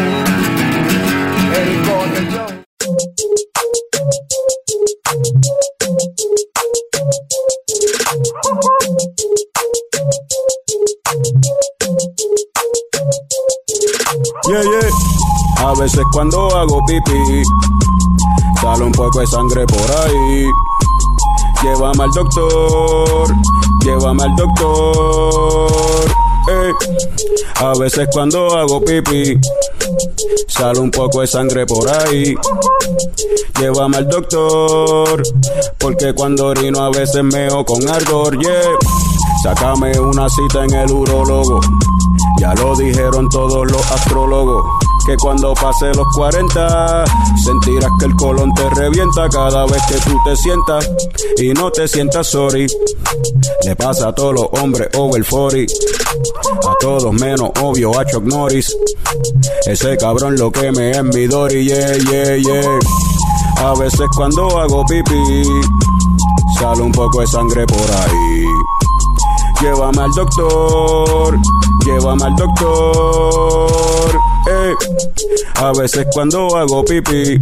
el 1.54 1.82
coño 1.82 2.20
show. 2.30 2.48
Yeah, 14.48 14.62
yeah. 14.62 15.68
A 15.68 15.74
veces 15.74 16.02
cuando 16.12 16.56
hago 16.56 16.80
pipí, 16.86 17.42
sale 18.62 18.84
un 18.84 18.92
poco 18.92 19.20
de 19.20 19.26
sangre 19.26 19.66
por 19.66 19.90
ahí. 19.90 20.46
Llévame 21.62 22.04
al 22.04 22.10
doctor, 22.12 23.34
llévame 23.88 24.22
al 24.24 24.36
doctor. 24.36 25.70
Eh. 26.50 26.72
A 27.56 27.72
veces 27.78 28.08
cuando 28.12 28.56
hago 28.56 28.80
pipí, 28.84 29.38
sale 30.46 30.78
un 30.80 30.90
poco 30.90 31.20
de 31.22 31.26
sangre 31.26 31.66
por 31.66 31.88
ahí. 31.88 32.34
Llévame 33.58 33.96
al 33.96 34.08
doctor, 34.08 35.22
porque 35.78 36.14
cuando 36.14 36.48
orino 36.48 36.80
a 36.80 36.90
veces 36.90 37.22
meo 37.24 37.64
con 37.64 37.88
ardor, 37.88 38.38
yeah. 38.38 38.62
Sácame 39.42 39.98
una 39.98 40.28
cita 40.28 40.64
en 40.64 40.74
el 40.74 40.90
urólogo. 40.90 41.60
Ya 42.38 42.54
lo 42.54 42.76
dijeron 42.76 43.28
todos 43.28 43.70
los 43.70 43.92
astrólogos. 43.92 44.64
Que 45.08 45.16
cuando 45.16 45.54
pase 45.54 45.86
los 45.94 46.06
40 46.16 47.04
sentirás 47.42 47.90
que 47.98 48.04
el 48.04 48.14
colon 48.16 48.52
te 48.52 48.68
revienta 48.68 49.26
cada 49.30 49.64
vez 49.64 49.80
que 49.88 49.94
tú 49.94 50.14
te 50.22 50.36
sientas 50.36 50.90
y 51.38 51.54
no 51.54 51.70
te 51.70 51.88
sientas 51.88 52.26
sorry. 52.26 52.66
Le 53.64 53.74
pasa 53.74 54.08
a 54.08 54.14
todos 54.14 54.34
los 54.34 54.60
hombres 54.60 54.90
over 54.98 55.24
40, 55.24 55.72
a 56.68 56.74
todos 56.78 57.10
menos 57.14 57.50
obvio 57.62 57.98
a 57.98 58.04
Chuck 58.04 58.22
Norris. 58.24 58.76
Ese 59.64 59.96
cabrón 59.96 60.36
lo 60.36 60.52
que 60.52 60.70
me 60.72 60.90
es 60.90 61.02
mi 61.02 61.26
Dory, 61.26 61.64
yeah, 61.64 61.96
yeah, 61.96 62.36
yeah. 62.36 62.78
A 63.66 63.72
veces 63.78 64.06
cuando 64.14 64.60
hago 64.60 64.84
pipí 64.84 65.42
sale 66.60 66.82
un 66.82 66.92
poco 66.92 67.22
de 67.22 67.26
sangre 67.28 67.64
por 67.64 67.80
ahí. 67.80 68.44
Llévame 69.62 70.02
al 70.02 70.10
doctor, 70.10 71.38
llévame 71.86 72.24
al 72.24 72.36
doctor. 72.36 74.37
Eh. 74.48 74.74
A 75.56 75.72
veces 75.72 76.06
cuando 76.10 76.56
hago 76.56 76.84
pipí, 76.84 77.38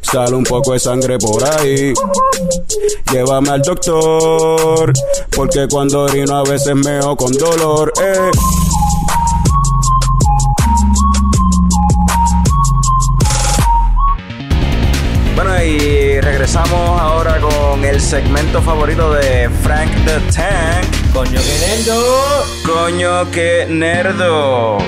sale 0.00 0.34
un 0.34 0.44
poco 0.44 0.72
de 0.72 0.78
sangre 0.78 1.18
por 1.18 1.44
ahí. 1.44 1.92
Llévame 3.12 3.50
al 3.50 3.62
doctor, 3.62 4.92
porque 5.34 5.66
cuando 5.70 6.04
orino 6.04 6.36
a 6.36 6.42
veces 6.44 6.74
meo 6.74 7.16
con 7.16 7.32
dolor. 7.32 7.92
Eh. 8.02 8.30
Bueno, 15.34 15.62
y 15.62 16.20
regresamos 16.20 17.00
ahora 17.00 17.40
con 17.40 17.84
el 17.84 18.00
segmento 18.00 18.62
favorito 18.62 19.12
de 19.12 19.50
Frank 19.62 19.90
the 20.06 20.20
Tank. 20.32 21.12
Coño, 21.12 21.40
que 21.40 21.58
nerdo. 21.66 22.44
Coño, 22.64 23.30
que 23.30 23.66
nerdo. 23.68 24.78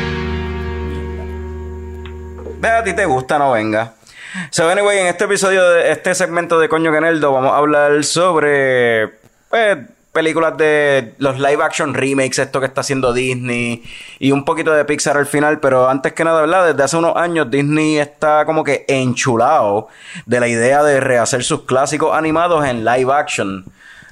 Ve, 2.63 2.69
a 2.69 2.85
ti 2.85 2.93
te 2.93 3.07
gusta, 3.07 3.41
no 3.41 3.51
venga. 3.51 3.95
So, 4.51 4.71
anyway, 4.71 5.01
en 5.01 5.09
este 5.09 5.25
episodio 5.25 5.69
de 5.69 5.91
este 5.91 6.15
segmento 6.15 6.61
de 6.61 6.69
Coño 6.69 6.93
que 6.93 7.01
nerdo 7.01 7.33
vamos 7.33 7.51
a 7.51 7.57
hablar 7.57 8.05
sobre 8.05 9.19
pues, 9.51 9.79
películas 10.13 10.57
de 10.57 11.13
los 11.19 11.41
live 11.41 11.61
action 11.61 11.93
remakes, 11.93 12.39
esto 12.39 12.61
que 12.61 12.67
está 12.67 12.83
haciendo 12.83 13.13
Disney 13.13 13.83
y 14.21 14.31
un 14.31 14.45
poquito 14.45 14.73
de 14.73 14.85
Pixar 14.85 15.17
al 15.17 15.27
final, 15.27 15.59
pero 15.59 15.89
antes 15.89 16.13
que 16.13 16.23
nada, 16.23 16.43
¿verdad? 16.43 16.69
Desde 16.69 16.85
hace 16.85 16.97
unos 16.99 17.17
años 17.17 17.51
Disney 17.51 17.99
está 17.99 18.45
como 18.45 18.63
que 18.63 18.85
enchulado 18.87 19.89
de 20.27 20.39
la 20.39 20.47
idea 20.47 20.85
de 20.85 21.01
rehacer 21.01 21.43
sus 21.43 21.63
clásicos 21.63 22.17
animados 22.17 22.65
en 22.65 22.85
live 22.85 23.13
action. 23.13 23.65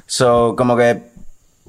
So, 0.06 0.56
como 0.56 0.76
que 0.76 1.00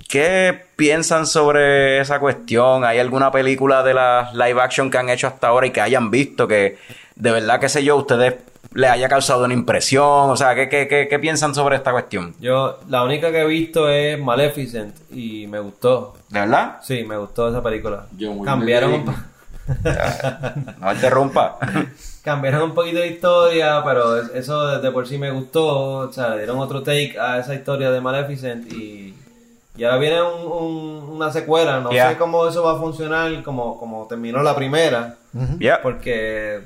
¿Qué 0.07 0.59
piensan 0.75 1.25
sobre 1.25 1.99
esa 1.99 2.19
cuestión? 2.19 2.83
¿Hay 2.83 2.99
alguna 2.99 3.31
película 3.31 3.83
de 3.83 3.93
las 3.93 4.33
live 4.33 4.61
action 4.61 4.89
que 4.91 4.97
han 4.97 5.09
hecho 5.09 5.27
hasta 5.27 5.47
ahora 5.47 5.67
y 5.67 5.71
que 5.71 5.81
hayan 5.81 6.11
visto 6.11 6.47
que 6.47 6.77
de 7.15 7.31
verdad, 7.31 7.59
qué 7.59 7.69
sé 7.69 7.83
yo, 7.83 7.97
ustedes 7.97 8.35
les 8.73 8.89
haya 8.89 9.07
causado 9.09 9.45
una 9.45 9.53
impresión. 9.53 10.03
O 10.29 10.35
sea, 10.37 10.55
¿qué, 10.55 10.67
qué, 10.69 10.87
qué, 10.87 11.07
qué 11.09 11.19
piensan 11.19 11.53
sobre 11.53 11.75
esta 11.75 11.91
cuestión? 11.91 12.33
Yo, 12.39 12.79
la 12.89 13.03
única 13.03 13.31
que 13.31 13.41
he 13.41 13.45
visto 13.45 13.89
es 13.89 14.17
Maleficent 14.19 14.95
y 15.11 15.45
me 15.47 15.59
gustó. 15.59 16.15
¿De 16.29 16.39
verdad? 16.39 16.77
Sí, 16.81 17.03
me 17.03 17.17
gustó 17.17 17.49
esa 17.49 17.61
película. 17.61 18.05
Yo 18.17 18.31
muy 18.33 18.45
Cambiaron 18.45 18.91
bien. 18.91 19.09
un, 19.09 19.31
No 20.79 20.91
interrumpa. 20.93 21.57
cambiaron 22.23 22.63
un 22.63 22.73
poquito 22.73 22.99
de 22.99 23.07
historia, 23.07 23.81
pero 23.85 24.17
es- 24.21 24.31
eso 24.33 24.79
de, 24.79 24.91
por 24.91 25.07
sí 25.07 25.17
me 25.17 25.31
gustó. 25.31 25.67
O 26.07 26.11
sea, 26.13 26.35
dieron 26.35 26.57
otro 26.59 26.81
take 26.81 27.17
a 27.19 27.39
esa 27.39 27.53
historia 27.53 27.91
de 27.91 28.01
Maleficent 28.01 28.71
y, 28.73 29.13
y 29.77 29.83
ahora 29.83 29.97
viene 29.97 30.21
un- 30.21 30.51
un- 30.51 31.09
una 31.15 31.31
secuela. 31.31 31.79
No 31.79 31.91
Yeah. 31.91 32.09
sé 32.11 32.17
cómo 32.17 32.47
eso 32.47 32.63
va 32.63 32.73
a 32.73 32.77
funcionar 32.79 33.41
como, 33.43 33.79
como 33.79 34.05
terminó 34.07 34.41
la 34.43 34.55
primera. 34.55 35.15
Ya. 35.59 35.81
Porque 35.81 36.61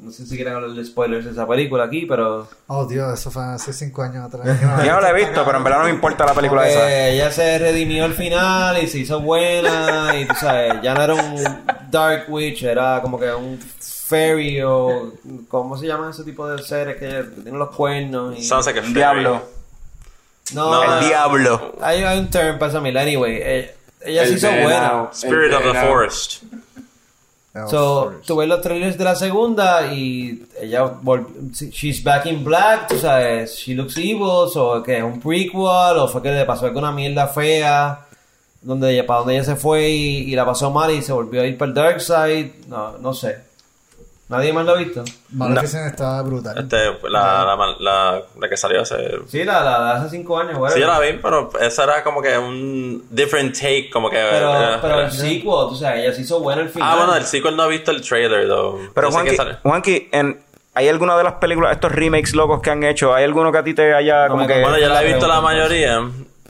no 0.00 0.10
sé 0.10 0.26
si 0.26 0.36
quieren 0.36 0.54
hablar 0.54 0.70
de 0.70 0.84
spoilers 0.84 1.24
de 1.24 1.30
esa 1.32 1.46
película 1.48 1.84
aquí, 1.84 2.04
pero 2.06 2.46
Oh, 2.66 2.84
Dios, 2.86 3.18
eso 3.18 3.30
fue 3.30 3.42
hace 3.44 3.72
cinco 3.72 4.02
años 4.02 4.24
atrás. 4.26 4.46
Yo 4.84 4.92
no 4.92 5.00
la 5.00 5.10
he 5.10 5.14
visto, 5.14 5.42
pero 5.44 5.58
en 5.58 5.64
verdad 5.64 5.78
no 5.80 5.84
me 5.84 5.90
importa 5.90 6.24
la 6.24 6.34
película 6.34 6.68
esa. 6.68 6.80
Porque 6.80 7.10
ella 7.12 7.30
se 7.30 7.58
redimió 7.58 8.04
al 8.04 8.12
final 8.14 8.82
y 8.82 8.86
se 8.86 8.98
hizo 8.98 9.20
buena 9.20 10.12
y 10.18 10.26
tú 10.26 10.34
sabes, 10.34 10.74
ya 10.82 10.94
no 10.94 11.02
era 11.02 11.14
un 11.14 11.34
Dark 11.90 12.24
Witch, 12.28 12.62
era 12.64 13.00
como 13.02 13.18
que 13.18 13.32
un 13.32 13.58
fairy 13.80 14.62
o 14.62 15.12
¿cómo 15.48 15.76
se 15.76 15.86
llaman 15.86 16.10
ese 16.10 16.22
tipo 16.24 16.46
de 16.48 16.62
seres 16.62 16.96
que 16.96 17.24
tienen 17.42 17.58
los 17.58 17.74
cuernos? 17.74 18.38
Y... 18.38 18.42
Sounds 18.44 18.66
like 18.66 18.78
a 18.78 18.82
El 18.82 18.92
fairy. 18.94 19.00
diablo. 19.20 19.42
No, 20.54 20.70
No, 20.70 20.82
El 20.98 21.02
eh, 21.04 21.06
diablo. 21.08 21.76
hay, 21.80 22.02
hay 22.02 22.18
un 22.18 22.28
term 22.30 22.58
para 22.58 22.70
esa 22.70 22.80
mil. 22.80 22.96
Anyway, 22.96 23.38
eh, 23.42 23.74
ella 24.04 24.22
se 24.24 24.30
El 24.30 24.36
hizo 24.36 24.46
venado. 24.48 24.64
buena. 24.68 25.10
Spirit 25.12 25.52
of 25.54 25.62
the 25.62 25.86
forest. 25.86 26.42
So, 27.70 28.16
tú 28.26 28.36
ves 28.36 28.48
los 28.48 28.60
trailers 28.60 28.98
de 28.98 29.04
la 29.04 29.16
segunda 29.16 29.90
y 29.90 30.46
ella 30.60 30.82
volvió, 31.00 31.28
she's 31.72 32.04
back 32.04 32.26
in 32.26 32.44
black, 32.44 32.86
tú 32.88 32.98
sabes, 32.98 33.56
she 33.56 33.74
looks 33.74 33.96
evil, 33.96 34.20
o 34.54 34.82
que 34.82 34.98
es 34.98 35.02
un 35.02 35.18
prequel, 35.18 35.96
o 35.98 36.06
fue 36.06 36.20
que 36.22 36.32
le 36.32 36.44
pasó 36.44 36.66
alguna 36.66 36.92
mierda 36.92 37.26
fea, 37.28 38.04
donde 38.60 38.92
ella, 38.92 39.06
para 39.06 39.20
donde 39.20 39.36
ella 39.36 39.44
se 39.44 39.56
fue 39.56 39.88
y, 39.88 40.30
y 40.30 40.36
la 40.36 40.44
pasó 40.44 40.70
mal 40.70 40.90
y 40.90 41.00
se 41.00 41.14
volvió 41.14 41.40
a 41.40 41.46
ir 41.46 41.56
para 41.56 41.68
el 41.70 41.74
dark 41.74 42.00
side, 42.02 42.56
no, 42.68 42.98
no 42.98 43.14
sé. 43.14 43.38
¿Nadie 44.28 44.52
más 44.52 44.66
lo 44.66 44.72
ha 44.72 44.76
visto? 44.76 45.04
Maleficent 45.30 45.86
está 45.86 46.20
brutal. 46.22 46.58
Este, 46.58 46.98
la, 47.08 47.44
la, 47.44 47.76
la, 47.78 48.22
la 48.40 48.48
que 48.48 48.56
salió 48.56 48.82
hace... 48.82 49.20
Sí, 49.28 49.44
la, 49.44 49.62
la 49.62 49.78
de 49.78 50.00
hace 50.00 50.16
cinco 50.16 50.36
años, 50.38 50.58
güey. 50.58 50.72
Sí, 50.72 50.80
yo 50.80 50.86
la 50.88 50.98
vi, 50.98 51.12
pero 51.22 51.50
esa 51.60 51.84
era 51.84 52.02
como 52.02 52.20
que 52.20 52.36
un 52.36 53.06
different 53.10 53.54
take, 53.54 53.88
como 53.88 54.10
que... 54.10 54.16
Pero, 54.16 54.52
eh, 54.52 54.78
pero 54.82 55.00
el 55.02 55.12
sequel, 55.12 55.42
tú 55.42 55.76
sabes, 55.76 56.02
ella 56.02 56.12
se 56.12 56.22
hizo 56.22 56.40
buena 56.40 56.62
al 56.62 56.70
final. 56.70 56.88
Ah, 56.90 56.96
bueno, 56.96 57.14
el 57.14 57.24
sequel 57.24 57.54
no 57.56 57.62
ha 57.62 57.68
visto 57.68 57.92
el 57.92 58.00
trailer, 58.00 58.48
though. 58.48 58.90
Pero 58.92 59.12
Juanqui, 59.12 59.36
sale. 59.36 59.58
Juanqui, 59.62 60.08
en, 60.10 60.40
¿hay 60.74 60.88
alguna 60.88 61.16
de 61.16 61.22
las 61.22 61.34
películas, 61.34 61.72
estos 61.72 61.92
remakes 61.92 62.34
locos 62.34 62.60
que 62.60 62.70
han 62.70 62.82
hecho, 62.82 63.14
hay 63.14 63.22
alguno 63.22 63.52
que 63.52 63.58
a 63.58 63.62
ti 63.62 63.74
te 63.74 63.94
haya 63.94 64.24
No 64.24 64.34
como 64.34 64.46
que... 64.48 64.60
Bueno, 64.60 64.78
yo 64.78 64.88
la 64.88 65.02
he 65.02 65.06
visto 65.06 65.28
la 65.28 65.40
mayoría. 65.40 66.00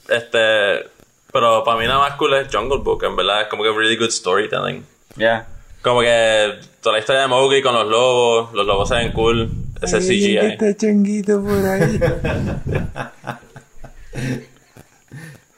Este... 0.08 0.96
Pero 1.30 1.62
para 1.62 1.78
mí 1.78 1.86
nada 1.86 1.98
más 1.98 2.14
cool 2.14 2.32
es 2.32 2.48
Jungle 2.50 2.78
Book, 2.78 3.04
en 3.04 3.14
verdad. 3.14 3.42
Es 3.42 3.48
como 3.48 3.62
que 3.62 3.70
really 3.70 3.98
good 3.98 4.08
storytelling. 4.08 4.86
Ya. 5.16 5.46
Como 5.86 6.00
que 6.00 6.54
toda 6.82 6.94
la 6.94 6.98
historia 6.98 7.20
de 7.22 7.28
Mowgli 7.28 7.62
con 7.62 7.72
los 7.72 7.86
lobos, 7.86 8.52
los 8.52 8.66
lobos 8.66 8.88
se 8.88 8.96
ven 8.96 9.12
cool. 9.12 9.48
Ese 9.80 10.00
CGI. 10.00 10.58
chonguito 10.76 11.40
por 11.40 11.64
ahí. 11.64 12.00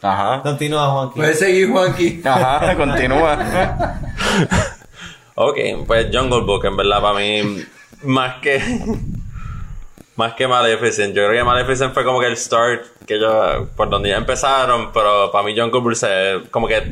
Ajá. 0.03 0.43
Continúa, 0.43 0.91
Juanqui. 0.91 1.15
Puedes 1.19 1.39
seguir, 1.39 1.71
Juanqui. 1.71 2.21
Ajá, 2.25 2.77
continúa. 2.77 3.99
Ok, 5.35 5.57
pues 5.87 6.09
Jungle 6.13 6.43
Book, 6.43 6.67
en 6.67 6.77
verdad, 6.77 7.01
para 7.01 7.19
mí, 7.19 7.65
más 8.03 8.37
que. 8.43 8.61
Más 10.17 10.35
que 10.35 10.47
Maleficent. 10.47 11.15
Yo 11.15 11.27
creo 11.27 11.33
que 11.33 11.45
Maleficent 11.45 11.95
fue 11.95 12.05
como 12.05 12.21
que 12.21 12.27
el 12.27 12.37
start 12.37 12.83
que 13.07 13.19
yo. 13.19 13.67
Por 13.77 13.89
donde 13.89 14.11
ya 14.11 14.17
empezaron, 14.19 14.93
pero 14.93 15.31
para 15.33 15.43
mí 15.45 15.59
Jungle 15.59 15.81
Book 15.81 15.97
se. 15.97 16.41
Como 16.51 16.69
que. 16.69 16.83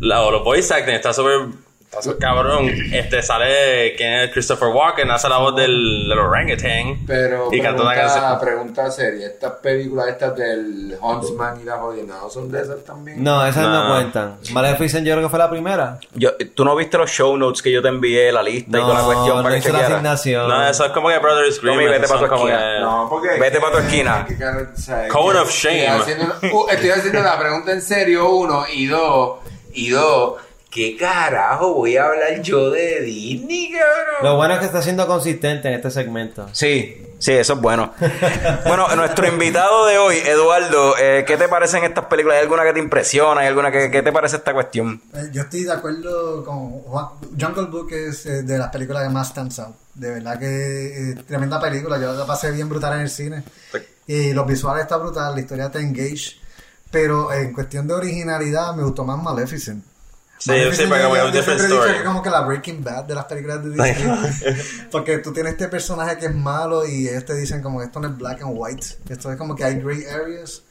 la- 0.00 0.30
los 0.30 0.44
voice 0.44 0.72
acting 0.72 0.94
está 0.94 1.12
súper. 1.12 1.48
Está 1.88 2.02
súper 2.02 2.18
cabrón. 2.18 2.68
Este 2.92 3.22
sale. 3.22 3.94
¿Quién 3.96 4.12
es? 4.12 4.30
Christopher 4.32 4.68
Walken, 4.68 5.10
hace 5.10 5.26
la 5.26 5.38
voz 5.38 5.56
del, 5.56 6.06
del 6.06 6.18
orangutan. 6.18 7.06
Pero 7.06 7.48
Y 7.50 7.60
pregunta, 7.62 7.94
canción. 7.94 8.38
pregunta 8.40 8.90
seria, 8.90 9.26
estas 9.28 9.52
películas 9.52 10.08
estas 10.08 10.36
del 10.36 10.98
Huntsman 11.00 11.62
y 11.62 11.64
la 11.64 11.78
jodida, 11.78 12.04
¿no 12.20 12.28
son 12.28 12.52
de 12.52 12.60
esas 12.60 12.84
también? 12.84 13.24
No, 13.24 13.44
esas 13.46 13.62
no, 13.62 13.88
No. 13.88 13.94
cuentan. 13.94 14.36
Maleficent 14.52 15.06
yo 15.06 15.14
creo 15.14 15.24
que 15.26 15.30
fue 15.30 15.38
la 15.38 15.48
primera. 15.48 15.98
Yo, 16.14 16.32
¿Tú 16.54 16.62
no 16.62 16.76
viste 16.76 16.98
los 16.98 17.10
show 17.10 17.34
notes 17.38 17.62
que 17.62 17.72
yo 17.72 17.80
te 17.80 17.88
envié, 17.88 18.30
la 18.32 18.42
lista 18.42 18.76
y 18.76 18.80
toda 18.82 18.92
la 18.94 19.04
cuestión 19.04 19.36
no 19.38 19.42
para 19.42 19.54
que 19.54 19.58
hice 19.60 19.72
la 19.72 19.86
asignación. 19.86 20.46
No, 20.48 20.68
eso 20.68 20.84
es 20.84 20.92
como 20.92 21.08
que 21.08 21.18
Brothers 21.18 21.58
Grimm. 21.62 21.74
Tommy, 21.74 21.86
vete 21.86 22.04
esos 22.04 22.20
pa' 22.20 22.28
tu 22.28 22.34
esquina. 22.34 22.58
que- 22.58 22.80
No, 22.82 23.06
porque... 23.08 23.28
Vete 23.40 23.60
pa' 23.60 23.70
tu 23.72 23.78
esquina. 23.86 24.24
que- 24.28 24.34
que- 24.36 24.44
que- 24.44 25.38
of 25.38 25.50
shame. 25.50 25.86
Estoy 25.86 26.00
haciendo, 26.14 26.34
uh, 26.52 26.68
estoy 26.68 26.90
haciendo 26.90 27.22
la 27.22 27.38
pregunta 27.38 27.72
en 27.72 27.80
serio, 27.80 28.28
uno, 28.30 28.64
y 28.70 28.86
dos, 28.86 29.38
y 29.72 29.88
dos, 29.88 30.34
¿qué 30.70 30.96
carajo 30.96 31.74
voy 31.74 31.96
a 31.96 32.06
hablar 32.06 32.40
yo 32.42 32.70
de 32.70 33.00
Disney, 33.02 33.72
cabrón? 33.72 34.14
Lo 34.22 34.36
bueno 34.36 34.54
es 34.54 34.60
que 34.60 34.66
está 34.66 34.82
siendo 34.82 35.06
consistente 35.06 35.68
en 35.68 35.74
este 35.74 35.90
segmento. 35.90 36.48
Sí, 36.52 37.06
sí, 37.18 37.32
eso 37.32 37.54
es 37.54 37.60
bueno. 37.60 37.92
bueno, 38.66 38.94
nuestro 38.96 39.26
invitado 39.26 39.86
de 39.86 39.98
hoy, 39.98 40.16
Eduardo, 40.16 40.96
eh, 40.98 41.24
¿qué 41.26 41.36
te 41.36 41.48
parecen 41.48 41.84
estas 41.84 42.04
películas? 42.06 42.36
¿Hay 42.36 42.42
alguna 42.42 42.64
que 42.64 42.72
te 42.72 42.80
impresiona? 42.80 43.40
¿Hay 43.40 43.48
alguna 43.48 43.70
que, 43.70 43.90
qué 43.90 44.02
te 44.02 44.12
parece 44.12 44.36
esta 44.36 44.52
cuestión? 44.52 45.00
Eh, 45.14 45.30
Yo 45.32 45.42
estoy 45.42 45.64
de 45.64 45.72
acuerdo 45.72 46.44
con 46.44 46.70
Juan. 46.82 47.06
Jungle 47.38 47.66
Book 47.66 47.92
es 47.92 48.26
eh, 48.26 48.42
de 48.42 48.58
las 48.58 48.68
películas 48.70 49.04
que 49.04 49.08
más 49.10 49.28
stands 49.28 49.58
out. 49.60 49.74
De 49.94 50.10
verdad 50.10 50.38
que 50.38 51.10
eh, 51.10 51.14
tremenda 51.26 51.60
película. 51.60 51.98
Yo 51.98 52.12
la 52.12 52.26
pasé 52.26 52.50
bien 52.52 52.68
brutal 52.68 52.94
en 52.94 53.00
el 53.00 53.10
cine. 53.10 53.42
Y 54.06 54.32
los 54.32 54.46
visuales 54.46 54.82
está 54.84 54.96
brutal, 54.96 55.34
la 55.34 55.40
historia 55.40 55.66
está 55.66 55.80
engage. 55.80 56.38
Pero 56.90 57.32
en 57.32 57.52
cuestión 57.52 57.86
de 57.86 57.94
originalidad 57.94 58.74
me 58.74 58.82
gustó 58.82 59.04
más 59.04 59.22
Maleficent. 59.22 59.84
Sí, 60.38 60.52
sí, 60.72 60.84
porque 60.86 61.02
yo- 61.02 61.08
como 61.08 61.16
yo 61.16 61.26
un 61.26 61.32
different 61.32 61.60
story. 61.60 61.90
que 61.92 61.96
es 61.98 62.04
como 62.04 62.22
que 62.22 62.30
la 62.30 62.40
Breaking 62.42 62.84
Bad 62.84 63.04
de 63.04 63.14
las 63.14 63.24
películas 63.24 63.62
de 63.64 63.70
Disney. 63.70 64.56
Porque 64.92 65.18
tú 65.18 65.32
tienes 65.32 65.52
este 65.52 65.68
personaje 65.68 66.16
que 66.16 66.26
es 66.26 66.34
malo 66.34 66.86
y 66.86 67.08
ellos 67.08 67.24
te 67.24 67.34
dicen 67.34 67.60
como 67.62 67.80
que 67.80 67.86
esto 67.86 67.98
no 68.00 68.08
es 68.08 68.16
black 68.16 68.42
and 68.42 68.52
white. 68.54 68.86
Esto 69.08 69.32
es 69.32 69.36
como 69.36 69.54
que 69.56 69.64
hay 69.64 69.80
gray 69.80 70.04
areas. 70.06 70.62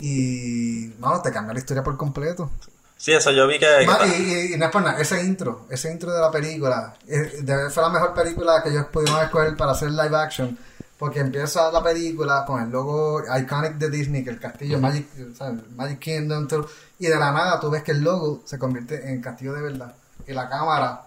Y, 0.00 0.88
vamos, 0.98 1.22
te 1.22 1.30
cambia 1.30 1.52
la 1.54 1.60
historia 1.60 1.82
por 1.84 1.96
completo. 1.96 2.50
Sí, 2.96 3.12
eso 3.12 3.30
yo 3.32 3.46
vi 3.48 3.58
que. 3.58 3.66
que 3.66 4.06
y, 4.18 4.22
y- 4.50 4.54
y 4.54 4.58
no 4.58 4.66
es 4.66 4.70
por 4.70 4.82
nada, 4.82 5.00
ese 5.00 5.22
intro, 5.24 5.66
ese 5.70 5.90
intro 5.90 6.12
de 6.12 6.20
la 6.20 6.30
película, 6.30 6.94
eh, 7.08 7.38
de- 7.42 7.70
fue 7.70 7.82
la 7.82 7.88
mejor 7.88 8.14
película 8.14 8.62
que 8.62 8.70
ellos 8.70 8.86
pudieron 8.92 9.20
escoger 9.22 9.56
para 9.56 9.72
hacer 9.72 9.90
live 9.90 10.16
action, 10.16 10.56
porque 11.02 11.18
empieza 11.18 11.68
la 11.72 11.82
película 11.82 12.44
con 12.46 12.62
el 12.62 12.70
logo 12.70 13.24
iconic 13.36 13.72
de 13.72 13.90
Disney, 13.90 14.22
que 14.22 14.30
el 14.30 14.38
castillo 14.38 14.78
Magic, 14.78 15.08
¿sabes? 15.34 15.68
Magic 15.74 15.98
Kingdom, 15.98 16.46
todo, 16.46 16.68
y 16.96 17.08
de 17.08 17.16
la 17.16 17.32
nada 17.32 17.58
tú 17.58 17.70
ves 17.70 17.82
que 17.82 17.90
el 17.90 18.02
logo 18.02 18.42
se 18.44 18.56
convierte 18.56 19.10
en 19.10 19.20
castillo 19.20 19.52
de 19.52 19.62
verdad, 19.62 19.96
y 20.28 20.32
la 20.32 20.48
cámara 20.48 21.02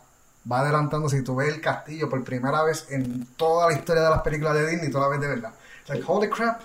va 0.51 0.59
adelantando, 0.59 1.07
si 1.07 1.21
tú 1.21 1.37
ves 1.37 1.47
el 1.47 1.61
castillo 1.61 2.09
por 2.09 2.21
primera 2.25 2.61
vez 2.63 2.87
en 2.89 3.25
toda 3.37 3.71
la 3.71 3.77
historia 3.77 4.03
de 4.03 4.09
las 4.09 4.21
películas 4.21 4.55
de 4.55 4.67
Disney, 4.69 4.91
tú 4.91 4.99
la 4.99 5.07
ves 5.07 5.21
de 5.21 5.27
verdad. 5.27 5.53
Like, 5.87 6.03
holy 6.05 6.27
crap. 6.27 6.59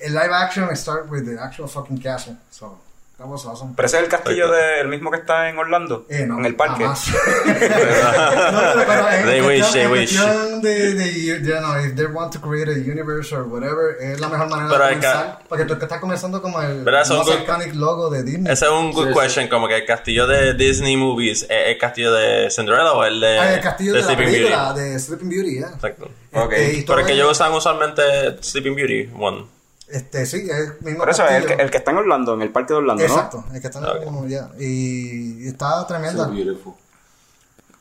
El 0.00 0.12
live 0.12 0.34
action 0.34 0.76
start 0.76 1.08
with 1.08 1.24
the 1.24 1.38
actual 1.38 1.68
fucking 1.68 1.98
castle, 1.98 2.36
so 2.50 2.80
awesome. 3.24 3.72
¿Pero 3.76 3.86
ese 3.86 3.96
es 3.98 4.02
el 4.04 4.08
castillo 4.08 4.50
del 4.50 4.88
mismo 4.88 5.10
que 5.10 5.18
está 5.18 5.48
en 5.48 5.58
Orlando? 5.58 6.06
Eh, 6.08 6.24
no, 6.26 6.38
en 6.38 6.46
el 6.46 6.54
parque. 6.56 6.84
no, 6.84 6.94
pero, 7.44 8.84
pero 8.86 9.08
en 9.10 9.26
They 9.26 9.40
wish, 9.42 9.72
they 9.72 9.86
wish. 9.86 10.18
de, 10.62 10.94
de, 10.94 11.12
you 11.24 11.58
know, 11.58 11.76
if 11.84 11.94
they 11.94 12.06
want 12.06 12.32
to 12.32 12.40
create 12.40 12.68
a 12.68 12.74
universe 12.74 13.34
or 13.34 13.44
whatever, 13.44 13.96
es 14.00 14.20
la 14.20 14.28
mejor 14.28 14.48
manera 14.48 14.68
Pero 14.70 14.84
de 14.84 14.90
comenzar. 14.94 15.38
Porque 15.48 15.64
tú 15.64 15.72
estás 15.74 16.00
comenzando 16.00 16.40
como 16.42 16.60
el 16.62 16.82
más 16.84 17.10
iconic 17.10 17.74
logo 17.74 18.10
de 18.10 18.22
Disney. 18.22 18.52
Ese 18.52 18.64
es 18.66 18.70
un 18.70 18.92
good 18.92 19.08
Sí, 19.08 19.12
sí. 19.14 19.18
question, 19.20 19.48
como 19.48 19.68
que 19.68 19.76
el 19.76 19.84
castillo 19.86 20.26
de 20.26 20.54
Disney 20.54 20.96
Movies, 20.96 21.42
¿es 21.44 21.68
el 21.68 21.78
castillo 21.78 22.12
de 22.12 22.50
Cinderella 22.50 22.92
o 22.92 23.04
el 23.04 23.20
de, 23.20 23.38
Ah, 23.38 23.54
el 23.54 23.60
castillo 23.60 23.92
de, 23.94 24.00
la 24.00 24.06
Sleeping 24.06 24.26
película 24.26 24.72
Beauty? 24.72 24.80
de 24.90 24.98
Sleeping 24.98 25.28
Beauty, 25.28 25.60
ya. 25.60 25.66
Exacto. 25.68 26.08
Este, 26.32 26.72
y 26.74 26.82
todo 26.84 26.96
Pero 26.96 27.06
que 27.06 27.12
es- 27.12 27.18
ellos 27.18 27.30
usan 27.32 27.52
usualmente 27.52 28.02
Sleeping 28.42 28.74
Beauty 28.74 29.10
One. 29.18 29.46
Este, 29.92 30.24
sí, 30.24 30.48
es 30.50 30.56
el 30.56 30.72
mismo 30.80 31.00
Por 31.00 31.10
eso 31.10 31.26
es 31.26 31.32
el 31.32 31.46
que, 31.46 31.62
el 31.62 31.70
que 31.70 31.76
está 31.76 31.90
en 31.90 31.98
Orlando, 31.98 32.32
en 32.32 32.40
el 32.40 32.50
parque 32.50 32.72
de 32.72 32.78
Orlando, 32.78 33.06
¿no? 33.06 33.12
Exacto, 33.12 33.44
el 33.52 33.60
que 33.60 33.66
está 33.66 33.78
en 33.78 34.04
como 34.04 34.26
ya. 34.26 34.50
Y 34.58 35.46
está 35.46 35.86
tremenda. 35.86 36.24
So 36.24 36.74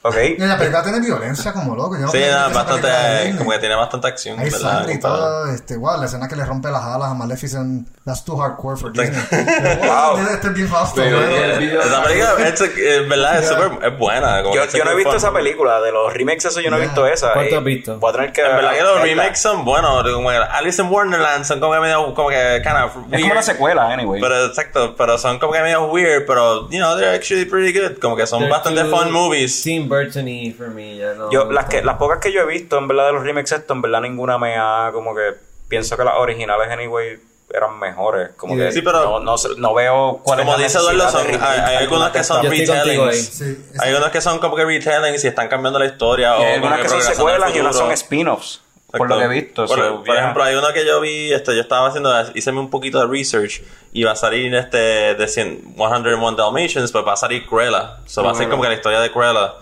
beautiful. 0.04 0.10
Ok. 0.12 0.16
Y 0.42 0.48
la 0.48 0.58
película 0.58 0.84
tiene 0.84 1.00
violencia 1.00 1.54
como 1.54 1.76
loco. 1.76 1.96
Yo 1.96 2.06
no 2.06 2.12
Sí, 2.12 2.20
nada, 2.20 2.48
bastante, 2.50 3.36
como 3.38 3.52
que 3.52 3.60
tiene 3.60 3.76
bastante 3.76 4.08
acción. 4.08 4.40
Hay 4.40 4.50
¿verdad? 4.50 4.60
sangre 4.78 4.94
y 4.94 5.00
todo, 5.00 5.48
este, 5.54 5.78
wow, 5.78 6.00
la 6.00 6.06
escena 6.06 6.28
que 6.28 6.36
le 6.36 6.46
rompe 6.46 6.70
las 6.72 6.84
alas 6.84 7.12
a 7.12 7.14
Maleficent, 7.14 7.88
that's 8.06 8.24
too 8.24 8.36
hardcore 8.38 8.78
for 8.78 8.92
Disney. 8.92 9.22
Wow. 9.82 10.18
wow, 10.18 10.28
este 10.34 10.48
es 10.48 10.54
bien 10.54 10.68
video- 10.68 11.82
Esa 11.82 12.04
película, 12.04 12.36
es, 12.48 12.62
es 12.62 13.10
verdad, 13.10 13.40
es 13.40 13.48
súper, 13.48 13.72
es 13.92 13.98
buena. 14.00 14.42
como 14.44 14.56
Yo, 14.56 14.66
yo 14.66 14.86
no 14.86 14.92
he 14.92 14.96
visto 14.96 15.12
fun. 15.12 15.18
esa 15.18 15.32
película, 15.34 15.82
de 15.82 15.92
los 15.92 16.14
remakes 16.14 16.46
eso 16.46 16.62
yo 16.62 16.70
no 16.72 16.78
he 16.78 16.82
visto 16.82 17.06
esa. 17.08 17.34
¿Cuál 17.34 17.50
tú 17.50 17.56
y 17.56 17.58
has 17.58 17.64
visto? 17.64 18.00
Voy 18.00 18.10
a 18.10 18.14
tener 18.14 18.32
que... 18.34 18.42
En 18.42 18.56
verdad 18.56 18.74
que 18.74 18.82
los 18.82 19.02
remakes 19.02 19.40
son 19.40 19.66
buenos, 19.66 20.04
como 20.12 20.30
Alice 20.30 20.82
in 20.82 20.90
Wonderland 20.90 21.46
son 21.46 21.60
como 21.60 21.74
que 21.74 21.80
medio, 21.80 22.14
como 22.14 22.30
que 22.30 22.62
kind 22.64 22.78
of 22.78 22.96
weird. 22.96 23.14
Es 23.14 23.22
como 23.22 23.32
una 23.34 23.42
secuela, 23.42 23.92
anyway. 23.92 24.22
Pero 24.22 24.46
exacto, 24.46 24.96
pero 24.96 25.18
son 25.18 25.40
como 25.40 25.54
que 25.54 25.62
medio 25.62 25.86
weird, 25.86 26.26
pero, 26.26 26.70
you 26.70 26.80
know, 26.80 26.96
they're 26.98 27.16
actually 27.16 27.46
pretty 27.46 27.78
good. 27.78 27.98
Como 28.00 28.16
que 28.16 28.26
son 28.26 28.40
They're 28.40 28.52
bastante 28.52 28.86
fun 28.86 29.12
movies. 29.12 29.62
Burton 29.92 30.28
y 30.28 30.52
for 30.52 30.70
me, 30.70 30.98
ya 30.98 31.14
no. 31.14 31.32
Yo, 31.32 31.52
las, 31.52 31.66
que, 31.66 31.82
las 31.84 31.98
pocas 31.98 32.20
que 32.20 32.32
yo 32.32 32.42
he 32.42 32.46
visto, 32.46 32.78
en 32.78 32.88
verdad, 32.88 33.08
de 33.08 33.14
los 33.14 33.24
remakes 33.24 33.52
estos, 33.52 33.76
en 33.76 33.82
verdad 33.82 34.02
ninguna 34.02 34.38
me 34.38 34.56
ha 34.58 34.90
como 34.94 35.16
que... 35.16 35.36
Pienso 35.68 35.96
que 35.96 36.04
las 36.04 36.16
originales, 36.16 36.70
anyway, 36.70 37.18
eran 37.54 37.80
mejores. 37.80 38.32
Como 38.36 38.56
que 38.56 38.72
Sí, 38.72 38.82
pero- 38.82 39.04
no, 39.04 39.20
no, 39.20 39.36
no 39.58 39.74
veo 39.74 40.20
cuál 40.24 40.40
es 40.40 40.46
Como 40.46 40.58
la 40.58 40.64
dice 40.64 40.78
Eduardo, 40.78 41.10
son- 41.10 41.28
hay, 41.28 41.60
hay 41.60 41.76
algunas 41.78 42.12
que 42.12 42.24
son 42.24 42.44
retellings. 42.44 43.18
Sí, 43.18 43.58
Hay 43.80 43.94
unas 43.94 44.12
que 44.12 44.22
son 44.22 44.40
como 44.40 44.56
que 44.56 44.66
retellings 44.66 45.24
y 45.24 45.28
están 45.28 45.48
cambiando 45.48 45.80
la 45.80 45.86
historia. 45.86 46.38
Y 46.38 46.42
o 46.42 46.46
hay 46.46 46.60
como 46.60 46.74
algunas 46.74 46.80
que 46.82 46.90
son 46.90 46.98
progresando 46.98 47.16
secuelas 47.16 47.56
y 47.56 47.60
unas 47.60 47.72
futuro. 47.74 47.86
son 47.86 47.94
spin-offs. 47.94 48.62
Por 48.92 49.10
lo 49.10 49.18
que 49.18 49.24
he 49.24 49.28
visto. 49.30 49.66
Por, 49.68 49.80
so, 49.80 49.96
por 50.04 50.06
yeah. 50.06 50.20
ejemplo, 50.20 50.44
hay 50.44 50.56
uno 50.56 50.74
que 50.74 50.86
yo 50.86 51.00
vi, 51.00 51.32
este, 51.32 51.56
yo 51.56 51.62
estaba 51.62 51.88
haciendo, 51.88 52.14
hice 52.34 52.52
un 52.52 52.70
poquito 52.70 53.00
de 53.00 53.08
research 53.08 53.64
y 53.94 54.04
va 54.04 54.12
a 54.12 54.16
salir 54.18 54.54
este 54.54 55.16
de 55.16 55.28
100, 55.28 55.76
101 55.78 56.32
Dalmatians, 56.34 56.92
pues 56.92 57.06
va 57.08 57.14
a 57.14 57.18
salir 57.18 57.46
Cruella. 57.46 58.00
So, 58.06 58.22
va 58.22 58.32
a 58.32 58.36
ser 58.36 58.50
como 58.50 58.64
que 58.64 58.70
la 58.70 58.76
historia 58.76 59.00
de 59.00 59.10
Cruella. 59.10 59.54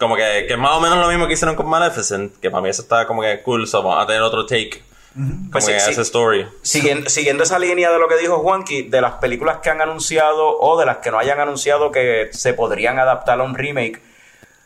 Como 0.00 0.16
que, 0.16 0.46
que 0.48 0.54
es 0.54 0.58
más 0.58 0.72
o 0.72 0.80
menos 0.80 0.98
lo 0.98 1.06
mismo 1.08 1.26
que 1.28 1.34
hicieron 1.34 1.54
con 1.54 1.68
Maleficent, 1.68 2.40
que 2.40 2.50
para 2.50 2.62
mí 2.62 2.70
eso 2.70 2.82
está 2.82 3.06
como 3.06 3.22
que 3.22 3.42
cool, 3.42 3.68
so 3.68 3.82
vamos 3.82 4.02
a 4.02 4.06
tener 4.06 4.22
otro 4.22 4.46
take. 4.46 4.82
Como 5.12 5.50
Pues 5.52 5.66
que 5.66 5.78
sí, 5.78 5.86
sí. 5.86 5.90
esa 5.90 6.02
story. 6.02 6.48
Siguiendo, 6.62 7.10
siguiendo 7.10 7.42
esa 7.42 7.58
línea 7.58 7.90
de 7.90 7.98
lo 7.98 8.08
que 8.08 8.16
dijo 8.16 8.38
Juanqui, 8.38 8.82
de 8.82 9.00
las 9.00 9.14
películas 9.14 9.58
que 9.58 9.68
han 9.70 9.80
anunciado 9.80 10.58
o 10.58 10.78
de 10.78 10.86
las 10.86 10.98
que 10.98 11.10
no 11.10 11.18
hayan 11.18 11.38
anunciado 11.38 11.92
que 11.92 12.30
se 12.32 12.54
podrían 12.54 12.98
adaptar 12.98 13.40
a 13.40 13.42
un 13.42 13.54
remake. 13.54 14.00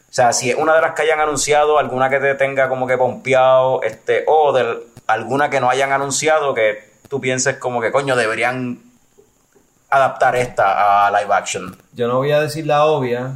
O 0.09 0.13
sea, 0.15 0.33
si 0.33 0.51
es 0.51 0.57
una 0.57 0.75
de 0.75 0.83
las 0.83 0.95
que 0.95 1.03
hayan 1.03 1.19
anunciado, 1.21 1.79
alguna 1.79 2.09
que 2.09 2.21
te 2.21 2.35
tenga 2.37 2.69
como 2.69 2.87
que 2.87 2.97
pompeado, 2.97 3.83
este, 3.83 4.23
o 4.29 4.53
de 4.53 4.79
alguna 5.09 5.51
que 5.51 5.59
no 5.61 5.69
hayan 5.69 5.91
anunciado 5.91 6.55
que 6.55 6.93
tú 7.09 7.21
pienses 7.21 7.57
como 7.57 7.81
que 7.81 7.91
coño, 7.91 8.15
deberían 8.15 8.81
adaptar 9.91 10.37
esta 10.37 11.07
a 11.07 11.11
live 11.11 11.35
action. 11.35 11.77
Yo 11.93 12.07
no 12.07 12.19
voy 12.19 12.31
a 12.31 12.41
decir 12.41 12.67
la 12.67 12.85
obvia. 12.85 13.33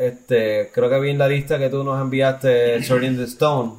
Este, 0.00 0.70
creo 0.72 0.88
que 0.88 0.98
vi 0.98 1.10
en 1.10 1.18
la 1.18 1.28
lista 1.28 1.58
que 1.58 1.68
tú 1.68 1.84
nos 1.84 2.00
enviaste 2.00 2.82
Sword 2.82 3.02
in 3.04 3.16
the 3.18 3.24
Stone. 3.24 3.74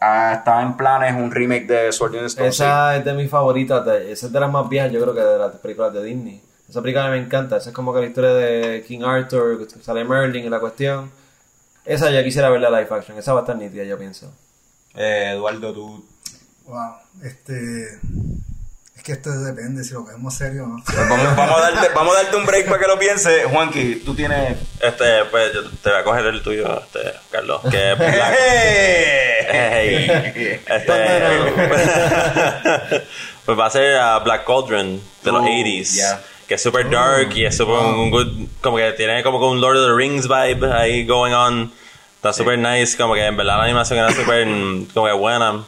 Ah, 0.00 0.34
está 0.38 0.62
en 0.62 0.76
planes 0.76 1.14
un 1.20 1.30
remake 1.32 1.66
de 1.66 1.90
Sword 1.92 2.14
in 2.14 2.20
the 2.20 2.26
Stone. 2.26 2.52
sí. 2.52 2.62
Esa 2.62 2.96
es 2.96 3.04
de 3.04 3.12
mis 3.14 3.28
favoritas. 3.28 3.84
de- 3.84 4.12
esa 4.12 4.26
es 4.26 4.32
de 4.32 4.38
las 4.40 4.50
más 4.50 4.68
viejas, 4.68 4.92
yo 4.92 5.00
creo 5.02 5.12
que 5.14 5.20
de 5.20 5.36
las 5.38 5.56
películas 5.56 5.92
de 5.92 6.04
Disney. 6.04 6.40
Esa 6.68 6.80
película 6.80 7.10
me 7.10 7.18
encanta. 7.18 7.56
Esa 7.56 7.70
es 7.70 7.74
como 7.74 7.92
que 7.92 8.00
la 8.00 8.06
historia 8.06 8.30
de 8.34 8.84
King 8.86 9.00
Arthur, 9.02 9.66
sale 9.82 10.04
Merlin 10.04 10.44
en 10.44 10.50
la 10.52 10.60
cuestión. 10.60 11.10
Esa 11.84 12.08
yo 12.10 12.22
quisiera 12.22 12.48
verla 12.50 12.70
live 12.70 12.86
action. 12.94 13.18
Esa 13.18 13.32
va 13.32 13.40
a 13.40 13.42
estar 13.42 13.56
nítida, 13.56 13.82
yo 13.82 13.98
pienso. 13.98 14.32
Eh, 14.94 15.32
Eduardo, 15.34 15.72
tú. 15.74 16.04
Wow, 16.66 16.92
este. 17.24 17.98
Es 19.00 19.04
que 19.04 19.12
esto 19.12 19.30
depende 19.30 19.82
si 19.82 19.94
lo 19.94 20.04
cogemos 20.04 20.34
serio 20.34 20.64
o 20.64 20.66
no. 20.66 20.82
Pues 20.84 21.08
vamos, 21.08 21.26
vamos 21.36 21.58
a 21.58 21.70
darte, 21.70 21.88
vamos 21.94 22.14
a 22.14 22.22
darte 22.22 22.36
un 22.36 22.44
break 22.44 22.66
para 22.66 22.78
que 22.82 22.86
lo 22.86 22.98
pienses. 22.98 23.46
Juanqui, 23.46 24.02
tú 24.04 24.14
tienes. 24.14 24.58
Este, 24.78 25.24
pues 25.30 25.54
yo 25.54 25.62
te 25.82 25.88
voy 25.90 25.98
a 26.00 26.04
coger 26.04 26.26
el 26.26 26.42
tuyo, 26.42 26.82
este, 26.82 27.14
Carlos, 27.30 27.62
que 27.70 27.92
es 27.92 27.98
Black. 27.98 28.36
Hey. 29.52 30.60
Este, 30.66 30.92
pues 33.46 33.58
va 33.58 33.66
a 33.66 33.70
ser 33.70 33.98
uh, 33.98 34.22
Black 34.22 34.44
Cauldron 34.44 35.00
de 35.24 35.32
los 35.32 35.40
Oh, 35.40 35.44
80s. 35.46 35.94
yeah. 35.94 36.20
Que 36.46 36.54
es 36.56 36.62
super 36.62 36.88
dark 36.90 37.30
y 37.34 37.46
es 37.46 37.56
super 37.56 37.76
un 37.76 38.10
good. 38.10 38.48
Como 38.60 38.76
que 38.76 38.92
tiene 38.92 39.22
como 39.22 39.38
que 39.40 39.46
un 39.46 39.62
Lord 39.62 39.78
of 39.78 39.86
the 39.88 39.94
Rings 39.96 40.28
vibe 40.28 40.70
ahí 40.74 41.06
going 41.06 41.32
on. 41.32 41.72
Está 42.16 42.34
super 42.34 42.58
nice. 42.58 42.98
Como 42.98 43.14
que 43.14 43.24
en 43.24 43.34
verdad 43.36 43.56
la 43.56 43.64
animación 43.64 43.98
era 43.98 44.12
super 44.12 44.46
como 44.92 45.06
que 45.06 45.12
buena. 45.14 45.64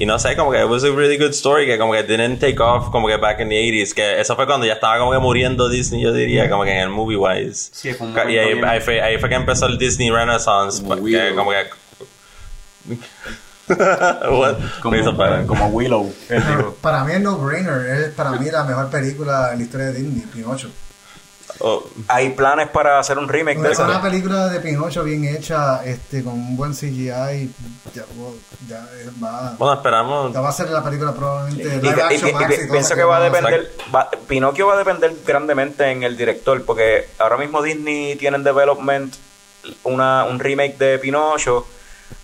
Y 0.00 0.06
no 0.06 0.18
sé, 0.18 0.34
como 0.34 0.50
que 0.50 0.58
it 0.58 0.66
was 0.68 0.82
a 0.82 0.88
really 0.90 1.16
good 1.18 1.30
story 1.32 1.66
que 1.66 1.76
como 1.78 1.92
que 1.92 2.02
didn't 2.02 2.40
take 2.40 2.58
off 2.60 2.90
como 2.90 3.06
que 3.06 3.16
back 3.18 3.38
in 3.40 3.50
the 3.50 3.54
80s. 3.54 3.92
Que 3.94 4.18
eso 4.20 4.34
fue 4.34 4.46
cuando 4.46 4.64
ya 4.66 4.72
estaba 4.72 4.98
como 4.98 5.12
que 5.12 5.18
muriendo 5.18 5.68
Disney, 5.68 6.00
yo 6.02 6.10
diría, 6.12 6.48
como 6.48 6.64
que 6.64 6.72
en 6.72 6.78
el 6.78 6.88
movie 6.88 7.16
wise. 7.18 7.68
Sí, 7.72 7.92
fue 7.92 8.06
un 8.08 8.14
y 8.14 8.18
ahí, 8.18 8.36
momento 8.38 8.56
bien- 8.56 8.64
ahí 8.64 8.80
fue, 8.80 9.02
ahí 9.02 9.18
fue 9.18 9.28
que 9.28 9.34
empezó 9.34 9.66
el 9.66 9.76
Disney 9.78 10.10
Renaissance. 10.10 10.82
Como 10.82 10.94
que 10.96 11.00
Willow. 11.02 11.36
como 11.36 11.50
que. 11.50 11.66
What? 13.68 14.56
Me 14.90 14.98
hizo 15.00 15.16
para- 15.16 15.46
como 15.46 15.66
Willow. 15.68 16.12
Para 16.80 17.04
mí 17.04 17.12
es 17.12 17.20
no-brainer. 17.20 17.86
Es 18.00 18.08
para 18.14 18.32
mí 18.32 18.50
la 18.50 18.64
mejor 18.64 18.90
película 18.90 19.50
en 19.52 19.58
la 19.58 19.64
historia 19.64 19.86
de 19.88 19.92
Disney, 20.00 20.24
Pinocho. 20.32 20.70
Oh, 21.62 21.84
Hay 22.08 22.30
planes 22.30 22.68
para 22.68 22.98
hacer 22.98 23.18
un 23.18 23.28
remake 23.28 23.56
de 23.56 23.60
Una, 23.60 23.70
esa. 23.72 23.84
una 23.84 24.00
película 24.02 24.48
de 24.48 24.60
Pinocho 24.60 25.04
bien 25.04 25.24
hecha, 25.26 25.84
este, 25.84 26.24
con 26.24 26.32
un 26.34 26.56
buen 26.56 26.72
CGI. 26.74 27.08
Ya, 27.94 28.04
ya 28.68 28.78
eh, 28.94 29.10
va, 29.22 29.54
bueno, 29.58 29.74
esperamos. 29.74 30.32
ya 30.32 30.40
va 30.40 30.48
a 30.48 30.52
ser 30.52 30.70
la 30.70 30.82
película 30.82 31.12
probablemente 31.12 31.76
Y, 31.76 32.68
pienso 32.70 32.94
que 32.94 33.02
va 33.04 33.18
a 33.18 33.20
depender, 33.20 33.72
va- 33.94 34.08
Pinocchio 34.26 34.66
va 34.68 34.74
a 34.74 34.78
depender 34.78 35.14
grandemente 35.26 35.90
en 35.90 36.02
el 36.02 36.16
director, 36.16 36.64
porque 36.64 37.08
ahora 37.18 37.36
mismo 37.36 37.62
Disney 37.62 38.16
tiene 38.16 38.36
en 38.38 38.44
development 38.44 39.14
una, 39.84 40.24
un 40.24 40.38
remake 40.38 40.78
de 40.78 40.98
Pinocho, 40.98 41.66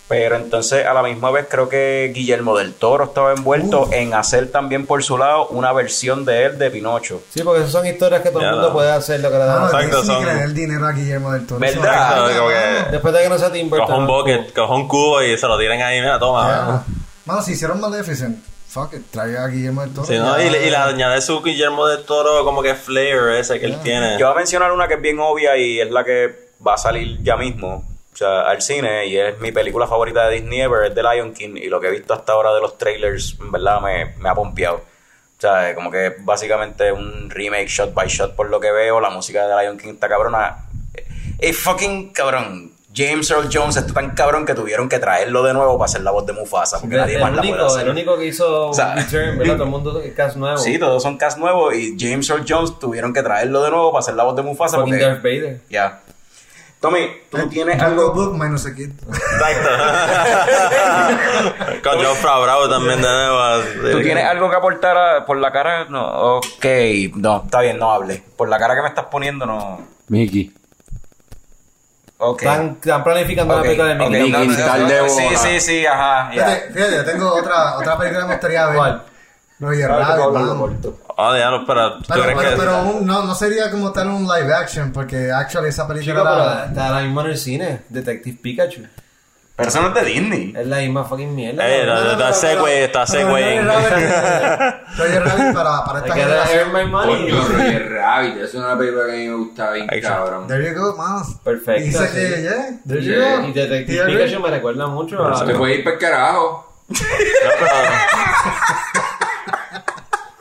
pero 0.07 0.37
entonces 0.37 0.85
a 0.85 0.93
la 0.93 1.03
misma 1.03 1.31
vez 1.31 1.47
creo 1.49 1.67
que 1.67 2.11
Guillermo 2.15 2.57
del 2.57 2.73
Toro 2.73 3.03
estaba 3.05 3.33
envuelto 3.33 3.89
en 3.91 4.13
hacer 4.13 4.51
también 4.51 4.85
por 4.85 5.03
su 5.03 5.17
lado 5.17 5.47
una 5.47 5.73
versión 5.73 6.23
de 6.23 6.45
él 6.45 6.57
de 6.57 6.71
Pinocho. 6.71 7.21
Sí, 7.29 7.41
porque 7.43 7.59
esas 7.61 7.73
son 7.73 7.85
historias 7.85 8.21
que 8.21 8.29
todo 8.29 8.39
Ya 8.41 8.47
el 8.47 8.53
mundo 8.53 8.67
no. 8.69 8.73
puede 8.73 8.91
hacer 8.91 9.19
lo 9.19 9.29
que 9.29 9.37
le 9.37 9.43
da. 9.43 9.53
Mano, 9.59 9.65
la 9.65 9.71
gana. 9.71 9.83
Exacto, 9.85 10.05
son- 10.05 10.19
que 10.19 10.25
le 10.25 10.33
dé 10.35 10.43
el 10.45 10.53
dinero 10.53 10.87
a 10.87 10.91
Guillermo 10.93 11.31
del 11.33 11.45
Toro. 11.45 11.59
¿Verdad? 11.59 12.27
Que-. 12.27 12.91
Después 12.91 13.13
de 13.13 13.23
que 13.23 13.29
no 13.29 13.37
sea 13.37 13.51
Tim 13.51 13.69
Burton. 13.69 13.85
Coja 13.87 13.99
un 13.99 14.07
bucket, 14.07 14.53
coja 14.53 14.73
un 14.75 14.87
cubo 14.87 15.21
y 15.21 15.37
se 15.37 15.47
lo 15.47 15.57
tiran 15.59 15.81
ahí, 15.81 15.99
mira, 15.99 16.17
toma. 16.19 16.47
Ya. 16.47 16.93
Mano, 17.25 17.41
si 17.41 17.51
hicieron 17.51 17.81
Maleficent, 17.81 18.41
fuck 18.69 18.93
it, 18.93 19.11
traiga 19.11 19.43
a 19.43 19.47
Guillermo 19.49 19.81
del 19.81 19.93
Toro. 19.93 20.07
Sí, 20.07 20.17
¿no? 20.17 20.41
y, 20.41 20.49
le- 20.49 20.67
y 20.67 20.69
la 20.69 20.85
añade 20.85 21.19
su 21.21 21.41
Guillermo 21.41 21.85
del 21.87 22.05
Toro 22.05 22.45
como 22.45 22.63
que 22.63 22.75
flair 22.75 23.17
ese 23.37 23.59
que 23.59 23.65
él 23.65 23.77
tiene. 23.83 24.17
Yo 24.17 24.27
voy 24.27 24.35
a 24.35 24.37
mencionar 24.37 24.71
una 24.71 24.87
que 24.87 24.93
es 24.93 25.01
bien 25.01 25.19
obvia 25.19 25.57
y 25.57 25.81
es 25.81 25.91
la 25.91 26.05
que 26.05 26.47
va 26.65 26.75
a 26.75 26.77
salir 26.77 27.21
ya 27.21 27.35
mismo, 27.35 27.83
o 28.17 28.19
sea, 28.19 28.49
al 28.49 28.63
cine, 28.63 29.05
y 29.05 29.15
es 29.15 29.39
mi 29.39 29.51
película 29.51 29.85
favorita 29.85 30.27
de 30.27 30.37
Disney 30.37 30.61
ever, 30.61 30.85
es 30.87 30.95
The 30.95 31.03
Lion 31.03 31.33
King, 31.35 31.55
y 31.55 31.67
lo 31.67 31.79
que 31.79 31.87
he 31.89 31.91
visto 31.91 32.15
hasta 32.15 32.31
ahora 32.33 32.51
de 32.51 32.61
los 32.61 32.75
trailers, 32.75 33.37
en 33.39 33.51
verdad 33.51 33.79
me, 33.79 34.15
me 34.17 34.27
ha 34.27 34.33
pompeado. 34.33 34.77
O 34.77 35.39
sea, 35.39 35.75
como 35.75 35.91
que 35.91 36.15
básicamente 36.21 36.91
un 36.91 37.29
remake 37.29 37.67
shot 37.67 37.93
by 37.93 38.07
shot 38.07 38.35
por 38.35 38.49
lo 38.49 38.59
que 38.59 38.71
veo, 38.71 38.99
la 38.99 39.11
música 39.11 39.45
de 39.45 39.53
The 39.55 39.61
Lion 39.61 39.77
King 39.77 39.89
está 39.89 40.09
cabrona. 40.09 40.65
Es 41.37 41.59
fucking 41.59 42.11
cabrón. 42.11 42.71
James 42.95 43.29
Earl 43.29 43.47
Jones 43.53 43.77
está 43.77 43.93
tan 43.93 44.15
cabrón 44.15 44.43
que 44.47 44.55
tuvieron 44.55 44.89
que 44.89 44.97
traerlo 44.97 45.43
de 45.43 45.53
nuevo 45.53 45.77
para 45.77 45.85
hacer 45.85 46.01
la 46.01 46.09
voz 46.09 46.25
de 46.25 46.33
Mufasa, 46.33 46.79
porque 46.79 46.95
El, 46.95 47.01
nadie 47.01 47.15
el 47.17 47.21
más 47.21 47.31
la 47.33 47.41
puede 47.41 47.51
único, 47.53 47.65
hacer. 47.67 47.81
el 47.83 47.89
único 47.89 48.17
que 48.17 48.25
hizo 48.25 48.69
O 48.69 48.73
sea, 48.73 48.95
Return, 48.95 49.37
¿verdad? 49.37 49.53
Todo 49.53 49.63
el 49.65 49.69
mundo 49.69 50.01
es 50.01 50.13
cast 50.15 50.37
nuevo. 50.37 50.57
Sí, 50.57 50.79
todos 50.79 51.03
son 51.03 51.17
cast 51.17 51.37
nuevos 51.37 51.75
y 51.75 51.95
James 51.99 52.27
Earl 52.27 52.43
Jones 52.49 52.79
tuvieron 52.79 53.13
que 53.13 53.21
traerlo 53.21 53.61
de 53.61 53.69
nuevo 53.69 53.91
para 53.91 53.99
hacer 53.99 54.15
la 54.15 54.23
voz 54.23 54.35
de 54.35 54.41
Mufasa 54.41 54.77
Fucking 54.77 54.93
porque... 54.93 55.05
Darth 55.05 55.21
Vader. 55.21 55.61
Ya. 55.69 55.99
Tommy, 56.79 57.09
tú 57.31 57.49
tienes 57.49 57.81
algo... 57.81 58.13
Book 58.13 58.33
minus 58.37 58.65
a 58.67 58.75
kid. 58.75 58.91
Exacto. 59.07 59.69
Con 61.83 62.03
John 62.05 62.15
Favreau 62.17 62.69
también 62.69 63.01
de 63.01 63.07
nuevo. 63.07 63.63
¿Tú 63.91 64.01
tienes 64.03 64.23
algo 64.25 64.49
que 64.49 64.55
aportar 64.55 64.95
a- 64.97 65.25
por 65.25 65.37
la 65.37 65.51
cara? 65.51 65.85
No, 65.85 66.37
ok, 66.37 66.65
no, 67.15 67.41
está 67.45 67.61
bien, 67.61 67.79
no 67.79 67.91
hable. 67.91 68.23
Por 68.35 68.47
la 68.49 68.59
cara 68.59 68.75
que 68.75 68.81
me 68.83 68.89
estás 68.89 69.05
poniendo, 69.05 69.45
no. 69.45 69.81
Mickey. 70.09 70.53
Ok. 72.19 72.41
Están, 72.43 72.77
están 72.81 73.03
planificando 73.03 73.53
Ok, 73.55 73.59
una 73.59 73.63
película 73.69 73.87
de 73.89 73.95
Mickey. 73.95 74.31
no, 74.31 74.41
Quintal 74.41 74.81
no, 74.83 74.87
de 74.87 74.97
no, 75.01 75.09
Sí, 75.09 75.23
sí, 75.35 75.59
sí, 75.59 75.85
ajá. 75.85 76.29
Fíjate, 76.31 76.73
fíjate, 76.73 76.95
yo 76.95 77.05
tengo 77.05 77.33
otra, 77.33 77.77
otra 77.77 77.97
película 77.97 78.21
que 78.21 78.27
me 78.27 78.33
gustaría 78.33 78.65
ver. 78.67 78.75
¿Cuál? 78.75 79.03
Roger 79.59 79.89
Rabbit. 79.89 80.85
Oh, 81.19 81.33
diablo, 81.33 81.63
pero 81.65 81.97
¿tú 81.97 82.03
Pero, 82.09 82.21
crees 82.23 82.37
pero, 82.37 82.49
que 82.51 82.55
pero 82.57 82.81
un- 82.83 83.05
no, 83.07 83.23
no 83.23 83.33
sería 83.33 83.71
como 83.71 83.91
tal 83.91 84.09
un 84.09 84.27
live 84.27 84.53
action, 84.53 84.91
porque 84.91 85.31
actually 85.31 85.69
esa 85.69 85.87
película 85.87 86.21
Chico, 86.21 86.31
era... 86.33 86.65
está 86.65 86.87
ahora 86.89 87.01
mismo 87.01 87.21
en 87.21 87.27
el 87.27 87.37
cine. 87.37 87.81
Detective 87.89 88.37
Pikachu. 88.39 88.81
Pero 89.55 89.69
eso 89.69 89.81
no 89.81 89.87
es 89.87 89.93
de 89.95 90.03
Disney. 90.05 90.53
Es 90.55 90.67
la 90.67 90.77
misma 90.77 91.03
fucking 91.05 91.33
mierda. 91.33 91.67
Eh, 91.67 91.83
no, 91.87 92.11
está 92.11 92.31
segue, 92.31 92.83
está 92.83 93.07
segue. 93.07 93.23
Roger 93.25 93.65
Rabbit- 95.23 95.53
para, 95.55 95.83
para 95.83 95.99
esta 96.01 96.13
generación. 96.13 96.71
my 96.73 96.85
money. 96.85 97.31
Coño, 97.31 97.47
Roger 97.47 97.91
Rabbit. 97.91 98.37
Es 98.37 98.53
una 98.53 98.77
película 98.77 99.05
que 99.07 99.13
a 99.13 99.15
mí 99.15 99.27
me 99.27 99.33
gustaba 99.33 99.71
bien, 99.71 99.87
cabrón. 100.03 100.45
There 100.45 100.63
you 100.71 100.79
go, 100.79 100.95
mano. 100.95 101.25
Perfecto. 101.43 101.83
Dice 101.85 102.11
que, 102.13 102.41
yeah, 102.43 102.79
there 102.87 103.01
you 103.03 103.13
Yeah. 103.13 103.37
go. 103.39 103.47
Y 103.47 103.53
Detective 103.53 104.05
Pikachu 104.05 104.39
me 104.39 104.51
recuerda 104.51 104.85
mucho 104.85 105.27
a... 105.27 105.35
Se 105.43 105.51
puede 105.55 105.77
ir 105.77 105.83
para 105.83 105.95
el 105.95 105.99
carajo. 106.01 106.63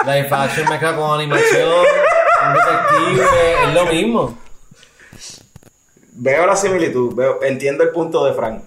Live 0.07 0.29
action 0.31 0.69
mezcla 0.69 0.95
con 0.97 1.19
animación, 1.21 1.69
un 1.71 2.55
detective, 2.55 3.27
es 3.67 3.75
lo 3.75 3.87
mismo. 3.87 4.39
Veo 6.19 6.47
la 6.47 6.57
similitud, 6.57 7.15
veo, 7.15 7.43
entiendo 7.43 7.83
el 7.85 7.91
punto 7.91 8.25
de 8.25 8.33
Frank. 8.35 8.63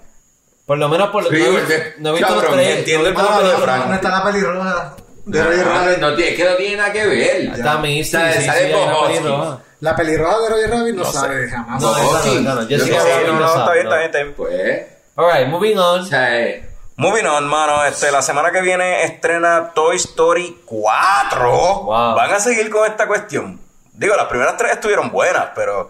Por 0.66 0.78
lo 0.78 0.88
menos 0.88 1.10
por 1.10 1.24
lo 1.24 1.30
Sí, 1.32 1.38
no, 1.44 1.52
de- 1.68 1.94
no 1.98 2.10
he 2.10 2.14
visto 2.14 2.28
los 2.36 2.44
cabrón, 2.44 2.60
tres. 2.60 2.78
entiendo 2.78 3.08
el 3.10 3.14
punto 3.16 3.42
de. 3.48 3.56
Frank. 3.58 3.80
¿Dónde 3.82 3.96
está 3.96 4.10
la 4.10 4.24
pelirroja 4.24 4.96
de 5.26 5.44
Roger 5.44 5.66
No, 5.66 5.74
Rabbit? 5.74 5.98
no 6.00 6.16
tiene- 6.16 6.32
es 6.32 6.38
que 6.38 6.44
no 6.50 6.56
tiene 6.58 6.78
nada 6.78 6.92
que 6.94 7.08
ver. 7.08 7.36
Está 7.54 7.78
Misty, 7.80 8.04
sí, 8.04 8.10
Sale- 8.12 8.34
sí, 8.34 8.46
sale 8.46 8.60
sí, 8.60 8.66
hay 8.66 8.74
una 8.84 8.94
Bohosky. 8.94 9.14
pelirroja. 9.18 9.60
La 9.80 9.96
pelirroja 9.96 10.40
de 10.42 10.50
Roger 10.50 10.70
Rabbit 10.70 10.96
no, 10.96 11.06
sabe 11.06 11.50
jamás. 11.50 11.82
No, 11.82 11.92
No, 11.92 11.98
esa 11.98 12.06
no, 12.12 12.20
sí. 12.24 12.30
esa 12.38 12.56
no. 12.56 12.68
Yo 12.68 12.80
sé, 12.80 12.92
Rabbit 12.92 13.28
no, 13.28 13.34
no 13.34 13.40
no, 13.40 13.48
está 13.48 13.72
bien, 13.74 13.86
no. 13.86 13.90
está 13.90 13.98
bien, 13.98 14.06
está 14.06 14.18
bien. 14.20 14.34
Pues, 14.36 14.86
Alright, 15.16 15.48
moving 15.48 15.78
on. 15.78 16.00
o 16.02 16.06
sea, 16.06 16.40
eh, 16.40 16.69
Moving 17.00 17.26
on, 17.28 17.48
mano. 17.48 17.86
Este, 17.86 18.12
la 18.12 18.22
semana 18.22 18.52
que 18.52 18.60
viene 18.62 19.04
estrena 19.04 19.72
Toy 19.74 19.96
Story 19.96 20.62
4. 20.66 21.50
Wow. 21.50 22.16
Van 22.16 22.34
a 22.34 22.40
seguir 22.42 22.70
con 22.70 22.86
esta 22.86 23.08
cuestión. 23.08 23.58
Digo, 23.94 24.16
las 24.18 24.26
primeras 24.26 24.58
tres 24.58 24.74
estuvieron 24.74 25.10
buenas, 25.10 25.48
pero 25.56 25.90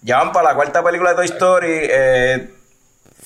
Ya 0.00 0.18
van 0.18 0.32
para 0.32 0.48
la 0.48 0.54
cuarta 0.56 0.82
película 0.82 1.10
de 1.10 1.16
Toy 1.16 1.26
Story. 1.26 1.78
Eh, 1.88 2.54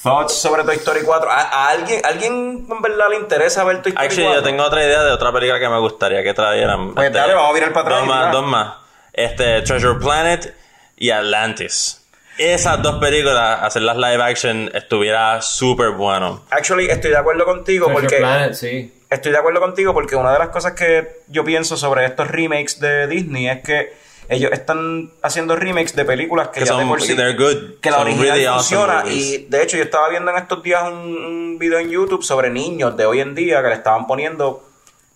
thoughts 0.03 0.35
sobre 0.35 0.62
Toy 0.64 0.77
Story 0.77 1.01
4. 1.05 1.31
¿A, 1.31 1.35
a 1.41 1.69
alguien, 1.71 2.03
alguien 2.05 2.67
en 2.71 2.83
verdad 2.83 3.09
le 3.09 3.17
interesa 3.17 3.64
ver 3.64 3.81
Toy 3.81 3.93
Story 3.93 4.07
Actually, 4.07 4.27
4? 4.27 4.41
yo 4.43 4.47
tengo 4.47 4.64
otra 4.64 4.85
idea 4.85 5.03
de 5.03 5.12
otra 5.12 5.33
película 5.33 5.59
que 5.59 5.69
me 5.71 5.79
gustaría 5.81 6.23
que 6.23 6.35
trajeran. 6.35 6.95
Pues 6.95 7.11
dale, 7.14 7.33
vamos 7.33 7.51
a 7.51 7.55
virar 7.55 7.73
para 7.73 7.87
atrás 7.87 8.01
Dos 8.01 8.09
más, 8.09 8.33
dos 8.33 8.45
más. 8.47 8.75
Este, 9.14 9.62
Treasure 9.62 9.99
Planet 9.99 10.55
y 10.99 11.09
Atlantis. 11.11 12.03
Esas 12.39 12.82
dos 12.82 12.97
películas, 12.97 13.61
hacerlas 13.62 13.97
live 13.97 14.22
action, 14.22 14.70
estuviera 14.74 15.41
súper 15.41 15.91
bueno. 15.91 16.43
Actually, 16.51 16.87
estoy 16.87 17.11
de 17.11 17.16
acuerdo 17.16 17.45
contigo 17.45 17.87
Treasure 17.87 18.03
porque... 18.07 18.18
Planet, 18.18 18.53
sí. 18.55 18.93
Estoy 19.09 19.32
de 19.32 19.39
acuerdo 19.39 19.61
contigo 19.61 19.95
porque 19.95 20.16
una 20.16 20.32
de 20.32 20.39
las 20.41 20.49
cosas 20.49 20.72
que 20.72 21.20
yo 21.28 21.45
pienso 21.45 21.76
sobre 21.76 22.05
estos 22.05 22.28
remakes 22.28 22.80
de 22.80 23.07
Disney 23.07 23.49
es 23.49 23.62
que 23.62 23.93
ellos 24.28 24.51
están 24.53 25.12
haciendo 25.22 25.55
remakes 25.55 25.95
de 25.95 26.05
películas 26.05 26.49
que, 26.49 26.59
Que 26.61 26.66
ya 26.66 26.72
de 26.72 26.80
son- 26.80 26.89
por 26.89 27.01
sí, 27.01 27.14
good. 27.14 27.78
que 27.80 27.91
la 27.91 27.99
Son 27.99 28.07
original 28.09 28.28
really 28.28 28.45
awesome 28.47 28.80
funciona 28.82 29.05
y 29.09 29.47
de 29.49 29.62
hecho 29.62 29.76
yo 29.76 29.84
estaba 29.84 30.09
viendo 30.09 30.32
en 30.32 30.37
estos 30.39 30.61
días 30.64 30.82
un, 30.91 30.97
un 31.24 31.59
video 31.59 31.78
en 31.78 31.89
YouTube 31.89 32.24
sobre 32.24 32.51
niños 32.51 32.97
de 32.97 33.07
hoy 33.07 33.20
en 33.20 33.37
día 33.37 33.62
que 33.62 33.68
le 33.68 33.74
estaban 33.74 34.09
poniendo 34.09 34.68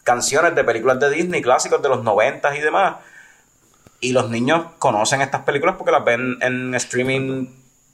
canciones 0.04 0.54
de 0.54 0.62
películas 0.62 1.00
de 1.00 1.10
Disney 1.10 1.42
clásicos 1.42 1.82
de 1.82 1.88
los 1.88 2.04
90 2.04 2.56
y 2.56 2.60
demás 2.60 2.94
y 4.00 4.12
los 4.12 4.30
niños 4.30 4.64
conocen 4.78 5.20
estas 5.20 5.42
películas 5.42 5.76
porque 5.76 5.92
las 5.92 6.04
ven 6.04 6.38
en 6.40 6.74
streaming 6.74 7.46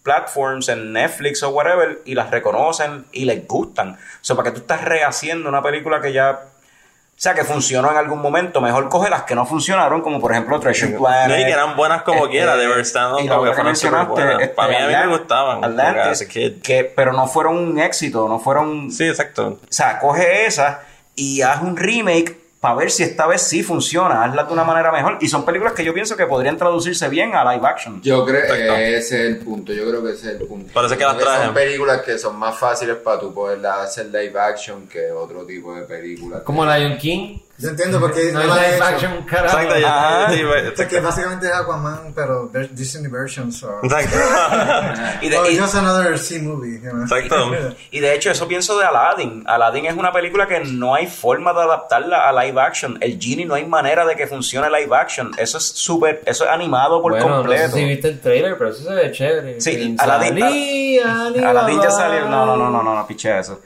platforms, 0.03 0.69
en 0.69 0.93
Netflix 0.93 1.43
o 1.43 1.51
whatever, 1.51 2.01
y 2.05 2.15
las 2.15 2.31
reconocen 2.31 3.07
y 3.11 3.25
les 3.25 3.47
gustan. 3.47 3.95
O 3.95 3.99
sea, 4.21 4.37
para 4.37 4.51
que 4.51 4.55
tú 4.55 4.61
estás 4.61 4.85
rehaciendo 4.85 5.49
una 5.49 5.63
película 5.63 6.01
que 6.01 6.13
ya, 6.13 6.31
o 6.31 7.17
sea, 7.17 7.35
que 7.35 7.43
funcionó 7.43 7.91
en 7.91 7.97
algún 7.97 8.23
momento, 8.23 8.61
mejor 8.61 8.89
coge 8.89 9.11
las 9.11 9.25
que 9.25 9.35
no 9.35 9.45
funcionaron, 9.47 10.03
como 10.03 10.21
por 10.21 10.31
ejemplo 10.31 10.61
Treasure 10.61 10.97
Planet. 10.97 11.29
No, 11.29 11.43
y 11.43 11.45
que 11.45 11.51
eran 11.51 11.75
buenas 11.75 12.03
como 12.03 12.29
quiera, 12.29 12.57
they 12.57 12.69
were 12.69 12.85
stand-up, 12.85 13.25
y 13.25 13.27
como 13.27 13.53
que 13.53 13.63
mencionaste, 13.65 14.33
este, 14.33 14.49
Para 14.51 14.69
mí, 14.69 14.77
a 14.77 14.87
mí 14.87 15.11
me 15.11 15.19
gustaban, 15.19 15.65
Atlantis, 15.65 16.29
que, 16.29 16.93
pero 16.95 17.13
no 17.13 17.27
fueron 17.27 17.59
un 17.59 17.81
éxito, 17.81 18.29
no 18.29 18.39
fueron... 18.39 18.93
Sí, 18.93 19.09
exacto. 19.09 19.59
O 19.61 19.73
sea, 19.73 19.99
coge 19.99 20.47
esa 20.47 20.83
y 21.17 21.43
haz 21.43 21.63
un 21.63 21.77
remake 21.77 22.46
para 22.67 22.79
ver 22.79 22.91
si 22.91 23.05
esta 23.05 23.29
vez 23.29 23.43
sí 23.43 23.63
funciona, 23.63 24.25
hazla 24.25 24.43
de 24.43 24.53
una 24.53 24.65
manera 24.65 24.91
mejor. 24.91 25.19
Y 25.21 25.29
son 25.29 25.45
películas 25.45 25.73
que 25.73 25.85
yo 25.85 25.95
pienso 25.95 26.17
que 26.17 26.27
podrían 26.27 26.57
traducirse 26.57 27.09
bien 27.09 27.33
a 27.33 27.45
live 27.53 27.65
action. 27.65 28.03
Yo 28.03 28.27
creo 28.27 28.53
que 28.53 28.97
ese 28.97 29.21
es 29.21 29.27
el 29.27 29.39
punto, 29.39 29.73
yo 29.73 29.89
creo 29.89 30.03
que 30.03 30.11
ese 30.11 30.35
es 30.35 30.41
el 30.41 30.49
punto. 30.49 30.73
Parece 30.75 30.97
que 30.97 31.05
las 31.05 31.15
Creo 31.15 31.27
trajen. 31.27 31.45
Son 31.47 31.55
películas 31.55 32.03
que 32.03 32.19
son 32.19 32.35
más 32.37 32.59
fáciles 32.59 32.97
para 32.97 33.21
tú 33.21 33.33
poderlas 33.33 33.87
hacer 33.87 34.07
live 34.07 34.37
action 34.37 34.89
que 34.89 35.13
otro 35.13 35.47
tipo 35.47 35.77
de 35.77 35.83
películas. 35.83 36.43
Como 36.43 36.67
Lion 36.67 36.99
King. 36.99 37.39
Yo 37.59 37.71
entiendo 37.71 37.99
porque 37.99 38.33
No 38.33 38.41
no 38.43 38.55
la 38.55 38.57
live 38.69 38.81
action, 38.83 39.23
carajo. 39.25 39.59
Exacto, 39.61 39.79
ya- 39.81 40.27
sí, 40.31 40.43
Porque 40.77 41.01
básicamente 41.01 41.47
es 41.47 41.55
Aquaman, 41.55 42.13
pero 42.15 42.51
Disney 42.73 43.11
versions. 43.11 43.63
Or, 43.63 43.81
Exacto. 43.83 44.17
Y 45.23 45.29
de, 45.31 45.53
y- 45.53 45.59
just 45.59 45.75
another 45.75 46.19
sea 46.19 46.43
movie. 46.43 46.81
You 46.83 46.91
know? 46.91 47.03
Exacto. 47.03 47.75
y 47.91 48.01
de 48.01 48.15
hecho, 48.15 48.31
eso 48.31 48.47
pienso 48.47 48.79
de 48.79 48.85
Aladdin. 48.85 49.43
Aladdin 49.47 49.87
es 49.87 49.95
una 49.95 50.13
película 50.13 50.47
que 50.47 50.61
no 50.61 50.95
hay 50.95 51.07
forma 51.07 51.55
de 51.55 51.61
adaptarla 51.63 52.29
a 52.29 52.45
live 52.45 52.61
action. 52.61 52.99
El 53.01 53.19
Genie 53.19 53.47
no 53.47 53.55
hay 53.55 53.65
manera 53.65 54.05
de 54.05 54.17
que 54.17 54.27
funcione 54.27 54.69
live 54.69 54.95
action. 54.95 55.31
Eso 55.39 55.57
es 55.57 55.65
súper, 55.65 56.23
eso 56.27 56.45
es 56.45 56.51
animado 56.51 57.01
por 57.01 57.13
bueno, 57.13 57.27
completo. 57.37 57.69
no 57.69 57.73
sé 57.73 57.79
si 57.79 57.85
viste 57.87 58.09
el 58.09 58.21
trailer, 58.21 58.59
pero 58.59 58.69
eso 58.71 58.83
se 58.85 58.93
ve 58.95 59.11
chévere. 59.13 59.61
Sí, 59.63 59.97
Aladdin- 59.99 60.39
salí, 60.41 60.99
Aladdin 60.99 61.81
ya 61.81 61.91
salió. 61.91 62.29
No, 62.29 62.45
no, 62.45 62.55
no, 62.57 62.69
no, 62.71 62.83
no, 62.83 62.95
no, 62.95 63.07
piché 63.07 63.39
eso. 63.39 63.63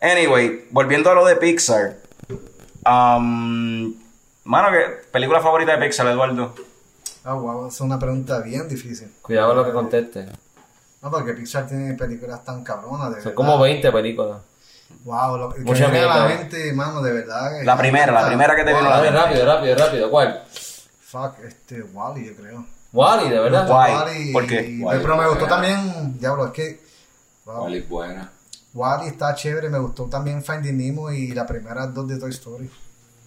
Anyway, 0.00 0.64
volviendo 0.70 1.10
a 1.10 1.14
lo 1.14 1.26
de 1.26 1.36
Pixar. 1.36 1.96
Um, 2.86 3.94
mano, 4.44 4.68
¿qué 4.70 4.84
película 5.12 5.40
favorita 5.40 5.76
de 5.76 5.84
Pixar, 5.84 6.06
Eduardo? 6.06 6.54
Ah, 7.24 7.34
wow, 7.34 7.68
es 7.68 7.80
una 7.80 7.98
pregunta 7.98 8.38
bien 8.40 8.68
difícil. 8.68 9.12
Cuidado 9.22 9.48
con 9.48 9.56
lo 9.58 9.64
que 9.66 9.72
conteste. 9.72 10.26
No, 11.02 11.10
porque 11.10 11.32
Pixar 11.34 11.66
tiene 11.66 11.94
películas 11.94 12.44
tan 12.44 12.64
cabronas, 12.64 13.08
de 13.10 13.16
Son 13.16 13.24
verdad. 13.24 13.34
como 13.34 13.58
20 13.58 13.92
películas. 13.92 14.38
Wow, 15.04 15.36
lo 15.36 15.48
que 15.52 15.60
Mucha 15.60 15.86
me 15.88 15.92
viene 15.92 16.06
a 16.08 16.16
la 16.16 16.28
mente, 16.28 16.72
mano, 16.72 17.02
de 17.02 17.12
verdad. 17.12 17.62
La 17.62 17.76
primera, 17.76 18.10
la 18.12 18.26
primera 18.26 18.56
que 18.56 18.64
te 18.64 18.72
vino 18.72 18.86
a 18.86 18.90
la 18.90 18.96
A 18.96 19.00
ver, 19.02 19.12
mente. 19.12 19.26
rápido, 19.26 19.46
rápido, 19.46 19.76
rápido. 19.76 20.10
¿Cuál? 20.10 20.42
Fuck, 21.02 21.38
este, 21.46 21.82
Wally, 21.82 22.26
yo 22.26 22.36
creo. 22.36 22.64
Wally, 22.92 23.28
de 23.28 23.38
verdad. 23.38 23.68
Wall-E, 23.68 24.32
¿Por 24.32 24.46
qué? 24.46 24.80
pero 25.02 25.16
me 25.16 25.26
gustó 25.28 25.46
buena. 25.46 25.48
también, 25.48 26.18
diablo, 26.18 26.46
es 26.46 26.52
que. 26.52 26.80
Wow, 27.44 27.60
Cuál 27.60 27.74
es 27.74 27.88
buena. 27.88 28.32
Wally 28.78 29.08
está 29.08 29.34
chévere, 29.34 29.68
me 29.68 29.78
gustó 29.78 30.04
también 30.04 30.40
Finding 30.40 30.76
Nemo 30.76 31.10
y 31.10 31.32
las 31.32 31.48
primeras 31.48 31.92
dos 31.92 32.06
de 32.06 32.16
Toy 32.16 32.30
Story. 32.30 32.70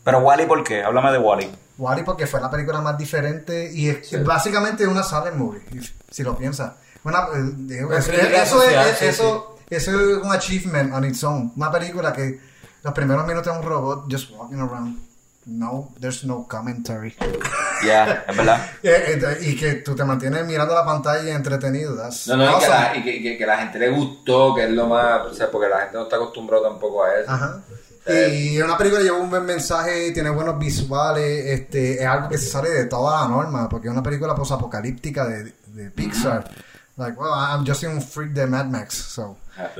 Pero 0.01 0.19
Wally, 0.19 0.45
¿por 0.45 0.63
qué? 0.63 0.81
Háblame 0.81 1.11
de 1.11 1.17
Wally. 1.17 1.51
Wally 1.77 2.03
porque 2.03 2.25
fue 2.25 2.39
la 2.39 2.49
película 2.49 2.79
más 2.79 2.97
diferente 2.97 3.69
y 3.73 3.89
es 3.89 4.23
básicamente 4.23 4.87
una 4.87 5.03
silent 5.03 5.35
movie, 5.35 5.61
si 6.09 6.23
lo 6.23 6.37
piensas. 6.37 6.71
Una, 7.03 7.27
eh, 7.69 7.85
es, 7.97 8.05
sí, 8.05 9.05
eso 9.05 9.57
es 9.69 9.87
un 10.23 10.31
achievement 10.31 10.93
on 10.93 11.03
its 11.03 11.23
own. 11.23 11.51
Una 11.57 11.69
película 11.69 12.13
que 12.13 12.39
los 12.83 12.93
primeros 12.93 13.27
minutos 13.27 13.53
es 13.53 13.59
un 13.59 13.67
robot 13.67 14.05
just 14.09 14.31
walking 14.31 14.59
around. 14.59 14.99
No, 15.45 15.89
there's 15.99 16.23
no 16.23 16.47
commentary. 16.47 17.13
Ya, 17.85 18.25
es 18.27 18.37
verdad. 18.37 18.65
Eh, 18.83 19.19
eh, 19.21 19.37
y 19.41 19.55
que 19.55 19.73
tú 19.75 19.95
te 19.95 20.03
mantienes 20.03 20.45
mirando 20.45 20.73
la 20.73 20.83
pantalla 20.85 21.35
entretenido. 21.35 21.95
No, 21.95 22.35
no, 22.37 22.43
y 22.43 22.47
que, 22.47 22.53
awesome. 22.53 22.69
la, 22.69 22.97
y 22.97 23.03
que, 23.03 23.21
que- 23.21 23.37
que 23.37 23.45
la 23.45 23.57
gente 23.59 23.79
le 23.79 23.89
gustó, 23.89 24.53
que 24.55 24.63
es 24.65 24.71
lo 24.71 24.87
más, 24.87 25.21
o 25.27 25.33
sea, 25.33 25.49
porque 25.51 25.69
la 25.69 25.79
gente 25.81 25.97
no 25.97 26.03
está 26.03 26.15
acostumbrada 26.15 26.69
tampoco 26.69 27.03
a 27.03 27.13
eso. 27.15 27.31
Ajá. 27.31 27.61
Eh, 28.07 28.29
Y 28.53 28.61
una 28.61 28.77
película 28.77 29.01
lleva 29.03 29.17
un 29.17 29.29
buen 29.29 29.45
mensaje, 29.45 30.11
tiene 30.11 30.31
buenos 30.31 30.57
visuales, 30.57 31.45
este, 31.45 32.01
es 32.01 32.05
algo 32.07 32.29
que 32.29 32.37
se 32.39 32.47
sale 32.49 32.69
de 32.71 32.85
toda 32.85 33.21
la 33.21 33.27
norma, 33.27 33.69
porque 33.69 33.87
es 33.87 33.93
una 33.93 34.01
película 34.01 34.33
posapocalíptica 34.33 35.25
de, 35.27 35.53
de 35.67 35.91
Pixar. 35.91 36.49
Like, 36.97 37.17
well, 37.19 37.31
I'm 37.31 37.65
just 37.65 37.83
un 37.83 38.01
freak 38.01 38.31
de 38.31 38.45
Mad 38.47 38.65
Max, 38.65 38.95
so. 38.95 39.37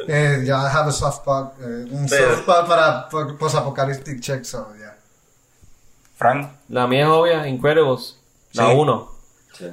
Ya 0.08 0.62
I 0.64 0.70
have 0.72 0.88
a 0.90 0.92
soft 0.92 1.20
spot, 1.22 1.54
eh, 1.62 1.88
un 1.92 2.08
soft 2.08 2.40
spot 2.42 2.68
para 2.68 3.10
po- 3.10 3.36
post-apocalyptic 3.38 4.20
check, 4.22 4.46
so, 4.46 4.68
yeah. 4.78 4.81
Frank, 6.22 6.52
La 6.70 6.86
mía 6.86 7.02
es 7.02 7.08
obvia, 7.08 7.48
Incredibles. 7.48 8.18
La 8.54 8.68
Sí. 8.68 8.74
1. 8.76 9.12
Sí, 9.58 9.66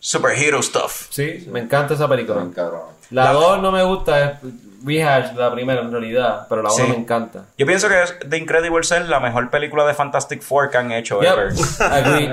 superhero 0.00 0.60
stuff. 0.62 1.06
Sí, 1.10 1.46
me 1.50 1.60
encanta 1.60 1.94
esa 1.94 2.08
película. 2.08 2.40
bien 2.40 2.52
cabrón. 2.52 2.82
La 3.10 3.32
2 3.32 3.60
no 3.62 3.70
me 3.70 3.84
gusta, 3.84 4.20
es 4.24 4.38
rehash 4.84 5.32
la 5.36 5.52
primera 5.52 5.80
en 5.82 5.92
realidad, 5.92 6.46
pero 6.48 6.62
la 6.62 6.72
1 6.72 6.84
Sí. 6.86 6.90
me 6.90 6.96
encanta. 6.96 7.44
Yo 7.56 7.66
pienso 7.66 7.88
que 7.88 8.02
es- 8.02 8.16
The 8.28 8.36
Incredibles 8.36 8.90
es 8.90 9.08
la 9.08 9.20
mejor 9.20 9.48
película 9.50 9.86
de 9.86 9.94
Fantastic 9.94 10.42
Four 10.42 10.70
que 10.70 10.78
han 10.78 10.90
hecho 10.90 11.20
Yep, 11.22 11.32
ever. 11.32 11.52
agree. 11.92 12.30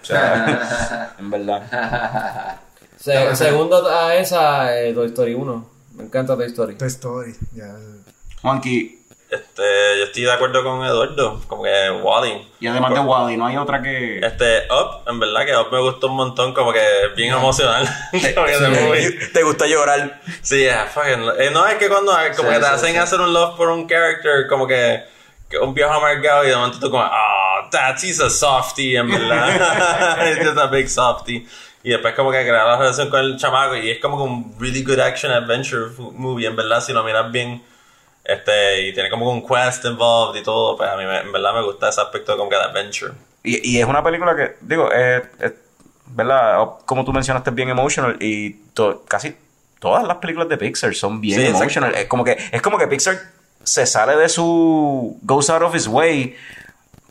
O 0.00 0.04
sea, 0.04 1.14
en 1.18 1.30
verdad. 1.30 2.58
Se- 2.98 3.36
segundo 3.36 3.86
a 3.88 4.14
esa, 4.14 4.78
eh, 4.80 4.94
Toy 4.94 5.08
Story 5.08 5.34
1. 5.34 5.68
Me 5.96 6.04
encanta 6.04 6.36
Toy 6.36 6.46
Story. 6.46 6.76
Toy 6.76 6.88
Story, 6.88 7.36
yeah. 7.54 7.74
Juanqui, 8.40 8.97
Este, 9.30 9.62
yo 9.98 10.04
estoy 10.04 10.22
de 10.22 10.32
acuerdo 10.32 10.64
con 10.64 10.82
Eduardo, 10.86 11.38
como 11.46 11.62
que 11.62 11.90
Wally. 12.02 12.48
y 12.60 12.66
además 12.66 12.94
de 12.94 13.00
Wally, 13.00 13.36
no 13.36 13.46
hay 13.46 13.58
otra 13.58 13.82
que... 13.82 14.20
Este, 14.20 14.62
Up, 14.70 15.02
en 15.06 15.20
verdad 15.20 15.44
que 15.44 15.54
Up 15.54 15.70
me 15.70 15.80
gustó 15.80 16.06
un 16.06 16.16
montón, 16.16 16.54
como 16.54 16.72
que 16.72 16.80
bien 17.14 17.34
emocional. 17.34 17.86
Como 18.34 18.46
que. 18.46 19.28
¿Te 19.34 19.42
gusta 19.42 19.66
llorar? 19.66 20.20
Sí, 20.40 20.60
yeah, 20.60 20.86
fucking. 20.86 21.24
eh, 21.38 21.50
no 21.52 21.66
es 21.66 21.74
que 21.74 21.88
cuando 21.88 22.12
como 22.36 22.48
Sí, 22.48 22.54
que 22.54 22.60
te 22.60 22.64
sí, 22.66 22.72
hacen 22.72 22.92
sí. 22.92 22.96
hacer 22.98 23.20
un 23.20 23.34
love 23.34 23.54
por 23.56 23.68
un 23.68 23.86
character, 23.86 24.46
como 24.48 24.66
que, 24.66 25.04
que 25.50 25.58
un 25.58 25.74
viejo 25.74 25.92
amargado 25.92 26.44
y 26.44 26.48
de 26.48 26.56
momento 26.56 26.78
tú 26.80 26.90
como, 26.90 27.02
ah, 27.02 27.68
that's 27.70 28.02
he's 28.04 28.20
a 28.20 28.30
softie, 28.30 28.96
en 28.96 29.10
verdad. 29.10 30.16
He's 30.26 30.38
just 30.38 30.58
a 30.58 30.66
big 30.68 30.88
softie. 30.88 31.46
Y 31.82 31.90
después 31.90 32.14
como 32.14 32.30
que 32.32 32.40
crear 32.42 32.66
la 32.66 32.78
relación 32.78 33.10
con 33.10 33.20
el 33.20 33.36
chamaco 33.36 33.76
y 33.76 33.90
es 33.90 33.98
como 34.00 34.16
que 34.16 34.22
un 34.22 34.56
really 34.58 34.82
good 34.82 34.98
action 35.00 35.30
adventure 35.30 35.90
movie, 36.14 36.46
en 36.46 36.56
verdad, 36.56 36.80
si 36.80 36.94
lo 36.94 37.04
miras 37.04 37.30
bien. 37.30 37.62
Este, 38.28 38.82
y 38.82 38.92
tiene 38.92 39.08
como 39.08 39.30
un 39.30 39.40
quest 39.46 39.84
involved 39.86 40.38
y 40.38 40.44
todo, 40.44 40.76
pues 40.76 40.88
a 40.90 40.96
mí 40.96 41.04
me- 41.06 41.20
en 41.20 41.32
verdad 41.32 41.54
me 41.54 41.62
gusta 41.62 41.88
ese 41.88 42.02
aspecto 42.02 42.36
como 42.36 42.50
que 42.50 42.56
de 42.56 42.62
adventure. 42.62 43.14
Y, 43.42 43.76
y 43.76 43.80
es 43.80 43.86
una 43.86 44.04
película 44.04 44.36
que, 44.36 44.56
digo, 44.60 44.92
es, 44.92 45.22
es- 45.40 45.54
¿verdad? 46.08 46.58
Como 46.84 47.04
tú 47.06 47.12
mencionaste, 47.14 47.48
es 47.50 47.56
bien 47.56 47.70
emotional 47.70 48.16
y 48.20 48.50
to- 48.74 49.02
casi 49.08 49.34
todas 49.78 50.04
las 50.06 50.18
películas 50.18 50.48
de 50.50 50.58
Pixar 50.58 50.94
son 50.94 51.20
bien 51.22 51.40
Sí, 51.40 51.46
emotional. 51.46 51.94
Es 51.94 52.06
como, 52.06 52.22
que, 52.22 52.36
es 52.52 52.60
como 52.60 52.76
que 52.76 52.86
Pixar 52.86 53.16
se 53.64 53.86
sale 53.86 54.14
de 54.16 54.28
su... 54.28 55.18
goes 55.22 55.48
out 55.48 55.62
of 55.62 55.74
his 55.74 55.86
way 55.86 56.36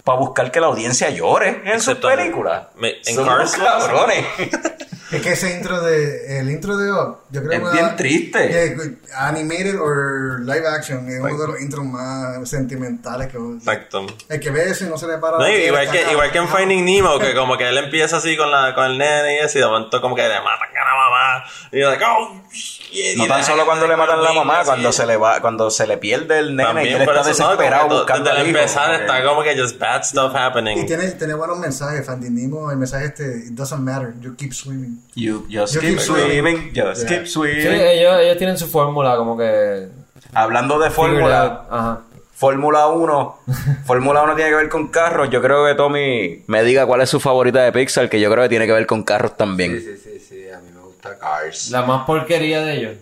para 0.03 0.19
buscar 0.19 0.51
que 0.51 0.59
la 0.61 0.67
audiencia 0.67 1.09
llore 1.09 1.63
en 1.65 1.81
sus 1.81 1.95
películas. 1.95 2.67
En 2.81 3.25
Cars, 3.25 3.55
cabrones. 3.55 4.25
Es 5.11 5.21
que 5.21 5.31
ese 5.31 5.55
intro 5.55 5.79
de, 5.81 6.39
el 6.39 6.49
intro 6.51 6.75
de 6.75 6.91
Up, 6.91 7.19
yo 7.31 7.41
creo 7.41 7.51
Es 7.53 7.69
que 7.69 7.81
bien 7.81 7.95
triste. 7.95 8.49
que 8.49 8.97
animated 9.15 9.79
o 9.79 10.37
live 10.39 10.67
action 10.67 11.07
es 11.09 11.21
uno 11.21 11.37
de 11.37 11.47
los 11.47 11.61
intros 11.61 11.85
más 11.85 12.49
sentimentales 12.49 13.27
que 13.27 13.37
Exacto. 13.37 14.05
el 14.27 14.39
que 14.39 14.49
ve 14.51 14.69
eso 14.69 14.85
y 14.85 14.89
no 14.89 14.97
se 14.97 15.07
le 15.07 15.17
para 15.17 15.37
No, 15.37 15.43
la 15.43 15.51
y 15.57 15.65
igual, 15.67 15.89
que, 15.89 15.97
cabrón. 15.99 16.11
igual 16.11 16.31
que 16.31 16.37
en 16.39 16.47
Finding 16.49 16.85
Nemo, 16.85 17.19
que 17.19 17.33
como 17.35 17.57
que 17.57 17.67
él 17.69 17.77
empieza 17.77 18.17
así 18.17 18.35
con, 18.35 18.51
la, 18.51 18.75
con 18.75 18.83
el 18.85 18.97
nene 18.97 19.35
y 19.35 19.37
eso, 19.45 19.57
y 19.57 19.61
de 19.61 19.67
momento 19.67 20.01
como 20.01 20.13
que 20.15 20.23
le 20.23 20.41
matan 20.41 20.69
a 20.69 20.85
la 20.85 20.95
mamá. 20.95 21.43
Y 21.71 21.79
you're 21.79 21.89
like, 21.91 22.03
oh, 22.05 22.41
shit. 22.51 23.17
No 23.17 23.25
Y 23.25 23.27
tan 23.27 23.43
solo 23.43 23.65
cuando 23.65 23.87
le 23.87 23.95
matan 23.95 24.21
la 24.21 24.27
Halloween, 24.29 24.47
mamá, 24.47 24.63
cuando 24.65 24.91
se 24.91 25.05
le 25.05 25.15
va, 25.17 25.39
cuando 25.41 25.69
se 25.69 25.85
le 25.87 25.97
pierde 25.97 26.39
el 26.39 26.55
nene 26.55 26.63
y 26.63 26.73
También, 26.73 27.01
él 27.01 27.07
pero 27.07 27.19
está 27.19 27.31
eso, 27.31 27.43
¿no? 27.43 27.49
desesperado 27.51 27.87
que 27.89 27.95
buscando 27.95 28.23
Desde 28.29 28.39
al 28.41 28.45
el 28.45 28.49
hijo. 28.51 28.59
empezar 28.59 28.89
que- 28.95 29.01
está 29.03 29.23
como 29.23 29.43
que 29.43 29.57
just 29.59 29.77
bad 29.79 30.03
stuff 30.03 30.33
happening. 30.35 30.77
Y 30.79 30.85
tiene, 30.85 31.11
tiene 31.11 31.33
buenos 31.33 31.57
mensajes, 31.59 32.05
Fandinimo, 32.05 32.69
el 32.71 32.77
mensaje 32.77 33.05
este, 33.05 33.23
it 33.47 33.51
doesn't 33.53 33.81
matter, 33.81 34.13
you 34.21 34.35
keep 34.35 34.53
swimming. 34.53 34.96
You 35.15 35.45
just 35.49 35.75
You 35.75 35.81
keep 35.81 35.89
keep 35.91 35.99
swimming, 35.99 36.71
just 36.75 37.03
Yeah. 37.03 37.09
keep 37.19 37.27
Sí, 37.27 37.33
swimming. 37.33 37.67
ellos, 37.81 38.19
ellos 38.21 38.37
tienen 38.37 38.57
su 38.57 38.67
fórmula, 38.67 39.15
como 39.17 39.37
que. 39.37 39.87
Hablando 40.33 40.77
de 40.79 40.89
fórmula. 40.89 42.01
Fórmula 42.33 42.87
1, 42.89 43.39
Fórmula 43.85 44.21
1 44.21 44.35
tiene 44.35 44.51
que 44.51 44.55
ver 44.57 44.69
con 44.69 44.89
carros. 44.89 45.29
Yo 45.31 45.41
creo 45.41 45.65
que 45.65 45.73
Tommy 45.73 46.43
me 46.45 46.63
diga 46.63 46.85
cuál 46.85 47.01
es 47.01 47.09
su 47.09 47.19
favorita 47.19 47.63
de 47.63 47.71
Pixar, 47.71 48.09
que 48.09 48.19
yo 48.19 48.29
creo 48.29 48.43
que 48.43 48.49
tiene 48.49 48.67
que 48.67 48.73
ver 48.73 48.85
con 48.85 49.01
carros 49.03 49.35
también. 49.35 49.79
Sí, 49.79 49.85
sí, 49.97 49.97
sí, 49.97 50.19
sí, 50.19 50.49
a 50.51 50.59
mí 50.59 50.69
me 50.71 50.81
gusta 50.81 51.17
Cars. 51.17 51.71
La 51.71 51.81
más 51.81 52.05
porquería 52.05 52.61
de 52.61 52.73
ellos. 52.75 52.97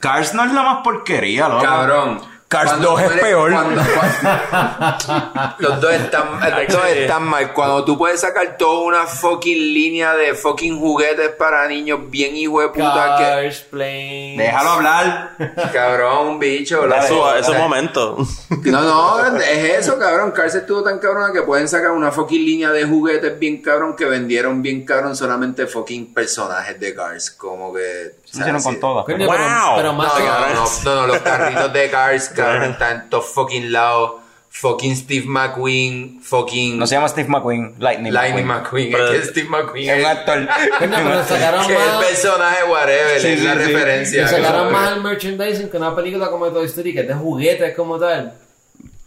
Cars 0.00 0.34
no 0.34 0.44
es 0.44 0.52
la 0.52 0.62
más 0.62 0.84
porquería, 0.84 1.48
loco. 1.48 1.62
Cabrón. 1.62 2.20
Cars 2.54 2.70
Cuando 2.70 2.90
2 2.90 3.02
tú 3.02 3.10
es 3.10 3.20
peor. 3.20 3.52
cuando- 3.52 3.82
cuando- 3.94 5.54
los 5.58 5.80
dos 5.80 5.92
están, 5.92 6.28
los 6.40 6.68
dos 6.68 6.86
están 6.86 7.22
mal. 7.24 7.52
Cuando 7.52 7.84
tú 7.84 7.98
puedes 7.98 8.20
sacar 8.20 8.56
toda 8.56 8.80
una 8.84 9.06
fucking 9.06 9.58
línea 9.74 10.14
de 10.14 10.34
fucking 10.34 10.78
juguetes 10.78 11.30
para 11.30 11.66
niños 11.66 11.98
bien 12.10 12.36
hijo 12.36 12.60
de 12.60 12.68
puta 12.68 13.16
que... 13.18 13.24
Cars, 13.24 13.60
planes. 13.70 14.38
Déjalo 14.38 14.70
hablar. 14.70 15.30
Cabrón, 15.72 16.38
bicho. 16.38 16.86
la- 16.86 16.98
Es 16.98 17.08
su, 17.08 17.14
es 17.14 17.44
su 17.46 17.50
o 17.50 17.54
sea, 17.54 17.62
momento. 17.62 18.16
No, 18.62 18.82
no, 18.82 19.26
es 19.40 19.78
eso, 19.80 19.98
cabrón. 19.98 20.30
Cars 20.30 20.54
estuvo 20.54 20.82
tan 20.82 20.98
cabrona 21.00 21.32
que 21.32 21.42
pueden 21.42 21.68
sacar 21.68 21.90
una 21.90 22.12
fucking 22.12 22.44
línea 22.44 22.70
de 22.70 22.84
juguetes 22.84 23.36
bien 23.38 23.60
cabrón 23.62 23.96
que 23.96 24.04
vendieron 24.04 24.62
bien 24.62 24.84
cabrón 24.84 25.16
solamente 25.16 25.66
fucking 25.66 26.14
personajes 26.14 26.78
de 26.78 26.94
Cars. 26.94 27.30
Como 27.32 27.74
que... 27.74 28.12
Se 28.24 28.40
hicieron 28.40 28.62
con 28.62 28.80
todas. 28.80 29.04
Wow. 29.06 29.16
pero, 29.16 29.28
pero 29.76 29.92
No, 29.92 29.92
más. 29.94 30.18
no, 30.18 30.24
no, 30.24 30.94
no, 30.94 31.00
no, 31.02 31.06
los 31.06 31.18
carritos 31.18 31.72
de 31.72 31.90
Cars, 31.90 32.28
cabrón, 32.44 32.70
están 32.72 33.00
en 33.02 33.10
todos 33.10 33.26
fucking 33.26 33.72
lados. 33.72 34.12
Fucking 34.56 34.94
Steve 34.94 35.24
McQueen, 35.26 36.20
fucking 36.22 36.78
No 36.78 36.86
se 36.86 36.94
llama 36.94 37.08
Steve 37.08 37.26
McQueen, 37.28 37.74
Lightning, 37.80 38.12
Lightning 38.12 38.46
McQueen. 38.46 38.90
McQueen. 38.90 38.92
Pero- 38.92 39.08
es 39.12 39.20
que 39.22 39.26
Steve 39.30 39.48
McQueen 39.48 39.90
Es 39.90 39.94
un 39.96 40.00
es, 40.02 40.06
actor. 40.06 40.48
Sacaron 41.28 41.66
que 41.66 41.72
es 41.74 41.80
el 41.80 41.86
más. 41.88 42.04
personaje, 42.04 42.64
whatever, 42.70 43.20
Sí, 43.20 43.26
es 43.28 43.38
sí, 43.40 43.44
la 43.46 43.52
sí. 43.54 43.58
referencia. 43.58 44.22
Y 44.24 44.28
sacaron 44.28 44.72
más 44.72 44.92
el 44.92 45.02
merchandising 45.02 45.68
que 45.70 45.76
una 45.76 45.96
película 45.96 46.28
como 46.30 46.46
Toy 46.52 46.66
Story, 46.66 46.92
que 46.94 47.00
es 47.00 47.08
de 47.08 47.14
juguetes 47.14 47.74
como 47.74 47.98
tal. 47.98 48.32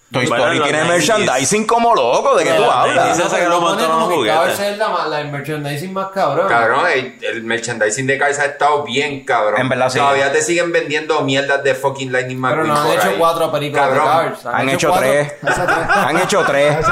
Toy 0.09 0.23
Story 0.23 0.61
tiene 0.61 0.83
90s. 0.83 0.87
merchandising 0.87 1.65
como 1.67 1.93
loco. 1.93 2.35
¿De 2.37 2.45
qué 2.45 2.51
tú 2.51 2.55
Pero 2.59 2.71
hablas? 2.71 3.19
90s 3.19 3.29
sacaron 3.29 3.45
un 3.45 3.49
Lo 3.51 3.59
montón 3.61 3.81
de 3.87 3.93
como 3.93 4.07
que 4.09 4.15
juguetes. 4.15 4.59
Es 4.61 4.77
la, 4.77 5.07
la- 5.09 5.19
el 5.21 5.27
merchandising 5.31 5.93
más 5.93 6.07
cabrón. 6.13 6.47
Cabrón, 6.47 6.85
el, 7.21 7.43
merchandising 7.43 8.07
de 8.07 8.17
Cars 8.17 8.39
ha 8.39 8.45
estado 8.45 8.83
bien, 8.83 9.25
cabrón. 9.25 9.59
En 9.59 9.67
verdad, 9.67 9.89
sí. 9.89 9.97
Todavía 9.99 10.31
te 10.31 10.41
siguen 10.41 10.71
vendiendo 10.71 11.21
mierdas 11.23 11.61
de 11.61 11.75
fucking 11.75 12.09
Lightning 12.11 12.41
Pero 12.41 12.63
McQueen. 12.63 12.73
no 12.73 12.91
han 12.91 12.97
hecho 12.97 13.17
cuatro 13.17 13.51
películas 13.51 13.91
de 13.91 13.97
Cars. 13.99 14.45
Han 14.45 14.69
hecho 14.69 14.91
tres. 14.97 15.33
Han 15.43 16.17
hecho 16.21 16.43
tres. 16.45 16.85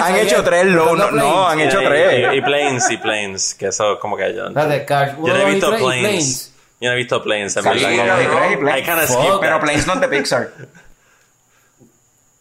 Han 0.00 0.16
hecho 0.16 0.42
tres. 0.42 0.64
No, 0.66 1.48
han 1.48 1.60
hecho 1.60 1.78
tres. 1.84 2.34
y, 2.34 2.40
planes, 2.40 2.90
y 2.90 2.96
planes. 2.96 3.54
Que 3.54 3.66
eso 3.68 3.98
como 4.00 4.16
que 4.16 4.34
yo... 4.34 4.48
Yo 4.48 4.52
no 4.52 5.36
he 5.36 5.44
visto 5.52 5.76
planes. 5.76 6.52
Yo 6.80 6.88
no 6.90 6.94
he 6.94 6.96
visto 6.96 7.22
planes. 7.22 7.56
en 7.56 7.62
Sí, 7.62 7.68
verdad. 7.68 8.16
Pero. 9.40 9.60
Planes 9.60 9.86
no 9.86 9.94
es 9.94 10.00
de 10.00 10.08
Pixar. 10.08 10.48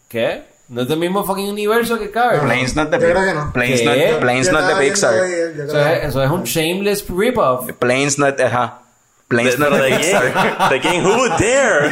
¿Qué? 0.08 0.43
¿No 0.70 0.82
es 0.82 0.88
del 0.88 0.99
mismo 0.99 1.24
fucking 1.24 1.49
universo 1.49 1.97
que 1.97 2.12
Cars? 2.12 2.39
Planes 2.39 2.76
no 2.76 2.84
es 2.84 2.91
de 2.91 2.99
que 2.99 3.34
no. 3.34 3.53
Planes 3.53 3.80
¿Qué? 3.80 3.86
no 3.86 3.93
es 3.93 4.16
Planes 4.16 4.47
Yo 4.47 4.51
no 4.51 4.60
es 4.60 4.68
de 4.68 4.86
Pixar. 4.86 5.14
Eso 5.16 5.80
es, 5.80 6.03
eso 6.05 6.24
es 6.24 6.30
un 6.30 6.43
shameless 6.43 7.05
rip-off. 7.10 7.72
Planes 7.80 8.20
no 8.20 8.28
es 8.28 8.36
de... 8.36 8.43
Ajá. 8.43 8.82
De, 9.30 9.36
Planes 9.36 9.59
no 9.59 9.65
pero 9.69 9.84
de 9.84 9.89
de 9.91 9.97
Pixar. 9.97 10.23
quién? 10.32 10.69
¿De 10.69 10.80
quién? 10.80 11.05
Who 11.05 11.15
would 11.17 11.32
dare? 11.32 11.89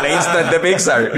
Planes 0.00 0.28
no 0.32 0.38
es 0.38 0.50
de 0.50 0.60
Pixar. 0.60 1.12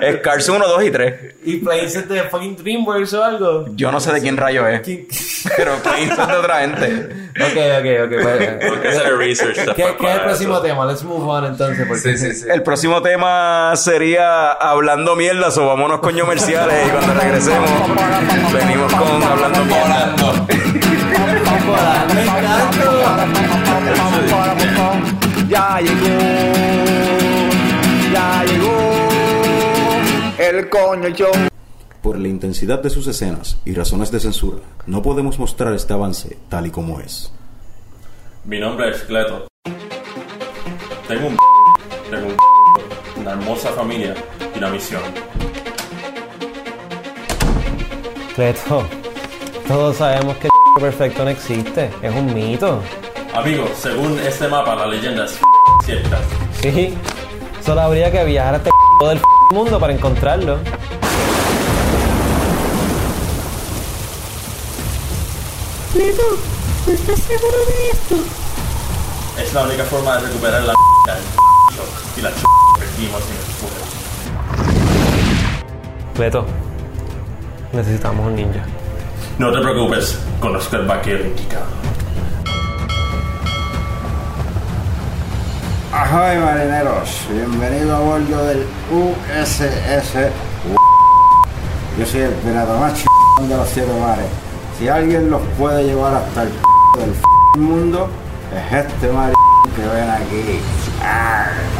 Es 0.00 0.16
Cars 0.22 0.48
1, 0.48 0.66
2 0.66 0.84
y 0.84 0.90
3. 0.90 1.14
¿Y 1.44 1.56
Planes 1.58 1.94
es 1.94 2.08
de 2.08 2.22
fucking 2.22 2.56
DreamWorks 2.56 3.12
o 3.12 3.22
algo? 3.24 3.66
Yo 3.76 3.92
no 3.92 4.00
sé 4.00 4.10
de 4.14 4.22
quién 4.22 4.38
rayo 4.38 4.66
es. 4.66 4.80
¿Qué? 4.80 5.06
Pero 5.58 5.74
Planes 5.82 6.10
es 6.12 6.16
de 6.16 6.32
otra 6.34 6.60
gente. 6.60 7.08
Ok, 7.40 7.56
ok, 7.78 7.86
ok. 8.06 8.22
pues, 8.22 8.58
Tengo 8.58 8.80
que 8.80 8.88
hacer 8.88 9.06
el 9.08 9.18
research 9.18 9.56
¿Qué, 9.74 9.96
qué 10.00 10.06
es 10.08 10.14
el 10.14 10.20
próximo 10.22 10.54
eso. 10.54 10.62
tema? 10.62 10.86
Let's 10.86 11.02
move 11.04 11.30
on 11.30 11.44
entonces. 11.44 11.86
Porque 11.86 12.00
Sí, 12.00 12.16
sí, 12.16 12.32
sí. 12.32 12.46
El 12.50 12.62
próximo 12.62 13.02
tema 13.02 13.72
sería 13.76 14.52
Hablando 14.52 15.14
Mierda, 15.14 15.48
o 15.48 15.66
vámonos 15.66 16.00
con 16.00 16.18
comerciales 16.18 16.86
y 16.86 16.90
cuando 16.90 17.12
regresemos 17.20 17.70
venimos 18.50 18.90
con 18.94 19.22
Hablando 19.22 19.62
Mierda. 19.66 20.14
Me 22.14 22.22
encanta. 22.22 23.24
Ya 25.54 25.80
llegó, 25.80 26.06
ya 28.12 28.44
llegó 28.44 28.76
el 30.36 30.68
coño 30.68 31.08
show. 31.10 31.30
Por 32.02 32.18
la 32.18 32.26
intensidad 32.26 32.82
de 32.82 32.90
sus 32.90 33.06
escenas 33.06 33.60
y 33.64 33.72
razones 33.72 34.10
de 34.10 34.18
censura, 34.18 34.58
no 34.88 35.00
podemos 35.00 35.38
mostrar 35.38 35.72
este 35.74 35.92
avance 35.92 36.38
tal 36.48 36.66
y 36.66 36.70
como 36.70 36.98
es. 36.98 37.32
Mi 38.44 38.58
nombre 38.58 38.90
es 38.90 39.02
Cleto. 39.04 39.46
Tengo 41.06 41.28
un 41.28 41.36
tengo 42.10 42.26
un 42.26 42.36
una 43.20 43.30
hermosa 43.30 43.70
familia 43.74 44.16
y 44.56 44.58
una 44.58 44.70
misión. 44.70 45.02
Cleto, 48.34 48.84
todos 49.68 49.98
sabemos 49.98 50.36
que 50.38 50.48
el 50.48 50.52
perfecto 50.82 51.22
no 51.22 51.30
existe. 51.30 51.92
Es 52.02 52.12
un 52.12 52.34
mito. 52.34 52.82
Amigos, 53.34 53.70
según 53.76 54.16
este 54.20 54.46
mapa, 54.46 54.76
la 54.76 54.86
leyenda 54.86 55.24
es 55.24 55.40
cierta. 55.84 56.20
Sí. 56.62 56.94
Solo 57.66 57.80
habría 57.80 58.12
que 58.12 58.24
viajar 58.24 58.54
a 58.54 58.56
este 58.58 58.70
del 59.08 59.20
mundo 59.50 59.80
para 59.80 59.92
encontrarlo. 59.92 60.60
¿tú 66.84 66.92
estás 66.92 67.18
seguro 67.18 67.56
de 67.66 67.90
esto? 67.90 68.14
Es 69.42 69.52
la 69.52 69.62
única 69.64 69.82
forma 69.82 70.16
de 70.16 70.28
recuperar 70.28 70.62
la 70.62 70.74
del 71.06 71.22
y 72.16 72.20
la 72.20 72.30
que 72.30 72.36
perdimos 72.78 73.22
en 73.22 73.36
el 73.36 73.42
fuego. 73.58 73.74
Cleto, 76.14 76.46
necesitamos 77.72 78.26
un 78.26 78.36
ninja. 78.36 78.64
No 79.38 79.50
te 79.52 79.58
preocupes, 79.58 80.20
conozco 80.40 80.76
el 80.76 80.86
vaquero 80.86 81.24
indicado. 81.24 81.83
Ahoy 85.96 86.38
marineros, 86.38 87.20
bienvenido 87.30 87.94
a 87.94 88.00
bordo 88.00 88.46
del 88.46 88.66
USS 88.90 90.14
Yo 91.96 92.04
soy 92.04 92.22
el 92.22 92.32
pirata 92.32 92.76
más 92.80 92.94
chingón 92.94 93.48
de 93.48 93.56
los 93.56 93.68
siete 93.68 93.92
mares. 94.00 94.26
Si 94.76 94.88
alguien 94.88 95.30
los 95.30 95.40
puede 95.56 95.84
llevar 95.84 96.14
hasta 96.14 96.42
el 96.42 96.48
del 96.98 97.62
mundo, 97.62 98.08
es 98.52 98.86
este 98.86 99.08
mar 99.12 99.32
que 99.76 99.82
ven 99.82 100.10
aquí. 100.10 100.60
Arr. 101.00 101.73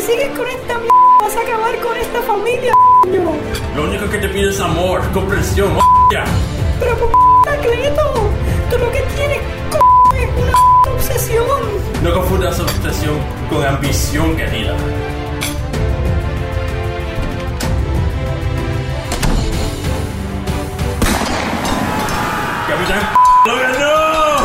Si 0.00 0.06
sigues 0.06 0.30
con 0.30 0.46
esta 0.46 0.78
mierda, 0.78 0.94
vas 1.20 1.36
a 1.36 1.40
acabar 1.40 1.78
con 1.80 1.94
esta 1.94 2.22
familia, 2.22 2.72
coño. 3.02 3.32
Lo 3.76 3.82
único 3.84 4.08
que 4.08 4.16
te 4.16 4.28
pido 4.30 4.48
es 4.48 4.58
amor, 4.58 5.02
comprensión, 5.12 5.76
ya. 6.10 6.24
Pero 6.78 6.96
por 6.96 7.10
p 7.44 7.68
Cleto, 7.68 8.30
tú 8.70 8.78
lo 8.78 8.90
que 8.92 9.02
tienes, 9.14 9.40
c 9.70 10.22
es 10.22 10.30
una 10.42 10.94
obsesión. 10.94 11.46
No 12.02 12.14
confundas 12.14 12.58
obsesión 12.60 13.18
con 13.50 13.62
ambición, 13.62 14.34
querida. 14.36 14.74
Capitán, 22.68 23.02
lo 23.44 23.54
ganó. 23.54 24.36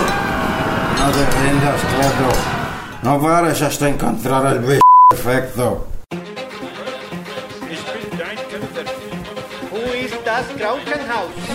No 0.99 1.12
te 1.12 1.49
rindas, 1.49 1.82
Cleto. 1.95 2.39
No 3.03 3.22
pares 3.22 3.62
hasta 3.62 3.88
encontrar 3.88 4.47
el 4.47 4.60
bicho 4.60 4.84
perfecto. 5.16 5.88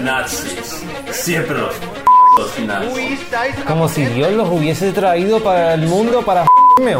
Nazis, 0.00 0.82
siempre 1.10 1.58
los 1.58 2.58
nazis. 2.66 3.20
Como 3.66 3.88
si 3.88 4.06
Dios 4.06 4.32
los 4.32 4.48
hubiese 4.48 4.92
traído 4.92 5.42
para 5.42 5.74
el 5.74 5.86
mundo 5.86 6.22
para 6.22 6.46
me 6.82 6.94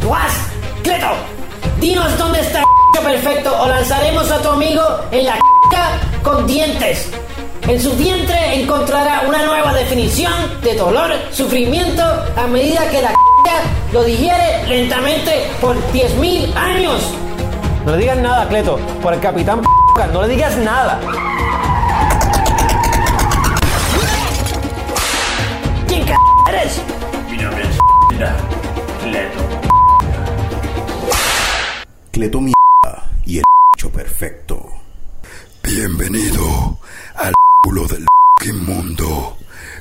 ¡Duas! 0.00 0.32
¡Cleto! 0.82 1.08
Dinos 1.80 2.18
dónde 2.18 2.40
está 2.40 2.62
el 2.98 3.04
perfecto 3.04 3.62
o 3.62 3.68
lanzaremos 3.68 4.30
a 4.30 4.42
tu 4.42 4.48
amigo 4.48 4.82
en 5.12 5.26
la 5.26 5.38
con 6.22 6.46
dientes. 6.46 7.10
En 7.68 7.80
su 7.80 7.96
vientre 7.96 8.62
encontrará 8.62 9.24
una 9.26 9.44
nueva 9.44 9.74
definición 9.74 10.32
de 10.62 10.76
dolor, 10.76 11.10
sufrimiento 11.32 12.02
a 12.36 12.46
medida 12.46 12.88
que 12.90 13.02
la 13.02 13.12
lo 13.92 14.04
digiere 14.04 14.66
lentamente 14.68 15.50
por 15.60 15.76
10.000 15.92 16.54
años. 16.54 17.12
No 17.84 17.92
le 17.92 17.98
digas 17.98 18.18
nada, 18.18 18.48
Cleto. 18.48 18.78
Por 19.02 19.14
el 19.14 19.20
capitán 19.20 19.62
no 20.12 20.22
le 20.22 20.28
digas 20.28 20.56
nada. 20.58 21.00
¿Quién 25.88 26.06
c 26.06 26.14
eres? 26.48 26.82
Mi 27.30 27.36
nombre 27.36 27.64
es 27.64 27.78
Leto. 29.10 29.38
Cleto 32.12 32.40
mierda 32.40 33.10
y 33.24 33.38
el 33.38 33.44
hecho 33.76 33.90
perfecto. 33.90 34.68
Bienvenido 35.62 36.78
al 37.16 37.32
culo 37.66 37.84
del 37.88 38.06
mundo. 38.62 39.36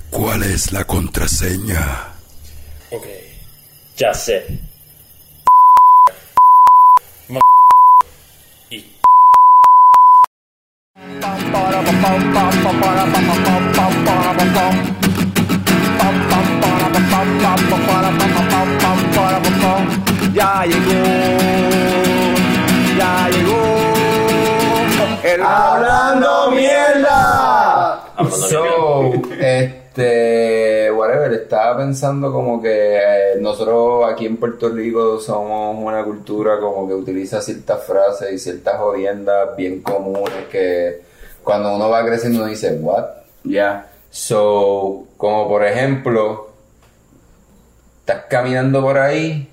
¿Cuál 0.09 0.41
es 0.41 0.71
la 0.71 0.86
contraseña? 0.86 2.15
Ok. 2.89 3.05
Ya 3.95 4.11
sé. 4.11 4.59
Y 8.71 8.86
Ya 20.33 20.65
llegó, 20.65 21.03
ya 22.97 23.29
llegó. 23.29 23.86
El 25.23 25.41
hablando 25.43 26.49
mierda. 26.49 27.24
So, 28.32 29.13
este, 29.39 30.91
whatever, 30.91 31.34
estaba 31.34 31.78
pensando 31.78 32.32
como 32.32 32.61
que 32.61 33.34
nosotros 33.41 34.09
aquí 34.09 34.26
en 34.26 34.38
Puerto 34.38 34.70
Rico 34.70 35.20
somos 35.20 35.78
una 35.78 36.03
cultura 36.03 36.59
como 36.59 36.88
que 36.88 36.93
utiliza 36.93 37.41
ciertas 37.41 37.84
frases 37.84 38.32
y 38.32 38.39
ciertas 38.39 38.78
jodiendas 38.78 39.55
bien 39.57 39.82
comunes 39.82 40.45
que 40.49 41.01
cuando 41.43 41.76
uno 41.76 41.89
va 41.89 42.05
creciendo 42.05 42.39
uno 42.39 42.49
dice, 42.49 42.78
what? 42.82 43.05
Ya. 43.43 43.91
So, 44.09 45.07
como 45.18 45.47
por 45.49 45.66
ejemplo, 45.66 46.49
estás 47.99 48.24
caminando 48.30 48.82
por 48.82 48.97
ahí, 48.97 49.49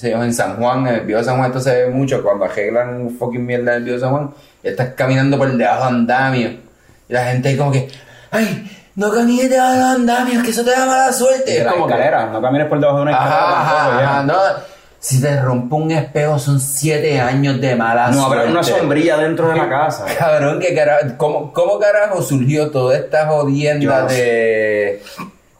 en 0.00 0.32
San 0.32 0.56
Juan, 0.56 0.86
en 0.86 0.94
el 0.94 1.00
Bío 1.00 1.18
de 1.18 1.24
San 1.24 1.36
Juan 1.36 1.48
esto 1.48 1.60
se 1.60 1.84
ve 1.84 1.90
mucho, 1.90 2.22
cuando 2.22 2.44
arreglan 2.44 3.10
fucking 3.18 3.44
mierda 3.44 3.72
en 3.72 3.78
el 3.78 3.84
Bío 3.84 3.94
de 3.94 4.00
San 4.00 4.10
Juan, 4.10 4.30
y 4.62 4.68
estás 4.68 4.94
caminando 4.94 5.36
por 5.36 5.50
debajo 5.50 5.82
de 5.82 5.88
andamio, 5.88 6.69
y 7.10 7.12
la 7.12 7.24
gente 7.24 7.56
como 7.56 7.72
que, 7.72 7.88
ay, 8.30 8.70
no 8.94 9.10
camines 9.12 9.50
debajo 9.50 9.72
de 9.74 9.82
andamios, 9.82 10.44
que 10.44 10.50
eso 10.50 10.64
te 10.64 10.70
da 10.70 10.86
mala 10.86 11.12
suerte. 11.12 11.58
Es 11.58 11.66
como 11.66 11.86
escalera, 11.88 12.26
no 12.26 12.40
camines 12.40 12.68
por 12.68 12.78
debajo 12.78 12.98
de 12.98 13.02
una 13.02 13.10
escalera. 13.12 13.36
Ajá, 13.36 13.60
ajá, 13.60 13.74
tampoco, 13.76 14.00
ya. 14.00 14.10
ajá, 14.10 14.22
no. 14.24 14.70
Si 15.02 15.20
te 15.22 15.40
rompe 15.40 15.74
un 15.74 15.90
espejo 15.92 16.38
son 16.38 16.60
siete 16.60 17.18
años 17.18 17.58
de 17.58 17.74
mala 17.74 18.08
No 18.08 18.26
suerte. 18.26 18.38
habrá 18.40 18.50
una 18.50 18.62
sombrilla 18.62 19.16
dentro 19.16 19.48
de 19.48 19.56
la 19.56 19.68
casa. 19.68 20.04
Cabrón, 20.18 20.60
que 20.60 20.74
carajo, 20.74 21.06
¿cómo, 21.16 21.52
¿cómo 21.54 21.78
carajo 21.78 22.20
surgió 22.22 22.70
toda 22.70 22.96
esta 22.98 23.26
jodienda 23.26 23.82
Yo 23.82 23.90
no 24.02 24.06
de... 24.08 25.02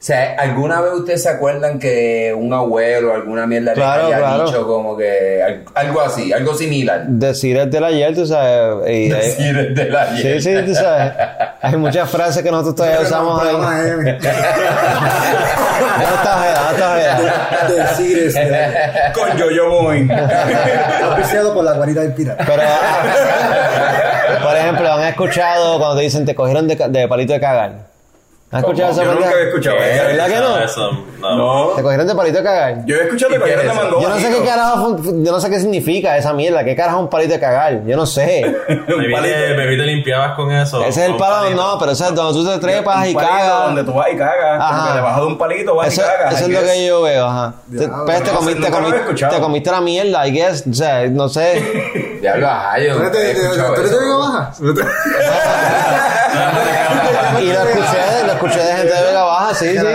O 0.01 0.03
sea, 0.03 0.35
¿alguna 0.39 0.81
vez 0.81 0.95
ustedes 0.95 1.23
se 1.25 1.29
acuerdan 1.29 1.79
que 1.79 2.35
un 2.35 2.55
abuelo, 2.55 3.13
alguna 3.13 3.47
mierda 3.47 3.75
Claro, 3.75 4.05
les 4.09 4.17
haya 4.17 4.19
claro. 4.29 4.45
dicho 4.47 4.67
como 4.67 4.97
que 4.97 5.43
al- 5.43 5.65
algo 5.75 6.01
así, 6.01 6.33
algo 6.33 6.55
similar? 6.55 7.05
Decir 7.07 7.59
el 7.59 7.69
del 7.71 7.85
ayer, 7.85 8.15
tú 8.15 8.27
sabes. 8.27 8.89
y- 8.91 9.11
Decir 9.11 9.59
el 9.59 9.75
del 9.75 9.95
ayer. 9.95 10.41
Sí, 10.41 10.57
sí, 10.57 10.63
tú 10.65 10.75
sabes. 10.75 11.13
Hay 11.61 11.77
muchas 11.77 12.09
frases 12.11 12.43
que 12.43 12.51
nosotros 12.51 12.77
todavía 12.77 13.01
usamos. 13.03 13.43
No 13.45 13.51
está 16.15 16.37
ojeda, 16.39 16.63
no 16.65 16.71
está. 16.71 17.69
Decir 17.69 18.19
este. 18.19 18.51
Con 19.13 19.37
Yo-Yo 19.37 19.69
Boing. 19.71 20.11
Auspiciado 20.11 21.53
por 21.53 21.63
la 21.65 21.73
guarida 21.75 22.01
del 22.01 22.15
pirata. 22.15 22.43
Pero, 22.47 22.63
por 24.43 24.57
ejemplo, 24.57 24.93
han 24.95 25.03
escuchado 25.05 25.77
cuando 25.79 25.97
te 25.97 26.03
dicen 26.05 26.25
te 26.25 26.35
cogieron 26.35 26.67
de 26.69 27.07
palito 27.09 27.35
de 27.35 27.41
cagar. 27.41 27.90
¿Han 28.53 28.61
escuchado 28.61 28.91
esa 28.91 29.05
Yo 29.05 29.13
nunca 29.13 29.27
verdad? 29.27 29.33
había 29.39 29.49
escuchado 29.49 29.77
eso. 29.77 30.05
¿Verdad 30.07 30.27
que 30.27 30.41
no? 30.41 30.59
Eso, 30.59 30.91
no. 31.21 31.37
No. 31.37 31.69
Te 31.77 31.83
cogieron 31.83 32.07
de 32.09 32.15
palito 32.17 32.39
de 32.39 32.43
cagar. 32.45 32.85
Yo 32.85 32.97
he 32.97 33.03
escuchado 33.05 33.33
¿Y 33.33 33.39
de 33.39 33.45
qué 33.45 33.51
es 33.51 33.57
cogieron 33.57 33.77
de 33.77 33.83
mango 33.85 34.03
Yo 34.03 34.09
no 34.09 34.19
sé 34.19 34.29
qué 34.31 34.45
carajo, 34.45 34.97
yo 35.05 35.33
no 35.33 35.41
sé 35.41 35.51
qué 35.51 35.61
significa 35.61 36.17
esa 36.17 36.33
mierda. 36.33 36.65
¿Qué 36.65 36.75
carajo 36.75 36.99
es 36.99 37.03
un 37.05 37.11
palito 37.11 37.33
de 37.35 37.39
cagar? 37.39 37.85
Yo 37.87 37.97
no 37.97 38.07
sé. 38.07 38.43
Palito. 38.67 39.23
te, 39.23 39.55
te 39.55 39.77
limpiabas 39.77 40.35
con 40.35 40.51
eso. 40.51 40.81
Ese 40.85 41.05
es 41.05 41.11
el 41.11 41.17
palo, 41.17 41.45
palito. 41.45 41.63
no, 41.63 41.79
pero 41.79 41.93
ese 41.93 42.05
es 42.07 42.15
donde 42.15 42.33
tú 42.33 42.45
te 42.49 42.59
trepas 42.59 43.07
y 43.07 43.15
cagas. 43.15 43.67
Donde 43.67 43.85
tú 43.85 43.93
vas 43.93 44.09
y 44.13 44.17
cagas. 44.17 44.61
Ajá. 44.61 44.89
que 44.89 44.95
debajo 44.97 45.21
de 45.21 45.27
un 45.29 45.39
palito 45.39 45.77
vas 45.77 45.87
Eso, 45.89 46.03
y 46.03 46.05
cagas. 46.05 46.35
eso 46.35 46.45
es 46.47 46.51
lo 46.51 46.61
que 46.61 46.87
yo 46.87 47.03
veo, 47.03 47.27
ajá. 47.27 47.55
Te, 47.71 47.87
pues 47.89 48.25
te, 48.25 48.31
comiste, 48.31 48.69
te, 48.69 49.27
te 49.29 49.41
comiste 49.41 49.71
la 49.71 49.81
mierda, 49.81 50.27
I 50.27 50.33
guess. 50.33 50.65
O 50.69 50.75
sea, 50.75 51.07
no 51.07 51.29
sé. 51.29 51.63
Diablo, 52.21 52.49
ajá, 52.49 52.79
yo 52.81 52.97
¿Tú 52.97 53.03
eso. 53.17 54.01
Vega 54.01 54.17
Baja? 54.17 54.53
y 57.41 57.47
lo 57.47 57.53
escuché, 57.63 58.20
escuché 58.47 58.65
de 58.65 58.73
gente 58.73 58.95
de 58.95 59.03
Vega 59.03 59.23
Baja, 59.23 59.55
sí, 59.55 59.79
sí. 59.79 59.87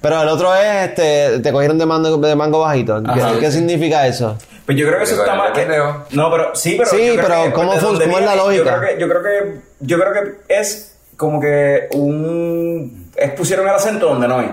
Pero 0.00 0.22
el 0.22 0.28
otro 0.28 0.54
es, 0.54 0.88
este, 0.88 1.38
te 1.40 1.52
cogieron 1.52 1.78
de 1.78 1.86
mango, 1.86 2.16
de 2.16 2.34
mango 2.34 2.60
bajito. 2.60 3.02
¿Qué, 3.38 3.50
significa 3.52 4.06
eso? 4.06 4.36
Pues 4.66 4.76
yo 4.76 4.86
creo 4.86 4.98
que 4.98 5.04
eso 5.04 5.14
está 5.14 5.34
mal. 5.34 5.52
que-. 5.52 5.66
No, 6.10 6.30
pero 6.30 6.54
sí, 6.54 6.74
pero. 6.76 6.90
Sí, 6.90 7.12
pero 7.14 7.44
que 7.44 7.52
¿cómo 7.52 7.74
donde 7.74 8.04
cómo 8.06 8.18
es 8.18 8.24
la 8.24 8.34
lógica? 8.34 8.64
Yo 8.64 8.78
creo 8.78 8.82
que, 8.82 9.00
yo 9.00 9.08
creo 9.08 9.22
que, 9.22 9.60
yo 9.80 9.98
creo 9.98 10.12
que 10.12 10.54
es 10.60 10.96
como 11.16 11.40
que 11.40 11.88
un. 11.92 13.10
Es 13.14 13.30
pusieron 13.32 13.68
el 13.68 13.74
acento 13.74 14.08
donde 14.08 14.26
no 14.26 14.38
hay. 14.40 14.52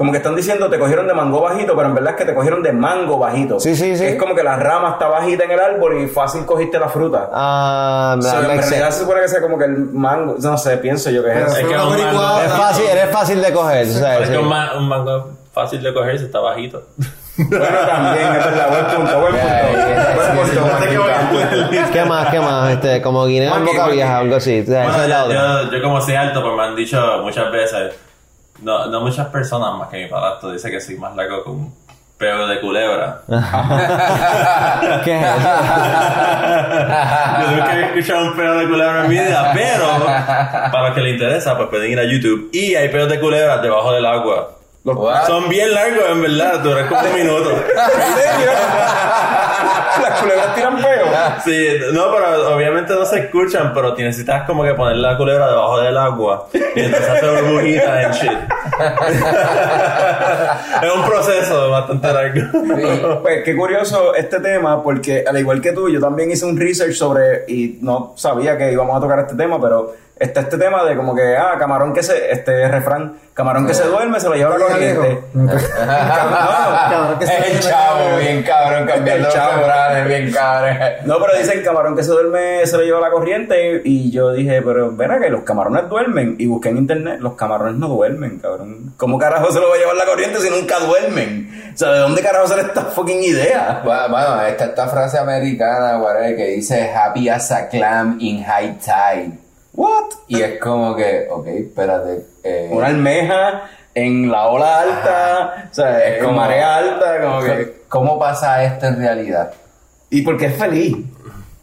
Como 0.00 0.12
que 0.12 0.16
están 0.16 0.34
diciendo 0.34 0.70
te 0.70 0.78
cogieron 0.78 1.06
de 1.06 1.12
mango 1.12 1.42
bajito, 1.42 1.76
pero 1.76 1.88
en 1.88 1.94
verdad 1.94 2.12
es 2.12 2.16
que 2.16 2.24
te 2.24 2.34
cogieron 2.34 2.62
de 2.62 2.72
mango 2.72 3.18
bajito. 3.18 3.60
Sí, 3.60 3.76
sí, 3.76 3.94
sí. 3.98 4.06
Es 4.06 4.16
como 4.16 4.34
que 4.34 4.42
la 4.42 4.56
rama 4.56 4.92
está 4.92 5.08
bajita 5.08 5.44
en 5.44 5.50
el 5.50 5.60
árbol 5.60 6.00
y 6.00 6.06
fácil 6.06 6.46
cogiste 6.46 6.78
la 6.78 6.88
fruta. 6.88 7.28
Ah, 7.34 8.16
O 8.18 8.22
sea, 8.22 8.32
that 8.32 8.40
en 8.40 8.46
realidad 8.46 8.64
sense. 8.68 8.92
se 8.92 9.00
supone 9.00 9.20
que 9.20 9.28
sea 9.28 9.42
como 9.42 9.58
que 9.58 9.66
el 9.66 9.76
mango, 9.76 10.36
no 10.40 10.56
sé, 10.56 10.78
pienso 10.78 11.10
yo 11.10 11.22
que 11.22 11.32
es. 11.32 11.54
Es 11.54 11.66
que 11.66 11.74
una 11.74 11.84
un 11.86 12.00
mango-. 12.02 12.40
Es 12.46 12.50
fácil, 12.52 12.86
eres 12.86 13.10
fácil 13.10 13.42
de 13.42 13.52
coger, 13.52 13.86
o 13.86 13.90
sea, 13.90 14.18
Es 14.20 14.26
sí. 14.28 14.32
que 14.32 14.38
un, 14.38 14.48
ma- 14.48 14.72
un 14.78 14.88
mango 14.88 15.32
fácil 15.52 15.82
de 15.82 15.92
coger 15.92 16.18
si 16.18 16.24
está 16.24 16.40
bajito. 16.40 16.82
Bueno, 17.36 17.64
también, 17.88 18.26
es 18.34 18.44
verdad, 18.44 18.68
buen 18.68 18.84
punto, 18.96 19.20
buen 19.20 19.32
punto. 19.32 19.46
Buen 20.34 20.48
punto. 20.50 21.90
¿Qué 21.92 22.04
más, 22.04 22.28
qué 22.30 22.40
más? 22.40 22.70
Este, 22.72 23.00
como 23.02 23.24
guineo 23.26 23.56
en 23.56 23.64
boca 23.64 23.88
vieja, 23.88 24.18
algo 24.18 24.36
así. 24.36 24.60
O 24.60 24.66
sea, 24.66 24.82
Bueno, 24.84 25.02
es 25.02 25.08
la 25.08 25.24
otra. 25.24 25.62
yo, 25.64 25.70
yo 25.72 25.82
como 25.82 26.00
soy 26.02 26.14
alto, 26.16 26.42
pues 26.42 26.54
me 26.54 26.62
han 26.64 26.76
dicho 26.76 27.00
muchas 27.22 27.50
veces, 27.50 27.94
no, 28.62 28.86
no 28.86 29.00
muchas 29.00 29.28
personas 29.28 29.74
más 29.78 29.88
que 29.88 30.04
mi 30.04 30.08
padrastro 30.08 30.52
dice 30.52 30.70
que 30.70 30.80
soy 30.80 30.96
más 30.96 31.14
largo 31.16 31.42
que 31.44 31.50
un 31.50 31.74
peo 32.20 32.46
de 32.46 32.60
culebra. 32.60 33.22
¿Qué 35.04 35.18
es 35.18 35.22
eso? 35.24 35.48
Yo 37.40 37.50
nunca 37.50 37.72
había 37.72 37.86
escuchado 37.86 38.26
un 38.26 38.36
peo 38.36 38.58
de 38.58 38.68
culebra 38.68 39.04
en 39.04 39.08
mi 39.08 39.14
vida, 39.18 39.52
pero 39.54 40.04
para 40.04 40.88
los 40.88 40.94
que 40.94 41.00
les 41.00 41.14
interesa, 41.14 41.56
pues 41.56 41.70
pueden 41.70 41.90
ir 41.90 41.98
a 41.98 42.04
YouTube 42.04 42.50
y 42.52 42.74
hay 42.74 42.90
peos 42.90 43.08
de 43.08 43.18
culebra 43.18 43.58
debajo 43.58 43.92
del 43.92 44.04
agua. 44.04 44.50
What? 44.84 45.26
Son 45.26 45.48
bien 45.48 45.74
largos, 45.74 46.04
en 46.10 46.22
verdad, 46.22 46.60
duran 46.60 46.88
como 46.88 47.00
un 47.00 47.14
minuto. 47.14 47.50
Las 50.02 50.20
culebras 50.20 50.54
tiran 50.54 50.76
peo. 50.76 51.06
Sí, 51.44 51.66
no, 51.92 52.12
pero 52.12 52.54
obviamente 52.54 52.94
no 52.94 53.04
se 53.04 53.18
escuchan, 53.20 53.72
pero 53.74 53.96
necesitas 53.96 54.44
como 54.44 54.62
que 54.62 54.74
poner 54.74 54.96
la 54.96 55.16
culebra 55.16 55.48
debajo 55.48 55.80
del 55.80 55.96
agua 55.96 56.46
y 56.52 56.80
entonces 56.80 57.10
hacer 57.10 57.42
burbujitas 57.42 58.04
en 58.04 58.12
shit. 58.12 58.30
es 60.82 60.94
un 60.94 61.04
proceso 61.04 61.70
bastante 61.70 62.12
largo. 62.12 63.22
Pues 63.22 63.44
qué 63.44 63.56
curioso 63.56 64.14
este 64.14 64.40
tema, 64.40 64.82
porque 64.82 65.24
al 65.26 65.38
igual 65.38 65.60
que 65.60 65.72
tú, 65.72 65.88
yo 65.88 66.00
también 66.00 66.30
hice 66.30 66.44
un 66.44 66.58
research 66.58 66.94
sobre, 66.94 67.44
y 67.48 67.78
no 67.80 68.12
sabía 68.16 68.56
que 68.56 68.72
íbamos 68.72 68.96
a 68.96 69.00
tocar 69.00 69.20
este 69.20 69.34
tema, 69.34 69.60
pero 69.60 69.94
está 70.20 70.40
este 70.40 70.58
tema 70.58 70.84
de 70.84 70.96
como 70.96 71.14
que, 71.14 71.36
ah, 71.36 71.56
camarón 71.58 71.94
que 71.94 72.02
se, 72.02 72.30
este 72.30 72.68
refrán, 72.68 73.18
camarón 73.34 73.66
que 73.66 73.72
se 73.74 73.84
duerme, 73.84 74.20
se 74.20 74.28
lo 74.28 74.34
lleva 74.34 74.56
la 74.58 74.66
corriente. 74.66 75.20
Cabrón, 75.34 77.18
que 77.18 77.26
se 77.26 77.32
Es 77.38 77.46
el 77.46 77.52
duerme. 77.52 77.70
chavo, 77.70 78.16
bien 78.18 78.42
cabrón, 78.42 78.86
cambiando 78.86 79.26
El 79.28 79.32
chavo. 79.32 79.62
bien 80.06 80.30
cabrón. 80.32 80.76
No, 81.06 81.18
pero 81.18 81.38
dicen 81.38 81.62
camarón 81.64 81.96
que 81.96 82.02
se 82.02 82.10
duerme, 82.10 82.66
se 82.66 82.76
lo 82.76 82.82
lleva 82.82 83.00
la 83.00 83.10
corriente, 83.10 83.82
y, 83.84 84.08
y 84.08 84.10
yo 84.10 84.32
dije, 84.32 84.60
pero 84.62 84.94
ven 84.94 85.10
que 85.20 85.30
los 85.30 85.42
camarones 85.42 85.88
duermen, 85.88 86.36
y 86.38 86.46
busqué 86.46 86.68
en 86.68 86.76
internet, 86.78 87.16
los 87.20 87.34
camarones 87.34 87.76
no 87.76 87.88
duermen, 87.88 88.38
cabrón. 88.38 88.92
¿Cómo 88.98 89.18
carajo 89.18 89.50
se 89.50 89.58
lo 89.58 89.70
va 89.70 89.76
a 89.76 89.78
llevar 89.78 89.96
la 89.96 90.04
corriente 90.04 90.38
si 90.38 90.50
nunca 90.50 90.78
duermen? 90.80 91.72
O 91.74 91.76
sea, 91.78 91.92
¿de 91.92 91.98
dónde 92.00 92.20
carajo 92.22 92.46
sale 92.46 92.62
esta 92.62 92.82
fucking 92.82 93.22
idea? 93.22 93.80
Bueno, 93.82 94.08
bueno, 94.10 94.42
está 94.42 94.66
esta 94.66 94.86
frase 94.88 95.18
americana, 95.18 95.98
whatever, 95.98 96.36
que 96.36 96.44
dice 96.48 96.92
happy 96.92 97.28
as 97.30 97.50
a 97.50 97.68
clam 97.68 98.18
in 98.20 98.44
high 98.44 98.76
tide. 98.78 99.38
What? 99.74 100.04
Y 100.28 100.40
es 100.42 100.58
como 100.60 100.94
que, 100.96 101.26
ok, 101.30 101.46
espérate. 101.46 102.26
eh, 102.42 102.68
Una 102.72 102.86
almeja 102.88 103.62
en 103.94 104.30
la 104.30 104.48
ola 104.48 104.80
alta, 104.80 105.68
o 105.70 105.74
sea, 105.74 106.04
es 106.04 106.22
como 106.22 106.36
marea 106.36 106.76
alta, 106.76 107.20
como 107.22 107.40
que... 107.42 107.80
¿Cómo 107.88 108.18
pasa 108.20 108.62
esto 108.62 108.86
en 108.86 108.98
realidad? 108.98 109.52
Y 110.10 110.22
porque 110.22 110.46
es 110.46 110.56
feliz. 110.56 110.96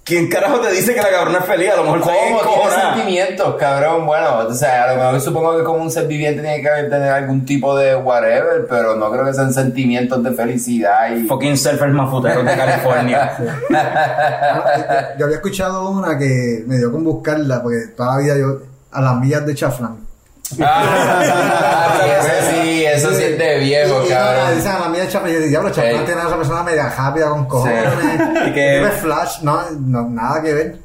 ¿Quién 0.07 0.29
carajo 0.29 0.61
te 0.61 0.71
dice 0.71 0.95
que 0.95 1.01
la 1.01 1.09
cabrona 1.09 1.39
es 1.39 1.45
feliz? 1.45 1.69
A 1.69 1.75
lo 1.75 1.83
mejor 1.83 1.99
¿Cómo? 1.99 2.69
Sentimientos, 2.71 3.55
cabrón. 3.55 4.05
Bueno, 4.05 4.37
o 4.47 4.53
sea, 4.53 4.85
a 4.85 4.93
lo 4.93 5.03
mejor 5.03 5.19
supongo 5.19 5.57
que 5.57 5.65
como 5.65 5.83
un 5.83 5.91
ser 5.91 6.07
viviente 6.07 6.41
tiene 6.41 6.61
que 6.61 6.69
tener 6.83 7.09
algún 7.09 7.45
tipo 7.45 7.75
de 7.75 7.93
whatever, 7.93 8.65
pero 8.69 8.95
no 8.95 9.11
creo 9.11 9.25
que 9.25 9.33
sean 9.33 9.53
sentimientos 9.53 10.23
de 10.23 10.31
felicidad 10.31 11.13
y... 11.13 11.27
Fucking 11.27 11.57
surfers 11.57 11.91
mafuteros 11.91 12.45
de 12.45 12.55
California. 12.55 13.35
Yo 15.19 15.25
había 15.25 15.37
escuchado 15.37 15.89
una 15.89 16.17
que 16.17 16.63
me 16.65 16.77
dio 16.77 16.89
con 16.89 17.03
buscarla, 17.03 17.61
porque 17.61 17.87
toda 17.97 18.15
la 18.15 18.21
vida 18.21 18.37
yo, 18.37 18.59
a 18.91 19.01
las 19.01 19.15
millas 19.17 19.45
de 19.45 19.55
Chaflán. 19.55 20.06
Ah, 20.61 21.99
sí, 22.03 22.09
eso 22.09 22.51
sí, 22.51 22.85
eso 22.85 23.09
sí 23.13 23.23
es 23.23 23.37
de 23.37 23.57
viejo, 23.59 24.01
Y- 24.03 24.07
y 24.07 24.09
no, 24.09 24.15
cabrón. 24.15 24.55
Dicen 24.55 24.71
a 24.71 24.79
la 24.79 24.89
mía 24.89 25.03
y 25.05 25.11
yo 25.11 25.39
diablo, 25.41 25.69
Chaflán 25.69 25.95
Ey. 25.95 26.05
tiene 26.05 26.21
a 26.21 26.27
esa 26.27 26.37
persona 26.37 26.63
media 26.63 26.89
rápida 26.89 27.29
con 27.29 27.45
cojones. 27.45 27.83
Y 28.47 28.53
que- 28.53 28.81
que 28.83 28.89
Flash, 29.01 29.41
no, 29.41 29.59
no, 29.71 30.09
nada 30.09 30.41
que 30.41 30.53
ver. 30.53 30.77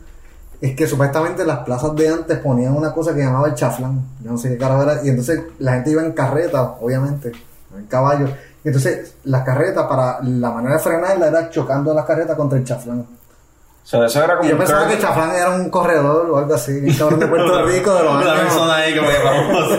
Es 0.60 0.76
que 0.76 0.86
supuestamente 0.86 1.44
las 1.44 1.59
plazas 1.60 1.94
de 1.97 2.09
antes 2.09 2.39
ponían 2.39 2.76
una 2.76 2.93
cosa 2.93 3.12
que 3.14 3.20
llamaba 3.20 3.48
el 3.48 3.55
chaflán. 3.55 4.01
Yo 4.22 4.30
no 4.32 4.39
sé 4.39 4.48
qué 4.51 4.59
carajo 4.59 4.82
era. 4.84 5.01
Y 5.05 5.09
entonces 5.09 5.40
la 5.59 5.72
gente 5.74 5.90
iba 5.90 6.02
en 6.02 6.12
carreta, 6.12 6.62
obviamente, 6.80 7.32
no 7.72 7.78
en 7.78 7.86
caballo. 7.86 8.26
Y 8.64 8.68
entonces 8.68 9.14
las 9.24 9.43
carretas, 9.43 9.86
para 9.86 10.20
la 10.22 10.51
manera 10.51 10.74
de 10.76 10.80
frenarla 10.80 11.26
era 11.26 11.51
chocando 11.51 11.93
las 11.93 12.05
carretas 12.05 12.36
contra 12.36 12.59
el 12.59 12.64
chaflán. 12.64 13.05
O 13.83 13.87
sea, 13.93 14.07
eso 14.07 14.23
era 14.23 14.37
como 14.37 14.49
Y 14.49 14.53
yo 14.53 14.59
pensaba 14.59 14.83
curve. 14.83 14.93
que 14.95 15.01
el 15.01 15.07
chaflán 15.07 15.35
era 15.35 15.51
un 15.51 15.69
corredor 15.69 16.31
o 16.31 16.39
algo 16.39 16.55
así, 16.55 16.71
un 16.73 16.95
cabrón 16.99 17.19
de 17.21 17.27
Puerto 17.27 17.63
Rico 17.67 17.95
de 17.95 18.03
los 18.05 18.15
años. 18.17 18.41
persona 18.41 18.77
ahí 18.77 18.95
que 18.95 19.01
vamos. 19.01 19.79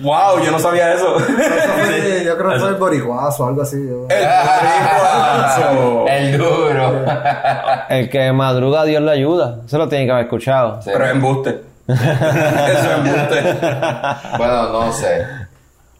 Wow, 0.02 0.40
yo 0.42 0.50
no 0.52 0.58
sabía 0.58 0.94
eso. 0.94 1.16
Eso 1.18 1.28
fue- 1.28 2.22
yo 2.24 2.38
creo 2.38 2.50
que 2.52 2.58
fue 2.60 2.68
el 2.70 2.74
boricuazo 2.76 3.44
o 3.44 3.48
algo 3.48 3.62
así. 3.62 3.76
yo- 3.86 4.06
Eso. 4.08 6.06
El 6.08 6.38
duro. 6.38 7.04
El 7.88 8.08
que 8.08 8.32
madruga, 8.32 8.84
Dios 8.84 9.02
le 9.02 9.10
ayuda. 9.10 9.56
Eso 9.66 9.78
lo 9.78 9.88
tiene 9.88 10.06
que 10.06 10.12
haber 10.12 10.24
escuchado. 10.24 10.80
Sí. 10.82 10.90
Pero 10.92 11.04
es 11.04 11.10
embuste. 11.10 11.62
Eso 11.88 11.98
es 12.02 12.84
embuste. 12.96 13.42
Bueno, 14.38 14.68
no 14.72 14.92
sé. 14.92 15.26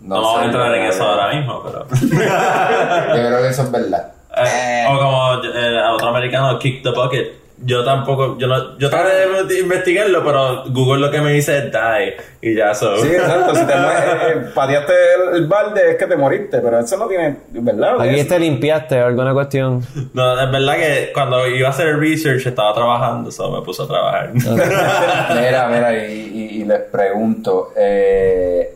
No, 0.00 0.14
vamos 0.14 0.34
sé, 0.36 0.40
a 0.40 0.44
entrar 0.46 0.74
en 0.76 0.82
eso 0.86 1.04
ahora 1.04 1.34
mismo, 1.34 1.62
pero. 1.62 1.86
Yo 1.90 3.26
creo 3.28 3.42
que 3.42 3.48
eso 3.48 3.62
es 3.62 3.70
verdad. 3.70 4.12
Eh, 4.44 4.84
o 4.88 4.98
como 4.98 5.34
eh, 5.44 5.80
otro 5.94 6.08
americano, 6.08 6.58
Kick 6.58 6.82
the 6.82 6.90
Bucket. 6.90 7.40
Yo 7.62 7.84
tampoco, 7.84 8.38
yo 8.38 8.46
no, 8.46 8.78
yo 8.78 8.88
traté 8.88 9.28
de 9.44 9.60
investigarlo, 9.60 10.24
pero 10.24 10.64
Google 10.70 10.98
lo 10.98 11.10
que 11.10 11.20
me 11.20 11.34
dice 11.34 11.58
es 11.58 11.64
die. 11.70 12.16
Y 12.40 12.54
ya 12.56 12.70
eso. 12.70 12.96
Sí, 12.96 13.08
exacto. 13.08 13.54
Si 13.54 13.66
te 13.66 13.74
mueres, 13.76 14.48
pateaste 14.54 14.92
el, 14.94 15.36
el 15.36 15.46
balde, 15.46 15.90
es 15.90 15.96
que 15.98 16.06
te 16.06 16.16
moriste. 16.16 16.58
Pero 16.60 16.78
eso 16.80 16.96
no 16.96 17.06
tiene. 17.06 17.36
¿Verdad? 17.50 18.00
Aquí 18.00 18.24
te 18.24 18.38
limpiaste 18.38 18.98
alguna 18.98 19.34
cuestión. 19.34 19.84
No, 20.14 20.40
es 20.42 20.50
verdad 20.50 20.76
que 20.76 21.10
cuando 21.12 21.46
iba 21.48 21.68
a 21.68 21.70
hacer 21.70 21.88
el 21.88 22.00
research 22.00 22.46
estaba 22.46 22.72
trabajando, 22.72 23.28
eso 23.28 23.50
me 23.50 23.60
puso 23.62 23.82
a 23.82 23.88
trabajar. 23.88 24.30
Mira, 24.34 25.68
mira, 25.68 25.94
y, 26.06 26.12
y- 26.32 26.60
y 26.62 26.64
les 26.64 26.80
pregunto, 26.80 27.72
eh, 27.76 28.74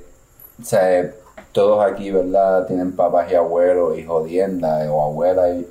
o 0.61 0.65
sea, 0.65 1.05
todos 1.55 1.83
aquí, 1.91 2.11
¿verdad? 2.11 2.67
Tienen 2.67 2.93
papás 2.93 3.31
y 3.31 3.35
abuelos 3.37 3.97
y 3.97 4.05
jodiendas 4.05 4.87
o 4.91 5.03
abuelas 5.03 5.51
y 5.55 5.67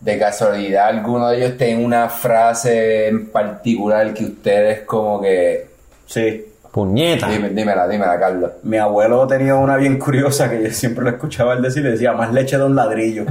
de 0.00 0.18
casualidad 0.18 0.86
alguno 0.86 1.28
de 1.28 1.36
ellos 1.44 1.58
tiene 1.58 1.84
una 1.84 2.08
frase 2.08 3.08
en 3.08 3.26
particular 3.30 4.14
que 4.14 4.24
ustedes 4.24 4.80
como 4.82 5.20
que... 5.20 5.66
Sí. 6.06 6.46
Puñeta. 6.70 7.28
Dime, 7.28 7.48
dímela, 7.50 7.88
dímela, 7.88 8.18
Carlos. 8.18 8.52
Mi 8.62 8.76
abuelo 8.78 9.26
tenía 9.26 9.56
una 9.56 9.76
bien 9.76 9.98
curiosa 9.98 10.48
que 10.48 10.62
yo 10.62 10.70
siempre 10.70 11.02
lo 11.02 11.10
escuchaba 11.10 11.54
él 11.54 11.62
decir, 11.62 11.82
le 11.82 11.90
decía, 11.90 12.12
más 12.12 12.32
leche 12.32 12.56
de 12.56 12.64
un 12.64 12.76
ladrillo. 12.76 13.24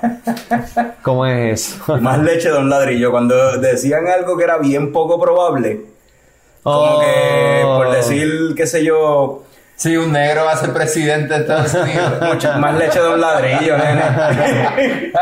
¿Cómo 1.02 1.26
es 1.26 1.60
eso? 1.68 1.98
más 1.98 2.18
leche 2.22 2.50
de 2.50 2.56
un 2.58 2.70
ladrillo. 2.70 3.10
Cuando 3.10 3.58
decían 3.58 4.08
algo 4.08 4.36
que 4.38 4.44
era 4.44 4.56
bien 4.56 4.92
poco 4.92 5.20
probable, 5.20 5.82
como 6.62 6.78
Oh. 6.96 7.00
que 7.00 7.62
por 7.64 7.90
decir, 7.90 8.54
qué 8.56 8.66
sé 8.66 8.82
yo, 8.84 9.42
Sí, 9.80 9.96
un 9.96 10.12
negro 10.12 10.44
va 10.44 10.52
a 10.52 10.56
ser 10.58 10.74
presidente 10.74 11.32
de 11.32 11.40
Estados 11.40 11.72
Unidos. 11.72 12.58
más 12.58 12.74
leche 12.76 13.00
de 13.00 13.08
un 13.08 13.18
ladrillo, 13.18 13.78
nene. 13.78 14.02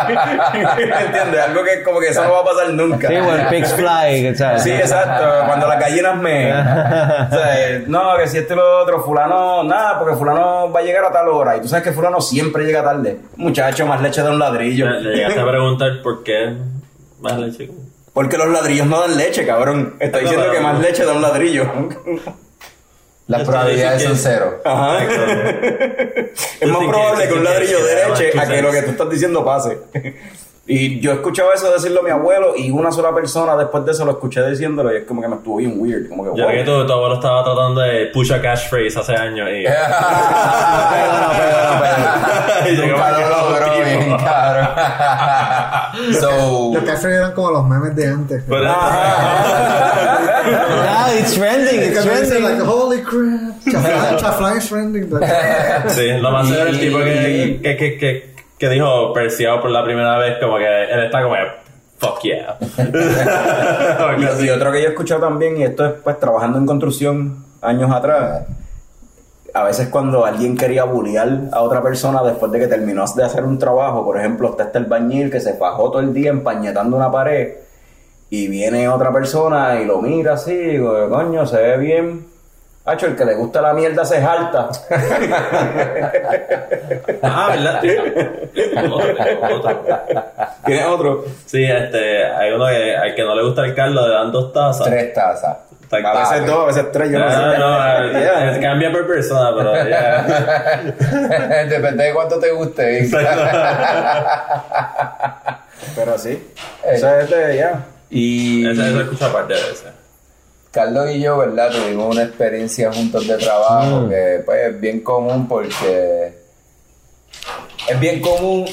¿Entiendes? 1.06 1.40
Algo 1.47 1.62
que 1.62 1.85
como 1.85 2.01
que 2.01 2.09
eso 2.09 2.24
no 2.24 2.32
va 2.32 2.40
a 2.40 2.44
pasar 2.44 2.70
nunca. 2.70 3.06
Sí, 3.06 3.14
o 3.14 3.35
el 3.36 3.47
Pigs 3.47 3.72
Fly, 3.74 4.35
¿sabes? 4.35 4.64
Sí, 4.64 4.72
exacto. 4.72 5.47
Cuando 5.47 5.68
las 5.68 5.78
gallinas 5.78 6.16
me. 6.16 6.52
o 6.52 6.56
sea, 6.56 7.68
eh, 7.70 7.85
no, 7.86 8.16
que 8.16 8.26
si 8.26 8.39
esto 8.39 8.55
y 8.55 8.56
lo 8.56 8.82
otro, 8.82 9.01
Fulano, 9.05 9.62
nada, 9.62 9.97
porque 9.97 10.16
Fulano 10.16 10.72
va 10.72 10.80
a 10.80 10.82
llegar 10.82 11.05
a 11.05 11.12
tal 11.12 11.28
hora. 11.28 11.56
Y 11.56 11.60
tú 11.60 11.68
sabes 11.68 11.85
que 11.85 11.93
Fulano 11.93 12.20
siempre 12.20 12.64
llega 12.64 12.82
tarde. 12.82 13.16
Muchacho, 13.36 13.86
más 13.86 14.02
leche 14.02 14.22
de 14.22 14.30
un 14.30 14.40
ladrillo. 14.40 14.89
Le, 14.89 15.01
le 15.02 15.16
llegaste 15.18 15.39
a 15.39 15.47
preguntar 15.47 16.02
por 16.02 16.24
qué 16.24 16.56
más 17.20 17.39
leche. 17.39 17.70
Porque 18.12 18.36
los 18.36 18.48
ladrillos 18.48 18.89
no 18.89 18.98
dan 19.02 19.16
leche, 19.16 19.47
cabrón. 19.47 19.94
Está 20.01 20.18
diciendo 20.18 20.51
que 20.51 20.59
más 20.59 20.80
leche 20.80 21.05
da 21.05 21.12
un 21.12 21.22
ladrillo. 21.22 21.70
Las 23.28 23.42
probabilidades 23.46 24.02
son 24.02 24.16
cero. 24.16 24.60
Ajá. 24.64 25.05
es 25.05 26.68
más 26.68 26.78
probable 26.78 27.22
que- 27.24 27.28
que 27.28 27.34
un 27.34 27.44
ladrillo 27.44 27.76
que 27.78 27.84
de 27.84 27.94
da 28.00 28.09
leche 28.09 28.30
two 28.32 28.40
a 28.40 28.46
que 28.46 28.62
lo 28.62 28.70
que 28.72 28.82
tú 28.82 28.90
estás 28.90 29.10
diciendo 29.10 29.44
pase. 29.44 29.78
Y 30.70 31.00
yo 31.00 31.12
he 31.12 31.14
escuchado 31.14 31.50
eso 31.55 31.72
decirlo 31.72 32.00
a 32.00 32.02
mi 32.02 32.10
abuelo 32.10 32.52
y 32.55 32.70
una 32.70 32.92
sola 32.92 33.14
persona 33.14 33.56
después 33.56 33.86
de 33.86 33.92
eso 33.92 34.05
lo 34.05 34.10
escuché 34.12 34.46
diciéndolo 34.50 34.92
y 34.92 34.98
es 34.98 35.05
como 35.05 35.22
que 35.22 35.28
me 35.28 35.36
estuvo 35.36 35.56
bien 35.56 35.72
weird. 35.78 36.10
Como 36.10 36.24
que, 36.24 36.38
Yo 36.38 36.44
wow. 36.44 36.52
que 36.52 36.62
tu, 36.62 36.86
tu 36.86 36.92
abuelo 36.92 37.14
estaba 37.14 37.42
tratando 37.42 37.80
de 37.80 38.10
push 38.12 38.32
a 38.34 38.42
catchphrase 38.42 38.98
hace 38.98 39.14
años 39.16 39.48
y. 39.48 39.64
Nunca 42.76 43.10
lo 43.12 43.28
logró 43.30 43.74
bien, 43.82 44.14
cabrón. 44.18 44.68
so, 46.20 46.70
Los 46.74 46.84
cafés 46.84 47.12
eran 47.14 47.32
como 47.32 47.50
los 47.50 47.64
memes 47.66 47.96
de 47.96 48.06
antes. 48.06 48.42
Pero- 48.46 48.74
Ah, 50.54 51.10
it's 51.18 51.34
trending, 51.34 51.80
Y 51.80 51.84
it's 51.84 52.04
dicen, 52.04 52.42
like, 52.42 52.56
trending. 52.56 52.66
holy 52.66 53.02
crap, 53.02 53.60
Chaflán, 54.18 54.56
is 54.58 54.68
trending. 54.68 55.10
Sí, 55.88 56.12
lo 56.20 56.30
más 56.30 56.50
era 56.50 56.68
el 56.70 56.78
tipo 56.78 56.98
que, 56.98 57.60
que, 57.62 57.76
que, 57.76 57.98
que, 57.98 58.34
que 58.58 58.68
dijo 58.68 59.12
Perseado 59.12 59.60
por 59.60 59.70
la 59.70 59.84
primera 59.84 60.18
vez, 60.18 60.38
como 60.40 60.58
que 60.58 60.84
él 60.84 61.04
está 61.04 61.22
como, 61.22 61.34
fuck 61.98 62.20
yeah. 62.22 62.56
Y, 64.40 64.44
y 64.46 64.50
otro 64.50 64.72
que 64.72 64.82
yo 64.82 64.88
he 64.88 64.90
escuchado 64.90 65.20
también, 65.20 65.56
y 65.58 65.64
esto 65.64 65.86
es 65.86 65.92
pues 66.02 66.18
trabajando 66.18 66.58
en 66.58 66.66
construcción 66.66 67.44
años 67.60 67.90
atrás, 67.90 68.44
a 69.54 69.64
veces 69.64 69.88
cuando 69.88 70.24
alguien 70.24 70.56
quería 70.56 70.84
bullear 70.84 71.28
a 71.52 71.62
otra 71.62 71.82
persona 71.82 72.22
después 72.22 72.52
de 72.52 72.60
que 72.60 72.66
terminó 72.68 73.04
de 73.14 73.24
hacer 73.24 73.44
un 73.44 73.58
trabajo, 73.58 74.04
por 74.04 74.18
ejemplo, 74.18 74.50
está 74.50 74.64
este 74.64 74.78
el 74.78 74.84
bañil 74.84 75.30
que 75.30 75.40
se 75.40 75.54
fajó 75.54 75.90
todo 75.90 76.00
el 76.00 76.12
día 76.12 76.30
empañetando 76.30 76.96
una 76.96 77.10
pared, 77.10 77.54
y 78.30 78.48
viene 78.48 78.88
otra 78.88 79.12
persona 79.12 79.80
y 79.80 79.84
lo 79.86 80.00
mira 80.02 80.34
así, 80.34 80.52
y 80.52 80.70
digo, 80.72 81.09
coño, 81.09 81.46
se 81.46 81.56
ve 81.56 81.76
bien. 81.78 82.26
Hacho, 82.84 83.06
el 83.06 83.16
que 83.16 83.24
le 83.26 83.34
gusta 83.34 83.60
la 83.60 83.74
mierda 83.74 84.02
se 84.05 84.18
jalta. 84.22 84.70
ah, 87.22 87.48
¿verdad? 87.50 87.82
Otro, 88.90 89.56
otro. 89.56 89.82
¿Tienes 90.64 90.86
otro? 90.86 91.24
Sí, 91.44 91.64
este, 91.64 92.24
hay 92.24 92.50
uno 92.52 92.66
que 92.66 92.96
al 92.96 93.14
que 93.14 93.22
no 93.24 93.34
le 93.34 93.42
gusta 93.44 93.64
el 93.66 93.74
caldo 93.74 94.06
le 94.09 94.14
dan 94.14 94.32
dos 94.32 94.52
tazas. 94.55 94.86
tres 94.86 95.12
tazas. 95.12 95.56
A 95.90 96.18
veces 96.30 96.46
dos, 96.46 96.62
a 96.62 96.66
veces 96.66 96.92
tres, 96.92 97.10
yo 97.10 97.18
no 97.18 97.24
Ah, 97.26 97.30
sé. 97.30 97.59
no, 97.59 98.20
Yeah. 98.20 98.52
eh, 98.56 98.60
cambia 98.60 98.90
por 98.92 99.06
persona, 99.06 99.50
pero 99.56 99.74
ya. 99.88 101.64
Depende 101.66 102.05
de 102.05 102.12
cuánto 102.14 102.38
te 102.38 102.50
guste. 102.52 103.09
Pero 105.94 106.18
sí. 106.18 106.52
Eso 106.84 107.18
es 107.18 107.30
de 107.30 107.56
ya. 107.56 107.80
Y 108.10 108.66
Eso, 108.66 108.82
eso 108.85 109.01
escucho 109.02 109.26
aparte 109.26 109.55
de 109.55 109.60
veces. 109.60 109.85
Carlos 110.70 111.10
y 111.10 111.20
yo, 111.20 111.39
¿verdad? 111.39 111.70
Tuvimos 111.72 112.14
una 112.14 112.24
experiencia 112.24 112.93
juntos 112.93 113.26
de 113.26 113.36
trabajo 113.39 114.02
Mm. 114.02 114.09
que 114.10 114.43
pues 114.44 114.66
es 114.66 114.80
bien 114.80 115.01
común 115.01 115.48
porque 115.48 116.32
es 117.89 118.01
bien 118.01 118.20
común 118.20 118.66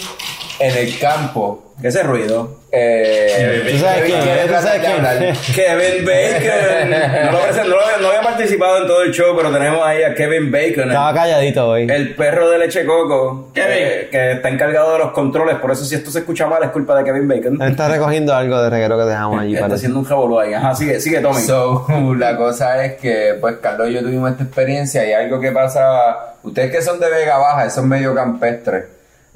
en 0.60 0.78
el 0.78 1.00
campo. 1.00 1.62
¿Qué 1.82 1.90
ese 1.90 2.04
ruido? 2.04 2.62
Eh, 2.72 3.68
¿Tú 3.72 3.78
sabes 3.80 4.04
Kevin 4.04 4.16
quién? 4.22 4.48
¿Tú 4.48 4.54
sabes 4.54 4.82
de 4.82 4.88
quién? 4.88 5.36
Kevin 5.56 6.06
Bacon. 6.06 6.90
No, 7.26 7.32
lo 7.34 7.40
presento, 7.44 7.70
no, 7.70 7.76
lo- 7.76 7.98
no 8.02 8.08
había 8.10 8.22
participado 8.22 8.78
en 8.82 8.88
todo 8.88 9.02
el 9.04 9.12
show, 9.14 9.36
pero 9.36 9.52
tenemos 9.52 9.86
ahí 9.86 10.04
a 10.04 10.14
Kevin 10.16 10.52
Bacon, 10.52 10.88
Estaba 10.88 11.10
el, 11.10 11.16
calladito 11.16 11.68
hoy. 11.68 11.88
el 11.90 12.16
perro 12.16 12.50
de 12.50 12.60
leche 12.60 12.86
coco, 12.86 13.50
que, 13.54 13.62
Kevin. 13.62 14.10
que 14.10 14.32
está 14.34 14.50
encargado 14.50 14.94
de 14.94 15.00
los 15.00 15.12
controles. 15.12 15.58
Por 15.58 15.72
eso, 15.72 15.84
si 15.84 15.96
esto 15.96 16.12
se 16.12 16.20
escucha 16.20 16.48
mal, 16.48 16.64
es 16.64 16.70
culpa 16.70 16.96
de 16.98 17.04
Kevin 17.04 17.28
Bacon. 17.28 17.62
Él 17.62 17.72
está 17.72 17.90
recogiendo 17.90 18.34
algo 18.34 18.62
de 18.62 18.70
reguero 18.70 18.98
que 18.98 19.04
dejamos 19.06 19.42
allí. 19.42 19.56
Está 19.56 19.76
haciendo 19.76 20.00
un 20.00 20.06
revolú 20.08 20.40
ahí. 20.40 20.54
Ajá, 20.54 20.76
sigue, 20.76 21.00
sigue, 21.02 21.20
Tommy. 21.20 21.42
So, 21.42 21.86
la 22.18 22.38
cosa 22.38 22.86
es 22.86 22.94
que, 22.94 23.36
pues, 23.42 23.56
Carlos 23.62 23.90
y 23.90 23.94
yo 23.94 24.02
tuvimos 24.02 24.32
esta 24.32 24.44
experiencia 24.44 25.06
y 25.06 25.12
algo 25.12 25.40
que 25.42 25.52
pasa. 25.52 26.36
Ustedes 26.44 26.72
que 26.72 26.82
son 26.82 27.00
de 27.00 27.10
Vega 27.10 27.38
Baja, 27.38 27.66
esos 27.66 27.84
medio 27.84 28.14
campestres. 28.16 28.86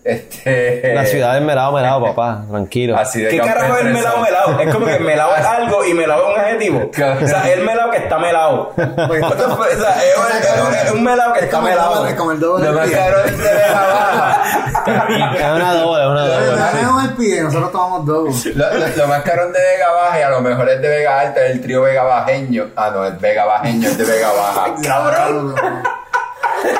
Este. 0.03 0.93
La 0.95 1.05
ciudad 1.05 1.33
del 1.33 1.43
melado, 1.43 1.71
melado, 1.71 2.03
papá. 2.05 2.43
Tranquilo. 2.49 2.97
Así 2.97 3.21
de 3.21 3.29
¿Qué 3.29 3.39
carajo 3.39 3.75
es 3.75 3.81
son. 3.81 3.93
melao? 4.21 4.59
Es 4.59 4.73
como 4.73 4.85
que 4.85 4.99
melao 4.99 5.35
es 5.35 5.45
algo 5.45 5.85
y 5.85 5.93
melao 5.93 6.19
es 6.21 6.33
un 6.35 6.39
adjetivo. 6.39 6.91
O 7.23 7.27
sea, 7.27 7.51
el 7.51 7.63
melao 7.63 7.91
que 7.91 7.97
está 7.97 8.17
melao. 8.17 8.73
Pues? 9.07 9.23
O 9.23 9.29
sea, 9.29 9.67
es, 9.69 9.77
es- 9.77 10.83
es 10.85 10.91
un 10.91 11.03
melao 11.03 11.33
que 11.33 11.39
Es 11.39 11.45
está 11.45 11.59
doble, 11.59 12.09
es 12.09 12.15
como 12.15 12.31
el 12.31 12.39
doble. 12.39 12.65
Del 12.71 12.79
pie. 12.87 12.97
caro 12.97 13.23
es 13.25 13.37
de 13.37 13.43
Vega 13.53 13.81
Baja. 13.81 15.35
Es 15.35 15.45
una 15.55 15.73
doble, 15.73 16.03
es 16.03 16.09
una 16.09 16.27
doble. 16.27 16.79
Champi 17.19 17.33
y 17.37 17.41
nosotros 17.41 17.71
tomamos 17.71 18.05
dos. 18.05 18.45
Lo, 18.45 19.07
más 19.07 19.21
caro 19.23 19.43
es 19.47 19.53
de 19.53 19.59
Vega 19.59 19.91
Baja 19.91 20.19
y 20.19 20.21
a 20.23 20.29
lo 20.29 20.41
mejor 20.41 20.69
es 20.69 20.81
de 20.81 20.87
Vega 20.87 21.19
Alta, 21.19 21.45
es 21.45 21.51
el 21.51 21.61
trío 21.61 21.81
Vega 21.81 22.03
Bajeño. 22.03 22.69
Ah, 22.75 22.91
no, 22.93 23.05
es 23.05 23.19
Vega 23.19 23.45
Bajeño, 23.45 23.87
es 23.89 23.97
de 23.97 24.05
Vega 24.05 24.29
Baja. 24.31 24.75
Cabrón. 24.83 25.55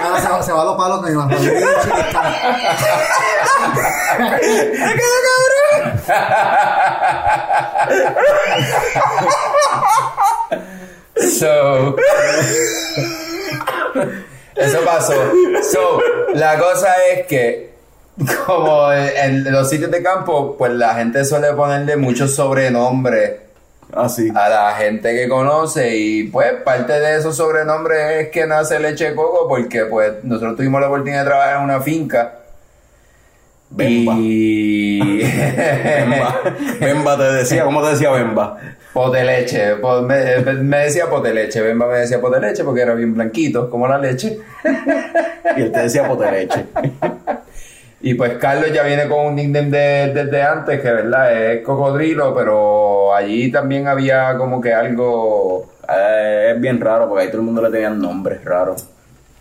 Ahora 0.03 0.21
se, 0.21 0.29
va- 0.29 0.43
se 0.43 0.51
va 0.51 0.61
a 0.61 0.65
los 0.65 0.75
palos 0.77 1.01
con 1.01 1.11
Iván 1.11 1.29
Rodríguez 1.29 1.63
y 1.63 1.81
Chiquistán. 1.89 2.33
So. 11.15 11.95
Eso 14.55 14.79
pasó. 14.85 15.13
So, 15.71 16.01
la 16.33 16.57
cosa 16.59 16.93
es 17.13 17.27
que, 17.27 17.69
como 18.45 18.91
en 18.91 19.49
los 19.51 19.69
sitios 19.69 19.91
de 19.91 20.03
campo, 20.03 20.55
pues 20.57 20.71
la 20.73 20.95
gente 20.95 21.23
suele 21.25 21.53
ponerle 21.53 21.95
muchos 21.97 22.35
sobrenombres 22.35 23.31
Así. 23.93 24.29
a 24.35 24.49
la 24.49 24.71
gente 24.73 25.15
que 25.15 25.27
conoce 25.27 25.97
y 25.97 26.23
pues 26.25 26.53
parte 26.63 26.93
de 26.99 27.17
esos 27.17 27.35
sobrenombres 27.35 27.99
es 28.21 28.27
que 28.29 28.45
nace 28.45 28.79
leche 28.79 29.09
de 29.09 29.15
coco 29.15 29.47
porque 29.47 29.85
pues 29.85 30.23
nosotros 30.23 30.55
tuvimos 30.57 30.79
la 30.79 30.87
oportunidad 30.87 31.23
de 31.23 31.29
trabajar 31.29 31.57
en 31.57 31.63
una 31.63 31.81
finca 31.81 32.33
Bemba. 33.71 34.13
y 34.17 35.21
Bemba. 35.23 36.41
Bemba 36.79 37.17
te 37.17 37.23
decía, 37.33 37.63
¿cómo 37.63 37.81
te 37.83 37.89
decía 37.89 38.11
Bemba? 38.11 38.57
pote 38.93 39.23
leche 39.23 39.75
po- 39.75 40.01
me, 40.01 40.37
me 40.63 40.77
decía 40.79 41.07
pote 41.07 41.31
leche 41.31 41.61
Bemba 41.61 41.85
me 41.87 41.99
decía 41.99 42.19
pote 42.19 42.39
leche 42.39 42.63
porque 42.63 42.81
era 42.81 42.95
bien 42.95 43.13
blanquito 43.13 43.69
como 43.69 43.87
la 43.87 43.97
leche 43.99 44.39
Y 45.57 45.61
él 45.61 45.71
te 45.71 45.79
decía 45.81 46.07
poteleche. 46.07 46.65
y 48.01 48.13
pues 48.15 48.37
Carlos 48.37 48.71
ya 48.73 48.83
viene 48.83 49.07
con 49.07 49.25
un 49.27 49.35
nickname 49.35 49.69
de- 49.69 50.13
desde 50.13 50.41
antes 50.41 50.79
que 50.81 50.91
verdad 50.91 51.33
es 51.53 51.63
cocodrilo 51.63 52.33
pero 52.35 52.98
allí 53.13 53.51
también 53.51 53.87
había 53.87 54.37
como 54.37 54.59
que 54.61 54.73
algo 54.73 55.71
Eh, 55.91 56.51
es 56.53 56.61
bien 56.61 56.79
raro 56.79 57.07
porque 57.09 57.23
ahí 57.23 57.29
todo 57.29 57.39
el 57.39 57.45
mundo 57.45 57.61
le 57.63 57.69
tenía 57.71 57.89
nombres 57.89 58.43
raros. 58.45 58.85